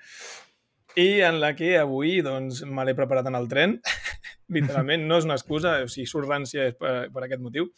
i 1.00 1.22
en 1.24 1.38
la 1.40 1.54
que 1.56 1.76
avui 1.78 2.18
doncs, 2.26 2.64
me 2.66 2.84
l'he 2.84 2.98
preparat 2.98 3.30
en 3.30 3.38
el 3.38 3.46
tren. 3.52 3.78
Literalment, 4.58 5.06
no 5.08 5.22
és 5.22 5.30
una 5.30 5.38
excusa, 5.38 5.78
o 5.86 5.88
sigui, 5.88 6.10
surt 6.10 6.28
rància 6.34 6.66
és 6.74 6.76
per, 6.82 6.96
per 7.14 7.28
aquest 7.28 7.46
motiu. 7.46 7.70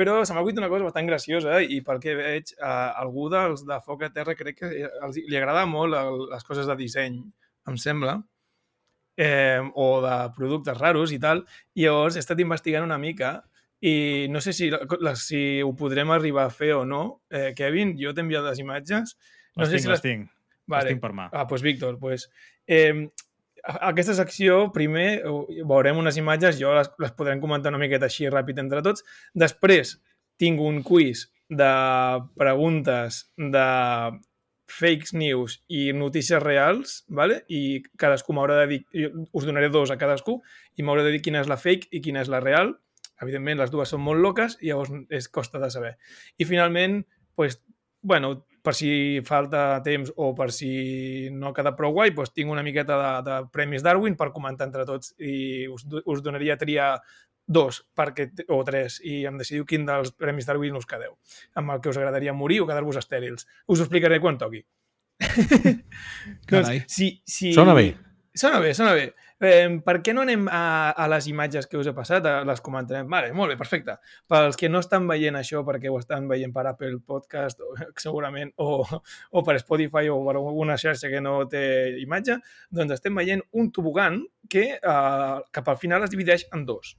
Però 0.00 0.22
se 0.24 0.32
m'ha 0.32 0.40
una 0.40 0.68
cosa 0.72 0.86
bastant 0.86 1.08
graciosa 1.10 1.58
i 1.60 1.82
pel 1.84 1.98
que 2.00 2.14
veig, 2.16 2.54
a 2.64 2.94
algú 3.02 3.28
dels 3.28 3.66
de 3.68 3.76
Foc 3.84 4.06
a 4.06 4.08
Terra 4.14 4.32
crec 4.38 4.56
que 4.62 4.70
els, 4.88 5.18
li 5.28 5.36
agrada 5.36 5.66
molt 5.68 5.92
el, 5.98 6.22
les 6.30 6.46
coses 6.46 6.64
de 6.70 6.76
disseny, 6.78 7.18
em 7.68 7.76
sembla, 7.76 8.14
eh, 9.20 9.60
o 9.74 10.00
de 10.00 10.16
productes 10.36 10.78
raros 10.80 11.12
i 11.12 11.18
tal, 11.20 11.44
i 11.76 11.84
llavors 11.84 12.16
he 12.16 12.22
estat 12.24 12.40
investigant 12.40 12.86
una 12.86 12.96
mica 12.98 13.34
i 13.84 14.26
no 14.32 14.40
sé 14.40 14.54
si, 14.56 14.70
la, 14.72 15.14
si 15.16 15.60
ho 15.64 15.74
podrem 15.76 16.10
arribar 16.16 16.46
a 16.48 16.52
fer 16.54 16.72
o 16.76 16.86
no. 16.88 17.02
Eh, 17.28 17.52
Kevin, 17.56 17.94
jo 18.00 18.12
t'he 18.16 18.24
enviat 18.24 18.44
les 18.48 18.60
imatges. 18.64 19.16
No 19.56 19.64
les 19.64 19.70
sé 19.70 19.76
tinc, 19.78 19.84
si 19.84 19.92
les 19.92 20.04
tinc. 20.04 20.30
Les 20.70 20.88
tinc 20.88 21.00
per 21.02 21.12
mà. 21.16 21.28
Ah, 21.32 21.44
doncs 21.48 21.64
Víctor, 21.64 21.98
pues, 22.00 22.26
eh, 22.66 22.92
a- 22.92 23.29
aquesta 23.64 24.14
secció, 24.16 24.62
primer 24.74 25.22
veurem 25.68 26.00
unes 26.00 26.16
imatges, 26.20 26.58
jo 26.60 26.72
les, 26.76 26.90
les 27.02 27.12
podrem 27.16 27.42
comentar 27.42 27.72
una 27.72 27.82
miqueta 27.82 28.08
així 28.08 28.28
ràpid 28.30 28.60
entre 28.62 28.82
tots. 28.86 29.04
Després 29.34 29.98
tinc 30.40 30.60
un 30.64 30.80
quiz 30.86 31.28
de 31.50 31.70
preguntes 32.38 33.24
de 33.36 33.68
fakes 34.70 35.12
news 35.12 35.58
i 35.68 35.90
notícies 35.92 36.42
reals, 36.42 37.04
¿vale? 37.08 37.42
i 37.48 37.82
cadascú 37.98 38.34
m'haurà 38.36 38.60
de 38.62 38.66
dir, 38.70 39.10
us 39.34 39.46
donaré 39.46 39.68
dos 39.68 39.90
a 39.90 39.98
cadascú, 39.98 40.38
i 40.78 40.86
m'haurà 40.86 41.02
de 41.04 41.16
dir 41.16 41.22
quina 41.24 41.42
és 41.42 41.50
la 41.50 41.58
fake 41.58 41.90
i 41.90 42.00
quina 42.04 42.22
és 42.22 42.30
la 42.30 42.40
real. 42.40 42.76
Evidentment, 43.20 43.58
les 43.60 43.72
dues 43.72 43.90
són 43.92 44.00
molt 44.04 44.22
loques 44.22 44.56
i 44.62 44.70
llavors 44.70 44.94
és 45.12 45.28
costa 45.28 45.60
de 45.60 45.68
saber. 45.74 45.96
I 46.38 46.46
finalment, 46.48 47.02
pues, 47.36 47.58
bueno, 48.00 48.46
per 48.62 48.74
si 48.76 48.90
falta 49.24 49.80
temps 49.84 50.12
o 50.16 50.30
per 50.36 50.50
si 50.52 51.28
no 51.32 51.50
ha 51.50 51.56
quedat 51.56 51.76
prou 51.78 51.94
guai, 51.96 52.12
doncs 52.16 52.34
tinc 52.36 52.52
una 52.52 52.64
miqueta 52.66 52.98
de, 53.00 53.10
de 53.26 53.38
Premis 53.52 53.84
Darwin 53.86 54.18
per 54.18 54.30
comentar 54.34 54.68
entre 54.68 54.86
tots 54.88 55.14
i 55.18 55.66
us, 55.70 55.86
us 56.04 56.22
donaria 56.24 56.54
a 56.56 56.60
triar 56.60 56.90
dos 57.50 57.80
perquè, 57.96 58.28
o 58.54 58.60
tres 58.66 59.00
i 59.02 59.24
em 59.26 59.40
decidiu 59.40 59.66
quin 59.66 59.86
dels 59.88 60.12
Premis 60.14 60.46
Darwin 60.46 60.76
us 60.78 60.86
quedeu, 60.86 61.16
amb 61.58 61.74
el 61.74 61.80
que 61.80 61.90
us 61.90 61.98
agradaria 61.98 62.36
morir 62.36 62.60
o 62.62 62.68
quedar-vos 62.68 63.00
estèrils. 63.00 63.48
Us 63.66 63.80
ho 63.80 63.88
explicaré 63.88 64.20
quan 64.22 64.38
toqui. 64.38 64.62
Carai. 66.50 66.84
si, 66.88 67.16
si... 67.26 67.52
Sona 67.52 67.74
bé. 67.74 67.90
Sona 68.34 68.60
bé, 68.62 68.72
sona 68.74 68.94
bé. 68.94 69.10
Eh, 69.40 69.80
per 69.80 69.94
què 70.04 70.12
no 70.12 70.20
anem 70.26 70.42
a, 70.52 70.92
a 70.92 71.06
les 71.08 71.24
imatges 71.30 71.64
que 71.66 71.78
us 71.80 71.88
he 71.88 71.94
passat? 71.96 72.26
A, 72.28 72.42
les 72.44 72.60
comentarem. 72.60 73.06
Vale, 73.08 73.30
molt 73.32 73.54
bé, 73.54 73.56
perfecte. 73.56 73.94
Pels 74.28 74.58
que 74.60 74.68
no 74.68 74.82
estan 74.84 75.06
veient 75.08 75.38
això 75.38 75.62
perquè 75.64 75.88
ho 75.88 75.96
estan 75.96 76.26
veient 76.28 76.52
per 76.52 76.66
Apple 76.68 76.98
Podcast, 77.08 77.62
o, 77.64 77.72
segurament, 78.04 78.52
o, 78.60 78.84
o 78.84 79.44
per 79.46 79.56
Spotify 79.62 80.12
o 80.12 80.18
per 80.26 80.36
alguna 80.36 80.76
xarxa 80.80 81.08
que 81.08 81.22
no 81.24 81.38
té 81.48 81.62
imatge, 82.02 82.36
doncs 82.68 82.98
estem 82.98 83.16
veient 83.16 83.40
un 83.56 83.72
tobogan 83.72 84.20
que 84.50 84.66
eh, 84.76 85.40
cap 85.56 85.72
al 85.72 85.80
final 85.80 86.04
es 86.04 86.12
divideix 86.12 86.44
en 86.52 86.68
dos. 86.68 86.98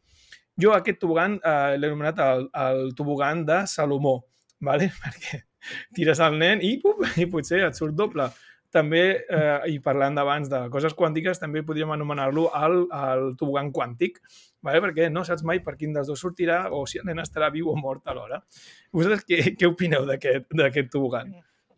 Jo 0.61 0.73
aquest 0.73 0.97
tobogan 1.03 1.37
eh, 1.37 1.77
l'he 1.77 1.93
anomenat 1.93 2.25
el, 2.25 2.47
el 2.65 2.91
tobogan 2.97 3.45
de 3.45 3.61
Salomó, 3.69 4.17
vale? 4.65 4.89
perquè 5.05 5.45
tires 5.93 6.17
el 6.25 6.41
nen 6.41 6.65
i, 6.65 6.79
pum, 6.81 7.05
i 7.21 7.29
potser 7.29 7.61
et 7.67 7.77
surt 7.77 7.93
doble 7.93 8.31
també, 8.71 9.03
eh, 9.27 9.59
i 9.73 9.79
parlant 9.83 10.15
d'abans 10.15 10.49
de 10.51 10.61
coses 10.73 10.95
quàntiques, 10.97 11.39
també 11.39 11.63
podríem 11.67 11.91
anomenar-lo 11.91 12.47
el, 12.55 12.77
el 12.95 13.25
tobogan 13.39 13.71
quàntic, 13.75 14.21
vale? 14.63 14.81
perquè 14.85 15.09
no 15.11 15.25
saps 15.27 15.43
mai 15.47 15.59
per 15.63 15.75
quin 15.79 15.93
dels 15.95 16.07
dos 16.07 16.23
sortirà 16.23 16.63
o 16.71 16.85
si 16.87 17.01
el 17.01 17.07
nen 17.09 17.19
estarà 17.23 17.51
viu 17.51 17.71
o 17.71 17.75
mort 17.75 18.07
alhora. 18.07 18.41
Vosaltres 18.95 19.25
què, 19.27 19.41
què 19.59 19.69
opineu 19.69 20.07
d'aquest 20.07 20.93
tobogan? 20.93 21.35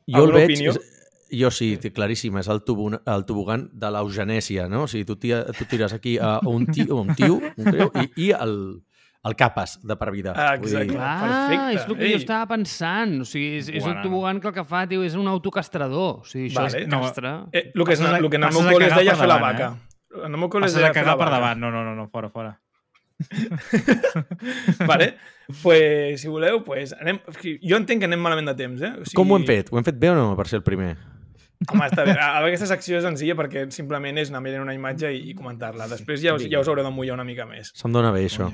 Jo 0.08 0.28
el 0.28 0.38
veig... 0.38 0.52
opinió? 0.52 0.78
Jo 1.34 1.50
sí, 1.50 1.74
claríssim, 1.90 2.36
és 2.38 2.48
el, 2.52 2.60
tubu, 2.62 2.92
el 2.94 3.24
tobogan 3.26 3.66
de 3.74 3.90
l'eugenèsia, 3.90 4.68
no? 4.70 4.84
O 4.86 4.90
sigui, 4.92 5.08
tu, 5.10 5.16
tia, 5.18 5.42
tu 5.58 5.66
tires 5.66 5.96
aquí 5.96 6.20
a 6.22 6.36
un 6.46 6.68
tio, 6.70 7.00
un 7.02 7.16
tio 7.18 7.40
un 7.42 7.72
tio 7.72 7.88
i, 7.98 8.10
i 8.28 8.34
el, 8.38 8.54
el 9.24 9.36
capes 9.40 9.78
de 9.82 9.96
per 9.96 10.10
vida. 10.12 10.34
Ah, 10.36 10.56
Vull 10.58 10.68
exacte. 10.68 10.88
dir, 10.90 10.98
Clar, 10.98 11.14
Perfecte. 11.22 11.74
és 11.78 11.86
el 11.88 11.98
que 11.98 12.04
Ei. 12.06 12.12
jo 12.12 12.18
estava 12.18 12.48
pensant. 12.52 13.14
O 13.22 13.26
sigui, 13.26 13.54
és, 13.62 13.70
és 13.70 13.86
un 13.88 14.02
tobogan 14.04 14.42
que 14.44 14.50
el 14.50 14.54
que 14.54 14.66
fa, 14.68 14.84
tio, 14.88 15.04
és 15.04 15.16
un 15.16 15.28
autocastrador. 15.32 16.20
O 16.22 16.26
sigui, 16.28 16.50
això 16.52 16.66
Vale. 16.66 16.82
és 16.84 16.88
No, 16.92 17.00
castre. 17.02 17.32
Eh, 17.54 17.72
el 17.74 17.86
que, 17.86 17.94
és, 17.94 18.02
el 18.02 18.30
que 18.30 18.36
en 18.42 18.44
el 18.50 18.52
meu 18.54 18.68
col·le 18.68 18.88
es 18.92 18.96
deia 18.96 19.16
fer 19.16 19.28
la 19.32 19.38
vaca. 19.40 19.72
En 20.26 20.32
el 20.34 20.38
meu 20.38 20.50
col·le 20.50 20.68
es 20.68 20.76
deia 20.76 20.92
fer 20.92 21.02
la 21.06 21.14
cagar 21.14 21.18
per 21.18 21.30
vaca. 21.30 21.38
davant. 21.40 21.60
No, 21.60 21.72
no, 21.72 21.84
no, 21.84 21.96
no, 21.96 22.10
fora, 22.10 22.30
fora. 22.30 22.60
vale? 24.88 25.16
pues, 25.62 26.22
si 26.22 26.28
voleu, 26.28 26.64
pues, 26.64 26.94
anem... 27.00 27.20
jo 27.62 27.78
entenc 27.78 28.02
que 28.04 28.08
anem 28.10 28.20
malament 28.20 28.48
de 28.52 28.56
temps, 28.60 28.82
eh? 28.82 28.92
O 29.00 29.06
sigui, 29.06 29.16
Com 29.20 29.32
ho 29.32 29.38
hem 29.40 29.46
fet? 29.48 29.72
Ho 29.72 29.80
hem 29.80 29.86
fet 29.88 29.98
bé 30.00 30.10
o 30.12 30.16
no 30.18 30.36
per 30.40 30.48
ser 30.50 30.60
el 30.62 30.66
primer? 30.68 30.96
Home, 31.72 31.86
està 31.88 32.04
bé. 32.04 32.16
A, 32.20 32.34
aquesta 32.42 32.68
secció 32.68 32.98
és 33.00 33.06
senzilla 33.08 33.36
perquè 33.40 33.66
simplement 33.72 34.18
és 34.20 34.32
anar 34.34 34.42
mirant 34.44 34.66
una 34.66 34.76
imatge 34.76 35.14
i, 35.16 35.22
i 35.32 35.36
comentar-la. 35.38 35.88
Després 35.92 36.20
ja 36.24 36.34
us, 36.36 36.44
ja 36.52 36.60
us 36.60 36.68
haureu 36.68 36.84
de 36.84 36.92
mullar 36.92 37.16
una 37.16 37.24
mica 37.28 37.46
més. 37.48 37.72
Se'm 37.80 37.94
dona 37.96 38.12
bé, 38.12 38.26
això. 38.28 38.50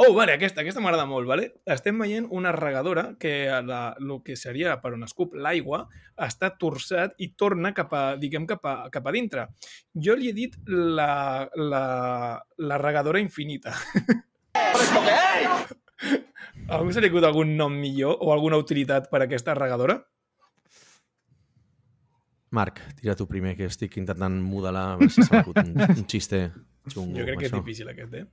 Oh, 0.00 0.14
vale, 0.16 0.32
aquesta, 0.32 0.62
aquesta 0.62 0.80
m'agrada 0.80 1.04
molt, 1.04 1.28
vale? 1.28 1.44
Estem 1.68 1.98
veient 2.00 2.24
una 2.32 2.54
regadora 2.56 3.02
que 3.20 3.32
la, 3.66 3.80
el 4.00 4.14
que 4.24 4.36
seria 4.38 4.78
per 4.80 4.94
on 4.96 5.04
escup 5.04 5.34
l'aigua 5.36 5.82
està 6.16 6.48
torçat 6.56 7.18
i 7.20 7.32
torna 7.36 7.74
cap 7.76 7.92
a, 7.92 8.02
diguem, 8.20 8.46
cap 8.48 8.64
a, 8.64 8.74
cap 8.92 9.10
a 9.10 9.12
dintre. 9.12 9.44
Jo 9.92 10.16
li 10.16 10.30
he 10.30 10.36
dit 10.36 10.56
la, 10.70 11.44
la, 11.52 11.84
la 12.56 12.80
regadora 12.80 13.20
infinita. 13.20 13.74
A 16.70 16.78
algú 16.78 16.94
se 16.94 17.02
li 17.02 17.10
acut 17.10 17.26
algun 17.28 17.52
nom 17.58 17.76
millor 17.76 18.16
o 18.24 18.32
alguna 18.32 18.56
utilitat 18.60 19.10
per 19.12 19.20
a 19.20 19.28
aquesta 19.28 19.54
regadora? 19.58 20.00
Marc, 22.56 22.80
tira 22.98 23.14
tu 23.14 23.28
primer, 23.30 23.54
que 23.58 23.68
estic 23.70 24.00
intentant 24.00 24.40
modelar 24.42 24.86
a 24.94 24.98
veure 24.98 25.12
si 25.14 25.22
s'ha 25.26 25.44
un, 25.46 25.74
un 25.76 26.06
xiste 26.10 26.46
xungo. 26.92 27.20
Jo 27.20 27.26
crec 27.28 27.36
que 27.42 27.50
és 27.50 27.52
això. 27.52 27.60
difícil 27.60 27.92
aquest, 27.92 28.16
eh? 28.16 28.24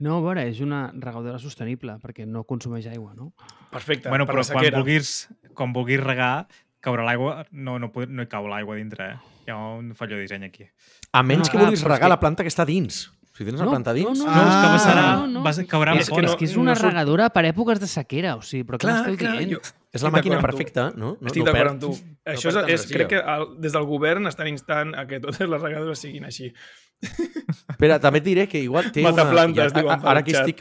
No, 0.00 0.16
a 0.16 0.20
veure, 0.24 0.46
és 0.48 0.60
una 0.64 0.86
regadora 0.96 1.38
sostenible, 1.38 1.98
perquè 2.00 2.24
no 2.26 2.44
consumeix 2.48 2.86
aigua, 2.88 3.12
no? 3.14 3.34
Perfecte, 3.70 4.08
Bueno, 4.08 4.24
per 4.26 4.34
però 4.38 4.46
quan 4.52 4.70
vulguis, 4.80 5.28
quan 5.54 5.72
vulguis 5.76 6.00
regar, 6.00 6.46
caure 6.80 7.04
l'aigua, 7.04 7.44
no, 7.52 7.78
no, 7.78 7.92
no 8.08 8.22
hi 8.24 8.26
cau 8.32 8.48
l'aigua 8.48 8.76
dintre, 8.80 9.10
eh? 9.12 9.16
Hi 9.46 9.50
ha 9.52 9.58
un 9.76 9.94
fallo 9.94 10.16
de 10.16 10.22
disseny 10.24 10.44
aquí. 10.48 10.64
A 11.12 11.22
menys 11.22 11.48
No, 11.48 11.52
que 11.52 11.58
clar, 11.58 11.64
vulguis 11.68 11.80
és 11.82 11.84
regar 11.86 12.06
que- 12.08 12.14
la 12.14 12.20
planta 12.20 12.42
que 12.42 12.48
està 12.52 12.64
dins. 12.64 13.10
Si 13.36 13.44
tens 13.46 13.60
la 13.60 13.66
planta 13.70 13.92
dins... 13.96 14.18
No, 14.18 14.26
No, 14.26 14.40
és 14.42 14.56
que 14.56 14.66
Ah. 14.68 14.72
vessarà, 14.74 15.04
no, 15.20 15.26
no. 15.26 15.42
vas, 15.42 15.58
caurà 15.68 15.94
És, 15.96 16.08
fora. 16.10 16.26
és 16.28 16.34
que 16.36 16.44
és 16.44 16.56
una 16.56 16.72
no 16.72 16.76
surt- 16.76 16.90
regadora 16.90 17.30
per 17.30 17.44
èpoques 17.46 17.78
de 17.80 17.86
sequera, 17.86 18.34
o 18.36 18.42
sigui, 18.42 18.64
però 18.68 18.76
què 18.76 18.88
m'esteu 18.90 19.16
dient? 19.16 19.52
jo 19.52 19.60
És 19.92 20.02
la 20.02 20.10
màquina 20.10 20.40
perfecta, 20.40 20.90
no? 20.94 21.16
no 21.20 21.26
Estic 21.26 21.44
no 21.44 21.52
d'acord 21.52 21.70
amb 21.70 21.80
tu. 21.80 21.88
no 21.90 22.32
Això 22.32 22.48
és, 22.50 22.56
és, 22.68 22.84
crec 22.92 23.08
que 23.08 23.16
el, 23.20 23.46
des 23.60 23.72
del 23.72 23.84
govern 23.88 24.26
estan 24.26 24.48
instant 24.48 24.94
a 24.94 25.06
que 25.06 25.20
totes 25.20 25.48
les 25.48 25.60
regadores 25.62 25.98
siguin 25.98 26.24
així. 26.24 26.52
Espera, 27.00 27.98
també 28.02 28.20
et 28.20 28.24
diré 28.26 28.46
que 28.48 28.60
igual 28.62 28.90
té 28.92 29.00
una... 29.02 29.12
Mataplantes, 29.12 29.72
ja, 29.72 29.80
diuen 29.80 30.02
ara 30.12 30.22
que 30.26 30.34
estic, 30.36 30.60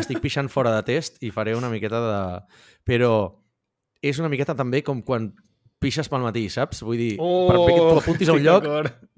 estic 0.00 0.20
pixant 0.24 0.48
fora 0.52 0.72
de 0.78 0.82
test 0.88 1.18
i 1.22 1.30
faré 1.34 1.54
una 1.58 1.68
miqueta 1.72 2.00
de... 2.04 2.20
Però 2.88 3.10
és 4.04 4.18
una 4.20 4.28
miqueta 4.32 4.54
també 4.56 4.82
com 4.84 5.02
quan 5.04 5.30
pixes 5.84 6.08
pel 6.08 6.22
matí, 6.24 6.46
saps? 6.48 6.80
Vull 6.86 6.96
dir, 6.96 7.10
Oh, 7.20 7.44
per 7.50 7.58
que 7.68 7.74
tu 7.76 7.98
apuntis 8.00 8.28
a 8.32 8.36
un 8.36 8.42
lloc, 8.44 8.64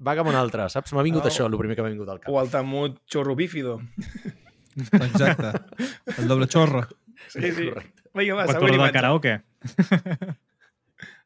va 0.03 0.15
cap 0.19 0.27
a 0.27 0.31
un 0.33 0.35
altre, 0.35 0.65
saps? 0.73 0.91
M'ha 0.95 1.03
vingut 1.07 1.23
Oh. 1.23 1.31
això, 1.31 1.47
el 1.47 1.55
primer 1.59 1.75
que 1.79 1.85
m'ha 1.85 1.93
vingut 1.93 2.09
al 2.11 2.19
cap. 2.19 2.31
O 2.33 2.41
el 2.41 2.51
temut 2.51 2.99
xorro 3.07 3.35
bífido. 3.39 3.79
Exacte. 4.77 5.53
El 6.17 6.27
doble 6.27 6.47
xorro. 6.51 6.83
Sí, 7.31 7.49
sí. 7.55 7.71
Vinga, 8.13 8.35
va, 8.35 8.47
següent 8.51 8.75
de 8.75 8.77
imatge. 8.77 8.93
karaoke. 8.93 9.37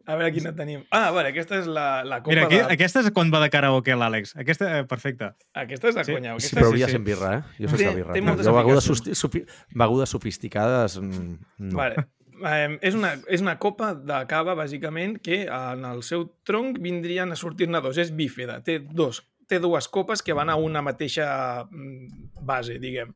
A 0.09 0.15
veure 0.17 0.31
quina 0.33 0.51
tenim. 0.57 0.83
Ah, 0.89 1.11
vale, 1.13 1.29
aquesta 1.29 1.59
és 1.59 1.67
la, 1.69 2.03
la 2.03 2.21
copa 2.23 2.33
Mira, 2.33 2.45
aquí, 2.47 2.57
de... 2.57 2.63
aquesta 2.73 3.01
és 3.03 3.11
quan 3.13 3.29
va 3.33 3.39
de 3.43 3.49
karaoke 3.53 3.93
l'Àlex. 3.95 4.33
Aquesta, 4.41 4.69
eh, 4.79 4.85
perfecte. 4.89 5.31
Aquesta 5.53 5.89
és 5.91 5.95
de 5.99 6.03
Sí. 6.07 6.13
conya. 6.15 6.31
Sí, 6.39 6.47
Aquesta 6.47 6.57
però 6.59 6.65
és... 6.65 6.71
hauria 6.71 6.87
sí. 6.87 6.91
sí, 6.91 6.97
sí. 6.97 7.03
birra, 7.05 7.33
eh? 7.37 7.41
Jo 7.59 7.69
soc 7.69 7.79
de 7.83 7.91
birra. 7.99 8.13
té 8.13 8.21
moltes 8.25 8.45
jo 8.49 8.55
begudes, 8.55 8.87
sosti- 8.89 9.13
sofi- 9.15 9.45
begudes 9.75 10.09
sofisticades, 10.09 10.97
mm, 10.99 11.35
no. 11.69 11.77
Vale. 11.77 12.07
Eh, 12.41 12.79
és, 12.81 12.95
una, 12.97 13.11
és 13.29 13.41
una 13.45 13.59
copa 13.61 13.91
de 13.93 14.23
cava, 14.27 14.55
bàsicament, 14.57 15.19
que 15.21 15.43
en 15.45 15.85
el 15.85 16.01
seu 16.01 16.25
tronc 16.43 16.79
vindrien 16.81 17.31
a 17.31 17.35
sortir-ne 17.37 17.81
dos. 17.81 17.97
És 18.01 18.09
bífida. 18.15 18.63
Té, 18.65 18.79
dos, 18.79 19.21
té 19.47 19.59
dues 19.61 19.87
copes 19.87 20.23
que 20.25 20.33
van 20.33 20.49
a 20.49 20.55
una 20.57 20.81
mateixa 20.81 21.67
mm, 21.69 22.31
base, 22.41 22.79
diguem. 22.81 23.13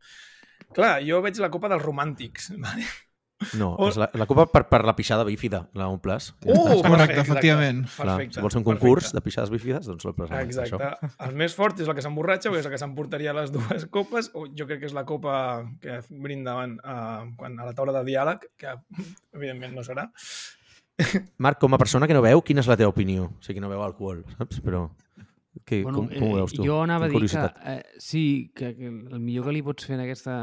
Clar, 0.75 0.99
jo 1.07 1.21
veig 1.23 1.37
la 1.41 1.49
copa 1.49 1.69
dels 1.71 1.81
romàntics. 1.81 2.51
Vale? 2.61 2.85
No, 3.59 3.73
O- 3.75 3.89
és 3.89 3.97
la, 3.99 4.07
la 4.15 4.25
copa 4.29 4.45
per, 4.47 4.61
per 4.71 4.79
la 4.87 4.93
pixada 4.95 5.25
bífida, 5.27 5.65
la 5.75 5.89
un 5.91 5.99
plus. 5.99 6.29
Oh, 6.47 6.53
Correcte, 6.53 6.87
perfecte, 6.89 7.19
efectivament. 7.19 7.81
Clar, 7.97 8.05
Perfecte. 8.15 8.37
si 8.37 8.41
vols 8.45 8.55
un 8.55 8.63
concurs 8.63 9.03
perfecte. 9.03 9.17
de 9.17 9.21
pixades 9.25 9.49
bífides, 9.51 9.85
doncs 9.89 10.05
el 10.07 10.13
plus. 10.15 10.31
Exacte. 10.31 10.91
El 11.27 11.35
més 11.35 11.53
fort 11.53 11.79
és 11.83 11.87
la 11.91 11.93
que 11.97 12.01
s'emborratxa, 12.05 12.49
perquè 12.49 12.63
és 12.63 12.69
la 12.69 12.71
que 12.71 12.79
s'emportaria 12.79 13.33
les 13.35 13.51
dues 13.51 13.85
copes. 13.97 14.31
O 14.33 14.45
jo 14.47 14.65
crec 14.69 14.79
que 14.85 14.87
és 14.87 14.95
la 14.95 15.03
copa 15.05 15.35
que 15.83 15.99
brindaven 16.09 16.77
uh, 16.79 17.25
quan, 17.35 17.59
a 17.59 17.67
la 17.67 17.73
taula 17.75 17.91
de 17.99 18.05
diàleg, 18.07 18.47
que 18.55 18.71
evidentment 19.35 19.75
no 19.75 19.83
serà. 19.83 20.07
Marc, 21.43 21.59
com 21.59 21.73
a 21.75 21.77
persona 21.77 22.07
que 22.07 22.15
no 22.15 22.21
veu, 22.23 22.39
quina 22.41 22.63
és 22.63 22.69
la 22.71 22.77
teva 22.79 22.93
opinió? 22.93 23.25
O 23.35 23.43
sigui, 23.43 23.57
que 23.59 23.63
no 23.65 23.71
veu 23.71 23.83
alcohol, 23.83 24.23
saps? 24.37 24.61
Però 24.63 24.85
que, 25.67 25.81
com, 25.83 26.07
com 26.07 26.29
ho 26.31 26.35
veus 26.39 26.53
tu? 26.55 26.63
eh, 26.63 26.69
Jo 26.69 26.79
anava 26.85 27.05
a 27.05 27.09
dir 27.11 27.17
que, 27.17 27.19
curiositat. 27.19 27.59
eh, 27.67 27.83
sí, 27.99 28.51
que, 28.55 28.71
que 28.77 28.87
el 28.87 29.19
millor 29.19 29.49
que 29.49 29.55
li 29.57 29.63
pots 29.65 29.87
fer 29.87 29.97
en 29.99 30.05
aquesta, 30.05 30.37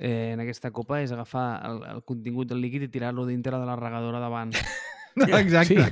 eh, 0.00 0.32
en 0.34 0.40
aquesta 0.44 0.70
copa 0.74 1.00
és 1.02 1.12
agafar 1.12 1.48
el, 1.68 1.82
el 1.96 2.02
contingut 2.06 2.48
del 2.50 2.60
líquid 2.62 2.86
i 2.86 2.92
tirar-lo 2.92 3.26
dintre 3.26 3.58
de 3.58 3.66
la 3.66 3.76
regadora 3.76 4.20
davant. 4.22 4.54
Exacte. 5.18 5.82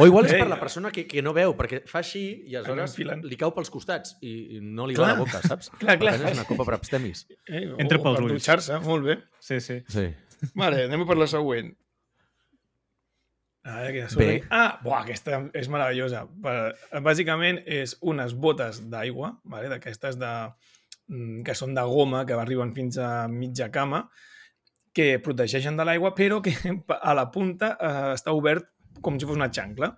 O 0.00 0.06
igual 0.08 0.24
és 0.24 0.38
per 0.38 0.46
la 0.48 0.56
persona 0.60 0.88
que, 0.94 1.02
que 1.10 1.20
no 1.20 1.34
veu, 1.36 1.52
perquè 1.58 1.82
fa 1.90 2.00
així 2.00 2.22
i 2.48 2.56
aleshores 2.56 2.94
li 3.28 3.36
cau 3.36 3.52
pels 3.52 3.68
costats 3.68 4.14
i, 4.24 4.56
i 4.56 4.60
no 4.64 4.86
li 4.88 4.96
Clar. 4.96 5.10
va 5.10 5.12
a 5.12 5.16
la 5.18 5.20
boca, 5.20 5.42
saps? 5.44 5.68
Clar, 5.82 5.98
clar. 6.02 6.14
Per 6.16 6.30
és 6.30 6.38
una 6.38 6.46
copa 6.48 6.64
per 6.70 6.78
abstemis. 6.78 7.26
Eh? 7.44 7.66
Entra 7.82 8.00
pels 8.00 8.22
ulls. 8.22 8.32
dutxar-se, 8.38 8.78
molt 8.86 9.04
bé. 9.10 9.18
Sí, 9.44 9.60
sí. 9.60 9.82
Sí. 9.92 10.06
Vale, 10.56 10.86
anem 10.88 11.04
per 11.08 11.18
la 11.20 11.28
següent. 11.28 11.74
A 13.64 13.78
veure. 13.80 14.06
Bé. 14.20 14.32
Ah, 14.52 14.78
buah, 14.84 15.02
aquesta 15.06 15.38
és 15.56 15.70
meravellosa. 15.72 16.26
Per- 16.44 17.00
Bàsicament 17.04 17.62
és 17.64 17.94
unes 18.04 18.34
botes 18.36 18.82
d'aigua, 18.92 19.38
vale? 19.48 19.70
d'aquestes 19.72 20.18
de, 20.20 20.32
que 21.44 21.54
són 21.56 21.74
de 21.76 21.82
goma, 21.88 22.24
que 22.26 22.36
arriben 22.38 22.72
fins 22.76 22.98
a 22.98 23.26
mitja 23.28 23.70
cama, 23.72 24.04
que 24.94 25.18
protegeixen 25.22 25.76
de 25.76 25.84
l'aigua, 25.84 26.14
però 26.14 26.40
que 26.42 26.54
a 27.10 27.14
la 27.16 27.28
punta 27.34 27.74
eh, 27.74 28.14
està 28.14 28.32
obert 28.36 28.70
com 29.02 29.18
si 29.18 29.28
fos 29.28 29.36
una 29.36 29.50
xancla. 29.52 29.90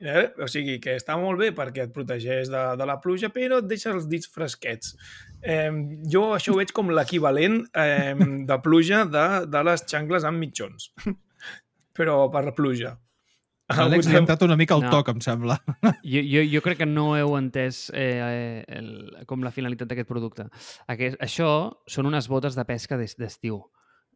Eh? 0.00 0.30
O 0.40 0.46
sigui, 0.48 0.78
que 0.80 0.94
està 0.96 1.18
molt 1.20 1.42
bé 1.42 1.50
perquè 1.52 1.84
et 1.84 1.92
protegeix 1.92 2.48
de, 2.48 2.60
de 2.80 2.86
la 2.88 2.96
pluja, 3.02 3.28
però 3.34 3.58
et 3.60 3.68
deixa 3.68 3.92
els 3.92 4.06
dits 4.08 4.30
fresquets. 4.32 4.94
Eh, 5.42 5.68
jo 6.08 6.30
això 6.36 6.54
ho 6.54 6.60
veig 6.60 6.72
com 6.76 6.88
l'equivalent 6.94 7.60
eh, 7.76 8.14
de 8.48 8.60
pluja 8.64 9.04
de, 9.04 9.26
de 9.50 9.64
les 9.68 9.84
xancles 9.84 10.24
amb 10.24 10.40
mitjons. 10.40 10.88
però 12.00 12.22
per 12.32 12.46
pluja. 12.56 12.94
L'Àlex 13.76 14.08
li 14.10 14.16
ha 14.16 14.20
entrat 14.22 14.42
una 14.42 14.56
mica 14.56 14.74
al 14.74 14.82
No. 14.82 14.90
toc, 14.90 15.08
em 15.14 15.20
sembla. 15.20 15.58
Jo, 16.02 16.20
jo, 16.26 16.42
jo 16.50 16.60
crec 16.64 16.78
que 16.82 16.86
no 16.86 17.16
heu 17.16 17.36
entès 17.38 17.90
eh, 17.94 18.64
el, 18.68 18.90
com 19.26 19.42
la 19.46 19.52
finalitat 19.54 19.88
d'aquest 19.88 20.08
producte. 20.08 20.48
Aquest, 20.88 21.16
això 21.22 21.50
són 21.86 22.06
unes 22.10 22.26
botes 22.28 22.56
de 22.58 22.64
pesca 22.64 22.96
d'es- 22.98 23.16
d'estiu, 23.16 23.62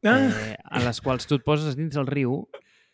Ah, 0.05 0.19
eh, 0.29 0.57
en 0.77 0.83
les 0.85 0.99
quals 1.01 1.25
tu 1.27 1.39
et 1.39 1.45
poses 1.47 1.77
dins 1.79 1.95
el 1.97 2.05
riu, 2.07 2.43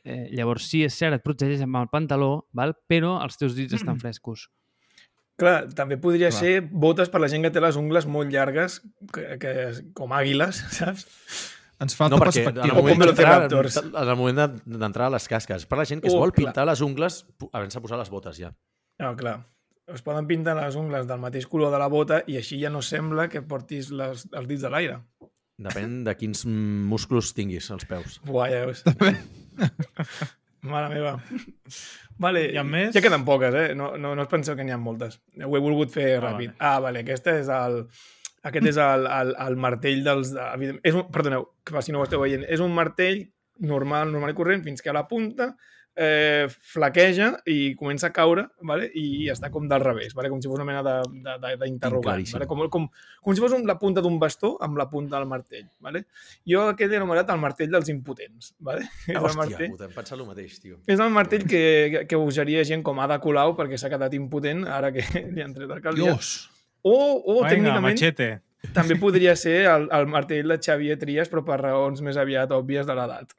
eh, 0.04 0.28
llavors 0.30 0.68
sí, 0.70 0.84
és 0.86 0.94
cert, 0.94 1.16
et 1.16 1.24
protegeix 1.24 1.60
amb 1.64 1.76
el 1.80 1.88
pantaló, 1.90 2.46
val? 2.54 2.76
però 2.88 3.16
els 3.24 3.36
teus 3.36 3.56
dits 3.56 3.74
estan 3.74 3.98
frescos. 3.98 4.48
clar, 5.40 5.72
també 5.74 5.96
podria 5.96 6.28
Clar. 6.28 6.38
ser 6.38 6.60
botes 6.70 7.08
per 7.08 7.18
la 7.22 7.26
gent 7.32 7.42
que 7.42 7.50
té 7.50 7.60
les 7.64 7.74
ungles 7.80 8.04
molt 8.06 8.30
llargues, 8.30 8.82
que, 9.12 9.38
que, 9.40 9.54
com 9.96 10.12
àguiles, 10.12 10.60
saps? 10.78 11.06
Ens 11.80 11.94
falta 11.96 12.14
No, 12.16 12.20
perquè 12.20 12.40
en 12.42 12.44
perspectiva. 12.44 12.66
el 12.66 12.74
moment 12.82 12.98
Com 12.98 13.06
d'entrar 13.06 13.48
velociraptors. 13.48 13.76
en 14.02 14.08
el 14.10 14.16
moment 14.16 14.38
de- 14.38 14.78
d'entrar 14.78 15.06
a 15.06 15.10
les 15.10 15.28
casques. 15.28 15.64
Per 15.66 15.78
la 15.78 15.84
gent 15.88 16.02
que 16.02 16.08
es 16.08 16.14
Oh, 16.14 16.18
vol 16.18 16.32
clar. 16.32 16.46
pintar 16.52 16.66
les 16.66 16.80
ungles 16.82 17.24
pu- 17.38 17.48
havent-se 17.52 17.80
posat 17.80 17.98
les 17.98 18.10
botes 18.10 18.36
ja. 18.36 18.52
No, 18.98 19.16
clar. 19.16 19.46
Es 19.88 20.02
poden 20.02 20.26
pintar 20.26 20.54
les 20.56 20.76
ungles 20.76 21.06
del 21.08 21.18
mateix 21.18 21.46
color 21.48 21.72
de 21.72 21.78
la 21.78 21.88
bota 21.88 22.22
i 22.26 22.36
així 22.36 22.60
ja 22.60 22.68
no 22.70 22.82
sembla 22.82 23.28
que 23.28 23.40
portis 23.42 23.90
les, 23.90 24.28
els 24.32 24.46
dits 24.46 24.62
de 24.62 24.68
l'aire. 24.70 25.00
Depèn 25.58 26.04
de 26.04 26.14
quins 26.16 26.44
músculs 26.46 27.32
tinguis 27.34 27.70
als 27.70 27.84
peus. 27.84 28.20
Buah, 28.24 28.48
ja 28.48 28.66
veus. 28.66 28.84
Mare 30.62 30.88
meva. 30.92 31.14
Vale, 32.20 32.42
ha 32.58 32.62
més? 32.62 32.92
Ja 32.94 33.00
queden 33.00 33.24
poques, 33.24 33.54
eh? 33.56 33.74
No, 33.74 33.96
no, 33.96 34.14
no 34.14 34.22
us 34.22 34.28
penseu 34.28 34.54
que 34.56 34.64
n'hi 34.64 34.72
ha 34.74 34.78
moltes. 34.78 35.18
Ho 35.42 35.56
he 35.56 35.60
volgut 35.60 35.90
fer 35.90 36.18
Ah, 36.18 36.20
ràpid. 36.26 36.52
Ah, 36.58 36.78
vale, 36.84 37.00
aquesta 37.00 37.38
és 37.40 37.48
el... 37.48 37.86
Aquest 38.48 38.66
és 38.70 38.76
el, 38.80 39.06
el, 39.06 39.34
el 39.46 39.56
martell 39.60 40.04
dels... 40.06 40.30
evident- 40.54 40.80
És 40.82 40.94
un, 40.96 41.06
perdoneu, 41.12 41.48
que 41.64 41.82
si 41.84 41.92
no 41.92 42.00
ho 42.00 42.06
esteu 42.08 42.22
veient. 42.22 42.46
És 42.48 42.60
un 42.64 42.72
martell 42.72 43.26
normal, 43.60 44.08
normal 44.14 44.30
i 44.32 44.38
corrent 44.38 44.62
fins 44.64 44.80
que 44.80 44.88
a 44.88 44.94
la 44.96 45.02
punta 45.08 45.50
eh, 46.00 46.46
flaqueja 46.48 47.26
i 47.50 47.74
comença 47.76 48.06
a 48.08 48.12
caure 48.16 48.46
vale? 48.64 48.86
i 48.96 49.26
està 49.28 49.50
com 49.52 49.66
del 49.68 49.82
revés, 49.82 50.14
vale? 50.16 50.30
com 50.32 50.40
si 50.40 50.48
fos 50.48 50.56
una 50.56 50.64
mena 50.64 50.80
de- 50.86 51.02
de- 51.26 51.34
de- 51.42 51.56
d'interrogant. 51.66 52.22
Vale? 52.32 52.46
Com, 52.48 52.62
com, 52.72 52.86
com 53.20 53.34
si 53.36 53.42
fos 53.44 53.52
un, 53.52 53.66
la 53.68 53.76
punta 53.78 54.00
d'un 54.00 54.16
bastó 54.22 54.54
amb 54.64 54.78
la 54.80 54.86
punta 54.88 55.18
del 55.18 55.28
martell. 55.28 55.66
Vale? 55.84 56.06
Jo 56.48 56.62
aquest 56.70 56.94
he 56.94 56.96
anomenat 56.96 57.28
el 57.34 57.42
martell 57.42 57.68
dels 57.74 57.90
impotents. 57.92 58.54
Vale? 58.60 58.86
És 59.10 59.16
el 59.16 59.20
Hòstia, 59.20 59.40
martell, 59.42 59.74
puta, 59.74 59.90
hem 59.90 59.98
pensat 59.98 60.16
el 60.18 60.24
mateix, 60.30 60.56
tio. 60.62 60.78
és 60.86 61.00
el 61.04 61.10
martell 61.12 61.44
que, 61.44 61.62
que, 61.92 62.06
que 62.08 62.16
usaria 62.16 62.64
gent 62.64 62.86
com 62.86 63.02
Ada 63.04 63.20
Colau 63.20 63.52
perquè 63.58 63.76
s'ha 63.76 63.90
quedat 63.92 64.14
impotent 64.16 64.64
ara 64.70 64.94
que 64.96 65.04
li 65.34 65.42
han 65.44 65.52
tret 65.52 65.68
el 65.68 65.82
caldiat. 65.84 66.14
Dios! 66.16 66.32
O, 66.82 66.94
o 67.20 67.34
Vinga, 67.42 67.50
tècnicament 67.54 67.96
machete. 67.96 68.28
també 68.76 68.96
podria 69.00 69.34
ser 69.36 69.64
el, 69.68 69.88
el 69.92 70.06
martell 70.08 70.48
de 70.54 70.58
Xavier 70.62 70.98
Trias 71.00 71.28
però 71.32 71.44
per 71.44 71.60
raons 71.60 72.00
més 72.04 72.16
aviat 72.20 72.50
òbvies 72.56 72.86
de 72.88 72.94
l'edat. 72.96 73.34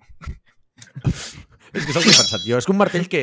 És 1.71 1.85
que 1.85 1.91
és 1.93 1.95
el 1.95 2.03
que 2.03 2.11
he 2.11 2.17
pensat 2.19 2.43
jo. 2.45 2.57
És 2.59 2.65
que 2.67 2.73
un 2.73 2.79
martell 2.81 3.05
que, 3.07 3.21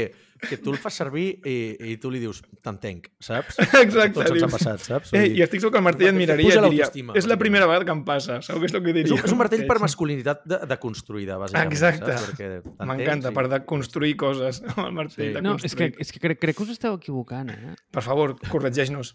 que 0.49 0.57
tu 0.63 0.73
el 0.73 0.79
fas 0.81 0.95
servir 0.97 1.27
i, 1.45 1.57
i 1.91 1.97
tu 2.01 2.09
li 2.11 2.21
dius, 2.23 2.39
t'entenc, 2.65 3.11
saps? 3.21 3.59
Exacte, 3.83 4.15
Tots 4.23 4.31
ens 4.33 4.47
ha 4.47 4.49
passat, 4.55 4.85
saps? 4.87 5.13
Eh, 5.13 5.27
I 5.37 5.43
estic 5.45 5.61
segur 5.61 5.75
que 5.75 5.83
el 5.83 5.85
martell 5.85 6.09
et 6.15 6.17
miraria 6.17 6.55
i 6.57 6.63
diria 6.71 6.89
és 7.21 7.29
la 7.29 7.37
primera 7.41 7.69
vegada 7.69 7.85
que 7.85 7.93
em 7.93 8.01
passa, 8.09 8.39
segur 8.47 8.63
que 8.65 8.71
és 8.71 8.77
el 8.79 8.85
que 8.87 8.95
és, 8.95 8.99
diria. 9.03 9.19
un, 9.19 9.21
és 9.29 9.35
un 9.37 9.41
martell 9.43 9.67
per 9.69 9.77
masculinitat 9.85 10.47
de, 10.49 10.61
de 10.71 10.79
construïda, 10.81 11.37
bàsicament. 11.43 11.77
Exacte. 11.77 12.49
M'encanta, 12.89 13.35
per 13.37 13.47
de 13.53 13.61
construir 13.69 14.15
coses 14.25 14.63
amb 14.73 14.85
el 14.89 14.95
martell 15.03 15.27
Sí. 15.29 15.33
de 15.37 15.45
No, 15.45 15.59
és 15.61 15.77
que, 15.77 15.93
és 16.01 16.15
que 16.15 16.23
crec, 16.25 16.41
crec 16.41 16.57
que 16.57 16.65
us 16.65 16.73
esteu 16.79 16.97
equivocant, 16.97 17.53
eh? 17.53 17.75
Per 17.93 18.05
favor, 18.07 18.39
corregeix-nos. 18.49 19.13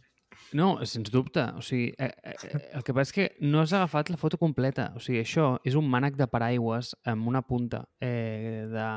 No, 0.54 0.78
sens 0.86 1.10
dubte. 1.12 1.42
O 1.58 1.62
sigui, 1.62 1.94
eh, 1.98 2.12
eh, 2.24 2.70
el 2.74 2.84
que 2.84 2.94
passa 2.94 3.10
és 3.10 3.14
que 3.14 3.26
no 3.42 3.62
has 3.62 3.74
agafat 3.74 4.10
la 4.14 4.18
foto 4.18 4.38
completa. 4.38 4.92
O 4.96 5.00
sigui, 5.02 5.20
això 5.24 5.58
és 5.66 5.76
un 5.76 5.88
mànec 5.90 6.16
de 6.16 6.28
paraigües 6.28 6.96
amb 7.06 7.28
una 7.28 7.42
punta 7.42 7.86
eh, 8.00 8.68
de... 8.70 8.88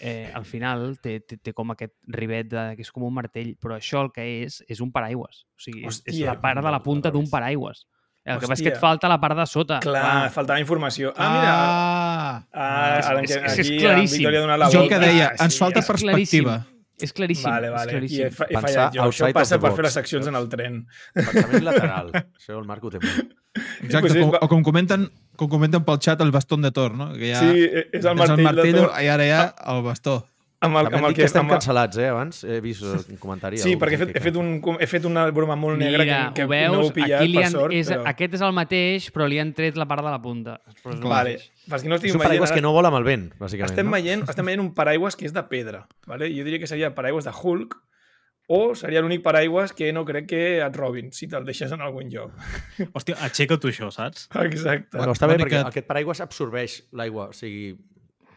Eh, 0.00 0.30
al 0.32 0.44
final 0.46 0.92
té, 1.02 1.16
té, 1.26 1.40
té 1.42 1.50
com 1.52 1.72
aquest 1.74 1.90
rivet 2.14 2.46
de, 2.52 2.60
que 2.78 2.84
és 2.86 2.90
com 2.94 3.02
un 3.02 3.14
martell, 3.16 3.56
però 3.58 3.74
això 3.80 4.04
el 4.04 4.12
que 4.14 4.22
és, 4.44 4.60
és 4.70 4.78
un 4.84 4.92
paraigües. 4.94 5.40
O 5.58 5.64
sigui, 5.64 5.82
és, 5.88 5.98
és 6.06 6.14
Hòstia, 6.14 6.28
la 6.30 6.36
part 6.40 6.62
de 6.62 6.70
la 6.70 6.78
punta 6.84 7.10
d'un 7.10 7.26
paraigües. 7.28 7.82
El 8.28 8.38
que 8.38 8.46
passa 8.46 8.60
és 8.60 8.62
que 8.62 8.68
Hòstia. 8.68 8.76
et 8.76 8.80
falta 8.84 9.08
la 9.10 9.18
part 9.18 9.34
de 9.40 9.46
sota. 9.50 9.80
Clar, 9.82 10.30
faltava 10.30 10.60
informació. 10.62 11.10
Ah, 11.16 11.28
mira, 11.34 11.52
Ah! 11.58 12.46
ah, 12.52 12.98
és- 13.00 13.06
ara 13.10 13.22
és- 13.22 13.30
que 13.32 13.38
és- 13.40 13.58
és 13.58 13.58
aquí 13.66 13.78
claríssim. 13.82 14.30
donat 14.30 14.58
la 14.58 14.70
Jo 14.70 14.82
el 14.84 14.88
que 14.88 14.98
deia, 15.02 15.28
Ah, 15.32 15.44
ens 15.48 15.54
sí, 15.54 15.58
falta 15.58 15.82
perspectiva. 15.82 16.58
És 17.00 17.12
claríssim. 17.14 17.46
Vale, 17.50 17.68
És 17.68 17.72
vale. 17.72 17.90
I 17.90 17.94
claríssim. 17.94 18.24
he, 18.26 18.30
fa- 18.34 18.46
he 18.50 18.54
fallat 18.58 18.94
jo. 18.96 19.02
Això 19.06 19.28
passa 19.36 19.58
per 19.58 19.70
fer 19.70 19.76
box, 19.76 19.82
les 19.86 19.96
seccions 20.00 20.26
en 20.26 20.34
el 20.34 20.48
tren. 20.50 20.80
Pensament 21.14 21.64
lateral. 21.68 22.08
Això 22.38 22.56
el 22.58 22.64
Marc 22.66 22.84
ho 22.84 22.90
té 22.90 22.98
molt. 23.04 23.36
Exacte, 23.58 24.00
pues 24.00 24.14
és- 24.16 24.24
com, 24.24 24.34
o 24.40 24.48
com 24.50 24.62
comenten, 24.66 25.06
com 25.36 25.48
comenten 25.52 25.84
pel 25.86 26.00
xat 26.02 26.20
el 26.26 26.30
bastó 26.34 26.56
de 26.58 26.70
Thor, 26.74 26.94
no? 26.98 27.12
Que 27.14 27.30
ja 27.34 27.40
Sí, 27.44 27.64
és 27.92 28.04
el 28.04 28.16
martell, 28.18 28.38
el 28.40 28.44
martell 28.50 28.72
de 28.72 28.80
Thor. 28.82 28.92
i 29.02 29.06
ara 29.14 29.26
ja 29.30 29.44
el 29.74 29.82
bastó. 29.86 30.18
Amb 30.60 30.74
el, 30.76 30.84
També 30.88 30.96
amb 30.96 31.04
han 31.04 31.04
el 31.04 31.14
dit 31.14 31.18
que 31.20 31.26
estem 31.28 31.40
amb 31.44 31.52
el- 31.52 31.56
cancel·lats, 31.58 31.98
eh, 32.02 32.08
abans. 32.08 32.42
He 32.44 32.60
vist 32.60 32.82
un 32.82 33.16
comentari. 33.22 33.58
Sí, 33.62 33.76
perquè 33.78 33.94
he 33.94 33.98
que 33.98 34.06
fet, 34.06 34.16
he, 34.16 34.20
fet 34.20 34.36
un, 34.36 34.48
he 34.80 34.86
fet 34.90 35.04
una 35.06 35.26
broma 35.30 35.54
molt 35.56 35.78
negra 35.78 36.02
Mira, 36.04 36.16
que, 36.34 36.34
que 36.34 36.44
ho 36.44 36.48
veus? 36.48 36.72
no 36.72 36.80
heu 36.82 36.92
pillat, 36.92 37.20
Aquí 37.20 37.28
li 37.28 37.38
per 37.38 37.44
han, 37.46 37.52
sort. 37.52 37.72
és, 37.78 37.88
però... 37.92 38.02
Aquest 38.10 38.34
és 38.34 38.40
el 38.42 38.52
mateix, 38.56 39.10
però 39.14 39.28
li 39.30 39.38
han 39.38 39.52
tret 39.54 39.76
la 39.78 39.86
part 39.86 40.02
de 40.02 40.10
la 40.10 40.20
punta. 40.20 40.60
El 40.84 40.98
Vale. 41.02 41.36
que 41.38 41.88
no 41.88 41.94
És 42.00 42.14
un 42.14 42.20
paraigües 42.20 42.50
que 42.52 42.60
no 42.60 42.72
vola 42.72 42.88
amb 42.88 42.98
el 42.98 43.04
vent, 43.04 43.28
bàsicament. 43.38 43.70
estem, 43.70 43.86
no? 43.86 43.92
veient, 43.92 44.24
estem 44.28 44.46
veient 44.46 44.60
un 44.60 44.72
paraigües 44.74 45.14
que 45.16 45.26
és 45.26 45.32
de 45.32 45.42
pedra. 45.44 45.86
Vale? 46.06 46.28
Jo 46.34 46.42
diria 46.42 46.58
que 46.58 46.66
seria 46.66 46.94
paraigües 46.94 47.24
de 47.24 47.30
Hulk 47.30 47.76
o 48.50 48.74
seria 48.74 49.02
l'únic 49.02 49.20
paraigües 49.22 49.74
que 49.76 49.92
no 49.92 50.06
crec 50.08 50.26
que 50.26 50.42
et 50.64 50.76
robin 50.76 51.12
si 51.12 51.26
te'l 51.28 51.44
deixes 51.44 51.70
en 51.70 51.82
algun 51.84 52.08
lloc. 52.08 52.32
Hòstia, 52.94 53.18
aixeca 53.20 53.58
tu 53.60 53.68
això, 53.68 53.90
saps? 53.92 54.26
Exacte. 54.42 54.96
Però 54.96 55.12
està 55.12 55.28
bé 55.28 55.36
perquè 55.36 55.58
que- 55.60 55.66
aquest 55.68 55.86
paraigües 55.86 56.20
absorbeix 56.24 56.78
l'aigua, 56.92 57.28
o 57.28 57.32
sigui, 57.36 57.76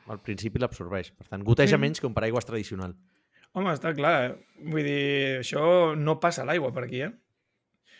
al 0.08 0.22
principi 0.22 0.60
l'absorbeix. 0.60 1.12
Per 1.12 1.28
tant, 1.28 1.44
goteja 1.44 1.78
Mm. 1.78 1.82
menys 1.82 2.00
que 2.02 2.08
un 2.08 2.14
paraigües 2.14 2.46
tradicional. 2.46 2.96
Home, 3.54 3.72
està 3.74 3.94
clar. 3.94 4.32
Eh? 4.32 4.36
Vull 4.64 4.84
dir, 4.84 5.40
això 5.42 5.96
no 5.98 6.20
passa 6.20 6.42
a 6.44 6.46
l'aigua 6.46 6.72
per 6.74 6.86
aquí, 6.86 7.02
eh? 7.02 7.12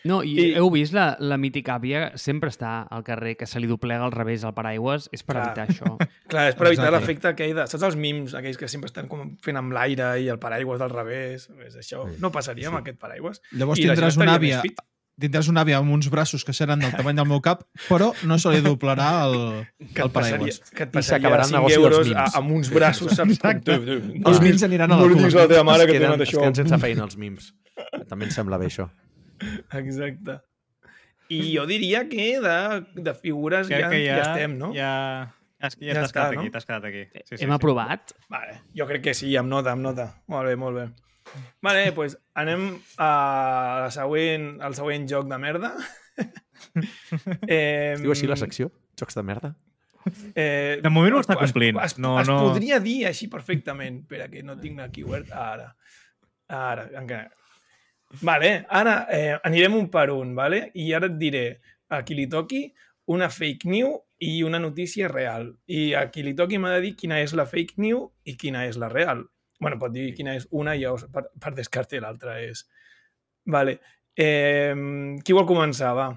No, 0.04 0.24
i, 0.24 0.32
I- 0.34 0.54
heu 0.58 0.68
vist 0.74 0.92
la, 0.92 1.16
la 1.20 1.36
mítica 1.38 1.76
àvia 1.78 2.16
sempre 2.18 2.50
està 2.50 2.88
al 2.90 3.04
carrer 3.04 3.36
que 3.36 3.46
se 3.46 3.60
li 3.60 3.68
doblega 3.70 4.02
al 4.04 4.10
revés 4.10 4.42
al 4.42 4.52
paraigües? 4.52 5.08
És 5.12 5.22
per 5.22 5.36
Clar. 5.36 5.44
evitar 5.46 5.68
això. 5.68 5.92
Clar, 6.32 6.48
és 6.48 6.56
per 6.58 6.66
evitar 6.72 6.90
l'efecte 6.90 7.28
aquell 7.28 7.54
de... 7.54 7.66
Saps 7.70 7.84
els 7.84 7.94
mims, 7.94 8.34
aquells 8.34 8.58
que 8.58 8.66
sempre 8.66 8.88
estan 8.90 9.06
com 9.06 9.36
fent 9.44 9.56
amb 9.60 9.70
l'aire 9.72 10.16
i 10.20 10.26
el 10.28 10.40
paraigües 10.42 10.80
del 10.82 10.90
revés? 10.90 11.48
És 11.68 11.76
això 11.76 12.08
Sí. 12.10 12.16
no 12.18 12.32
passaria 12.32 12.66
amb 12.72 12.78
Sí. 12.78 12.82
aquest 12.82 12.98
paraigües. 12.98 13.42
Llavors 13.52 13.78
I 13.78 13.86
tindràs 13.86 14.16
una 14.18 14.34
àvia. 14.34 14.60
Tindràs 15.20 15.48
una 15.52 15.62
àvia 15.62 15.78
amb 15.78 15.92
uns 15.92 16.08
braços 16.10 16.44
que 16.44 16.52
seran 16.56 16.80
del 16.80 16.92
tamany 16.96 17.16
del 17.16 17.26
meu 17.28 17.40
cap, 17.44 17.62
però 17.88 18.12
no 18.26 18.38
se 18.38 18.50
li 18.54 18.60
doblarà 18.64 19.10
el, 19.26 19.36
que 19.94 20.02
el 20.02 20.08
et 20.08 20.14
passaria, 20.14 20.38
paraigües. 20.38 20.60
que 20.72 20.82
et 20.86 20.88
I 20.88 20.92
passaria 20.96 21.18
s'acabarà 21.20 21.44
el 21.44 21.50
5 21.50 21.58
negoci 21.58 21.74
dels 21.74 21.84
euros 21.84 22.06
a, 22.06 22.14
mims. 22.22 22.36
amb 22.40 22.54
uns 22.56 22.70
braços, 22.72 23.12
saps? 23.18 23.36
Exacte. 23.36 23.76
Tu, 23.78 23.84
tu, 24.00 24.14
no 24.22 24.30
Els 24.32 24.40
mims 24.40 24.62
aniran 24.66 24.90
a 24.92 24.96
no 24.96 25.06
la 25.06 25.14
cua. 25.14 25.26
a 25.28 25.42
la 25.42 25.48
teva 25.52 25.64
mare 25.68 25.84
es 25.84 25.86
que 25.86 25.92
queden, 25.98 26.10
tenen 26.12 26.22
es 26.22 26.28
això. 26.28 26.40
queden 26.40 26.54
sense 26.62 26.78
feina 26.78 27.04
els 27.04 27.16
mims. 27.20 27.52
També 28.08 28.26
em 28.26 28.32
sembla 28.34 28.58
bé 28.58 28.66
això. 28.72 28.88
Exacte. 29.72 30.40
I 31.32 31.38
jo 31.56 31.64
diria 31.66 32.08
que 32.10 32.26
de, 32.42 32.56
de 33.02 33.14
figures 33.14 33.68
ja, 33.68 33.78
Crec 33.78 33.90
que 33.94 34.00
ja, 34.04 34.16
ja 34.18 34.26
estem, 34.32 34.58
no? 34.58 34.72
Ja, 34.76 34.90
ja, 35.62 35.70
ja, 35.70 35.92
Ja 35.94 35.94
t'has 36.02 36.12
quedat 36.12 36.34
no? 36.34 36.40
aquí, 36.42 36.50
t'has 36.50 36.66
quedat 36.66 36.84
aquí. 36.88 37.04
Sí, 37.12 37.36
sí, 37.36 37.44
Hem 37.44 37.50
sí. 37.52 37.54
aprovat? 37.54 38.12
Vale, 38.28 38.58
jo 38.76 38.86
crec 38.90 39.04
que 39.06 39.14
sí, 39.14 39.30
amb 39.38 39.48
nota, 39.48 39.72
amb 39.76 39.82
nota. 39.86 40.08
Molt 40.26 40.50
bé, 40.50 40.56
molt 40.58 40.76
bé. 40.80 40.86
Vale, 41.62 41.84
doncs 41.86 41.94
pues 41.96 42.16
anem 42.34 42.66
a 42.98 43.08
la 43.84 43.90
següent, 43.94 44.60
al 44.62 44.74
següent 44.74 45.08
joc 45.10 45.28
de 45.30 45.38
merda. 45.38 45.74
eh, 47.46 47.92
Es 47.96 48.02
diu 48.02 48.12
així 48.14 48.28
la 48.30 48.36
secció? 48.40 48.70
Jocs 49.00 49.16
de 49.18 49.22
merda? 49.26 49.52
Eh, 50.34 50.80
De 50.82 50.90
moment 50.90 51.14
ho 51.14 51.20
es- 51.20 51.28
està 51.28 51.36
es- 51.38 51.44
complint. 51.52 51.78
Es, 51.84 51.96
No, 51.98 52.18
es 52.20 52.28
no. 52.28 52.38
podria 52.48 52.80
dir 52.80 53.06
així 53.06 53.28
perfectament, 53.28 54.00
espera, 54.02 54.28
que 54.28 54.42
no 54.42 54.58
tinc 54.58 54.80
aquí 54.80 55.02
obert. 55.06 55.30
Ara. 55.32 55.76
Ara, 56.48 56.88
encara. 56.98 57.30
Vale, 58.20 58.66
ara 58.68 59.06
eh, 59.10 59.38
anirem 59.42 59.74
un 59.78 59.86
per 59.90 60.10
un, 60.12 60.34
vale? 60.36 60.70
i 60.74 60.90
ara 60.92 61.06
et 61.08 61.14
diré 61.16 61.60
a 61.88 62.02
qui 62.04 62.14
li 62.14 62.26
toqui 62.28 62.66
una 63.06 63.30
fake 63.30 63.64
news 63.70 64.00
i 64.20 64.42
una 64.44 64.58
notícia 64.60 65.08
real. 65.08 65.56
I 65.66 65.94
a 65.94 66.10
qui 66.10 66.22
li 66.22 66.34
toqui 66.36 66.58
m'ha 66.58 66.74
de 66.74 66.80
dir 66.84 66.96
quina 66.96 67.20
és 67.22 67.32
la 67.32 67.46
fake 67.46 67.78
news 67.80 68.10
i 68.24 68.36
quina 68.36 68.66
és 68.66 68.76
la 68.76 68.88
real. 68.92 69.24
Bueno, 69.62 69.78
pot 69.78 69.94
dir 69.94 70.10
quina 70.16 70.34
és 70.38 70.48
una 70.50 70.74
i 70.74 70.82
llavors 70.82 71.06
per, 71.14 71.28
per 71.40 71.54
descarte 71.56 72.00
l'altra 72.02 72.40
és... 72.42 72.64
Vale. 73.52 73.78
Eh, 74.18 74.74
qui 75.24 75.34
vol 75.34 75.46
començar, 75.48 75.94
va? 75.98 76.10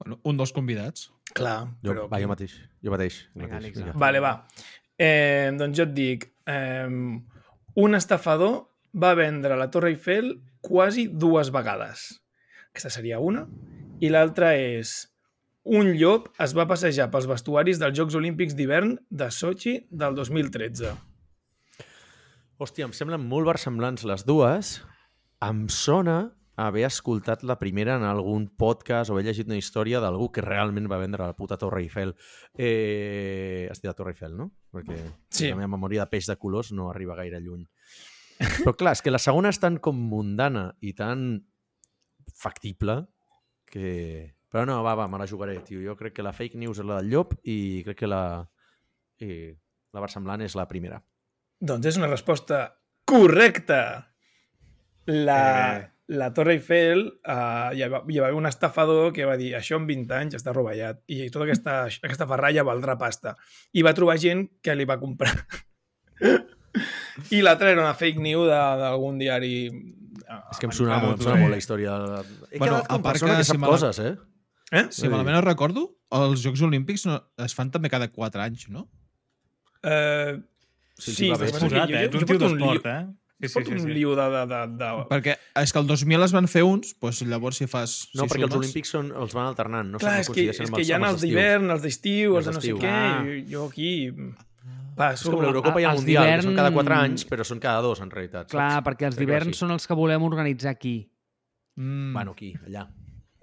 Bueno, 0.00 0.18
un 0.28 0.38
dels 0.40 0.52
convidats. 0.56 1.08
Clar, 1.36 1.58
Jo, 1.84 1.92
però... 1.92 2.06
va, 2.10 2.18
jo 2.22 2.30
mateix. 2.30 2.56
Jo 2.82 2.92
mateix. 2.94 3.20
jo 3.30 3.42
Vinga, 3.44 3.58
mateix, 3.60 3.76
vinga. 3.78 3.94
Vale, 4.02 4.22
va. 4.24 4.32
Eh, 5.00 5.50
doncs 5.56 5.78
jo 5.78 5.86
et 5.86 5.94
dic, 5.96 6.26
eh, 6.50 6.88
un 7.84 7.98
estafador 7.98 8.56
va 8.92 9.14
vendre 9.14 9.58
la 9.58 9.70
Torre 9.70 9.92
Eiffel 9.94 10.34
quasi 10.60 11.06
dues 11.06 11.52
vegades. 11.54 12.08
Aquesta 12.70 12.90
seria 12.90 13.20
una. 13.22 13.46
I 14.00 14.10
l'altra 14.10 14.54
és 14.58 14.96
un 15.70 15.92
llop 16.00 16.30
es 16.40 16.54
va 16.56 16.66
passejar 16.66 17.10
pels 17.12 17.28
vestuaris 17.30 17.78
dels 17.80 17.96
Jocs 17.98 18.16
Olímpics 18.18 18.56
d'hivern 18.56 18.96
de 19.10 19.30
Sochi 19.30 19.76
del 19.90 20.16
2013. 20.18 20.96
Hòstia, 22.60 22.84
em 22.84 22.92
semblen 22.92 23.22
molt 23.24 23.48
versemblants 23.48 24.04
les 24.04 24.26
dues. 24.28 24.74
Em 25.40 25.62
sona 25.72 26.18
haver 26.60 26.82
escoltat 26.84 27.40
la 27.48 27.56
primera 27.56 27.94
en 27.96 28.02
algun 28.04 28.50
podcast 28.60 29.08
o 29.08 29.14
haver 29.14 29.24
llegit 29.30 29.48
una 29.48 29.56
història 29.56 30.00
d'algú 30.02 30.26
que 30.34 30.42
realment 30.44 30.90
va 30.92 30.98
vendre 31.00 31.24
la 31.24 31.36
puta 31.38 31.56
Torre 31.56 31.80
Eiffel. 31.80 32.12
Eh, 32.52 33.66
has 33.70 33.80
dit 33.80 33.88
la 33.88 33.94
Torre 33.96 34.12
Eiffel, 34.12 34.36
no? 34.36 34.50
Perquè 34.74 34.98
Sí. 35.30 35.48
la 35.48 35.56
meva 35.56 35.70
memòria 35.72 36.04
de 36.04 36.10
peix 36.12 36.28
de 36.28 36.36
colors 36.36 36.72
no 36.76 36.90
arriba 36.90 37.16
gaire 37.16 37.40
lluny. 37.40 37.64
Però 38.60 38.76
clar, 38.76 38.92
és 38.92 39.00
que 39.02 39.10
la 39.12 39.18
segona 39.20 39.48
és 39.48 39.58
tan 39.60 39.78
com 39.78 39.96
mundana 39.96 40.74
i 40.80 40.92
tan 40.92 41.46
factible 42.36 43.06
que... 43.64 44.36
Però 44.50 44.66
no, 44.66 44.82
va, 44.82 44.96
va, 44.98 45.06
me 45.08 45.16
la 45.16 45.28
jugaré, 45.30 45.60
tio. 45.64 45.80
Jo 45.80 45.94
crec 45.96 46.12
que 46.16 46.22
la 46.26 46.32
fake 46.34 46.58
news 46.58 46.80
és 46.82 46.84
la 46.84 46.98
del 47.00 47.08
llop 47.12 47.36
i 47.46 47.84
crec 47.86 48.00
que 48.02 48.08
la, 48.10 48.42
i 49.22 49.54
la 49.94 50.00
versemblant 50.02 50.42
és 50.42 50.56
la 50.58 50.66
primera. 50.68 50.98
Doncs 51.60 51.86
és 51.90 51.96
una 52.00 52.08
resposta 52.08 52.60
correcta. 53.04 53.80
La, 55.06 55.40
Eh. 55.80 55.88
la 56.14 56.28
Torre 56.34 56.54
Eiffel 56.56 57.00
uh, 57.06 57.70
hi, 57.74 57.82
va, 57.90 58.00
hi 58.08 58.18
va 58.20 58.26
haver 58.28 58.36
un 58.38 58.46
estafador 58.46 59.12
que 59.12 59.24
va 59.26 59.36
dir 59.40 59.52
això 59.58 59.76
en 59.80 59.86
20 59.88 60.14
anys 60.16 60.36
està 60.38 60.52
rovellat 60.54 61.00
i 61.10 61.24
tota 61.30 61.46
aquesta, 61.48 61.74
aquesta 62.06 62.26
ferralla 62.30 62.64
valdrà 62.66 62.96
pasta. 63.00 63.36
I 63.72 63.82
va 63.86 63.94
trobar 63.96 64.18
gent 64.22 64.46
que 64.62 64.74
li 64.76 64.86
va 64.88 64.98
comprar. 65.02 65.34
I 67.34 67.40
l'altra 67.42 67.70
era 67.72 67.82
una 67.82 67.94
fake 67.98 68.20
news 68.22 68.46
de- 68.48 68.76
d'algun 68.80 69.18
diari... 69.18 69.54
eh, 69.66 70.40
És 70.52 70.58
que 70.62 70.68
em 70.68 70.74
sona, 70.74 70.98
molt, 71.02 71.18
em 71.18 71.24
sona 71.26 71.40
molt 71.40 71.54
la 71.56 71.58
història. 71.58 71.96
He 72.52 72.58
Bueno, 72.60 72.76
quedat 72.78 72.90
com 72.92 73.00
a 73.00 73.02
part 73.02 73.14
persona 73.16 73.32
que 73.34 73.40
que 73.42 73.48
si 73.48 73.52
sap 73.56 73.64
la- 73.64 73.72
coses, 73.74 73.98
eh? 74.04 74.12
Eh? 74.70 74.84
Si 74.94 75.08
malament 75.10 75.34
no 75.34 75.42
recordo, 75.42 75.82
els 76.14 76.44
Jocs 76.44 76.62
Olímpics 76.62 77.02
no, 77.08 77.16
es 77.42 77.56
fan 77.58 77.72
també 77.74 77.90
cada 77.90 78.06
4 78.08 78.44
anys, 78.44 78.68
no? 78.70 78.84
Uh, 79.82 80.38
Sí, 81.00 81.10
sí, 81.10 81.16
sí, 81.24 81.30
va 81.32 81.38
bé, 81.40 81.48
però 81.50 81.58
sí. 81.58 81.66
és 81.66 81.72
Posat, 81.72 81.90
eh? 81.90 82.04
Ets 82.06 82.20
un 82.20 82.28
tio 82.28 82.38
d'esport, 82.44 82.86
eh? 82.86 83.00
Sí, 83.40 83.48
sí, 83.48 83.54
porto 83.54 83.70
sí, 83.70 83.76
un 83.78 83.86
sí. 83.86 83.94
lío 83.96 84.10
de... 84.18 84.24
de, 84.34 84.40
de, 84.50 84.60
de... 84.76 84.88
Perquè 85.08 85.34
és 85.62 85.72
que 85.72 85.80
el 85.80 85.86
2000 85.88 86.24
es 86.26 86.32
van 86.36 86.48
fer 86.52 86.60
uns, 86.68 86.90
doncs 87.00 87.22
llavors 87.24 87.56
si 87.62 87.66
fas... 87.72 87.94
No, 88.12 88.26
si 88.26 88.34
perquè 88.34 88.44
els 88.44 88.52
sumes- 88.52 88.66
olímpics 88.66 88.90
són, 88.92 89.08
els 89.16 89.32
van 89.32 89.46
alternant. 89.48 89.88
No 89.94 90.00
Clar, 90.02 90.18
és 90.20 90.28
si 90.28 90.34
que, 90.36 90.44
és 90.52 90.70
que 90.76 90.82
hi 90.84 90.92
ha 90.92 90.98
els 91.08 91.24
d'hivern, 91.24 91.70
els 91.72 91.80
d'estiu, 91.86 92.36
els 92.36 92.50
Els 92.50 92.50
de 92.50 92.58
no 92.58 92.60
sé 92.66 92.74
què, 92.84 92.92
Ah. 92.92 93.24
i 93.24 93.46
jo 93.48 93.64
aquí 93.70 93.92
És 94.10 94.92
passo... 95.00 95.32
com 95.32 95.40
l'Eurocopa 95.40 95.80
i 95.80 95.86
el 95.88 95.94
Els 95.94 96.02
Mundial, 96.04 96.28
que 96.36 96.42
són 96.44 96.58
cada 96.60 96.68
d'hivern- 96.68 96.92
4 96.92 96.98
anys, 97.08 97.24
però 97.32 97.46
són 97.48 97.62
cada 97.64 97.80
dos, 97.80 98.02
en 98.04 98.10
realitat. 98.12 98.50
Clar, 98.52 98.68
saps? 98.76 98.86
perquè 98.90 99.08
els 99.08 99.16
d'hivern 99.16 99.54
són 99.56 99.72
els 99.72 99.88
que 99.88 99.96
volem 99.96 100.22
organitzar 100.28 100.74
aquí. 100.76 100.98
Mm. 101.80 102.12
Bueno, 102.12 102.36
aquí, 102.36 102.52
allà. 102.66 102.84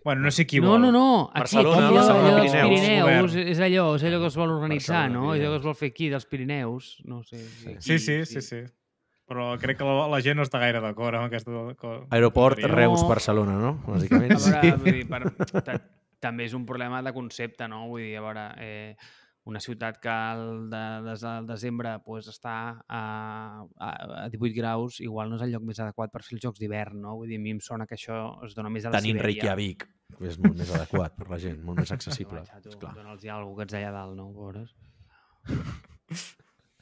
Bueno, 0.08 0.22
no 0.24 0.32
sé 0.32 0.46
qui 0.48 0.62
no, 0.64 0.70
vol. 0.72 0.82
no, 0.86 0.92
no, 0.96 1.08
aquí, 1.34 1.40
Barcelona, 1.42 1.88
allò, 1.90 1.96
Barcelona, 1.98 2.28
allò 2.30 2.40
dels 2.40 2.54
Pirineus, 2.54 3.34
és 3.44 3.60
allò, 3.60 3.86
és 3.98 4.04
allò 4.08 4.20
que 4.24 4.30
es 4.32 4.38
vol 4.40 4.54
organitzar, 4.56 5.02
Barcelona, 5.02 5.20
no? 5.20 5.34
És 5.36 5.42
allò 5.42 5.50
que 5.52 5.60
es 5.60 5.66
vol 5.68 5.76
fer 5.76 5.90
aquí, 5.92 6.08
dels 6.14 6.26
Pirineus. 6.32 6.88
No 7.04 7.18
sé. 7.28 7.42
Sí, 7.84 7.98
sí, 8.00 8.16
sí, 8.26 8.42
sí. 8.46 8.62
Però 9.28 9.50
crec 9.60 9.82
que 9.82 9.84
la, 9.84 10.06
la 10.08 10.22
gent 10.24 10.40
no 10.40 10.46
està 10.48 10.62
gaire 10.64 10.80
d'acord 10.80 11.20
amb 11.20 11.28
aquesta 11.28 11.52
cosa. 11.76 12.06
Aeroport, 12.16 12.62
No. 12.64 13.10
Barcelona, 13.10 13.58
no? 13.60 13.74
Bàsicament. 13.86 14.32
A 14.40 14.62
veure, 14.62 14.78
vull 14.80 14.96
dir, 15.02 15.06
per, 15.12 15.22
ta- 15.68 15.76
també 16.24 16.46
és 16.48 16.54
un 16.56 16.64
problema 16.66 17.02
de 17.04 17.12
concepte, 17.12 17.68
no? 17.68 17.84
Vull 17.92 18.06
dir, 18.08 18.14
a 18.16 18.24
veure, 18.24 18.46
eh, 18.64 18.96
una 19.48 19.62
ciutat 19.64 20.00
que 20.04 20.12
el 20.12 20.70
de, 20.72 20.84
des 21.06 21.22
del 21.24 21.46
desembre 21.48 21.94
pues, 22.04 22.28
està 22.28 22.56
a, 22.84 23.02
a, 23.80 23.92
a 24.24 24.26
18 24.34 24.56
graus, 24.58 25.00
igual 25.00 25.32
no 25.32 25.38
és 25.38 25.46
el 25.46 25.54
lloc 25.56 25.64
més 25.70 25.80
adequat 25.80 26.12
per 26.12 26.22
fer 26.26 26.36
els 26.36 26.44
jocs 26.44 26.60
d'hivern, 26.60 27.00
no? 27.06 27.16
Vull 27.22 27.32
dir, 27.32 27.40
a 27.40 27.44
mi 27.46 27.54
em 27.56 27.62
sona 27.64 27.88
que 27.88 27.96
això 27.96 28.18
es 28.48 28.58
dona 28.58 28.72
més 28.74 28.86
a 28.86 28.92
la 28.92 29.00
Tenint 29.00 29.16
Sibèria. 29.16 29.30
Reykjavik, 29.30 29.88
que 30.18 30.28
és 30.28 30.40
molt 30.44 30.60
més 30.60 30.74
adequat 30.76 31.16
per 31.16 31.30
la 31.32 31.40
gent, 31.46 31.62
molt 31.64 31.80
més 31.80 31.94
accessible. 31.98 32.44
Vaja, 32.44 32.60
tu, 32.64 32.76
Esclar. 32.76 32.92
Dona'ls 33.00 33.24
ja 33.24 33.38
alguna 33.38 33.62
que 33.62 33.70
ets 33.70 33.80
allà 33.80 33.94
dalt, 33.96 34.20
no? 34.20 34.28
Pobres. 34.36 34.76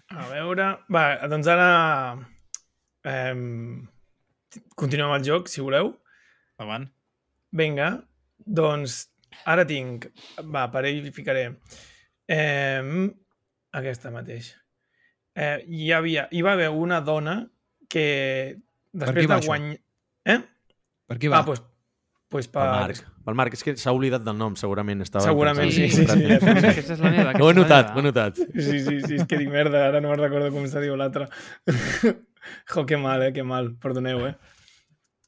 A 0.10 0.28
veure... 0.34 0.70
Va, 0.98 1.08
doncs 1.30 1.54
ara... 1.54 1.70
Eh, 3.06 3.34
continuem 4.74 5.14
el 5.20 5.26
joc, 5.28 5.54
si 5.54 5.62
voleu. 5.62 5.94
Davant. 6.58 6.90
Vinga, 7.54 7.94
doncs 8.42 9.04
ara 9.46 9.70
tinc... 9.70 10.10
Va, 10.42 10.66
per 10.74 10.88
ell 10.90 11.06
hi 11.06 11.14
ficaré. 11.14 11.52
Eh, 12.32 13.10
aquesta 13.76 14.12
mateix. 14.14 14.54
Eh, 15.36 15.66
hi, 15.68 15.92
havia, 15.92 16.28
hi 16.32 16.42
va 16.46 16.56
haver 16.56 16.70
una 16.72 17.02
dona 17.04 17.40
que 17.92 18.58
després 18.96 19.28
de 19.28 19.34
això? 19.36 19.52
guanyar... 19.52 19.80
Eh? 20.26 20.40
Per 21.06 21.18
qui 21.22 21.30
va? 21.30 21.42
Ah, 21.42 21.48
doncs 21.48 21.64
pues 22.36 22.48
Pel 22.52 22.64
per... 22.64 22.72
Marc. 22.72 23.02
Pel 23.26 23.38
Marc, 23.38 23.54
és 23.58 23.64
que 23.64 23.74
s'ha 23.80 23.94
oblidat 23.96 24.24
del 24.26 24.36
nom, 24.38 24.56
segurament. 24.60 25.04
Estava 25.06 25.24
Segurament, 25.26 25.70
pensant- 25.72 25.92
sí, 25.94 26.06
sí, 26.06 26.40
sí. 26.42 26.66
Aquesta 26.72 26.96
és 26.98 27.04
la 27.04 27.12
meva. 27.14 27.36
Ho 27.40 27.50
he 27.52 27.56
notat, 27.56 27.94
ho 27.94 28.02
he 28.02 28.06
notat. 28.06 28.42
Sí, 28.42 28.80
sí, 28.82 28.98
sí, 29.06 29.20
és 29.20 29.28
que 29.30 29.40
dic 29.40 29.52
merda, 29.54 29.86
ara 29.90 30.02
no 30.04 30.12
me'n 30.12 30.20
recordo 30.20 30.50
com 30.54 30.66
se 30.70 30.82
diu 30.84 30.98
l'altre. 31.00 31.30
jo, 32.74 32.86
que 32.90 33.00
mal, 33.02 33.24
eh, 33.28 33.32
que 33.36 33.46
mal, 33.48 33.72
perdoneu, 33.82 34.26
eh. 34.28 34.36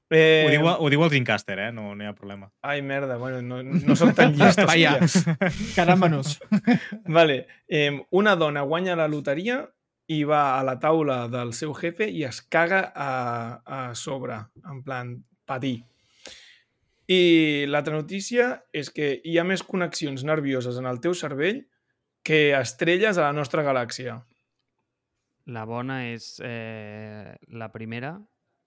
Eh 0.09 0.45
Ho, 0.45 0.51
diu, 0.51 0.67
ho 0.67 0.89
diu 0.89 1.03
el 1.03 1.09
Dreamcaster, 1.11 1.57
eh? 1.67 1.71
No, 1.75 1.93
no 1.95 2.03
hi 2.03 2.07
ha 2.07 2.15
problema. 2.15 2.51
Ai, 2.61 2.81
merda, 2.81 3.17
bueno, 3.17 3.41
no, 3.41 3.61
no 3.63 3.95
som 3.95 4.13
tan 4.15 4.35
llestos. 4.37 4.65
Vaya. 4.69 4.97
ja. 5.01 5.49
Caràmbanos. 5.75 6.37
Vale, 7.05 7.45
eh, 7.67 7.91
una 8.11 8.35
dona 8.35 8.63
guanya 8.63 8.95
la 8.95 9.09
loteria 9.11 9.65
i 10.07 10.23
va 10.23 10.57
a 10.57 10.63
la 10.63 10.77
taula 10.79 11.25
del 11.27 11.51
seu 11.53 11.73
jefe 11.75 12.07
i 12.07 12.23
es 12.23 12.39
caga 12.41 12.85
a, 12.95 13.11
a 13.65 13.79
sobre, 13.95 14.39
en 14.63 14.83
plan 14.83 15.17
patir. 15.47 15.81
I 17.07 17.65
l'altra 17.71 17.95
notícia 17.95 18.49
és 18.75 18.89
que 18.91 19.13
hi 19.23 19.37
ha 19.39 19.45
més 19.47 19.63
connexions 19.63 20.23
nervioses 20.27 20.79
en 20.79 20.87
el 20.87 20.99
teu 21.03 21.15
cervell 21.15 21.63
que 22.27 22.51
estrelles 22.57 23.15
a 23.15 23.29
la 23.29 23.35
nostra 23.35 23.63
galàxia. 23.63 24.17
La 25.55 25.63
bona 25.63 26.01
és 26.09 26.41
eh, 26.43 27.35
la 27.55 27.69
primera, 27.71 28.17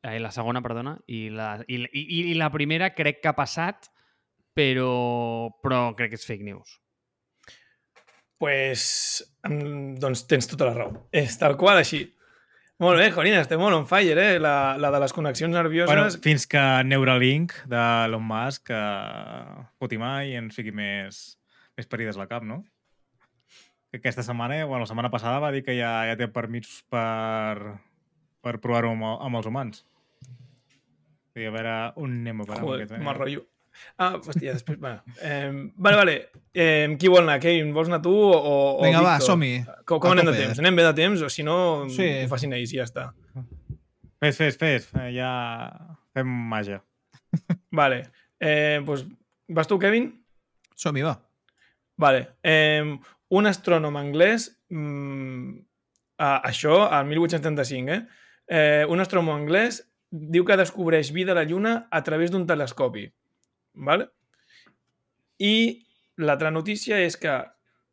eh, 0.03 0.19
la 0.21 0.31
segona, 0.35 0.63
perdona, 0.65 0.97
i 1.07 1.29
la, 1.35 1.55
i, 1.69 1.81
i, 1.93 2.05
i 2.31 2.37
la 2.39 2.51
primera 2.53 2.93
crec 2.97 3.21
que 3.23 3.31
ha 3.33 3.37
passat, 3.37 3.91
però, 4.57 5.51
però 5.63 5.91
crec 5.97 6.15
que 6.15 6.21
és 6.21 6.27
fake 6.27 6.47
news. 6.47 6.79
pues, 8.41 9.21
mm, 9.45 9.99
doncs 10.01 10.25
tens 10.27 10.49
tota 10.49 10.71
la 10.71 10.75
raó. 10.75 10.95
És 11.13 11.37
tal 11.37 11.59
qual 11.61 11.77
així. 11.77 12.07
Molt 12.81 12.97
bé, 12.97 13.11
Jorina, 13.13 13.43
estem 13.45 13.61
molt 13.61 13.77
on 13.77 13.85
fire, 13.85 14.17
eh? 14.17 14.39
La, 14.41 14.79
la 14.81 14.89
de 14.91 15.01
les 15.03 15.13
connexions 15.13 15.53
nervioses... 15.53 15.91
Bueno, 15.93 16.23
fins 16.25 16.47
que 16.49 16.63
Neuralink 16.89 17.53
d'Elon 17.69 18.25
Musk 18.25 18.73
eh, 18.73 19.67
foti 19.77 19.99
mai 20.01 20.33
i 20.33 20.39
ens 20.41 20.57
fiqui 20.57 20.73
més, 20.73 21.19
més 21.77 21.91
parides 21.91 22.17
al 22.17 22.31
cap, 22.31 22.47
no? 22.49 22.63
Que 23.93 24.01
Aquesta 24.01 24.25
setmana, 24.25 24.63
bueno, 24.65 24.87
la 24.87 24.89
setmana 24.89 25.13
passada 25.13 25.43
va 25.45 25.53
dir 25.53 25.61
que 25.67 25.77
ja, 25.77 25.93
ja 26.09 26.17
té 26.17 26.31
permisos 26.33 26.81
per, 26.89 27.77
per 28.43 28.59
provar-ho 28.62 28.91
amb, 28.95 29.05
amb 29.21 29.37
els 29.41 29.47
humans. 29.51 29.85
I 31.39 31.47
a 31.47 31.53
veure 31.55 31.75
on 32.01 32.11
anem 32.21 32.41
a 32.43 32.45
parar. 32.49 32.61
amb 32.61 32.69
Joder, 32.69 32.85
aquest, 32.85 32.99
eh? 32.99 33.05
mal 33.07 33.17
rotllo. 33.19 33.45
Ah, 34.03 34.17
hòstia, 34.19 34.53
després... 34.57 34.79
Bueno, 34.83 34.99
eh, 35.23 35.51
vale, 35.77 35.97
vale. 35.97 36.15
Eh, 36.53 36.97
qui 36.99 37.09
vol 37.09 37.23
anar? 37.23 37.39
Kevin, 37.41 37.71
vols 37.73 37.89
anar 37.89 38.01
tu 38.03 38.12
o, 38.12 38.33
o 38.35 38.83
Vinga, 38.83 39.01
va, 39.05 39.12
Víctor? 39.15 39.29
som-hi. 39.31 39.53
Com, 39.87 40.01
com 40.03 40.12
anem 40.17 40.27
de 40.27 40.35
temps? 40.41 40.59
Anem 40.61 40.77
bé 40.81 40.85
de 40.89 40.93
temps? 40.99 41.23
O 41.23 41.31
si 41.31 41.45
no, 41.47 41.87
Sí. 41.89 42.09
ho 42.25 42.29
facin 42.33 42.53
ells 42.57 42.75
i 42.75 42.81
ja 42.81 42.85
està. 42.89 43.07
Fes, 44.21 44.37
fes, 44.37 44.59
fes. 44.61 44.91
Eh, 44.99 45.12
Ja 45.17 45.31
fem 46.12 46.27
màgia. 46.51 46.81
Vale. 47.81 48.03
Eh, 48.43 48.81
doncs, 48.85 49.07
vas 49.49 49.71
tu, 49.71 49.79
Kevin? 49.79 50.11
Som-hi, 50.77 51.07
va. 51.07 51.15
Vale. 52.01 52.27
Eh, 52.43 52.83
un 53.31 53.47
astrònom 53.47 53.97
anglès, 54.03 54.49
mm, 54.75 55.55
a, 56.19 56.35
això, 56.51 56.83
al 56.91 57.07
1835, 57.07 57.95
eh? 57.95 58.03
Eh? 58.51 58.85
Un 58.91 59.01
astrònom 59.01 59.33
anglès 59.37 59.81
diu 60.11 60.45
que 60.45 60.59
descobreix 60.59 61.13
vida 61.15 61.33
a 61.33 61.39
la 61.39 61.47
Lluna 61.47 61.87
a 61.91 62.03
través 62.03 62.35
d'un 62.35 62.47
telescopi. 62.47 63.07
Vale? 63.87 64.11
I 65.39 65.55
l'altra 66.21 66.51
notícia 66.51 66.99
és 67.01 67.17
que 67.17 67.39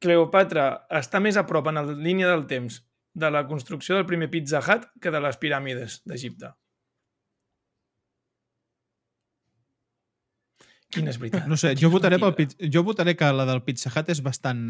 Cleopatra 0.02 0.68
està 0.94 1.22
més 1.24 1.38
a 1.38 1.46
prop 1.50 1.70
en 1.70 1.80
la 1.80 1.86
línia 1.94 2.30
del 2.30 2.46
temps 2.50 2.82
de 3.18 3.30
la 3.34 3.46
construcció 3.50 3.96
del 3.96 4.06
primer 4.06 4.30
Pizza 4.30 4.62
Hut 4.62 4.90
que 5.02 5.14
de 5.14 5.22
les 5.22 5.38
piràmides 5.42 6.02
d'Egipte. 6.06 6.52
Quina 10.94 11.12
és 11.12 11.18
veritat? 11.20 11.48
No 11.50 11.58
sé, 11.60 11.74
jo 11.80 11.90
votaré, 11.92 12.20
pel, 12.22 12.48
jo 12.74 12.84
votaré 12.86 13.16
que 13.20 13.30
la 13.34 13.46
del 13.50 13.64
Pizza 13.66 13.92
Hut 13.92 14.12
és 14.14 14.22
bastant 14.24 14.62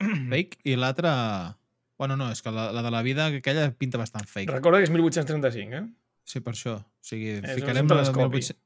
fake 0.30 0.64
i 0.68 0.76
l'altra... 0.78 1.14
Bueno, 1.98 2.16
no, 2.18 2.30
és 2.34 2.42
que 2.42 2.50
la, 2.50 2.70
la 2.74 2.82
de 2.82 2.90
la 2.90 3.02
vida 3.06 3.28
aquella 3.30 3.68
pinta 3.78 4.00
bastant 4.00 4.26
fake. 4.26 4.50
Recorda 4.50 4.80
que 4.82 4.88
és 4.88 4.94
1835, 4.94 5.78
eh? 5.78 5.84
Sí, 6.26 6.40
per 6.42 6.54
això. 6.56 6.78
O 6.80 7.06
sigui, 7.06 7.36
És 7.38 7.60
ficarem 7.60 7.86
la 7.86 8.00
de 8.00 8.08
telescopi. 8.08 8.42
1800 8.42 8.60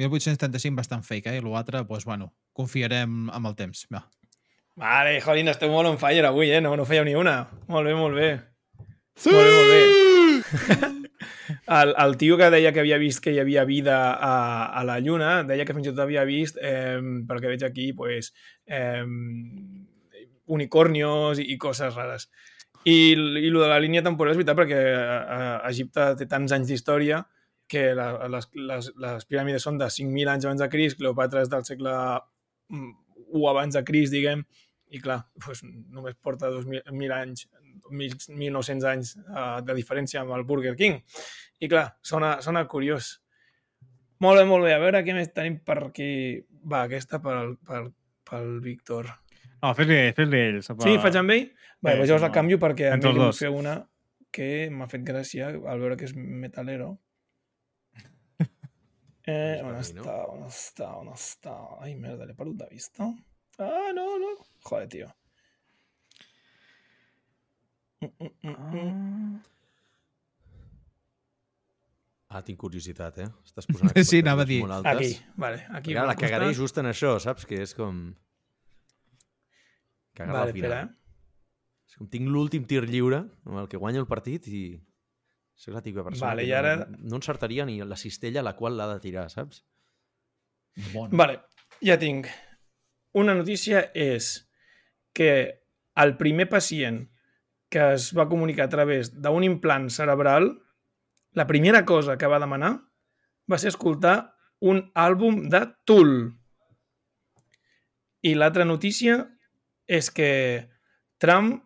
1835 0.00 0.76
bastant 0.76 1.04
fake, 1.04 1.30
eh? 1.34 1.40
I 1.40 1.44
l'altre, 1.44 1.82
doncs, 1.84 2.06
bueno, 2.08 2.32
confiarem 2.56 3.28
amb 3.30 3.50
el 3.50 3.58
temps. 3.58 3.84
Va. 3.92 4.06
Vale, 4.80 5.18
Jolín, 5.20 5.50
esteu 5.52 5.68
molt 5.68 5.90
on 5.90 6.00
fire 6.00 6.24
avui, 6.30 6.48
eh? 6.48 6.62
No, 6.64 6.72
no 6.80 6.88
fèieu 6.88 7.04
ni 7.04 7.14
una. 7.18 7.42
Molt 7.68 7.88
bé, 7.90 7.94
molt 7.98 8.16
bé. 8.16 8.30
Sí! 9.20 9.34
Molt 9.34 9.44
bé, 9.44 9.52
molt 9.58 9.70
bé. 9.76 10.90
El, 11.72 11.92
el 11.98 12.16
tio 12.18 12.36
que 12.36 12.48
deia 12.50 12.72
que 12.74 12.80
havia 12.82 12.96
vist 12.98 13.20
que 13.22 13.32
hi 13.32 13.38
havia 13.38 13.62
vida 13.68 13.96
a, 14.12 14.32
a 14.74 14.82
la 14.88 14.98
Lluna, 15.00 15.42
deia 15.46 15.66
que 15.68 15.74
fins 15.76 15.86
i 15.86 15.92
tot 15.92 16.02
havia 16.04 16.24
vist, 16.26 16.58
eh, 16.58 16.98
pel 17.28 17.40
que 17.42 17.52
veig 17.52 17.62
aquí, 17.66 17.92
pues, 17.96 18.32
eh, 18.66 19.04
unicornios 20.52 21.40
i, 21.42 21.48
i 21.54 21.58
coses 21.60 21.94
rares. 21.96 22.28
I, 22.84 23.14
I 23.14 23.50
lo 23.54 23.62
de 23.62 23.70
la 23.70 23.78
línia 23.82 24.02
temporal 24.02 24.34
és 24.34 24.40
veritat 24.40 24.58
perquè 24.58 24.80
eh, 24.80 25.54
Egipte 25.70 26.08
té 26.18 26.26
tants 26.30 26.54
anys 26.54 26.70
d'història 26.70 27.22
que 27.72 27.92
la, 27.96 28.08
les, 28.28 28.48
les, 28.68 28.90
les 29.00 29.28
piràmides 29.30 29.64
són 29.64 29.78
de 29.80 29.88
5.000 29.88 30.32
anys 30.34 30.48
abans 30.48 30.60
de 30.60 30.68
Crist, 30.72 30.98
Cleopatra 30.98 31.44
és 31.44 31.52
del 31.52 31.64
segle 31.64 31.94
mm, 32.68 32.90
1 33.32 33.48
abans 33.48 33.78
de 33.78 33.84
Crist, 33.86 34.12
diguem, 34.12 34.42
i 34.92 35.00
clar, 35.00 35.22
doncs 35.40 35.62
només 35.64 36.18
porta 36.20 36.50
2.000 36.52 36.82
1.000 36.90 37.16
anys, 37.16 37.46
1.900 37.92 38.88
anys 38.90 39.14
uh, 39.22 39.60
de 39.64 39.76
diferència 39.78 40.20
amb 40.20 40.34
el 40.36 40.44
Burger 40.48 40.74
King. 40.76 41.00
I 41.62 41.70
clar, 41.70 41.86
sona, 42.04 42.34
sona 42.44 42.66
curiós. 42.68 43.14
Molt 44.22 44.40
bé, 44.40 44.44
molt 44.48 44.66
bé. 44.66 44.74
A 44.74 44.82
veure 44.82 45.02
què 45.06 45.16
més 45.16 45.32
tenim 45.34 45.60
per 45.66 45.78
aquí. 45.88 46.10
Va, 46.68 46.84
aquesta 46.84 47.18
pel, 47.22 47.56
pel, 47.66 47.88
pel 48.28 48.58
Víctor. 48.64 49.08
No, 49.62 49.70
fes-li 49.78 49.98
fes 50.16 50.32
ells. 50.34 50.70
Sí, 50.82 50.96
faig 51.02 51.16
amb 51.20 51.30
ell? 51.36 51.44
Va, 51.82 51.92
Sí, 51.92 51.98
pues 51.98 52.08
llavors 52.08 52.22
la 52.26 52.28
no. 52.32 52.34
canvio 52.34 52.58
perquè 52.62 52.88
a 52.88 52.92
mi 52.92 53.00
Entre 53.00 53.10
vull 53.12 53.24
dos. 53.28 53.38
fer 53.38 53.50
una 53.54 53.76
que 54.32 54.48
m'ha 54.70 54.86
fet 54.90 55.02
gràcia 55.06 55.48
al 55.52 55.80
veure 55.82 55.96
que 55.96 56.04
és 56.08 56.14
metalero. 56.16 56.92
Eh, 59.24 59.60
on 59.62 59.76
mi, 59.76 59.78
està? 59.78 60.14
On 60.32 60.40
està? 60.48 60.86
On 60.98 61.08
està? 61.14 61.52
Ai, 61.78 61.92
merda, 61.94 62.24
l'he 62.26 62.34
perdut 62.34 62.56
de 62.58 62.66
vista. 62.72 63.06
Ah, 63.62 63.92
no, 63.94 64.06
no. 64.18 64.32
Joder, 64.66 64.88
tio. 64.90 65.10
Mm, 68.02 68.10
mm, 68.42 68.56
mm. 68.74 69.36
Ah, 72.32 72.40
tinc 72.42 72.58
curiositat, 72.58 73.18
eh? 73.22 73.28
Estàs 73.46 73.66
posant 73.70 73.94
Sí, 74.08 74.22
anava 74.24 74.42
a 74.42 74.48
dir. 74.48 74.58
Aquí, 74.90 75.12
vale. 75.36 75.62
Aquí 75.70 75.92
Mira, 75.92 76.06
la 76.08 76.16
cagaré 76.18 76.48
costat. 76.50 76.62
just 76.64 76.78
en 76.82 76.90
això, 76.90 77.14
saps? 77.22 77.46
Que 77.46 77.60
és 77.62 77.74
com... 77.78 78.02
Cagar 80.14 80.32
Vale, 80.34 80.48
al 80.50 80.52
final. 80.56 80.72
espera, 80.72 80.82
eh? 80.84 80.98
És 81.88 81.96
com 81.98 82.08
tinc 82.08 82.28
l'últim 82.28 82.64
tir 82.68 82.82
lliure 82.88 83.18
amb 83.44 83.58
el 83.62 83.68
que 83.68 83.76
guanya 83.80 84.00
el 84.00 84.06
partit 84.08 84.46
i 84.48 84.62
soc 85.54 85.74
la 85.74 85.82
típica 85.84 86.04
persona 86.04 86.30
Vale, 86.32 86.42
que 86.42 86.48
i 86.48 86.52
ara- 86.56 86.76
no, 86.86 86.96
no 86.98 87.16
encertaria 87.20 87.64
ni 87.68 87.78
la 87.84 87.96
cistella 87.96 88.40
a 88.40 88.46
la 88.46 88.54
qual 88.56 88.76
l'ha 88.76 88.86
de 88.94 89.00
tirar, 89.00 89.28
saps? 89.30 89.64
Bon. 90.94 91.10
Vale, 91.12 91.40
ja 91.84 91.98
tinc. 92.00 92.28
Una 93.12 93.34
notícia 93.36 93.90
és 93.94 94.48
que 95.12 95.28
el 96.00 96.16
primer 96.16 96.48
pacient 96.48 97.02
que 97.68 97.92
es 97.94 98.10
va 98.16 98.28
comunicar 98.28 98.64
a 98.64 98.72
través 98.72 99.10
d'un 99.12 99.44
implant 99.44 99.90
cerebral, 99.92 100.48
la 101.32 101.46
primera 101.46 101.84
cosa 101.88 102.16
que 102.16 102.26
va 102.28 102.40
demanar 102.40 102.72
va 103.50 103.58
ser 103.58 103.68
escoltar 103.72 104.34
un 104.60 104.80
àlbum 104.94 105.48
de 105.52 105.66
Tool. 105.84 106.32
I 108.22 108.34
l'altra 108.34 108.64
notícia 108.64 109.31
és 109.92 110.08
que 110.10 110.30
Trump, 111.20 111.58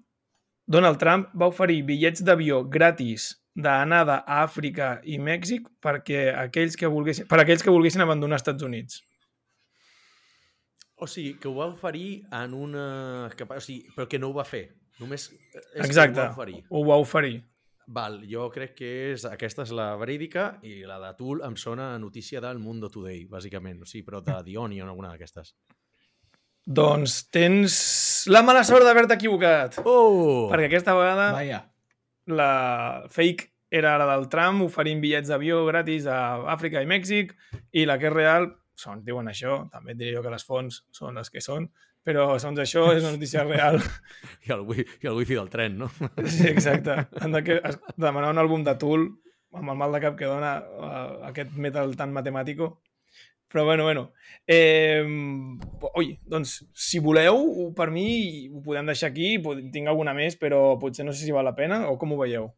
Donald 0.67 0.99
Trump 0.99 1.31
va 1.39 1.51
oferir 1.53 1.85
bitllets 1.87 2.25
d'avió 2.27 2.65
gratis 2.67 3.31
d'anada 3.57 4.19
a 4.27 4.43
Àfrica 4.45 4.97
i 5.09 5.17
Mèxic 5.23 5.69
perquè 5.83 6.29
aquells 6.37 6.77
que 6.77 6.91
volguessin, 6.93 7.29
per 7.31 7.39
aquells 7.41 7.65
que 7.65 7.73
volguessin 7.73 8.05
abandonar 8.05 8.41
Estats 8.43 8.67
Units. 8.67 9.01
O 10.97 11.07
sigui, 11.09 11.37
que 11.41 11.49
ho 11.49 11.55
va 11.57 11.69
oferir 11.69 12.25
en 12.33 12.55
una... 12.57 12.87
O 13.29 13.61
sigui, 13.61 13.85
però 13.97 14.09
que 14.09 14.21
no 14.21 14.33
ho 14.33 14.37
va 14.37 14.47
fer. 14.49 14.67
Només 15.01 15.29
és 15.29 15.85
Exacte, 15.85 16.21
ho 16.21 16.25
va 16.25 16.33
oferir. 16.33 16.61
ho 16.69 16.83
va 16.89 16.97
oferir. 17.03 17.41
Val, 17.97 18.17
jo 18.27 18.49
crec 18.51 18.73
que 18.81 18.93
és, 19.13 19.27
aquesta 19.29 19.63
és 19.63 19.73
la 19.77 19.91
verídica 20.01 20.47
i 20.67 20.81
la 20.89 20.97
de 21.03 21.13
Tool 21.19 21.45
em 21.47 21.55
sona 21.61 21.93
a 21.95 21.99
notícia 22.03 22.41
del 22.43 22.59
Mundo 22.59 22.91
Today, 22.91 23.27
bàsicament. 23.31 23.85
O 23.85 23.89
sigui, 23.89 24.07
però 24.09 24.23
de 24.25 24.41
The 24.49 24.57
Onion, 24.59 24.89
alguna 24.91 25.13
d'aquestes. 25.13 25.53
Doncs 26.67 27.21
tens 27.31 27.75
la 28.27 28.43
mala 28.43 28.65
sort 28.67 28.83
d'haver-te 28.83 29.15
equivocat. 29.15 29.79
Oh! 29.87 30.49
Perquè 30.51 30.67
aquesta 30.67 30.97
vegada 30.99 31.31
Vaja. 31.37 31.61
la 32.27 33.07
fake 33.15 33.53
era 33.71 33.97
la 33.99 34.07
del 34.13 34.29
Trump 34.33 34.65
oferint 34.67 35.01
bitllets 35.03 35.31
d'avió 35.31 35.65
gratis 35.67 36.07
a 36.11 36.19
Àfrica 36.55 36.83
i 36.83 36.89
Mèxic 36.91 37.35
i 37.73 37.85
la 37.87 37.99
que 38.03 38.11
és 38.11 38.15
real, 38.15 38.49
són, 38.75 39.05
diuen 39.07 39.31
això, 39.31 39.61
també 39.71 39.95
et 39.95 40.01
diré 40.01 40.17
jo 40.17 40.25
que 40.25 40.33
les 40.35 40.47
fonts 40.47 40.83
són 40.95 41.19
les 41.19 41.31
que 41.31 41.43
són, 41.45 41.69
però 42.07 42.29
segons 42.39 42.59
això 42.63 42.89
és 42.95 43.03
una 43.05 43.15
notícia 43.15 43.45
real. 43.49 43.79
I 44.47 44.55
el, 44.55 44.67
wi 44.67 44.83
I 44.83 45.11
el 45.11 45.21
wifi 45.21 45.39
del 45.39 45.51
tren, 45.51 45.79
no? 45.85 45.91
Sí, 46.25 46.49
exacte. 46.51 46.99
Han 47.23 47.35
de, 47.35 47.61
demanar 47.97 48.35
un 48.35 48.43
àlbum 48.43 48.67
de 48.67 48.75
Tool 48.79 49.09
amb 49.57 49.73
el 49.73 49.79
mal 49.79 49.95
de 49.95 50.03
cap 50.03 50.19
que 50.19 50.29
dona 50.29 50.59
uh, 50.61 51.27
aquest 51.31 51.55
metal 51.57 51.95
tan 51.97 52.13
matemàtico. 52.15 52.77
Però 53.57 53.65
bueno, 53.65 53.85
bueno. 53.89 54.11
Eh, 54.47 55.01
oi, 55.97 56.19
doncs, 56.29 56.59
si 56.77 57.01
voleu, 57.01 57.73
per 57.75 57.89
mi 57.91 58.51
ho 58.53 58.61
podem 58.63 58.87
deixar 58.93 59.09
aquí. 59.09 59.39
Tinc 59.73 59.89
alguna 59.89 60.13
més, 60.15 60.37
però 60.37 60.77
potser 60.79 61.07
no 61.09 61.17
sé 61.17 61.25
si 61.25 61.33
val 61.33 61.49
la 61.49 61.57
pena 61.57 61.87
o 61.89 61.97
com 61.99 62.13
ho 62.13 62.21
veieu. 62.21 62.51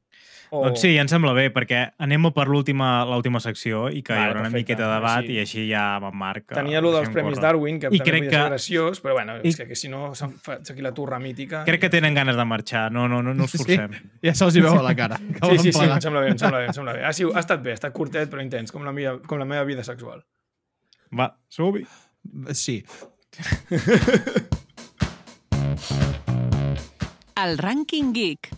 O... 0.50 0.62
Doncs 0.64 0.80
sí, 0.80 0.94
em 0.96 1.04
sembla 1.10 1.34
bé, 1.36 1.50
perquè 1.52 1.82
anem 2.00 2.24
a 2.24 2.30
per 2.32 2.46
l'última 2.48 3.04
l'última 3.04 3.36
secció 3.44 3.90
i 3.92 4.00
que 4.02 4.14
hi 4.14 4.16
Vale, 4.16 4.30
haurà 4.30 4.40
una 4.40 4.48
perfecte. 4.48 4.62
miqueta 4.62 4.86
de 4.88 4.94
debat 4.94 5.18
Així. 5.20 5.34
i 5.34 5.40
així 5.42 5.64
ja 5.68 5.82
amb 5.98 6.06
en 6.08 6.16
Marc... 6.16 6.46
Tenia 6.56 6.80
allò 6.80 6.92
dels 6.94 7.10
Premis 7.12 7.34
córrer. 7.36 7.44
Darwin, 7.44 7.78
que 7.82 7.90
I 7.92 7.98
també 8.00 8.06
crec 8.10 8.30
que- 8.30 8.40
graciós, 8.48 9.02
però 9.04 9.12
bueno, 9.18 9.36
I- 9.42 9.52
és 9.52 9.58
que, 9.60 9.66
que 9.68 9.76
si 9.76 9.90
no 9.92 10.14
se'n 10.16 10.32
fa 10.40 10.56
aquí 10.64 10.80
la 10.80 10.94
turra 10.96 11.18
mítica... 11.20 11.62
Crec 11.68 11.82
que 11.84 11.90
tenen 11.92 12.16
ganes 12.16 12.34
de 12.40 12.46
marxar, 12.48 12.86
no, 12.90 13.04
no, 13.12 13.20
no, 13.22 13.34
no 13.36 13.44
us 13.44 13.52
Sí. 13.52 13.60
forcem. 13.60 13.92
Ja 14.24 14.32
se'ls 14.34 14.56
hi 14.56 14.64
veu 14.64 14.72
a 14.80 14.82
la 14.88 14.96
cara. 14.96 15.20
Sí, 15.20 15.58
sí, 15.58 15.70
sí, 15.70 15.78
plegar. 15.78 16.00
em 16.00 16.06
sembla 16.08 16.24
bé, 16.24 16.32
em 16.32 16.38
sembla 16.40 16.58
bé, 16.64 16.66
em 16.72 16.76
sembla 16.80 16.96
bé. 16.96 17.04
Ha, 17.04 17.12
sigut, 17.12 17.36
ha 17.36 17.44
estat 17.44 17.62
bé, 17.62 17.76
ha 17.76 17.80
estat 17.82 17.92
curtet 17.92 18.32
però 18.32 18.40
intens, 18.42 18.72
com 18.72 18.88
la 18.88 18.92
meva, 18.96 19.18
com 19.28 19.38
la 19.38 19.44
meva 19.44 19.64
vida 19.68 19.84
sexual. 19.84 20.24
Va, 21.14 21.30
som-hi. 21.48 21.84
Sí. 22.52 22.82
El 27.38 27.58
Rànquing 27.62 28.12
Geek. 28.16 28.50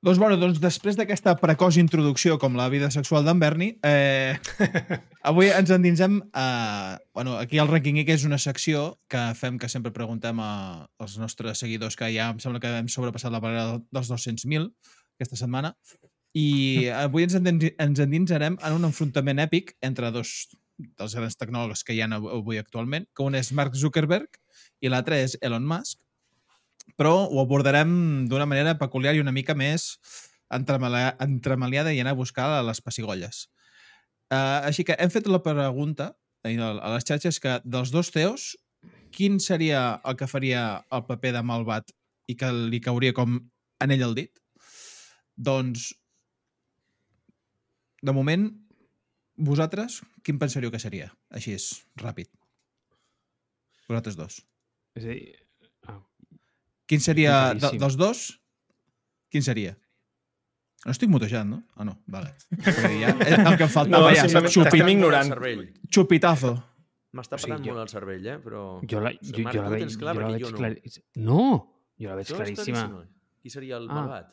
Doncs, 0.00 0.16
bueno, 0.16 0.38
doncs 0.40 0.56
després 0.62 0.96
d'aquesta 0.96 1.34
precoç 1.36 1.76
introducció 1.76 2.38
com 2.40 2.54
la 2.56 2.70
vida 2.72 2.88
sexual 2.90 3.26
d'en 3.26 3.40
Berni, 3.40 3.66
eh, 3.84 4.32
avui 5.28 5.50
ens 5.52 5.70
endinsem 5.76 6.22
a... 6.32 6.98
Bueno, 7.12 7.36
aquí 7.36 7.60
el 7.60 7.68
Ranking 7.68 8.00
Geek 8.00 8.14
és 8.16 8.24
una 8.24 8.38
secció 8.40 8.96
que 9.12 9.20
fem 9.36 9.58
que 9.60 9.68
sempre 9.68 9.92
preguntem 9.92 10.40
a, 10.40 10.88
als 10.96 11.18
nostres 11.20 11.60
seguidors, 11.60 12.00
que 12.00 12.08
ja 12.14 12.30
em 12.32 12.40
sembla 12.40 12.62
que 12.64 12.72
hem 12.78 12.88
sobrepassat 12.88 13.36
la 13.36 13.42
barrera 13.44 13.76
dels 13.92 14.08
200.000 14.08 14.72
aquesta 15.20 15.36
setmana, 15.36 15.74
i 16.36 16.88
avui 16.94 17.24
ens, 17.26 17.34
ens 17.34 18.02
endinsarem 18.02 18.58
en 18.62 18.76
un 18.76 18.86
enfrontament 18.86 19.40
èpic 19.42 19.74
entre 19.82 20.12
dos 20.14 20.50
dels 20.96 21.14
grans 21.14 21.36
tecnòlegs 21.36 21.82
que 21.84 21.92
hi 21.92 22.00
ha 22.00 22.08
av- 22.08 22.28
avui 22.40 22.58
actualment, 22.60 23.06
que 23.14 23.24
un 23.26 23.34
és 23.34 23.52
Mark 23.52 23.74
Zuckerberg 23.76 24.38
i 24.80 24.88
l'altre 24.88 25.18
és 25.20 25.36
Elon 25.42 25.66
Musk, 25.66 25.98
però 26.96 27.26
ho 27.28 27.40
abordarem 27.42 28.26
d'una 28.30 28.46
manera 28.48 28.78
peculiar 28.78 29.14
i 29.14 29.20
una 29.20 29.32
mica 29.34 29.54
més 29.54 29.98
entremaliada 30.50 31.92
i 31.92 32.00
anar 32.00 32.14
a 32.16 32.18
buscar 32.18 32.48
les 32.66 32.80
pessigolles. 32.80 33.48
Uh, 34.30 34.62
així 34.66 34.84
que 34.86 34.96
hem 34.98 35.10
fet 35.10 35.26
la 35.26 35.42
pregunta 35.42 36.12
a 36.46 36.48
a 36.48 36.90
les 36.94 37.04
xarxes 37.04 37.38
que 37.42 37.58
dels 37.64 37.90
dos 37.92 38.10
teos, 38.10 38.56
quin 39.12 39.40
seria 39.40 40.00
el 40.06 40.16
que 40.16 40.28
faria 40.30 40.84
el 40.90 41.04
paper 41.04 41.34
de 41.36 41.42
malvat 41.42 41.90
i 42.30 42.36
que 42.38 42.48
li 42.52 42.80
cauria 42.80 43.12
com 43.12 43.36
anell 43.82 44.04
al 44.06 44.14
dit? 44.14 44.30
Doncs, 45.36 45.90
de 48.02 48.12
moment, 48.16 48.48
vosaltres, 49.36 50.00
quin 50.24 50.38
pensaríeu 50.40 50.70
que 50.72 50.78
seria? 50.82 51.10
Així 51.30 51.52
és, 51.56 51.70
ràpid. 52.00 52.28
Vosaltres 53.88 54.16
dos. 54.16 54.40
És 54.98 55.04
a 55.04 55.08
dir, 55.14 55.36
ah, 55.88 55.98
Quin 56.90 57.00
seria, 57.02 57.54
de, 57.54 57.70
dels 57.78 57.96
dos, 57.98 58.24
quin 59.30 59.44
seria? 59.46 59.76
No 60.84 60.94
estic 60.94 61.10
mutejant, 61.12 61.46
no? 61.52 61.58
Ah, 61.76 61.84
no, 61.84 61.98
vale. 62.10 62.32
Ja, 62.64 63.12
és 63.20 63.36
el 63.36 63.56
que 63.60 63.66
em 63.66 63.70
faltava 63.70 64.08
No, 64.08 64.14
ja, 64.16 64.24
Xupi, 64.48 64.80
ignorant. 64.80 65.30
xupitazo. 65.92 66.54
M'està 67.14 67.36
O 67.36 67.42
sigui, 67.42 67.58
jo- 67.66 67.74
molt 67.74 67.82
el 67.84 67.90
cervell, 67.92 68.26
eh? 68.32 68.38
Però... 68.42 68.62
jo 68.88 69.00
la, 69.02 69.10
jo, 69.12 69.42
Marc, 69.44 69.54
jo 69.56 69.62
la 69.66 69.70
veig, 69.74 69.94
clar, 69.98 70.14
jo 70.16 70.20
la 70.24 70.28
veig 70.32 70.42
jo 70.44 70.50
no. 70.50 70.58
claríssima. 70.58 71.06
No, 71.28 71.40
jo 72.00 72.08
la 72.08 72.16
veig 72.20 72.28
veus 72.30 72.38
claríssima. 72.40 72.84
Qui 73.42 73.50
seria 73.50 73.76
el 73.76 73.88
Ah. 73.90 73.94
malvat? 73.98 74.28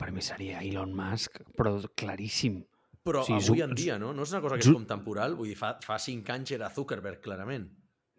Per 0.00 0.10
mi 0.16 0.22
seria 0.24 0.62
Elon 0.64 0.94
Musk, 0.96 1.42
però 1.58 1.74
claríssim. 1.94 2.62
Però 3.04 3.22
Sí, 3.24 3.32
avui 3.36 3.44
Zu- 3.60 3.64
en 3.64 3.74
dia, 3.76 3.98
no? 4.00 4.14
No 4.16 4.24
és 4.24 4.32
una 4.32 4.40
cosa 4.44 4.56
que 4.56 4.64
és 4.64 4.72
com 4.72 4.84
temporal. 4.88 5.34
Vull 5.36 5.48
dir, 5.52 5.56
fa, 5.60 5.74
fa 5.84 5.98
cinc 6.00 6.28
anys 6.32 6.52
era 6.56 6.70
Zuckerberg, 6.72 7.20
clarament. 7.24 7.68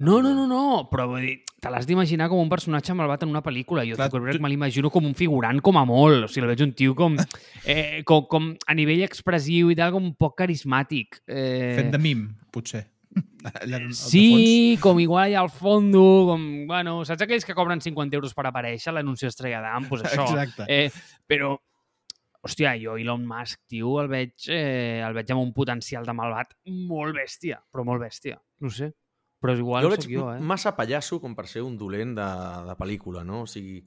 No, 0.02 0.16
no, 0.26 0.32
no, 0.34 0.48
no, 0.49 0.88
però 0.90 1.03
vull 1.12 1.22
dir, 1.22 1.36
te 1.62 1.70
l'has 1.70 1.86
d'imaginar 1.86 2.26
com 2.32 2.40
un 2.41 2.49
personatge 2.49 2.94
malvat 2.98 3.22
en 3.22 3.30
una 3.30 3.44
pel·lícula. 3.45 3.84
Jo 3.86 3.94
Clar, 3.98 4.08
Zuckerberg 4.10 4.38
tu- 4.40 4.41
me 4.41 4.49
l'imagino 4.49 4.90
com 4.90 5.06
un 5.06 5.14
figurant 5.14 5.60
com 5.62 5.78
a 5.78 5.84
molt. 5.86 6.26
O 6.26 6.28
sigui, 6.28 6.45
el 6.48 6.49
veig 6.56 6.64
un 6.66 6.74
tio 6.74 6.95
com, 6.98 7.18
eh, 7.66 8.02
com, 8.06 8.26
com 8.26 8.48
a 8.66 8.74
nivell 8.74 9.03
expressiu 9.06 9.70
i 9.70 9.76
tal, 9.78 9.91
com 9.94 10.03
un 10.10 10.16
poc 10.16 10.40
carismàtic. 10.41 11.22
Eh, 11.28 11.76
Fent 11.78 11.91
de 11.94 11.99
mim, 12.02 12.26
potser. 12.52 12.88
Allà 13.62 13.78
al- 13.78 13.90
al 13.91 13.94
Sí, 13.94 14.78
com 14.82 14.98
igual 14.99 15.28
allà 15.30 15.41
al 15.41 15.49
fondo, 15.53 16.26
com, 16.32 16.66
bueno, 16.66 17.03
saps 17.06 17.22
aquells 17.22 17.45
que 17.45 17.53
cobren 17.53 17.82
50 17.82 18.16
euros 18.18 18.34
per 18.34 18.48
aparèixer, 18.49 18.94
l'anunci 18.94 19.28
estrella 19.30 19.62
d'am, 19.62 19.86
doncs 19.90 20.08
això. 20.10 20.26
Exacte. 20.34 20.66
Eh, 20.68 20.90
però, 21.28 21.60
hòstia, 22.41 22.73
jo 22.81 22.97
Elon 22.97 23.26
Musk, 23.27 23.61
tio, 23.69 23.99
el 24.01 24.09
veig, 24.11 24.34
eh, 24.49 25.01
el 25.05 25.13
veig 25.18 25.31
amb 25.34 25.43
un 25.43 25.53
potencial 25.53 26.07
de 26.07 26.15
malvat 26.18 26.55
molt 26.89 27.15
bèstia, 27.18 27.61
però 27.72 27.85
molt 27.88 28.01
bèstia. 28.03 28.39
No 28.61 28.72
sé, 28.73 28.91
però 29.41 29.55
és 29.55 29.63
igual 29.63 29.85
jo 29.85 29.89
el 29.89 29.95
veig 29.95 30.05
soc 30.05 30.13
jo, 30.13 30.30
eh? 30.35 30.39
massa 30.53 30.76
pallasso 30.77 31.18
com 31.22 31.35
per 31.38 31.47
ser 31.49 31.65
un 31.65 31.76
dolent 31.77 32.13
de, 32.18 32.30
de 32.68 32.77
pel·lícula, 32.77 33.23
no? 33.26 33.43
O 33.45 33.49
sigui, 33.49 33.80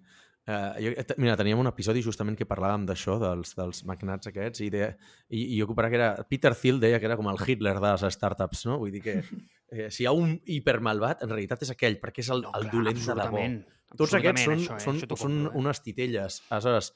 eh, 0.46 0.70
jo, 0.82 0.94
eh, 0.98 1.18
mira, 1.22 1.36
teníem 1.38 1.62
un 1.62 1.70
episodi 1.70 2.02
justament 2.02 2.38
que 2.38 2.48
parlàvem 2.50 2.86
d'això, 2.88 3.20
dels, 3.22 3.54
dels 3.58 3.84
magnats 3.86 4.32
aquests, 4.32 4.64
i, 4.66 4.70
de, 4.74 4.88
i, 5.30 5.44
i 5.54 5.60
jo 5.60 5.68
comparava 5.70 5.94
que 5.94 6.00
era... 6.00 6.10
Peter 6.30 6.54
Thiel 6.58 6.82
deia 6.82 6.98
que 6.98 7.06
era 7.10 7.18
com 7.20 7.30
el 7.30 7.38
Hitler 7.38 7.76
de 7.78 7.94
les 7.94 8.18
startups, 8.18 8.66
no? 8.70 8.80
Vull 8.82 8.96
dir 8.96 9.04
que 9.04 9.20
eh, 9.70 9.88
si 9.94 10.02
hi 10.02 10.10
ha 10.10 10.16
un 10.16 10.34
hipermalvat, 10.42 11.22
en 11.22 11.30
realitat 11.30 11.62
és 11.66 11.74
aquell, 11.74 12.00
perquè 12.02 12.26
és 12.26 12.34
el, 12.34 12.46
No, 12.48 12.54
el 12.58 12.68
clar, 12.68 12.74
dolent 12.74 13.02
de 13.04 13.18
debò. 13.22 13.46
Tots 13.94 14.18
aquests 14.18 14.42
són, 14.48 14.58
això, 14.58 14.74
eh? 14.74 14.82
són, 14.82 15.02
Això 15.04 15.18
són 15.20 15.42
eh? 15.44 15.50
unes 15.60 15.84
titelles, 15.84 16.42
aleshores. 16.50 16.90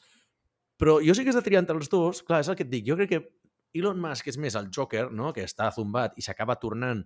Però 0.78 0.98
jo 1.02 1.14
sí 1.14 1.24
que 1.24 1.32
has 1.34 1.38
de 1.38 1.44
triar 1.44 1.64
entre 1.64 1.76
els 1.76 1.90
dos. 1.90 2.22
Clar, 2.26 2.42
és 2.44 2.50
el 2.50 2.59
que 2.59 2.66
et 2.66 2.70
dic. 2.70 2.86
Jo 2.86 2.96
crec 2.98 3.10
que 3.10 3.22
Elon 3.78 4.00
Musk 4.00 4.30
és 4.30 4.38
més 4.40 4.56
el 4.59 4.70
Joker, 4.74 5.09
no? 5.12 5.32
que 5.34 5.44
està 5.44 5.68
zumbat 5.74 6.14
i 6.16 6.24
s'acaba 6.24 6.56
tornant 6.60 7.02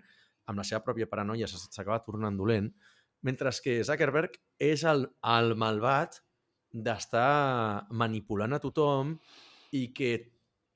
amb 0.50 0.58
la 0.58 0.66
seva 0.66 0.82
pròpia 0.84 1.08
paranoia, 1.10 1.48
s'acaba 1.48 2.02
tornant 2.04 2.36
dolent, 2.38 2.68
mentre 3.22 3.50
que 3.62 3.78
Zuckerberg 3.86 4.36
és 4.58 4.82
el, 4.88 5.06
el 5.22 5.54
malvat 5.58 6.18
d'estar 6.72 7.86
manipulant 7.94 8.56
a 8.56 8.60
tothom 8.62 9.16
i 9.76 9.88
que 9.94 10.12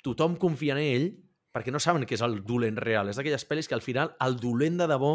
tothom 0.05 0.37
confia 0.39 0.77
en 0.77 0.83
ell 0.83 1.09
perquè 1.57 1.73
no 1.73 1.81
saben 1.81 2.05
que 2.07 2.15
és 2.15 2.23
el 2.23 2.43
dolent 2.45 2.79
real. 2.79 3.09
És 3.09 3.19
d'aquelles 3.19 3.47
pel·lis 3.49 3.69
que 3.69 3.75
al 3.75 3.85
final 3.85 4.13
el 4.23 4.37
dolent 4.43 4.77
de 4.83 4.89
debò 4.91 5.15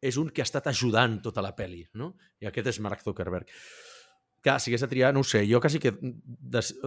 és 0.00 0.16
un 0.16 0.30
que 0.32 0.42
ha 0.42 0.48
estat 0.48 0.70
ajudant 0.70 1.18
tota 1.22 1.44
la 1.44 1.52
pel·li, 1.58 1.82
no? 2.00 2.14
I 2.40 2.48
aquest 2.48 2.70
és 2.72 2.80
Mark 2.80 3.02
Zuckerberg. 3.04 3.50
Clar, 4.48 4.62
si 4.64 4.70
hagués 4.70 4.80
de 4.80 4.88
triar, 4.88 5.12
no 5.12 5.20
ho 5.20 5.26
sé, 5.28 5.42
jo 5.44 5.58
quasi 5.60 5.76
que 5.76 5.90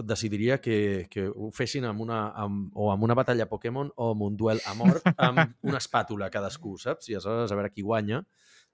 decidiria 0.02 0.56
que, 0.60 1.06
que 1.10 1.28
ho 1.30 1.52
fessin 1.54 1.84
amb 1.86 2.02
una, 2.02 2.24
amb, 2.34 2.72
o 2.74 2.88
amb 2.90 3.06
una 3.06 3.14
batalla 3.14 3.46
Pokémon 3.46 3.92
o 3.94 4.08
amb 4.16 4.24
un 4.26 4.38
duel 4.40 4.58
a 4.66 4.74
mort 4.74 5.06
amb 5.14 5.54
una 5.70 5.78
espàtula 5.78 6.26
cadascú, 6.34 6.74
saps? 6.82 7.06
I 7.06 7.20
aleshores 7.20 7.54
a 7.54 7.60
veure 7.60 7.70
qui 7.70 7.86
guanya 7.86 8.18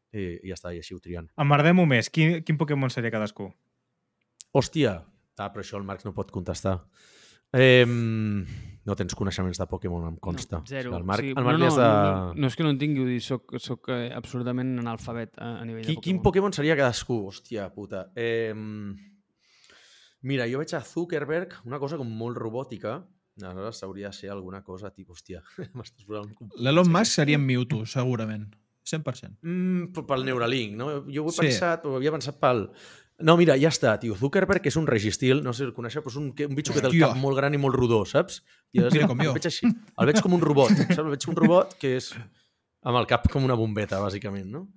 i, 0.08 0.38
i 0.40 0.48
ja 0.48 0.56
està, 0.56 0.72
i 0.72 0.80
així 0.80 0.96
ho 0.96 1.02
trien. 1.04 1.28
Emmerdem-ho 1.36 1.84
més. 1.90 2.08
Quin, 2.08 2.38
quin 2.48 2.56
Pokémon 2.56 2.88
seria 2.88 3.12
cadascú? 3.12 3.50
Hòstia! 4.56 4.96
Ah, 5.36 5.50
però 5.52 5.60
això 5.60 5.76
el 5.76 5.84
Marc 5.84 6.08
no 6.08 6.14
pot 6.16 6.32
contestar. 6.32 6.78
Eh, 7.52 7.84
no 7.88 8.96
tens 8.96 9.14
coneixements 9.16 9.58
de 9.60 9.66
Pokémon, 9.68 10.06
em 10.08 10.16
consta. 10.22 10.58
No, 10.60 10.64
zero. 10.68 10.90
O 10.90 10.94
sigui, 10.94 11.00
el 11.00 11.04
Marc, 11.08 11.24
sí, 11.24 11.32
el 11.36 11.44
Marc 11.44 11.58
no, 11.58 11.64
no, 11.64 11.68
és 11.68 11.76
de... 11.76 11.88
no, 11.88 12.32
no, 12.34 12.46
és 12.50 12.56
que 12.56 12.64
no 12.64 12.70
en 12.72 12.78
tingui, 12.80 13.02
vull 13.04 13.12
dir, 13.12 13.20
soc, 13.24 13.56
soc 13.60 13.88
eh, 13.92 14.08
absolutament 14.16 14.74
analfabet 14.80 15.36
a, 15.36 15.58
a 15.60 15.64
nivell 15.68 15.84
Qui, 15.86 15.96
de 15.98 16.04
quin 16.04 16.18
Pokémon. 16.18 16.24
Pokémon 16.28 16.56
seria 16.56 16.76
cadascú? 16.78 17.18
Hòstia 17.28 17.68
puta. 17.74 18.06
Eh, 18.16 18.52
mira, 20.28 20.46
jo 20.50 20.60
veig 20.62 20.72
a 20.74 20.80
Zuckerberg 20.84 21.58
una 21.68 21.78
cosa 21.82 21.98
com 22.00 22.08
molt 22.08 22.38
robòtica. 22.40 22.98
Aleshores 23.38 23.78
s'hauria 23.78 24.08
de 24.10 24.16
ser 24.16 24.32
alguna 24.34 24.64
cosa 24.66 24.90
tipus, 24.90 25.20
hòstia, 25.20 25.42
m'estàs 25.78 26.06
posant 26.08 26.32
un 26.42 26.48
L'Elon 26.58 26.88
Musk 26.90 27.20
seria 27.20 27.38
en 27.38 27.44
Mewtwo, 27.46 27.84
segurament. 27.86 28.48
100%. 28.88 29.36
Mm, 29.44 29.90
pel 30.08 30.24
Neuralink, 30.24 30.72
no? 30.80 30.88
Jo 31.12 31.26
ho 31.26 31.28
he 31.28 31.36
Sí. 31.36 31.42
pensat, 31.44 31.84
ho 31.86 31.94
havia 31.98 32.10
pensat 32.14 32.38
pel... 32.40 32.70
No, 33.18 33.34
mira, 33.36 33.56
ja 33.58 33.70
està, 33.72 33.96
tio. 33.98 34.14
Zuckerberg 34.14 34.66
és 34.70 34.76
un 34.78 34.86
registil, 34.86 35.40
no 35.42 35.50
sé 35.52 35.64
si 35.64 35.66
el 35.66 35.72
coneixeu, 35.74 36.04
però 36.04 36.12
és 36.12 36.18
un, 36.20 36.28
un 36.30 36.54
bitxo 36.58 36.74
que 36.76 36.82
té 36.84 36.86
el 36.86 36.98
cap 37.00 37.16
molt 37.18 37.38
gran 37.40 37.56
i 37.56 37.58
molt 37.58 37.74
rodó, 37.74 38.04
saps? 38.06 38.42
I 38.76 38.84
Mira 38.84 39.08
com 39.10 39.18
jo. 39.18 39.32
El 39.32 39.38
veig 39.40 39.48
així. 39.50 39.66
El 39.66 40.10
veig 40.12 40.20
com 40.22 40.36
un 40.36 40.44
robot, 40.44 40.70
saps? 40.76 41.00
El 41.02 41.10
veig 41.10 41.24
com 41.26 41.34
un 41.34 41.40
robot 41.40 41.74
que 41.82 41.96
és 41.98 42.12
amb 42.86 43.00
el 43.00 43.08
cap 43.10 43.26
com 43.32 43.42
una 43.48 43.56
bombeta, 43.58 43.98
bàsicament, 44.04 44.46
no? 44.54 44.68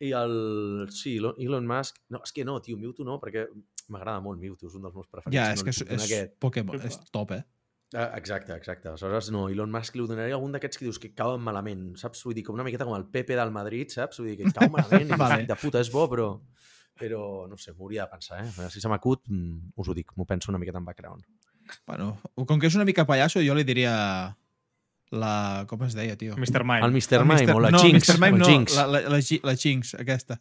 I 0.00 0.12
el... 0.16 0.86
Sí, 0.94 1.16
Elon- 1.18 1.66
Musk... 1.66 1.98
No, 2.14 2.22
és 2.24 2.32
que 2.32 2.44
no, 2.46 2.60
tio, 2.64 2.78
Mewtwo 2.80 3.04
no, 3.04 3.18
perquè 3.20 3.48
m'agrada 3.90 4.22
molt 4.24 4.38
Mewtwo, 4.40 4.70
és 4.70 4.76
un 4.78 4.86
dels 4.86 4.94
meus 4.94 5.10
preferits. 5.10 5.34
Ja, 5.34 5.48
no 5.50 5.58
és 5.58 5.64
li 5.64 5.66
que 5.66 5.74
és, 5.74 5.82
és 5.98 6.06
aquest. 6.06 6.36
Pokémon, 6.40 6.78
és 6.86 6.96
top, 7.10 7.34
eh? 7.36 7.42
Ah, 7.98 8.12
exacte, 8.16 8.54
exacte. 8.54 8.86
Aleshores, 8.86 9.32
no, 9.34 9.48
Elon 9.50 9.72
Musk 9.74 9.98
li 9.98 10.06
donaria 10.06 10.36
algun 10.38 10.54
d'aquests 10.54 10.78
que 10.78 10.86
dius 10.86 11.00
que 11.02 11.10
cauen 11.18 11.42
malament, 11.42 11.88
saps? 11.98 12.22
Vull 12.22 12.38
dir, 12.38 12.44
com 12.46 12.54
una 12.54 12.62
miqueta 12.64 12.86
com 12.86 12.94
el 12.94 13.08
Pepe 13.10 13.34
del 13.34 13.50
Madrid, 13.50 13.90
saps? 13.90 14.22
Vull 14.22 14.30
dir, 14.30 14.36
que 14.44 14.52
cau 14.54 14.70
malament 14.70 15.10
vale. 15.24 15.42
de 15.50 15.56
puta 15.58 15.82
és 15.82 15.90
bo, 15.90 16.06
però, 16.12 16.30
però 17.00 17.46
no 17.48 17.56
sé, 17.56 17.72
m'hauria 17.72 18.04
de 18.04 18.12
pensar, 18.12 18.42
eh? 18.44 18.68
Si 18.70 18.80
se 18.82 18.88
m'acut, 18.92 19.24
mm, 19.32 19.72
us 19.80 19.88
ho 19.88 19.94
dic, 19.96 20.12
m'ho 20.16 20.26
penso 20.28 20.52
una 20.52 20.60
miqueta 20.60 20.78
en 20.78 20.84
background. 20.84 21.24
Bueno, 21.86 22.12
com 22.34 22.58
que 22.60 22.66
és 22.68 22.74
una 22.76 22.84
mica 22.84 23.06
pallasso, 23.08 23.40
jo 23.40 23.54
li 23.56 23.64
diria 23.64 23.94
la... 25.10 25.64
Com 25.70 25.82
es 25.86 25.94
deia, 25.96 26.16
tio? 26.18 26.36
Mr. 26.36 26.62
Mime. 26.62 26.84
El 26.86 26.92
Mr. 26.94 27.20
El 27.22 27.26
Mime 27.26 27.54
o 27.54 27.60
la 27.64 27.70
no, 27.74 27.80
Jinx. 27.82 28.08
Mr. 28.08 28.18
Mime 28.22 28.38
no, 28.38 28.46
Jinx. 28.46 28.76
la, 28.76 28.86
la, 28.86 29.00
la, 29.08 29.20
la 29.48 29.56
Jinx, 29.56 29.94
aquesta. 29.98 30.38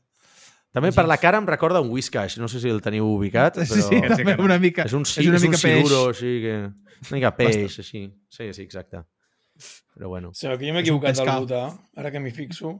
També 0.76 0.91
per 0.94 1.07
la 1.10 1.18
cara 1.18 1.40
em 1.41 1.48
recorda 1.49 1.80
un 1.81 1.90
Whiscash, 1.90 2.36
no 2.38 2.48
sé 2.52 2.60
si 2.61 2.69
el 2.69 2.77
teniu 2.86 3.07
ubicat, 3.10 3.56
però 3.57 3.65
Sí, 3.65 3.81
sí, 3.81 4.02
sí 4.19 4.26
no. 4.27 4.36
una 4.45 4.60
mica. 4.61 4.84
és 4.86 4.94
un, 4.94 5.02
és 5.02 5.18
una 5.26 5.40
és 5.40 5.45
un 5.48 5.49
mica 5.49 5.61
peix. 5.64 5.80
siluro 5.80 6.02
així 6.11 6.34
que... 6.44 6.57
Una 7.07 7.15
mica 7.15 7.31
peix, 7.40 7.80
així. 7.81 8.03
Sí, 8.30 8.52
sí, 8.53 8.61
exacte. 8.68 9.02
Però 9.95 10.11
bueno. 10.11 10.30
Sigui, 10.38 10.57
que 10.61 10.68
jo 10.69 10.76
m'he 10.76 10.84
equivocat 10.86 11.18
al 11.18 11.26
pescado. 11.26 11.48
votar, 11.48 11.64
ara 11.98 12.11
que 12.14 12.22
m'hi 12.22 12.31
fixo. 12.36 12.76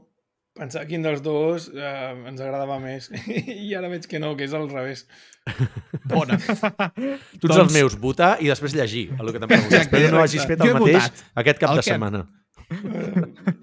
Pensar 0.58 0.82
quin 0.88 1.02
dels 1.04 1.22
dos 1.24 1.68
eh, 1.74 2.26
ens 2.28 2.40
agradava 2.40 2.78
més. 2.82 3.10
I 3.68 3.74
ara 3.78 3.88
veig 3.92 4.06
que 4.10 4.18
no, 4.22 4.34
que 4.36 4.44
és 4.48 4.54
al 4.56 4.68
revés. 4.70 5.06
Bona. 6.10 6.36
Tu 6.40 6.50
ets 6.50 7.40
Doncs- 7.46 7.62
els 7.64 7.72
meus, 7.76 7.96
votar 8.00 8.36
i 8.42 8.50
després 8.50 8.74
llegir 8.76 9.06
el 9.18 9.32
que 9.32 9.40
t'han 9.40 9.48
preguntat. 9.50 9.86
Espero 9.86 10.12
no 10.14 10.22
hagis 10.24 10.44
fet 10.46 10.60
el 10.60 10.68
he 10.72 10.76
mateix 10.76 11.00
votat. 11.08 11.24
aquest 11.44 11.62
cap 11.62 11.70
El 11.74 11.80
de 11.82 11.86
setmana. 11.88 12.26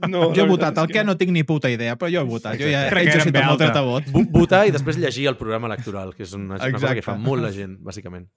No, 0.09 0.33
Jo 0.35 0.43
he 0.43 0.47
votat. 0.49 0.77
El 0.81 0.89
que 0.91 1.03
no 1.07 1.15
tinc 1.19 1.31
ni 1.31 1.43
puta 1.47 1.69
idea, 1.71 1.95
però 1.95 2.09
jo 2.11 2.23
he 2.25 2.27
votat. 2.27 2.57
Jo 2.59 2.67
ja 2.67 2.85
he 2.87 2.89
Crec 2.91 3.05
que 3.07 3.13
era 3.13 3.23
exercit 3.23 3.37
el 3.39 3.45
meu 3.47 3.59
dret 3.61 3.77
a 3.79 3.83
vot. 3.85 4.09
Vo- 4.11 4.25
Votar 4.33 4.65
i 4.67 4.73
després 4.75 4.97
llegir 4.99 5.27
el 5.31 5.37
programa 5.39 5.69
electoral, 5.71 6.11
que 6.15 6.23
és 6.27 6.33
una, 6.35 6.57
una 6.57 6.71
cosa 6.75 6.93
que 6.97 7.03
fa 7.05 7.15
molt 7.15 7.45
la 7.45 7.51
gent, 7.55 7.77
bàsicament. 7.83 8.27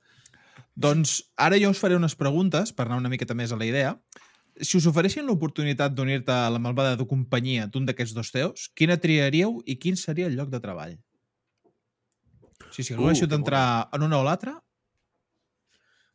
Doncs 0.80 1.16
ara 1.36 1.58
jo 1.58 1.72
us 1.74 1.80
faré 1.82 1.96
unes 1.98 2.14
preguntes 2.16 2.70
per 2.72 2.86
anar 2.86 3.00
una 3.02 3.10
miqueta 3.10 3.34
més 3.34 3.50
a 3.52 3.58
la 3.58 3.66
idea. 3.66 3.96
Si 4.60 4.76
us 4.76 4.86
ofereixin 4.90 5.24
l'oportunitat 5.24 5.94
d'unir-te 5.96 6.32
a 6.32 6.50
la 6.52 6.60
malvada 6.62 6.96
de 6.96 7.06
companyia 7.08 7.66
d'un 7.66 7.86
d'aquests 7.88 8.16
dos 8.16 8.32
teus, 8.34 8.68
quina 8.76 8.98
triaríeu 9.00 9.60
i 9.66 9.78
quin 9.80 9.96
seria 9.96 10.28
el 10.28 10.36
lloc 10.36 10.50
de 10.52 10.60
treball? 10.60 10.98
O 12.60 12.72
sigui, 12.74 12.84
si 12.84 12.92
algú 12.92 13.06
Uh, 13.06 13.10
haguéssiu 13.10 13.26
que 13.26 13.34
d'entrar 13.34 13.64
en 13.96 14.04
una 14.06 14.20
o 14.20 14.26
l'altra, 14.26 14.58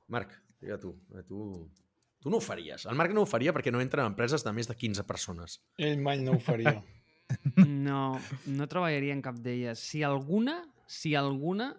Marc, 0.08 0.32
digue 0.62 0.78
tu. 0.78 0.94
Eh, 1.16 1.24
tu. 1.24 1.70
Tu 2.22 2.30
no 2.30 2.38
ho 2.38 2.42
faries. 2.42 2.86
El 2.86 2.98
Marc 2.98 3.14
no 3.14 3.24
ho 3.26 3.30
faria 3.30 3.54
perquè 3.54 3.72
no 3.74 3.82
entra 3.82 4.04
en 4.04 4.12
empreses 4.12 4.44
de 4.46 4.54
més 4.54 4.70
de 4.70 4.76
15 4.78 5.06
persones. 5.06 5.60
Ell 5.78 6.02
mai 6.02 6.22
no 6.22 6.38
ho 6.38 6.44
faria. 6.44 6.80
No, 7.66 8.20
no 8.54 8.66
treballaria 8.70 9.14
en 9.16 9.22
cap 9.26 9.40
d'elles. 9.42 9.82
Si 9.82 10.04
alguna, 10.06 10.60
si 10.86 11.16
alguna, 11.18 11.72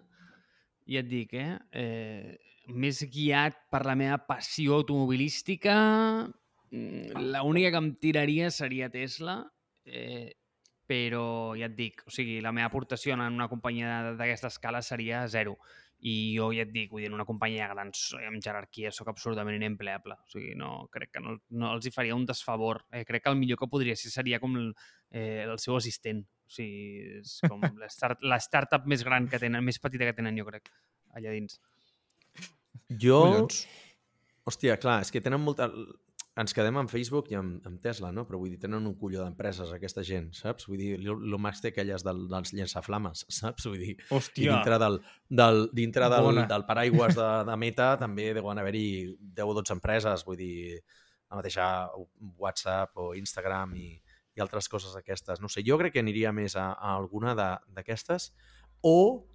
ja 0.83 0.99
et 0.99 1.07
dic, 1.07 1.31
eh, 1.39 1.55
eh, 1.71 2.33
més 2.75 2.99
guiat 3.07 3.55
per 3.71 3.85
la 3.87 3.95
meva 3.95 4.17
passió 4.27 4.75
automobilística, 4.75 5.77
mm, 6.71 7.23
l'única 7.37 7.71
que 7.71 7.81
em 7.83 7.93
tiraria 7.95 8.51
seria 8.51 8.89
Tesla, 8.93 9.39
eh, 9.85 10.35
però 10.87 11.55
ja 11.59 11.67
et 11.67 11.75
dic, 11.75 12.05
o 12.07 12.13
sigui, 12.13 12.39
la 12.41 12.53
meva 12.55 12.69
aportació 12.71 13.13
en 13.13 13.25
una 13.27 13.49
companyia 13.51 14.13
d'aquesta 14.15 14.51
escala 14.53 14.81
seria 14.81 15.25
zero. 15.27 15.57
I 16.07 16.35
jo 16.37 16.51
ja 16.53 16.61
et 16.63 16.71
dic, 16.71 16.91
vull 16.91 17.01
dir, 17.01 17.09
en 17.09 17.17
una 17.17 17.25
companyia 17.25 17.67
gran 17.71 17.89
so- 17.97 18.19
amb 18.21 18.41
jerarquia 18.43 18.91
sóc 18.93 19.09
absolutament 19.09 19.57
inempleable. 19.57 20.13
O 20.13 20.29
sigui, 20.31 20.53
no, 20.55 20.87
crec 20.93 21.11
que 21.15 21.23
no, 21.23 21.39
no 21.49 21.73
els 21.73 21.87
hi 21.89 21.91
faria 21.91 22.15
un 22.15 22.25
desfavor. 22.29 22.83
Eh, 22.91 23.03
crec 23.03 23.25
que 23.25 23.33
el 23.33 23.39
millor 23.39 23.59
que 23.59 23.69
podria 23.71 23.95
ser 23.97 24.13
seria 24.13 24.39
com 24.39 24.55
el, 24.61 24.69
eh, 25.11 25.43
el 25.43 25.57
seu 25.59 25.75
assistent. 25.75 26.21
O 26.47 26.53
sigui, 26.53 27.17
és 27.23 27.39
com 27.49 27.59
la, 27.81 27.89
start, 27.91 28.21
la 28.23 28.39
startup 28.39 28.85
més 28.87 29.03
gran 29.03 29.27
que 29.27 29.41
tenen, 29.41 29.65
més 29.65 29.81
petita 29.81 30.07
que 30.07 30.15
tenen, 30.15 30.37
jo 30.37 30.45
crec, 30.47 30.69
allà 31.17 31.33
dins. 31.33 31.59
Jo... 32.87 33.19
collons. 33.25 33.65
Hòstia, 34.47 34.77
clar, 34.79 35.01
és 35.03 35.11
que 35.11 35.19
tenen 35.19 35.41
molta... 35.43 35.67
Ens 36.37 36.53
quedem 36.53 36.75
amb 36.77 36.91
Facebook 36.91 37.31
i 37.31 37.37
amb, 37.39 37.63
amb 37.65 37.79
Tesla, 37.81 38.11
no? 38.13 38.23
Però 38.27 38.37
vull 38.37 38.51
dir, 38.53 38.59
tenen 38.61 38.85
un 38.85 38.93
colló 38.99 39.23
d'empreses, 39.23 39.71
aquesta 39.73 40.03
gent, 40.05 40.27
saps? 40.37 40.67
Vull 40.69 40.81
dir, 40.83 40.89
Elon 40.99 41.41
Musk 41.41 41.65
té 41.65 41.71
aquelles 41.71 42.05
del, 42.05 42.27
dels 42.29 42.53
llançaflames, 42.53 43.23
saps? 43.39 43.65
Vull 43.65 43.81
dir, 43.81 43.95
i 43.95 44.13
Hòstia. 44.13 44.51
dintre 44.51 44.77
del, 44.83 44.99
del, 45.41 45.63
dintre 45.79 46.09
del, 46.13 46.27
Bona. 46.29 46.45
del 46.51 46.65
paraigües 46.67 47.17
de, 47.17 47.29
de 47.49 47.57
Meta 47.57 47.89
també 47.97 48.29
deuen 48.37 48.61
haver-hi 48.61 48.87
10 49.39 49.49
o 49.49 49.57
12 49.57 49.77
empreses, 49.79 50.25
vull 50.27 50.37
dir, 50.37 50.77
la 51.27 51.39
mateixa 51.41 51.65
WhatsApp 52.37 53.01
o 53.01 53.09
Instagram 53.17 53.73
i, 53.75 53.89
i 54.37 54.43
altres 54.43 54.69
coses 54.71 54.93
d'aquestes. 54.95 55.41
No 55.41 55.49
sé, 55.51 55.65
jo 55.65 55.79
crec 55.81 55.97
que 55.97 56.03
aniria 56.05 56.31
més 56.35 56.55
a, 56.55 56.69
a 56.77 56.93
alguna 56.95 57.33
d'aquestes 57.35 58.29
o 58.85 59.25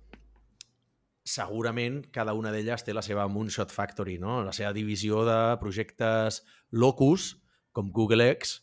segurament 1.24 2.02
cada 2.14 2.34
una 2.34 2.50
d'elles 2.50 2.82
té 2.82 2.94
la 2.94 3.04
seva 3.04 3.28
Moonshot 3.30 3.70
Factory, 3.70 4.18
no? 4.18 4.40
la 4.42 4.54
seva 4.56 4.72
divisió 4.74 5.22
de 5.28 5.38
projectes 5.62 6.42
locus, 6.70 7.36
com 7.72 7.92
Google 7.94 8.26
X, 8.34 8.58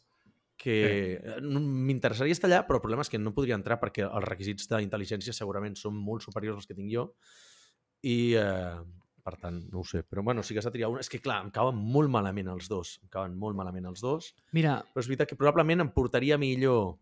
que 0.59 0.79
sí. 1.23 1.49
m'interessaria 1.55 2.35
estar 2.35 2.49
allà, 2.49 2.65
però 2.67 2.81
el 2.81 2.83
problema 2.83 3.05
és 3.05 3.09
que 3.11 3.21
no 3.21 3.31
podria 3.33 3.55
entrar 3.55 3.79
perquè 3.79 4.03
els 4.03 4.27
requisits 4.27 4.67
d'intel·ligència 4.67 5.35
segurament 5.35 5.77
són 5.79 5.95
molt 5.95 6.25
superiors 6.27 6.59
als 6.59 6.67
que 6.67 6.75
tinc 6.75 6.91
jo 6.91 7.05
i, 8.03 8.35
eh, 8.35 8.75
per 9.23 9.35
tant, 9.39 9.61
no 9.71 9.81
ho 9.81 9.87
sé. 9.87 10.03
Però 10.03 10.23
bueno, 10.25 10.43
sí 10.43 10.55
que 10.55 10.63
s'ha 10.63 10.71
triat 10.73 10.91
una. 10.91 11.03
És 11.03 11.11
que, 11.11 11.21
clar, 11.23 11.39
em 11.45 11.51
cauen 11.55 11.79
molt 11.79 12.11
malament 12.11 12.51
els 12.51 12.69
dos. 12.71 12.97
Em 13.03 13.11
cauen 13.13 13.35
molt 13.39 13.57
malament 13.57 13.87
els 13.91 14.03
dos. 14.03 14.33
Mira, 14.55 14.79
Però 14.93 15.03
és 15.03 15.11
veritat 15.11 15.31
que 15.31 15.39
probablement 15.39 15.85
em 15.85 15.91
portaria 15.95 16.39
millor 16.41 16.97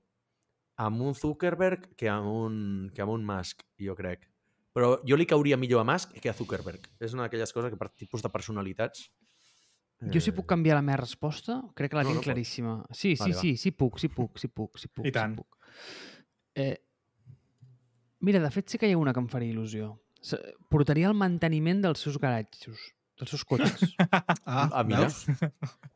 amb 0.77 1.01
un 1.01 1.17
Zuckerberg 1.17 1.91
que 1.97 2.09
amb 2.13 2.29
un, 2.29 2.57
que 2.93 3.01
amb 3.01 3.15
un 3.15 3.25
Musk, 3.25 3.65
jo 3.81 3.95
crec. 3.97 4.27
Però 4.78 4.91
jo 5.10 5.18
li 5.18 5.26
cauria 5.26 5.58
millor 5.58 5.82
a 5.82 5.88
Musk 5.90 6.20
que 6.22 6.30
a 6.30 6.36
Zuckerberg. 6.38 6.84
És 7.02 7.16
una 7.18 7.26
d'aquelles 7.26 7.49
coses 7.56 7.72
que 7.74 7.80
per 7.82 7.90
tipus 7.98 8.22
de 8.22 8.30
personalitats... 8.30 9.08
jo 10.14 10.20
si 10.22 10.30
puc 10.32 10.45
canviar 10.45 10.76
la 10.78 10.84
meva 10.86 10.99
resposta, 11.02 11.56
crec 11.74 11.90
que 11.90 11.98
la 11.98 12.04
No, 12.06 12.12
tinc 12.12 12.20
no 12.22 12.26
claríssima. 12.28 12.74
Sí, 12.91 13.16
sí, 13.16 13.24
Vale, 13.24 13.34
va. 13.34 13.41
sí, 13.41 13.56
sí 13.58 13.72
puc, 13.74 13.98
sí 13.98 14.08
puc, 14.14 14.38
sí 14.38 14.48
puc, 14.54 14.78
sí 14.78 14.88
puc. 14.94 15.08
I 15.10 15.12
tant. 15.16 15.34
Sí 15.34 15.41
puc. 15.41 15.58
Eh, 16.62 16.76
mira, 18.20 18.40
de 18.44 18.52
fet 18.54 18.70
sí 18.70 18.78
que 18.78 18.90
hi 18.90 18.94
ha 18.94 18.99
una 19.02 19.14
que 19.16 19.22
em 19.24 19.30
faria 19.32 19.49
il·lusió. 19.54 19.95
Portaria 20.70 21.10
el 21.10 21.16
manteniment 21.18 21.82
dels 21.86 22.02
seus 22.06 22.18
garatges, 22.22 22.78
dels 23.18 23.34
seus 23.34 23.44
cotxes. 23.45 23.95
Ah, 24.45 24.70
Ah, 24.72 24.84
mira. 24.84 25.08
veus? 25.08 25.26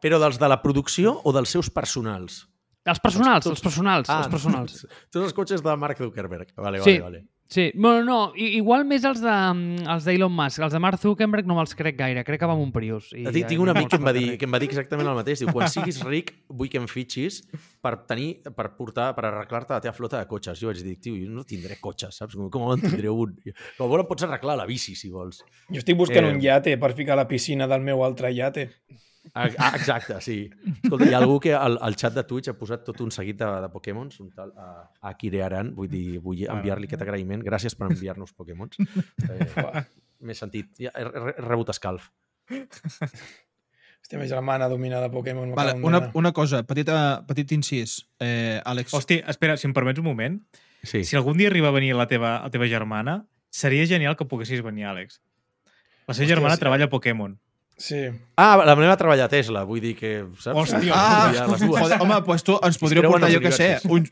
Però 0.02 0.18
dels 0.22 0.38
de 0.41 0.49
la 0.49 0.58
producció 0.64 1.20
o 1.24 1.34
dels 1.38 1.49
seus 1.53 1.70
personals? 1.70 2.48
els 2.84 2.99
personals, 2.99 3.45
Tots- 3.45 3.53
els 3.53 3.62
personals, 3.62 4.10
Ah, 4.10 4.24
els 4.24 4.32
personals. 4.34 4.80
Tots 5.14 5.26
els 5.28 5.34
cotxes 5.38 5.62
de 5.62 5.76
Mark 5.78 5.99
Zuckerberg. 6.02 6.49
Vale, 6.58 6.82
Sí. 6.82 6.98
vale, 6.98 7.02
vale. 7.22 7.22
Sí, 7.52 7.65
bueno, 7.76 8.06
no, 8.07 8.18
i- 8.40 8.53
igual 8.61 8.86
més 8.88 9.03
els 9.03 9.19
de 9.19 9.28
mm, 9.32 9.82
els 9.91 10.06
d'Elon 10.07 10.32
Musk. 10.32 10.61
Els 10.64 10.72
de 10.72 10.80
Mark 10.80 11.02
Zuckerberg 11.02 11.45
no 11.49 11.57
me'ls 11.57 11.73
crec 11.76 11.98
gaire, 11.99 12.22
crec 12.23 12.40
que 12.40 12.48
va 12.48 12.53
amb 12.56 12.64
un 12.64 12.72
Prius. 12.72 13.10
I 13.11 13.26
Tinc, 13.26 13.36
ja 13.41 13.49
tinc 13.49 13.60
un 13.65 13.72
amic 13.73 13.90
que 13.91 13.98
em, 13.99 14.06
va 14.07 14.14
que 14.15 14.19
dir, 14.23 14.38
que 14.40 14.48
em 14.48 14.53
va 14.56 14.61
dir 14.64 14.69
exactament 14.69 15.10
el 15.11 15.18
mateix. 15.19 15.41
Diu, 15.44 15.52
quan 15.52 15.68
siguis 15.68 15.99
ric, 16.07 16.32
vull 16.48 16.72
que 16.72 16.80
em 16.80 16.88
fitxis 16.88 17.41
per 17.84 17.98
tenir, 18.07 18.30
per 18.56 18.69
portar, 18.78 19.10
per 19.18 19.26
arreglar-te 19.28 19.76
la 19.76 19.82
teva 19.84 19.94
flota 19.98 20.23
de 20.23 20.30
cotxes. 20.32 20.61
Jo 20.64 20.72
vaig 20.72 20.80
dir, 20.88 20.95
tio, 21.03 21.18
jo 21.19 21.28
no 21.28 21.44
tindré 21.44 21.76
cotxes, 21.84 22.15
saps? 22.23 22.40
Com, 22.40 22.48
com 22.49 22.72
en 22.72 22.86
tindré 22.88 23.11
un? 23.11 23.36
Com 23.78 23.99
a 23.99 24.03
pots 24.07 24.23
arreglar 24.30 24.56
la 24.56 24.65
bici, 24.72 24.95
si 24.95 25.11
vols. 25.11 25.44
Jo 25.68 25.84
estic 25.84 25.99
buscant 25.99 26.23
Eh. 26.23 26.32
un 26.32 26.40
iate 26.41 26.78
per 26.80 26.94
ficar 26.95 27.19
a 27.19 27.23
la 27.26 27.28
piscina 27.28 27.68
del 27.68 27.82
meu 27.84 28.06
altre 28.07 28.32
iate. 28.32 28.69
Ah, 29.34 29.48
ah, 29.57 29.72
exacte, 29.77 30.18
sí. 30.26 30.49
Escolta, 30.81 31.06
hi 31.06 31.14
ha 31.14 31.19
algú 31.22 31.38
que 31.39 31.53
al, 31.56 31.77
al 31.85 31.95
xat 31.95 32.15
de 32.18 32.23
Twitch 32.27 32.49
ha 32.49 32.56
posat 32.57 32.81
tot 32.88 32.99
un 33.06 33.11
seguit 33.14 33.38
de, 33.39 33.48
de 33.64 33.69
Pokémons, 33.72 34.18
un 34.19 34.31
tal 34.35 34.49
a, 34.57 34.69
a 35.07 35.14
Kirearan, 35.18 35.69
vull 35.77 35.88
dir, 35.91 36.18
vull 36.23 36.41
enviar-li 36.41 36.89
aquest 36.89 37.06
agraïment. 37.06 37.43
Gràcies 37.45 37.77
per 37.77 37.91
enviar-nos 37.91 38.34
Pokémons. 38.34 38.81
Eh, 39.30 39.84
M'he 40.22 40.35
sentit, 40.38 40.73
ja, 40.77 40.91
he, 40.98 41.06
he, 41.06 41.22
he 41.31 41.45
rebut 41.45 41.69
escalf. 41.73 42.10
Hòstia, 42.52 44.18
ma 44.18 44.26
germana 44.30 44.68
domina 44.69 44.99
de 45.02 45.10
Pokémon. 45.14 45.53
Vale, 45.56 45.77
una, 45.85 46.02
una 46.18 46.34
cosa, 46.34 46.64
petita, 46.68 47.22
petit 47.30 47.53
incís. 47.56 47.99
Eh, 48.19 48.60
Àlex, 48.65 48.93
Hosti, 48.98 49.22
espera, 49.30 49.56
si 49.57 49.69
em 49.69 49.73
permets 49.77 50.02
un 50.02 50.10
moment. 50.10 50.41
Sí. 50.81 51.03
Si 51.06 51.15
algun 51.15 51.38
dia 51.38 51.53
arriba 51.53 51.69
a 51.69 51.76
venir 51.77 51.93
la 51.95 52.10
teva, 52.10 52.39
la 52.41 52.49
teva 52.49 52.68
germana, 52.69 53.22
seria 53.53 53.85
genial 53.85 54.18
que 54.18 54.26
poguessis 54.26 54.65
venir, 54.65 54.89
Àlex. 54.89 55.22
La 56.10 56.15
seva 56.18 56.26
Hòstia, 56.26 56.34
germana 56.34 56.57
sí. 56.57 56.65
treballa 56.65 56.89
a 56.89 56.91
Pokémon. 56.91 57.38
Sí. 57.82 57.98
Ah, 58.38 58.60
la 58.62 58.76
meva 58.78 58.94
treballa 58.99 59.26
a 59.26 59.30
Tesla, 59.32 59.64
vull 59.66 59.80
dir 59.82 59.95
que... 59.98 60.10
Saps? 60.38 60.53
Hòstia, 60.53 60.94
Ah, 60.94 61.32
Ja, 61.34 61.45
les 61.49 61.64
dues. 61.64 61.80
joder, 61.82 61.98
home, 62.03 62.20
pues 62.28 62.44
tu 62.45 62.53
ens 62.62 62.78
podríeu 62.78 63.08
portar, 63.10 63.32
jo 63.34 63.40
què 63.41 63.49
sé, 63.56 63.70
un, 63.90 64.06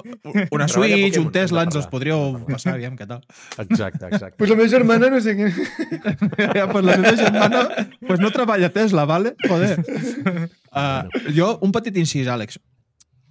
una 0.56 0.66
Switch, 0.66 0.90
Pokémon, 0.96 1.20
un 1.22 1.30
Tesla, 1.36 1.62
ens 1.68 1.76
els 1.78 1.86
podríeu 1.92 2.40
passar, 2.48 2.74
aviam 2.74 2.96
què 2.98 3.06
tal. 3.06 3.20
Exacte, 3.62 4.08
exacte. 4.10 4.34
Pues 4.40 4.50
la 4.50 4.56
meva 4.58 4.72
germana 4.72 5.10
no 5.14 5.20
sé 5.22 5.36
què... 5.38 5.52
Ja, 6.58 6.66
pues 6.72 6.84
la 6.88 6.96
meva 6.98 7.14
germana 7.20 7.62
pues 8.08 8.18
no 8.24 8.32
treballa 8.34 8.66
a 8.72 8.74
Tesla, 8.74 9.04
vale? 9.06 9.36
Joder. 9.46 9.78
Uh, 10.72 11.04
jo, 11.36 11.58
un 11.60 11.68
petit 11.68 11.92
incís, 12.00 12.24
Àlex. 12.32 12.56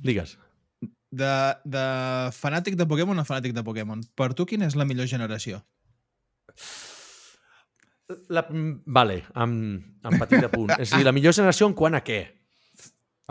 Digues. 0.05 0.35
De, 1.09 1.31
de 1.65 1.85
fanàtic 2.37 2.75
de 2.77 2.85
Pokémon 2.85 3.17
a 3.17 3.25
fanàtic 3.25 3.55
de 3.57 3.63
Pokémon. 3.65 4.03
Per 4.13 4.27
tu, 4.37 4.45
quina 4.45 4.67
és 4.69 4.75
la 4.77 4.85
millor 4.85 5.09
generació? 5.09 5.63
La, 8.29 8.43
mm, 8.49 8.83
vale, 8.85 9.17
amb, 9.33 9.81
amb 10.03 10.19
petit 10.23 10.43
apunt. 10.47 10.71
És 10.83 10.93
a 10.93 10.99
dir, 11.01 11.05
la 11.07 11.13
millor 11.15 11.33
generació 11.37 11.67
en 11.69 11.75
quant 11.77 11.95
a 11.97 12.03
què? 12.05 12.19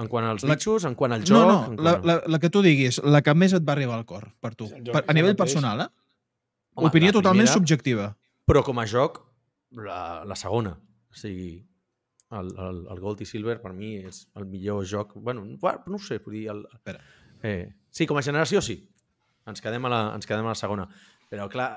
En 0.01 0.09
quant 0.09 0.25
als 0.25 0.45
La- 0.47 0.55
bitxos, 0.55 0.85
en 0.89 0.95
quant 0.97 1.13
al 1.13 1.21
No, 1.21 1.27
joc... 1.27 1.49
no, 1.51 1.57
en 1.75 1.81
la, 1.85 1.95
la, 2.09 2.15
la 2.33 2.39
que 2.41 2.49
tu 2.53 2.63
diguis, 2.65 3.01
la 3.05 3.21
que 3.27 3.35
més 3.37 3.53
et 3.57 3.65
va 3.67 3.75
arribar 3.75 3.99
al 3.99 4.07
cor, 4.09 4.31
per 4.41 4.55
tu. 4.57 4.69
Per, 4.71 5.03
a 5.03 5.11
el 5.13 5.19
nivell 5.19 5.37
personal, 5.37 5.83
eh? 5.85 5.89
Home, 6.79 6.89
Opinió 6.89 7.13
totalment 7.13 7.45
primera, 7.49 7.59
subjectiva. 7.59 8.07
Però 8.49 8.63
com 8.65 8.79
a 8.81 8.87
joc, 8.89 9.19
la, 9.77 10.23
la 10.25 10.37
segona. 10.39 10.73
O 11.11 11.19
sigui, 11.19 11.51
el, 12.39 12.53
el, 12.55 12.79
el 12.95 13.01
Gold 13.03 13.21
i 13.25 13.27
Silver 13.29 13.59
per 13.61 13.73
mi 13.75 13.97
és 14.07 14.23
el 14.39 14.47
millor 14.49 14.87
joc... 14.89 15.13
Bueno, 15.19 15.43
bueno, 15.61 15.83
no 15.91 15.99
ho 15.99 16.05
sé, 16.07 16.21
vull 16.25 16.39
dir... 16.39 16.47
El, 16.55 16.63
Espera. 16.73 17.03
eh, 17.43 17.73
sí, 17.91 18.07
com 18.07 18.17
a 18.17 18.23
generació 18.25 18.63
sí. 18.65 18.79
Ens 19.51 19.61
quedem 19.65 19.85
a 19.85 19.91
la, 19.93 20.01
ens 20.15 20.29
quedem 20.31 20.47
a 20.47 20.55
la 20.55 20.59
segona. 20.59 20.87
Però, 21.29 21.49
clar, 21.51 21.69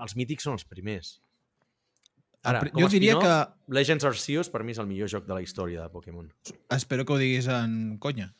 els 0.00 0.16
mítics 0.16 0.48
són 0.48 0.56
els 0.56 0.64
primers. 0.66 1.18
Ara, 2.42 2.60
com 2.72 2.80
jo 2.82 2.88
diria 2.90 3.14
spin-off, 3.14 3.52
Legends 3.70 4.04
Arceus 4.08 4.48
per 4.50 4.64
mi 4.66 4.72
és 4.74 4.78
el 4.82 4.88
millor 4.90 5.08
joc 5.12 5.26
de 5.28 5.34
la 5.36 5.42
història 5.44 5.84
de 5.84 5.90
Pokémon. 5.92 6.26
Espero 6.74 7.04
que 7.06 7.12
ho 7.14 7.18
diguis 7.20 7.46
en 7.46 7.98
conya. 8.02 8.32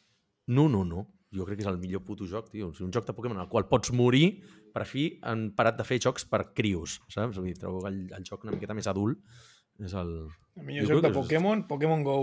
No, 0.51 0.69
no, 0.69 0.83
no. 0.85 1.05
Jo 1.33 1.47
crec 1.49 1.61
que 1.61 1.65
és 1.65 1.71
el 1.71 1.79
millor 1.81 2.03
puto 2.05 2.27
joc, 2.29 2.51
tio. 2.51 2.69
O 2.69 2.75
sigui, 2.75 2.89
un 2.89 2.93
joc 2.93 3.07
de 3.09 3.15
Pokémon 3.17 3.39
al 3.41 3.49
qual 3.49 3.69
pots 3.71 3.93
morir, 3.97 4.43
per 4.75 4.85
fi 4.89 5.07
han 5.23 5.53
parat 5.57 5.79
de 5.79 5.85
fer 5.87 6.01
jocs 6.03 6.27
per 6.29 6.43
crios, 6.53 6.99
saps? 7.09 7.39
Vull 7.39 7.47
dir, 7.53 7.55
trobo 7.63 7.81
que 7.85 7.93
el, 7.93 8.03
el 8.19 8.27
joc 8.29 8.43
una 8.45 8.53
miqueta 8.57 8.75
més 8.75 8.89
adult 8.91 9.23
és 9.81 9.95
el... 9.95 10.13
El 10.59 10.67
millor 10.67 10.85
Jo 10.91 10.97
joc 10.99 11.03
de 11.07 11.09
que 11.09 11.15
és- 11.15 11.23
Pokémon, 11.23 11.63
Pokémon 11.71 12.03
GO. 12.05 12.19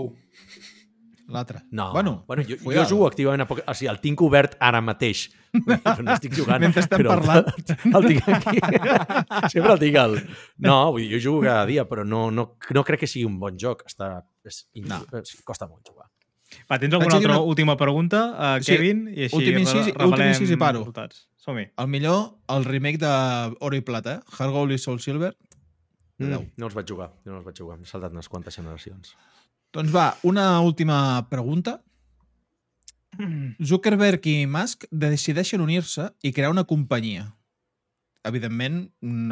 L'altre. 1.30 1.60
No, 1.70 1.92
Bueno, 1.92 2.24
bueno 2.26 2.42
jo, 2.42 2.56
jo 2.56 2.64
cuidado. 2.64 2.88
jugo 2.90 3.06
activament 3.08 3.42
a 3.42 3.46
poc... 3.48 3.60
O 3.66 3.74
sigui, 3.74 3.88
el 3.92 4.00
tinc 4.00 4.20
obert 4.22 4.56
ara 4.60 4.80
mateix. 4.80 5.28
No 6.04 6.12
estic 6.14 6.34
jugant. 6.36 6.60
Mentre 6.62 6.82
estem 6.84 7.00
però 7.02 7.16
parlant. 7.16 7.48
El, 7.50 7.94
el 7.98 8.06
tinc 8.10 8.28
aquí. 8.28 8.60
Sempre 9.54 9.72
el 9.74 9.80
tinc 9.82 9.96
al... 10.02 10.16
No, 10.58 10.76
vull 10.92 11.02
dir, 11.06 11.16
jo 11.16 11.22
jugo 11.30 11.42
cada 11.46 11.64
dia, 11.66 11.84
però 11.88 12.04
no, 12.06 12.28
no, 12.30 12.44
no 12.74 12.84
crec 12.86 13.00
que 13.04 13.08
sigui 13.10 13.24
un 13.28 13.38
bon 13.42 13.58
joc. 13.58 13.82
Està... 13.88 14.12
És, 14.46 14.64
No. 14.86 15.00
costa 15.44 15.66
molt 15.68 15.86
jugar. 15.88 16.06
Va, 16.70 16.78
tens 16.82 16.94
alguna 16.96 17.14
altra 17.20 17.36
una- 17.36 17.42
última 17.46 17.76
pregunta, 17.78 18.20
uh, 18.34 18.62
Sí, 18.62 18.72
Kevin? 18.74 19.04
I 19.14 19.28
així 19.28 19.36
últim 19.38 19.58
incís- 19.60 19.90
re- 19.94 20.06
últim 20.06 20.26
incís 20.32 20.50
i 20.50 20.56
paro. 20.58 20.80
resultats. 20.82 21.26
Som-hi. 21.38 21.68
El 21.78 21.86
millor, 21.92 22.24
el 22.50 22.64
remake 22.66 22.98
de 22.98 23.10
Oro 23.60 23.76
i 23.78 23.80
Plata, 23.86 24.16
eh? 24.18 24.34
Heart 24.38 24.50
Gold 24.56 24.74
i 24.74 24.78
Soul 24.82 24.98
Silver. 25.00 25.30
Mm, 26.20 26.50
no 26.60 26.66
els 26.66 26.74
vaig 26.76 26.90
jugar, 26.90 27.06
jo 27.24 27.30
no 27.32 27.38
els 27.38 27.46
vaig 27.46 27.56
jugar. 27.62 27.78
M'he 27.80 27.86
saltat 27.88 28.12
unes 28.12 28.26
quantes 28.28 28.56
generacions. 28.58 29.14
Doncs 29.74 29.92
va, 29.94 30.08
una 30.26 30.60
última 30.66 31.26
pregunta. 31.30 31.78
Zuckerberg 33.62 34.24
i 34.30 34.46
Musk 34.48 34.86
decideixen 34.90 35.60
unir-se 35.60 36.08
i 36.24 36.32
crear 36.32 36.50
una 36.50 36.64
companyia. 36.64 37.26
Evidentment, 38.26 38.80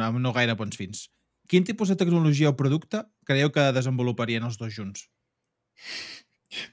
amb 0.05 0.19
no 0.21 0.33
gaire 0.35 0.55
bons 0.59 0.77
fins. 0.77 1.07
Quin 1.49 1.65
tipus 1.65 1.89
de 1.89 1.97
tecnologia 1.97 2.51
o 2.51 2.55
producte 2.57 3.01
creieu 3.25 3.49
que 3.53 3.71
desenvoluparien 3.73 4.45
els 4.45 4.57
dos 4.61 4.73
junts? 4.75 5.07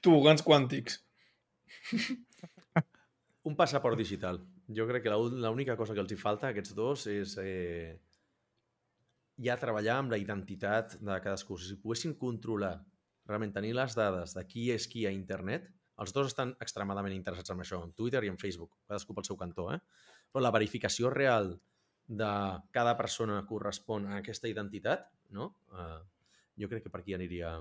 Tobogans 0.04 0.44
quàntics. 0.44 1.00
Un 3.46 3.56
passaport 3.56 3.96
digital. 3.98 4.40
Jo 4.76 4.86
crec 4.88 5.04
que 5.04 5.10
la- 5.12 5.50
l'única 5.50 5.76
cosa 5.78 5.94
que 5.94 6.00
els 6.02 6.12
hi 6.12 6.16
falta 6.18 6.48
a 6.48 6.50
aquests 6.50 6.74
dos 6.74 7.06
és 7.06 7.36
eh, 7.38 7.96
ja 9.38 9.56
treballar 9.56 9.98
amb 10.00 10.10
la 10.10 10.18
identitat 10.18 10.98
de 11.00 11.18
cadascú. 11.22 11.56
Si 11.58 11.76
poguessin 11.80 12.14
controlar, 12.18 12.80
realment 13.26 13.54
tenir 13.54 13.74
les 13.76 13.96
dades 13.98 14.34
de 14.36 14.44
qui 14.46 14.70
és 14.74 14.86
qui 14.90 15.06
a 15.06 15.12
internet, 15.14 15.68
els 16.02 16.12
dos 16.12 16.28
estan 16.28 16.52
extremadament 16.60 17.14
interessats 17.14 17.52
en 17.54 17.62
això, 17.64 17.80
en 17.84 17.94
Twitter 17.96 18.22
i 18.26 18.30
en 18.32 18.36
Facebook, 18.38 18.74
cadascú 18.88 19.16
pel 19.16 19.26
seu 19.28 19.38
cantó, 19.40 19.70
eh? 19.72 19.80
Però 20.32 20.42
la 20.44 20.52
verificació 20.52 21.10
real 21.10 21.54
de 22.06 22.32
cada 22.74 22.94
persona 22.98 23.40
correspon 23.48 24.06
a 24.10 24.20
aquesta 24.20 24.50
identitat, 24.50 25.08
no? 25.34 25.48
Eh, 25.72 26.02
jo 26.60 26.68
crec 26.68 26.86
que 26.86 26.92
per 26.92 27.00
aquí 27.00 27.16
aniria, 27.16 27.56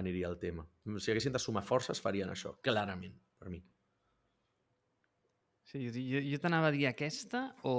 aniria 0.00 0.30
el 0.32 0.38
tema. 0.40 0.64
Si 0.98 1.12
haguessin 1.12 1.36
de 1.36 1.42
sumar 1.42 1.64
forces, 1.64 2.00
farien 2.00 2.32
això, 2.32 2.56
clarament, 2.64 3.14
per 3.38 3.52
mi. 3.52 3.60
Sí, 5.64 5.84
jo, 5.88 6.20
jo 6.24 6.40
t'anava 6.40 6.68
a 6.70 6.74
dir 6.74 6.88
aquesta 6.88 7.46
o 7.68 7.76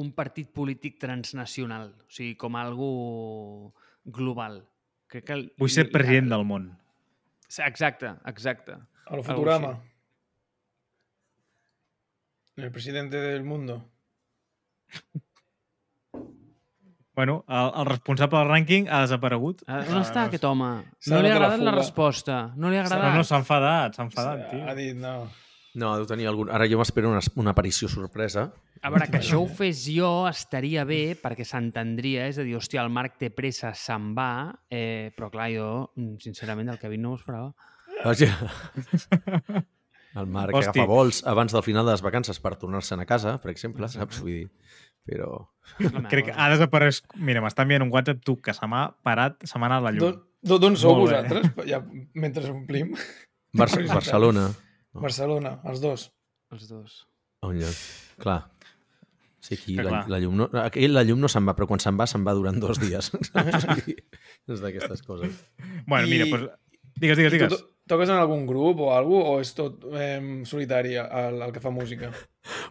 un 0.00 0.12
partit 0.16 0.48
polític 0.52 0.98
transnacional, 1.00 1.92
o 2.06 2.12
sigui, 2.12 2.36
com 2.40 2.56
algú 2.56 2.92
global. 4.04 4.62
Crec 5.12 5.24
que 5.28 5.34
el, 5.36 5.42
Vull 5.60 5.68
ser 5.72 5.90
president 5.92 6.30
del 6.32 6.44
món. 6.48 6.70
Exacte, 7.68 8.14
exacte. 8.30 8.78
A 9.06 9.16
lo 9.18 9.22
Futurama. 9.22 9.74
El 12.56 12.70
presidente 12.72 13.16
del 13.20 13.44
mundo. 13.44 13.82
Bueno, 17.14 17.44
el, 17.46 17.66
el 17.80 17.86
responsable 17.90 18.38
del 18.38 18.48
rànquing 18.48 18.86
ha 18.88 19.02
desaparegut. 19.04 19.60
Ah, 19.68 19.82
On 19.84 19.98
està 20.00 20.22
aquest 20.30 20.46
home? 20.48 20.68
No 21.12 21.18
li 21.20 21.28
ha 21.28 21.34
la 21.34 21.34
agradat 21.36 21.60
la, 21.60 21.72
fuga. 21.74 21.74
resposta. 21.82 22.36
No 22.56 22.70
li 22.72 22.78
ha 22.78 22.86
No, 22.86 22.88
agradat. 22.88 23.16
no, 23.18 23.24
s'ha 23.28 23.36
enfadat, 23.42 23.98
s'ha 23.98 24.06
enfadat, 24.06 24.46
Ha 24.46 24.48
tio. 24.48 24.74
dit, 24.78 24.96
no. 24.96 25.12
No, 25.74 25.94
deu 25.96 26.04
tenir 26.08 26.26
algun... 26.28 26.50
Ara 26.52 26.66
jo 26.68 26.76
m'espero 26.80 27.08
una, 27.08 27.20
una 27.40 27.54
aparició 27.54 27.88
sorpresa. 27.88 28.50
A 28.82 28.90
veure, 28.92 29.06
que 29.08 29.20
això 29.22 29.38
ho 29.40 29.46
fes 29.48 29.84
jo 29.88 30.26
estaria 30.28 30.82
bé 30.84 31.14
perquè 31.16 31.46
s'entendria, 31.48 32.26
és 32.28 32.40
a 32.40 32.44
dir, 32.44 32.56
hòstia, 32.58 32.82
el 32.82 32.90
Marc 32.92 33.14
té 33.20 33.30
pressa, 33.32 33.70
se'n 33.78 34.10
va, 34.16 34.50
eh, 34.68 35.12
però 35.16 35.30
clar, 35.32 35.48
jo, 35.54 35.68
sincerament, 36.20 36.68
el 36.72 36.80
Kevin 36.82 37.06
no 37.06 37.14
ho 37.14 37.20
esperava. 37.20 37.52
Vaja. 38.02 38.28
El 40.12 40.26
Marc 40.28 40.52
Hosti. 40.58 40.68
agafa 40.68 40.84
vols 40.90 41.22
abans 41.24 41.54
del 41.54 41.62
final 41.64 41.86
de 41.88 41.94
les 41.94 42.02
vacances 42.04 42.36
per 42.42 42.56
tornar-se'n 42.60 43.00
a 43.00 43.06
casa, 43.08 43.38
per 43.40 43.52
exemple, 43.54 43.88
saps? 43.88 44.18
Vull 44.20 44.42
dir, 44.42 44.50
però... 45.08 45.30
Crec 46.10 46.26
que 46.28 46.34
ha 46.36 46.50
desaparès... 46.52 47.00
Mira, 47.16 47.40
m'està 47.40 47.64
enviant 47.64 47.86
un 47.86 47.94
WhatsApp 47.94 48.20
tu 48.26 48.36
que 48.44 48.52
se 48.52 48.68
m'ha 48.68 48.90
parat, 49.06 49.38
se 49.48 49.56
m'ha 49.62 49.70
anat 49.70 49.86
la 49.86 49.94
llum. 49.96 50.18
D'on- 50.42 50.76
sou 50.76 50.98
vosaltres? 51.00 51.48
Ja, 51.70 51.80
mentre 52.18 52.44
omplim. 52.50 52.92
Bar 53.56 53.70
curiositat. 53.72 54.10
Barcelona. 54.92 55.02
Barcelona, 55.02 55.52
els 55.72 55.80
dos. 55.80 56.08
Els 56.52 56.68
dos. 56.68 56.98
On 57.42 57.56
lloc. 57.58 57.76
Clar. 58.22 58.40
Sí, 59.42 59.54
aquí 59.56 59.74
Que 59.74 59.82
la, 59.82 59.90
clar. 59.90 60.02
la, 60.12 60.18
llum 60.22 60.36
no, 60.38 60.50
aquí 60.62 60.86
la 60.86 61.02
llum 61.02 61.18
no 61.18 61.28
se'n 61.32 61.48
va, 61.48 61.56
però 61.58 61.66
quan 61.66 61.80
se'n 61.82 61.96
va, 61.98 62.06
se'n 62.06 62.22
va 62.26 62.34
durant 62.38 62.60
dos 62.62 62.78
dies. 62.78 63.08
és 64.52 64.60
d'aquestes 64.62 65.02
coses. 65.02 65.34
Bueno, 65.86 66.06
mira, 66.08 66.26
I- 66.26 66.30
doncs... 66.30 66.50
Digues, 66.94 67.16
digues, 67.18 67.32
Tu 67.32 67.38
digues. 67.38 67.54
to- 67.56 67.68
toques 67.88 68.08
en 68.12 68.16
algun 68.20 68.44
grup 68.46 68.78
o 68.84 68.90
alguna 68.94 69.24
o 69.32 69.40
és 69.40 69.50
tot 69.56 69.82
eh, 69.96 70.20
solitari 70.46 70.92
el, 71.00 71.40
el 71.42 71.50
que 71.52 71.60
fa 71.64 71.72
música? 71.74 72.12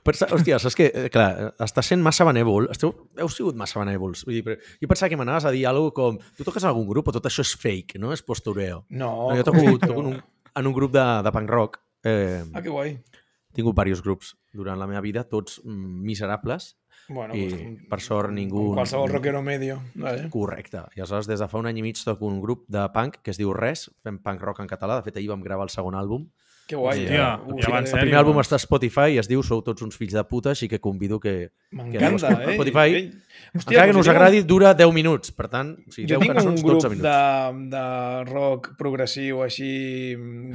Però, 0.05 0.27
hòstia, 0.37 0.59
saps 0.61 0.77
que, 0.77 0.87
eh, 0.93 1.09
clar, 1.11 1.49
està 1.59 1.81
sent 1.83 1.99
massa 2.05 2.23
benèvol. 2.29 2.69
Esteu, 2.71 2.93
heu 3.19 3.29
sigut 3.33 3.57
massa 3.59 3.81
benèvols. 3.81 4.23
Vull 4.29 4.37
dir, 4.37 4.43
però 4.45 4.55
jo 4.79 4.87
pensava 4.93 5.09
que 5.11 5.17
m'anaves 5.19 5.49
a 5.49 5.51
dir 5.51 5.65
alguna 5.67 5.91
com 5.97 6.19
tu 6.37 6.45
toques 6.47 6.63
en 6.63 6.69
algun 6.71 6.87
grup 6.87 7.09
o 7.11 7.15
tot 7.17 7.27
això 7.27 7.43
és 7.43 7.51
fake, 7.59 7.99
no? 7.99 8.13
És 8.15 8.23
postureo. 8.23 8.85
No. 8.93 9.11
No, 9.31 9.35
jo 9.41 9.43
toco, 9.49 9.65
toco 9.81 9.99
en, 10.05 10.11
un, 10.13 10.21
en 10.61 10.67
un 10.71 10.77
grup 10.77 10.93
de, 10.95 11.05
de 11.25 11.33
punk 11.35 11.49
rock. 11.49 11.81
Eh, 12.03 12.43
Ah, 12.53 12.61
que 12.61 12.69
guai. 12.69 12.89
he 12.91 13.53
tingut 13.53 13.75
diversos 13.75 14.01
grups 14.03 14.35
durant 14.53 14.79
la 14.79 14.87
meva 14.87 15.01
vida, 15.01 15.23
tots 15.29 15.61
miserables, 15.65 16.77
Bueno, 17.09 17.35
i 17.35 17.47
pues, 17.49 17.61
com- 17.61 17.77
per 17.89 17.99
sort 18.01 18.31
ningú... 18.31 18.67
com 18.69 18.75
qualsevol 18.75 19.09
rockero 19.11 19.41
medio. 19.41 19.81
Vale. 19.95 20.29
Correcte. 20.29 20.77
I 20.95 21.01
aleshores, 21.01 21.27
des 21.27 21.39
de 21.39 21.47
fa 21.47 21.57
un 21.59 21.65
any 21.67 21.77
i 21.79 21.81
mig, 21.81 21.97
toco 22.03 22.25
un 22.27 22.39
grup 22.41 22.65
de 22.67 22.85
punk 22.93 23.17
que 23.21 23.31
es 23.31 23.37
diu 23.37 23.51
Res, 23.53 23.89
fem 24.03 24.19
punk 24.19 24.41
rock 24.41 24.61
en 24.61 24.67
català. 24.67 24.95
De 24.99 25.03
fet, 25.03 25.17
ahir 25.17 25.29
vam 25.29 25.41
gravar 25.43 25.65
el 25.67 25.73
segon 25.73 25.95
àlbum. 25.95 26.29
Que 26.71 26.77
guai. 26.79 27.01
Hòstia, 27.01 27.11
eh? 27.11 27.17
ja 27.17 27.31
Uf, 27.43 27.57
eh, 27.59 27.79
El 27.81 28.05
primer 28.05 28.19
àlbum 28.21 28.37
està 28.39 28.55
a 28.55 28.61
Spotify 28.63 29.17
i 29.17 29.19
es 29.19 29.27
diu 29.27 29.41
Sou 29.43 29.59
tots 29.65 29.83
uns 29.83 29.97
fills 29.99 30.13
de 30.15 30.23
puta, 30.29 30.53
així 30.53 30.69
que 30.71 30.79
convido 30.79 31.19
que... 31.19 31.33
M'encanta, 31.75 32.29
que 32.31 32.53
eh? 32.53 32.55
Spotify, 32.55 32.93
Ei, 32.95 33.09
Hòstia, 33.51 33.73
encara 33.73 33.87
que 33.89 33.95
no 33.97 33.99
us 33.99 34.07
jo 34.07 34.13
tinc 34.13 34.21
agradi, 34.21 34.43
dura 34.47 34.71
10 34.79 34.93
minuts. 34.95 35.33
Per 35.35 35.49
tant, 35.51 35.73
o 35.75 35.91
sigui, 35.91 36.07
Jo 36.07 36.21
10 36.21 36.23
tinc 36.23 36.31
un 36.31 36.39
cançons, 36.39 36.63
grup 36.63 36.79
12 36.79 36.93
minuts. 36.93 37.09
de, 37.09 37.65
de 37.73 37.83
rock 38.29 38.69
progressiu 38.79 39.41
així 39.43 39.71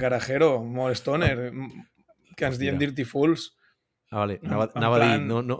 garajero, 0.01 0.55
molt 0.65 0.97
stoner, 0.97 1.35
que 2.37 2.49
ens 2.49 2.57
diem. 2.63 2.81
Dirty 2.81 3.05
Fools. 3.05 3.51
Ah, 4.09 4.23
vale. 4.23 4.39
Anava, 4.47 4.71
anava 4.79 4.97
a 4.97 5.03
dir, 5.03 5.11
plan, 5.19 5.29
no, 5.29 5.43
no... 5.43 5.59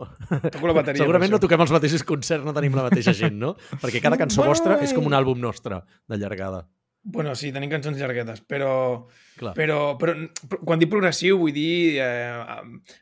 Toco 0.55 0.71
la 0.71 0.77
bateria. 0.79 1.03
Segurament 1.03 1.35
no 1.35 1.41
toquem 1.43 1.61
els 1.67 1.75
mateixos 1.75 2.07
concerts, 2.07 2.47
no 2.47 2.55
tenim 2.55 2.79
la 2.79 2.87
mateixa 2.87 3.13
gent, 3.13 3.37
no? 3.37 3.53
Perquè 3.83 4.01
cada 4.01 4.17
cançó 4.17 4.41
Bueno, 4.41 4.55
vostra 4.55 4.79
és 4.81 4.95
com 4.95 5.05
un 5.05 5.13
eh. 5.13 5.19
àlbum 5.19 5.37
nostre, 5.43 5.83
de 6.07 6.17
llargada. 6.17 6.63
Bueno, 7.03 7.33
sí, 7.39 7.53
tenim 7.55 7.69
cançons 7.71 7.95
llarguetes, 8.01 8.41
però, 8.43 9.05
Clar. 9.39 9.53
però, 9.55 9.77
però, 9.97 10.13
però 10.49 10.57
quan 10.67 10.79
dic 10.81 10.89
progressiu 10.91 11.37
vull 11.39 11.53
dir 11.55 12.01
eh, 12.03 12.57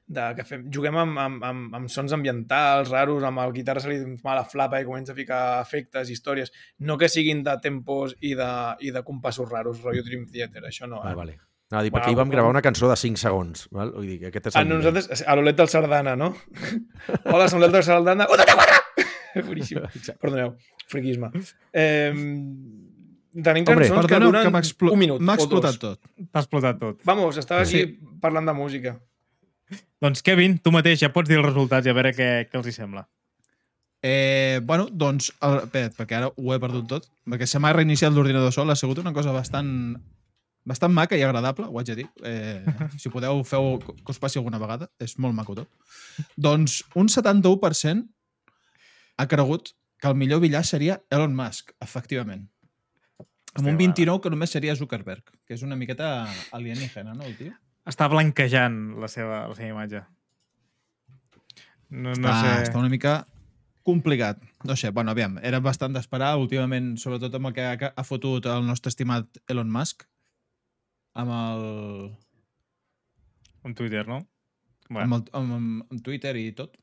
de, 0.05 0.26
que 0.38 0.43
fem, 0.45 0.67
juguem 0.69 0.99
amb, 1.01 1.17
amb, 1.23 1.43
amb, 1.47 1.73
amb 1.80 1.89
sons 1.89 2.13
ambientals 2.13 2.91
raros, 2.93 3.23
amb 3.26 3.41
el 3.41 3.53
guitarra 3.55 3.81
se 3.81 3.89
li 3.89 3.97
fa 4.22 4.35
la 4.38 4.43
flapa 4.45 4.77
i 4.80 4.85
comença 4.85 5.15
a 5.15 5.17
ficar 5.17 5.41
efectes, 5.63 6.11
històries, 6.13 6.51
no 6.85 6.99
que 7.01 7.09
siguin 7.09 7.41
de 7.47 7.57
tempos 7.63 8.13
i 8.22 8.35
de, 8.38 8.51
i 8.85 8.93
de 8.93 9.01
compassos 9.07 9.49
raros, 9.49 9.81
rotllo 9.81 10.03
Dream 10.05 10.27
Theater, 10.30 10.67
això 10.69 10.85
no. 10.91 11.01
Vale, 11.01 11.11
Eh? 11.15 11.15
vale. 11.23 11.38
Anava 11.72 11.81
a 11.81 11.84
dir, 11.88 11.89
perquè 11.89 12.05
Bueno, 12.05 12.11
ahir 12.11 12.17
vam 12.22 12.30
gravar 12.30 12.49
una 12.53 12.61
cançó 12.61 12.88
de 12.91 12.95
5 12.95 13.17
segons. 13.17 13.65
Val? 13.73 13.89
Vull 13.95 14.05
dir 14.05 14.19
que 14.22 14.27
aquest 14.30 14.51
és 14.51 14.55
Ah, 14.55 14.61
el 14.61 14.69
no, 14.69 14.76
nivell. 14.77 14.93
nosaltres, 14.93 15.23
a 15.27 15.34
l'Olet 15.35 15.57
del 15.57 15.67
Sardana, 15.73 16.13
no? 16.15 16.35
Hola, 17.34 17.47
som 17.49 17.57
l'Olet 17.57 17.73
del 17.73 17.84
Sardana. 17.84 18.27
1, 18.30 18.38
2, 18.38 18.53
4! 18.53 19.47
Boníssim. 19.49 19.81
Perdoneu, 20.22 20.53
friquisme. 20.88 21.31
Eh, 21.73 22.13
tenim 23.43 23.65
Hombre, 23.67 23.87
cançons 23.89 24.05
que 24.05 24.13
Perdoneu, 24.13 24.31
duren 24.31 24.43
que 24.47 24.51
m'ha 24.53 24.61
explo- 24.63 24.93
un 24.93 24.99
minut 24.99 25.19
m'ha 25.21 25.35
explotat 25.35 25.77
tot. 25.79 25.99
T'ha 26.31 26.39
explotat 26.43 26.79
tot. 26.79 27.01
Vamos, 27.03 27.37
estava 27.37 27.61
aquí 27.61 27.81
Sí. 27.83 27.99
parlant 28.21 28.45
de 28.47 28.53
música. 28.53 28.99
Doncs, 30.01 30.21
Kevin, 30.21 30.59
tu 30.59 30.71
mateix 30.71 30.99
ja 31.01 31.11
pots 31.11 31.27
dir 31.29 31.37
els 31.37 31.45
resultats 31.45 31.85
i 31.87 31.89
a 31.89 31.93
veure 31.93 32.13
què, 32.13 32.47
què 32.49 32.55
els 32.59 32.67
hi 32.67 32.71
sembla. 32.71 33.07
Eh, 34.07 34.59
bueno, 34.63 34.87
doncs, 34.91 35.31
el, 35.41 35.55
espera't, 35.63 35.95
perquè 35.97 36.15
ara 36.19 36.27
ho 36.29 36.53
he 36.53 36.59
perdut 36.61 36.87
tot, 36.87 37.07
perquè 37.25 37.47
se 37.49 37.57
m'ha 37.59 37.71
reiniciat 37.73 38.13
l'ordinador 38.13 38.51
sol, 38.53 38.69
ha 38.69 38.75
sigut 38.75 38.99
una 39.01 39.13
cosa 39.13 39.31
bastant 39.33 39.97
bastant 40.65 40.93
maca 40.93 41.17
i 41.17 41.21
agradable, 41.21 41.65
ho 41.69 41.77
haig 41.79 41.87
de 41.87 41.95
dir. 41.95 42.05
Eh, 42.23 42.63
si 42.97 43.09
podeu, 43.13 43.43
feu 43.45 43.79
que 43.79 44.11
us 44.11 44.17
passi 44.19 44.39
alguna 44.39 44.57
vegada. 44.57 44.89
És 44.99 45.17
molt 45.19 45.33
maco 45.37 45.53
tot. 45.55 45.69
Doncs 46.37 46.83
un 46.95 47.07
71% 47.09 48.07
ha 49.17 49.27
cregut 49.27 49.69
que 50.01 50.07
el 50.07 50.15
millor 50.15 50.41
billar 50.41 50.63
seria 50.65 51.01
Elon 51.09 51.35
Musk, 51.35 51.71
efectivament. 51.79 52.49
Amb 53.56 53.69
un 53.72 53.77
29 53.80 54.23
que 54.23 54.32
només 54.34 54.52
seria 54.52 54.76
Zuckerberg, 54.76 55.32
que 55.48 55.56
és 55.56 55.64
una 55.64 55.77
miqueta 55.80 56.26
alienígena, 56.56 57.14
no, 57.15 57.23
el 57.27 57.38
tio? 57.40 57.53
Està 57.88 58.10
blanquejant 58.11 58.76
la 58.99 59.07
seva, 59.11 59.45
la 59.48 59.56
seva 59.56 59.69
imatge. 59.72 60.02
No, 61.90 62.11
no 62.11 62.15
està, 62.18 62.36
sé... 62.41 62.52
està 62.68 62.82
una 62.82 62.91
mica 62.91 63.15
complicat. 63.88 64.41
No 64.65 64.76
sé, 64.76 64.90
bueno, 64.90 65.14
aviam, 65.14 65.38
era 65.45 65.61
bastant 65.64 65.95
d'esperar, 65.95 66.34
últimament, 66.41 66.95
sobretot 66.99 67.38
amb 67.38 67.52
el 67.52 67.56
que 67.56 67.69
ha, 67.69 67.91
ha 67.95 68.06
fotut 68.07 68.49
el 68.49 68.65
nostre 68.68 68.91
estimat 68.91 69.40
Elon 69.48 69.72
Musk, 69.72 70.07
amb 71.15 71.32
el, 71.32 71.68
Un 73.65 73.73
Twitter, 73.73 74.03
no? 74.07 74.19
amb, 74.90 74.99
el, 74.99 75.06
amb, 75.34 75.53
amb, 75.57 75.86
amb 75.90 76.02
Twitter 76.06 76.36
i 76.38 76.52
tot. 76.57 76.76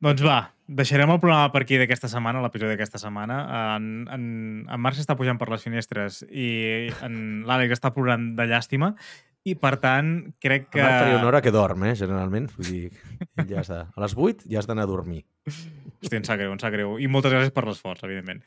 Doncs 0.00 0.22
va, 0.24 0.38
deixarem 0.80 1.10
el 1.12 1.18
programa 1.20 1.50
per 1.52 1.60
aquí 1.66 1.76
d'aquesta 1.80 2.08
setmana, 2.08 2.40
l'episodi 2.40 2.72
d'aquesta 2.72 2.98
setmana. 3.02 3.40
En, 3.76 3.88
en, 4.08 4.22
en 4.64 4.80
Marc 4.80 4.96
s'està 4.96 5.16
pujant 5.18 5.36
per 5.40 5.50
les 5.52 5.64
finestres 5.66 6.22
i 6.30 6.88
en 7.04 7.42
l'Àlex 7.48 7.76
està 7.76 7.90
plorant 7.92 8.30
de 8.38 8.46
llàstima 8.48 8.94
i, 9.44 9.54
per 9.60 9.74
tant, 9.80 10.08
crec 10.40 10.70
que... 10.72 10.80
Marc 10.80 11.02
faria 11.04 11.18
una 11.20 11.28
hora 11.28 11.42
que 11.44 11.52
dorm, 11.52 11.84
eh, 11.88 11.94
generalment. 12.00 12.48
Vull 12.56 12.70
dir, 12.70 12.90
ja 13.50 13.60
de... 13.68 13.78
a 13.84 14.02
les 14.04 14.16
8 14.16 14.48
ja 14.52 14.60
has 14.62 14.68
d'anar 14.70 14.84
a 14.88 14.90
dormir. 14.90 15.22
Hòstia, 15.50 16.16
em 16.20 16.24
sap 16.28 16.40
greu, 16.40 16.52
em 16.56 16.60
sap 16.60 16.72
greu. 16.72 16.96
I 17.00 17.08
moltes 17.12 17.32
gràcies 17.36 17.52
per 17.56 17.66
l'esforç, 17.68 18.00
evidentment. 18.08 18.40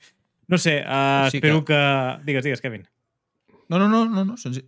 No 0.50 0.58
sé, 0.62 0.80
uh, 0.82 1.30
Sí 1.32 1.38
espero 1.38 1.62
que- 1.66 1.74
que... 1.78 2.24
Digues, 2.30 2.44
digues, 2.50 2.62
Kevin. 2.66 2.88
No, 3.70 3.78
no, 3.78 3.88
no, 3.88 4.04
no, 4.10 4.26
no 4.26 4.38
senzill. 4.38 4.66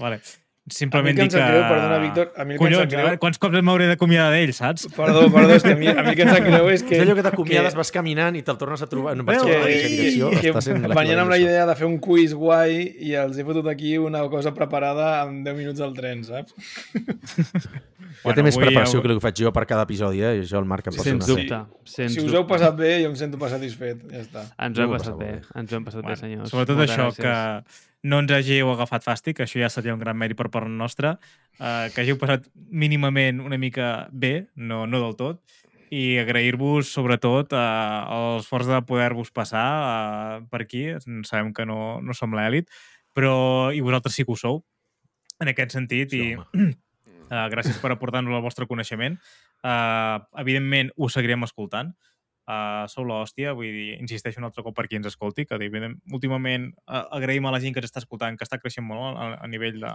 Vale. 0.00 0.20
A 0.62 0.70
Simplement 0.70 1.18
el 1.18 1.26
que 1.28 1.34
que... 1.34 1.42
greu, 1.42 1.62
perdona, 1.66 1.96
Víctor, 1.98 2.28
a 2.38 2.44
mi 2.46 2.54
el 2.54 2.58
que 2.60 2.64
em 2.64 2.70
Collons, 2.70 2.82
sap 2.84 2.90
greu- 2.92 3.06
a 3.10 3.18
quants 3.18 3.38
cops 3.42 3.62
m'hauré 3.66 3.88
d'acomiadar 3.90 4.28
d'ell, 4.30 4.52
saps? 4.54 4.84
Perdó, 4.94 5.24
perdó, 5.34 5.56
és 5.58 5.64
que 5.66 5.72
a 5.74 5.78
mi, 5.80 5.88
a 5.90 6.04
mi 6.04 6.12
el 6.12 6.14
que 6.14 6.22
em 6.22 6.28
sap 6.30 6.44
greu 6.46 6.68
és 6.70 6.84
que... 6.86 6.94
És 6.94 7.02
allò 7.02 7.16
que 7.18 7.24
t'acomiades, 7.26 7.74
que- 7.74 7.80
vas 7.80 7.90
caminant 7.90 8.36
i 8.38 8.44
te'l 8.46 8.60
tornes 8.60 8.80
a 8.80 8.86
trobar 8.86 9.16
en 9.16 9.24
Veu, 9.24 9.26
versió 9.26 9.48
que, 9.48 9.56
de 9.56 9.58
la 9.58 9.88
direcció. 9.90 10.30
que 10.30 10.52
Està 10.52 10.62
sent 10.62 10.86
venien 10.94 11.18
amb 11.18 11.34
la 11.34 11.38
idea 11.42 11.66
de 11.66 11.74
fer 11.74 11.88
un 11.90 11.98
quiz 11.98 12.30
guai 12.38 12.78
i 12.94 13.10
els 13.18 13.40
he 13.42 13.44
fotut 13.48 13.66
aquí 13.74 13.96
una 13.98 14.22
cosa 14.30 14.54
preparada 14.54 15.08
amb 15.24 15.42
10 15.50 15.58
minuts 15.58 15.82
al 15.82 15.96
tren, 15.98 16.22
saps? 16.30 16.54
Ja 18.22 18.34
té 18.36 18.42
més 18.46 18.54
preparació 18.54 19.00
avui- 19.00 19.08
que 19.08 19.12
el 19.16 19.18
que 19.18 19.24
faig 19.26 19.42
jo 19.42 19.50
per 19.52 19.66
cada 19.66 19.82
episodi, 19.88 20.22
eh? 20.22 20.36
I 20.38 20.44
això 20.46 20.60
el 20.62 20.66
Marc 20.70 20.86
em 20.86 20.94
passa 20.94 21.08
Sens 21.10 21.26
una... 21.26 21.34
dubte. 21.42 21.60
Sens 21.90 22.14
si 22.14 22.20
us 22.22 22.26
dubte. 22.30 22.38
heu 22.38 22.46
passat 22.46 22.76
bé, 22.78 22.92
jo 23.02 23.10
em 23.10 23.16
sento 23.18 23.38
passat 23.40 23.58
satisfet. 23.58 24.02
Ja 24.12 24.20
està. 24.22 24.44
Ens 24.62 24.78
ho 24.78 24.84
hem 24.86 24.92
No 24.92 24.94
ho 24.94 24.98
passat 25.00 25.16
bé. 25.18 25.32
passava 25.40 25.60
Ens 25.64 25.72
ho 25.72 25.76
hem 25.80 25.84
passat 25.90 26.00
bé, 26.02 26.06
Bueno, 26.06 26.20
senyors. 26.22 26.50
sobretot 26.54 26.76
Moltes 26.78 26.94
això, 26.94 27.08
gràcies. 27.10 27.18
que 27.18 27.91
no 28.02 28.18
ens 28.22 28.32
hàgiu 28.34 28.70
agafat 28.72 29.04
fàstic, 29.06 29.40
això 29.42 29.60
ja 29.62 29.70
seria 29.70 29.94
un 29.94 30.00
gran 30.02 30.18
mèrit 30.18 30.38
per 30.38 30.48
part 30.50 30.70
nostra, 30.70 31.16
uh, 31.60 31.86
que 31.92 32.02
hàgiu 32.02 32.18
passat 32.18 32.48
mínimament 32.54 33.42
una 33.44 33.58
mica 33.58 34.08
bé, 34.10 34.48
no, 34.56 34.84
no 34.90 35.02
del 35.04 35.14
tot, 35.18 35.42
i 35.92 36.16
agrair-vos 36.18 36.88
sobretot 36.88 37.52
uh, 37.52 38.36
l'esforç 38.38 38.70
de 38.70 38.80
poder-vos 38.88 39.30
passar 39.34 39.66
uh, 39.76 40.38
per 40.50 40.62
aquí. 40.64 40.86
Sabem 41.28 41.52
que 41.52 41.66
no, 41.68 42.00
no 42.00 42.16
som 42.16 42.32
l'èlit, 42.32 42.70
però 43.12 43.70
i 43.76 43.82
vosaltres 43.84 44.16
sí 44.16 44.24
que 44.24 44.32
ho 44.32 44.38
sou, 44.40 44.62
en 45.42 45.52
aquest 45.52 45.76
sentit, 45.76 46.14
Sí, 46.14 46.32
i 46.32 46.38
home. 46.40 46.72
uh, 47.28 47.46
gràcies 47.54 47.76
per 47.82 47.92
aportar-nos 47.92 48.34
el 48.34 48.44
vostre 48.44 48.66
coneixement. 48.70 49.18
Uh, 49.62 50.24
evidentment, 50.42 50.90
us 50.96 51.14
seguirem 51.18 51.44
escoltant. 51.46 51.92
Uh, 52.42 52.88
sou 52.90 53.06
l'hòstia, 53.06 53.52
vull 53.54 53.70
dir, 53.70 53.92
insisteixo 54.02 54.40
un 54.42 54.48
altre 54.48 54.64
cop 54.66 54.74
per 54.74 54.88
qui 54.90 54.98
ens 54.98 55.06
escolti, 55.06 55.44
que 55.46 55.54
evident, 55.62 55.94
últimament 56.10 56.72
uh, 56.88 57.04
agraïm 57.14 57.46
a 57.46 57.52
la 57.54 57.60
gent 57.62 57.76
que 57.76 57.78
ens 57.78 57.90
està 57.92 58.02
escoltant, 58.02 58.34
que 58.38 58.42
està 58.42 58.58
creixent 58.58 58.86
molt 58.88 59.14
a, 59.14 59.28
a 59.38 59.50
nivell 59.50 59.78
de 59.82 59.92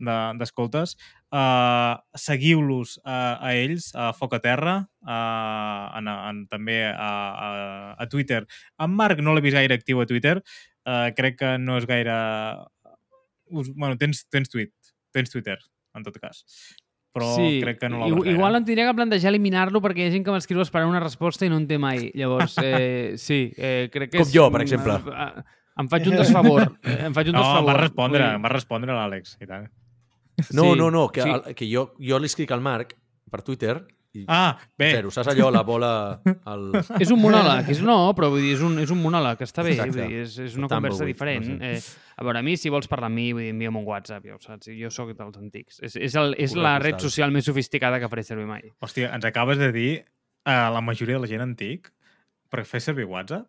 d'escoltes. 0.00 0.94
De, 0.96 1.36
uh, 1.36 2.00
Seguiu-los 2.16 2.96
uh, 3.04 3.36
a 3.36 3.52
ells, 3.52 3.90
a 3.94 4.10
Foc 4.16 4.34
a 4.38 4.40
Terra, 4.40 4.76
uh, 5.04 5.98
en, 5.98 6.08
en, 6.08 6.42
també 6.50 6.80
a, 6.88 7.10
a, 7.46 7.50
a 8.00 8.08
Twitter. 8.08 8.42
En 8.80 8.94
Marc 8.96 9.20
no 9.20 9.34
l'he 9.36 9.44
vist 9.44 9.58
gaire 9.58 9.76
actiu 9.76 10.00
a 10.00 10.08
Twitter, 10.08 10.38
uh, 10.88 11.08
crec 11.16 11.40
que 11.44 11.56
no 11.60 11.78
és 11.80 11.88
gaire... 11.90 12.16
Us, 13.50 13.68
bueno, 13.74 13.98
tens, 13.98 14.24
tens, 14.30 14.48
tweet, 14.48 14.72
tens 15.12 15.32
Twitter, 15.32 15.58
en 15.98 16.06
tot 16.06 16.16
cas. 16.22 16.44
Però 17.12 17.26
crec 17.60 17.80
que 17.80 17.88
no 17.90 17.98
l'obres 17.98 18.22
gaire. 18.24 18.36
Igual 18.36 18.54
em 18.60 18.64
tindria 18.64 18.86
que 18.86 18.94
plantejar 18.94 19.30
eliminar-lo 19.32 19.80
perquè 19.82 20.04
hi 20.04 20.08
ha 20.08 20.12
gent 20.14 20.24
que 20.24 20.30
m'escriu 20.30 20.60
esperant 20.62 20.88
una 20.92 21.00
resposta 21.02 21.44
i 21.44 21.50
no 21.50 21.56
en 21.58 21.66
té 21.66 21.78
mai. 21.78 22.10
Llavors, 22.14 22.54
eh, 22.62 23.14
sí, 23.18 23.52
eh, 23.56 23.88
crec 23.92 24.12
que 24.12 24.18
Com 24.22 24.28
és... 24.28 24.32
jo, 24.34 24.50
per 24.54 24.62
exemple. 24.62 24.94
eh, 25.10 25.42
Em 25.80 25.88
faig 25.88 26.06
un 26.10 26.16
desfavor. 26.18 26.66
eh, 26.84 26.96
Em 27.06 27.14
faig 27.16 27.28
un 27.32 27.34
No, 27.34 27.40
desfavor. 27.42 27.66
va 27.72 27.74
respondre, 27.80 28.20
Vull 28.22 28.34
dir- 28.36 28.42
va 28.44 28.48
respondre 28.52 28.92
l'Àlex, 28.94 29.36
i 29.40 29.46
tant. 29.46 29.68
No, 30.52 30.72
Sí, 30.72 30.78
no, 30.78 30.90
no, 30.90 31.08
que, 31.08 31.22
sí. 31.22 31.30
el, 31.30 31.54
que 31.54 31.66
jo, 31.72 31.94
jo 31.98 32.18
li 32.18 32.26
escric 32.30 32.50
al 32.52 32.60
Marc 32.60 32.94
per 33.30 33.42
Twitter 33.42 33.74
i 34.12 34.24
Ah, 34.26 34.56
bé, 34.78 34.88
zero, 34.96 35.10
saps 35.14 35.28
allò, 35.32 35.50
la 35.54 35.62
bola... 35.62 35.90
El... 36.50 36.72
És 36.98 37.10
un 37.14 37.20
monòleg, 37.22 37.68
és 37.70 37.80
no, 37.86 37.98
però 38.18 38.30
vull 38.32 38.42
dir, 38.42 38.56
és 38.56 38.62
un, 38.66 38.78
és 38.82 38.90
un 38.90 38.98
monòleg, 39.02 39.44
està 39.46 39.62
bé, 39.62 39.76
Exacte. 39.76 39.92
vull 40.00 40.08
dir, 40.10 40.22
és, 40.24 40.38
és 40.48 40.56
una 40.58 40.66
Tumbleweed, 40.66 40.96
conversa 40.96 41.04
no 41.04 41.10
diferent. 41.12 41.46
sé. 41.60 41.70
Eh, 41.94 42.14
a 42.18 42.24
veure, 42.26 42.40
a 42.40 42.42
mi, 42.42 42.56
si 42.58 42.72
vols 42.74 42.88
parlar 42.90 43.06
amb 43.12 43.20
mi, 43.20 43.28
vull 43.32 43.44
dir, 43.46 43.52
envia'm 43.54 43.78
un 43.78 43.86
WhatsApp, 43.86 44.26
ja 44.26 44.34
ho 44.34 44.42
saps, 44.42 44.66
jo 44.74 44.90
sóc 44.90 45.12
dels 45.14 45.38
antics. 45.38 45.78
És, 45.86 45.94
és, 45.96 46.16
el, 46.18 46.34
és 46.42 46.56
la 46.58 46.74
red 46.82 46.96
saps. 46.98 47.06
social 47.10 47.30
més 47.30 47.46
sofisticada 47.46 48.00
que 48.02 48.10
faré 48.10 48.24
servir 48.26 48.48
mai. 48.50 48.66
hòstia, 48.82 49.12
ens 49.14 49.24
acabes 49.30 49.58
de 49.62 49.70
dir 49.72 49.90
a 50.44 50.70
la 50.74 50.80
majoria 50.82 51.14
de 51.20 51.22
la 51.22 51.30
gent 51.30 51.42
antic 51.46 51.92
per 52.50 52.64
fer 52.66 52.80
servir 52.82 53.06
WhatsApp? 53.06 53.46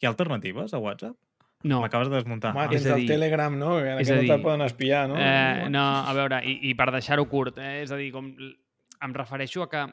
Hi 0.00 0.06
ha 0.06 0.10
alternatives 0.14 0.74
a 0.74 0.78
WhatsApp? 0.78 1.16
No, 1.64 1.78
M'acabes 1.80 2.10
de 2.12 2.18
desmuntar. 2.18 2.50
Home, 2.52 2.60
Ah, 2.66 2.68
tens 2.68 2.84
el 2.86 3.00
dir- 3.00 3.08
Telegram, 3.08 3.54
no? 3.58 3.78
Que 3.80 3.94
en 3.94 3.98
és 4.02 4.10
a 4.10 4.14
no 4.18 4.20
dir, 4.20 4.28
te'l 4.28 4.42
poden 4.42 4.60
espiar, 4.66 5.08
no? 5.08 5.16
Eh, 5.16 5.68
no, 5.72 5.80
a 6.04 6.12
veure, 6.12 6.42
i, 6.44 6.58
i 6.68 6.74
per 6.76 6.90
deixar-ho 6.92 7.24
curt, 7.26 7.56
eh, 7.58 7.78
és 7.82 7.90
a 7.90 7.96
dir, 7.96 8.10
com 8.12 8.28
em 9.04 9.14
refereixo 9.16 9.64
a 9.64 9.70
que 9.70 9.86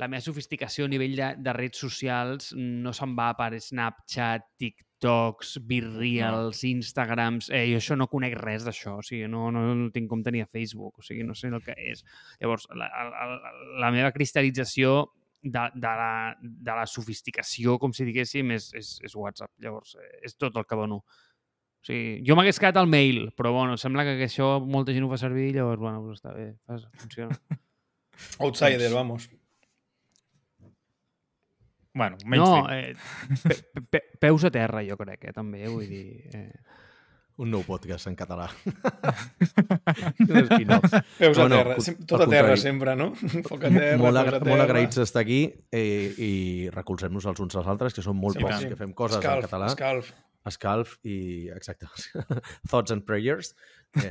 la 0.00 0.08
meva 0.10 0.24
sofisticació 0.24 0.88
a 0.88 0.90
nivell 0.90 1.14
de, 1.18 1.28
de 1.38 1.52
redes 1.54 1.78
socials 1.84 2.50
no 2.58 2.92
se'n 2.96 3.14
va 3.18 3.28
per 3.38 3.52
Snapchat, 3.62 4.46
TikToks, 4.58 5.58
Virreals, 5.68 6.64
Instagrams... 6.66 7.50
Eh, 7.54 7.66
jo 7.70 7.78
això 7.78 7.96
no 7.98 8.08
conec 8.10 8.34
res 8.40 8.66
d'això, 8.66 8.98
o 8.98 9.04
sigui, 9.06 9.28
no, 9.30 9.46
no, 9.54 9.66
no 9.78 9.90
tinc 9.94 10.10
compte 10.10 10.32
ni 10.34 10.42
a 10.42 10.50
Facebook, 10.50 10.98
o 10.98 11.06
sigui, 11.06 11.22
no 11.26 11.36
sé 11.38 11.52
el 11.52 11.62
que 11.62 11.76
és. 11.92 12.02
Llavors, 12.40 12.66
la, 12.74 12.88
la, 13.12 13.52
la, 13.84 13.92
meva 13.94 14.10
cristal·lització 14.16 14.96
de, 15.44 15.68
de, 15.76 15.92
la, 16.00 16.14
de 16.42 16.78
la 16.80 16.88
sofisticació, 16.90 17.78
com 17.78 17.94
si 17.94 18.08
diguéssim, 18.08 18.50
és, 18.56 18.72
és, 18.74 18.96
és 19.06 19.14
WhatsApp. 19.20 19.52
Llavors, 19.62 19.94
eh, 20.00 20.10
és 20.26 20.34
tot 20.34 20.58
el 20.58 20.66
que 20.66 20.80
dono. 20.80 21.04
O 21.04 21.86
sigui, 21.86 22.16
jo 22.26 22.34
m'hagués 22.34 22.58
quedat 22.58 22.80
al 22.80 22.90
mail, 22.90 23.28
però 23.38 23.54
bueno, 23.54 23.78
sembla 23.78 24.08
que 24.08 24.16
això 24.26 24.56
molta 24.58 24.96
gent 24.96 25.06
ho 25.06 25.12
fa 25.12 25.20
servir, 25.22 25.52
llavors, 25.54 25.78
bueno, 25.84 26.02
pues 26.02 26.18
està 26.18 26.34
bé, 26.34 26.48
funciona. 26.98 27.38
Outsider, 28.38 28.92
vamos. 28.92 29.28
Bueno, 31.96 32.16
no, 32.24 32.28
mainstream. 32.28 32.66
eh, 32.70 32.96
pe, 33.44 33.82
pe, 33.90 34.00
peus 34.18 34.42
a 34.44 34.50
terra, 34.50 34.82
jo 34.82 34.96
crec, 34.98 35.28
eh, 35.30 35.32
també, 35.36 35.68
vull 35.70 35.86
dir... 35.86 36.06
Eh. 36.34 36.50
Un 37.42 37.50
nou 37.50 37.64
podcast 37.66 38.06
en 38.06 38.14
català. 38.14 38.44
Peus 41.18 41.38
No, 41.38 41.44
a 41.44 41.48
no, 41.48 41.56
terra. 41.56 41.76
Sem- 41.82 41.96
Tot 42.06 42.20
a 42.20 42.24
contrari. 42.24 42.30
terra, 42.30 42.56
sempre, 42.56 42.94
no? 42.94 43.08
Foc 43.48 43.64
a 43.66 43.70
terra, 43.74 43.96
molt, 43.98 44.14
peus 44.14 44.20
agra 44.20 44.36
a 44.36 44.40
terra. 44.40 44.50
molt 44.52 44.62
agraïts 44.64 45.00
d'estar 45.00 45.22
aquí 45.24 45.38
eh, 45.74 46.12
i 46.22 46.30
recolzem-nos 46.74 47.26
els 47.30 47.42
uns 47.42 47.56
als 47.58 47.70
altres, 47.74 47.94
que 47.96 48.04
són 48.06 48.18
molt 48.20 48.38
Sí, 48.38 48.44
pocs 48.46 48.60
sí. 48.62 48.68
que 48.70 48.78
fem 48.78 48.92
coses 48.94 49.18
escalf, 49.18 49.42
en 49.42 49.48
català. 49.48 49.70
Escalf. 49.72 50.12
Escalf 50.46 50.94
i... 51.10 51.16
Exacte. 51.56 51.88
Thoughts 52.70 52.94
and 52.94 53.02
prayers. 53.08 53.54
Eh, 53.98 54.10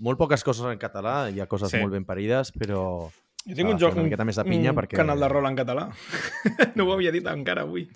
molt 0.00 0.20
poques 0.20 0.44
coses 0.44 0.64
en 0.72 0.80
català, 0.80 1.26
hi 1.32 1.40
ha 1.44 1.48
coses 1.50 1.72
Sí. 1.72 1.80
molt 1.82 1.92
ben 1.96 2.04
parides, 2.08 2.52
però... 2.56 3.10
Jo 3.48 3.56
tinc 3.58 3.72
un 3.72 3.78
joc, 3.80 3.92
una 3.96 4.04
un, 4.04 4.08
miqueta 4.10 4.24
més 4.28 4.38
de 4.38 4.44
pinya 4.46 4.70
un 4.70 4.78
perquè- 4.78 4.98
canal 5.00 5.18
de 5.20 5.28
rol 5.32 5.48
en 5.50 5.56
català. 5.58 5.88
no 6.76 6.86
ho 6.86 6.92
havia 6.94 7.10
dit 7.14 7.26
encara 7.26 7.64
avui. 7.66 7.88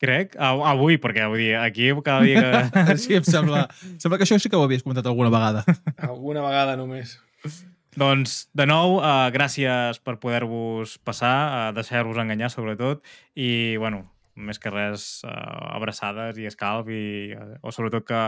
Crec, 0.00 0.34
a- 0.36 0.56
avui, 0.72 0.96
perquè 1.00 1.26
vull 1.30 1.38
dir, 1.42 1.52
aquí 1.60 1.90
cada 2.04 2.24
dia 2.24 2.40
que... 2.40 2.96
Sí, 3.02 3.14
em 3.16 3.24
sembla... 3.24 3.66
Sembla 4.02 4.18
que 4.18 4.24
això 4.26 4.38
sí 4.40 4.50
que 4.50 4.56
ho 4.58 4.64
havies 4.64 4.82
comentat 4.84 5.06
alguna 5.06 5.30
vegada. 5.32 5.62
Alguna 5.96 6.42
vegada 6.44 6.74
només. 6.80 7.18
Doncs, 7.94 8.48
de 8.56 8.66
nou, 8.66 8.96
uh, 8.98 9.28
gràcies 9.30 10.00
per 10.02 10.16
poder-vos 10.18 10.96
passar, 11.06 11.36
uh, 11.70 11.74
deixar-vos 11.76 12.18
enganyar, 12.18 12.50
sobretot, 12.50 13.04
i, 13.38 13.76
bueno, 13.78 14.00
més 14.34 14.58
que 14.58 14.72
res, 14.74 15.20
uh, 15.22 15.30
abraçades 15.76 16.40
i 16.42 16.48
escalf, 16.50 16.90
i, 16.90 17.36
uh, 17.38 17.54
o 17.62 17.70
sobretot 17.70 18.02
que 18.08 18.22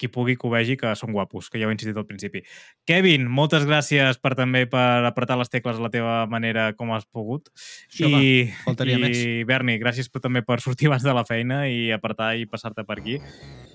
qui 0.00 0.08
pugui 0.08 0.38
que 0.40 0.48
ho 0.48 0.52
vegi 0.52 0.78
que 0.80 0.94
són 0.96 1.12
guapos, 1.12 1.50
que 1.52 1.60
ja 1.60 1.68
ho 1.68 1.72
he 1.72 1.76
insistit 1.76 1.98
al 2.00 2.06
principi. 2.08 2.40
Kevin, 2.88 3.28
moltes 3.28 3.66
gràcies 3.68 4.16
per 4.22 4.32
també 4.38 4.64
per 4.70 5.04
apretar 5.08 5.36
les 5.40 5.52
tecles 5.52 5.76
a 5.76 5.84
la 5.84 5.92
teva 5.92 6.14
manera 6.30 6.70
com 6.78 6.94
has 6.96 7.04
pogut. 7.04 7.50
Sí, 7.92 8.06
I, 8.06 8.14
home, 8.14 8.56
faltaria 8.64 8.96
i 8.96 9.02
més. 9.04 9.20
Berni, 9.50 9.76
gràcies 9.82 10.08
per, 10.08 10.24
també 10.24 10.40
per 10.46 10.60
sortir 10.64 10.88
abans 10.88 11.04
de 11.04 11.12
la 11.16 11.26
feina 11.28 11.66
i 11.68 11.90
apretar 11.92 12.32
i 12.40 12.46
passar-te 12.48 12.86
per 12.88 12.98
aquí. 13.02 13.20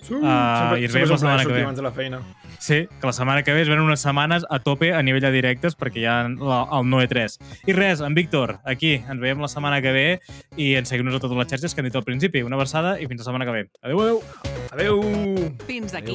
Uh, 0.10 0.22
Ah, 0.26 0.76
i 0.78 0.86
ens 0.86 0.94
veiem 0.94 1.10
la 1.10 1.18
setmana 1.18 1.46
que 1.46 1.54
ve. 1.54 1.62
abans 1.66 1.78
de 1.80 1.84
la 1.86 1.92
feina. 1.94 2.20
Sí, 2.62 2.78
que 2.86 3.08
la 3.08 3.14
setmana 3.14 3.42
que 3.46 3.54
ve 3.54 3.62
es 3.64 3.70
venen 3.70 3.86
unes 3.86 4.02
setmanes 4.06 4.46
a 4.50 4.60
tope 4.62 4.92
a 4.94 5.02
nivell 5.06 5.24
de 5.24 5.32
directes 5.34 5.78
perquè 5.78 6.04
hi 6.04 6.06
ha 6.10 6.18
la, 6.30 6.60
el 6.78 6.90
Noe 6.90 7.08
3. 7.10 7.38
I 7.70 7.74
res, 7.78 8.02
en 8.06 8.14
Víctor, 8.18 8.60
aquí, 8.66 8.96
ens 9.02 9.22
veiem 9.22 9.42
la 9.42 9.50
setmana 9.52 9.82
que 9.82 9.94
ve 9.96 10.06
i 10.62 10.74
ens 10.80 10.90
seguim-nos 10.94 11.18
a 11.18 11.24
totes 11.24 11.38
les 11.38 11.50
xarxes 11.54 11.74
que 11.74 11.82
hem 11.82 11.90
dit 11.90 11.98
al 11.98 12.06
principi. 12.06 12.44
Una 12.46 12.60
versada 12.60 12.96
i 13.02 13.10
fins 13.10 13.24
la 13.24 13.30
setmana 13.32 13.50
que 13.50 13.58
ve. 13.58 13.66
Adéu, 13.82 14.02
adéu! 14.06 14.22
Adeu! 14.76 15.02
Fins 15.66 15.94
aquí 15.98 16.15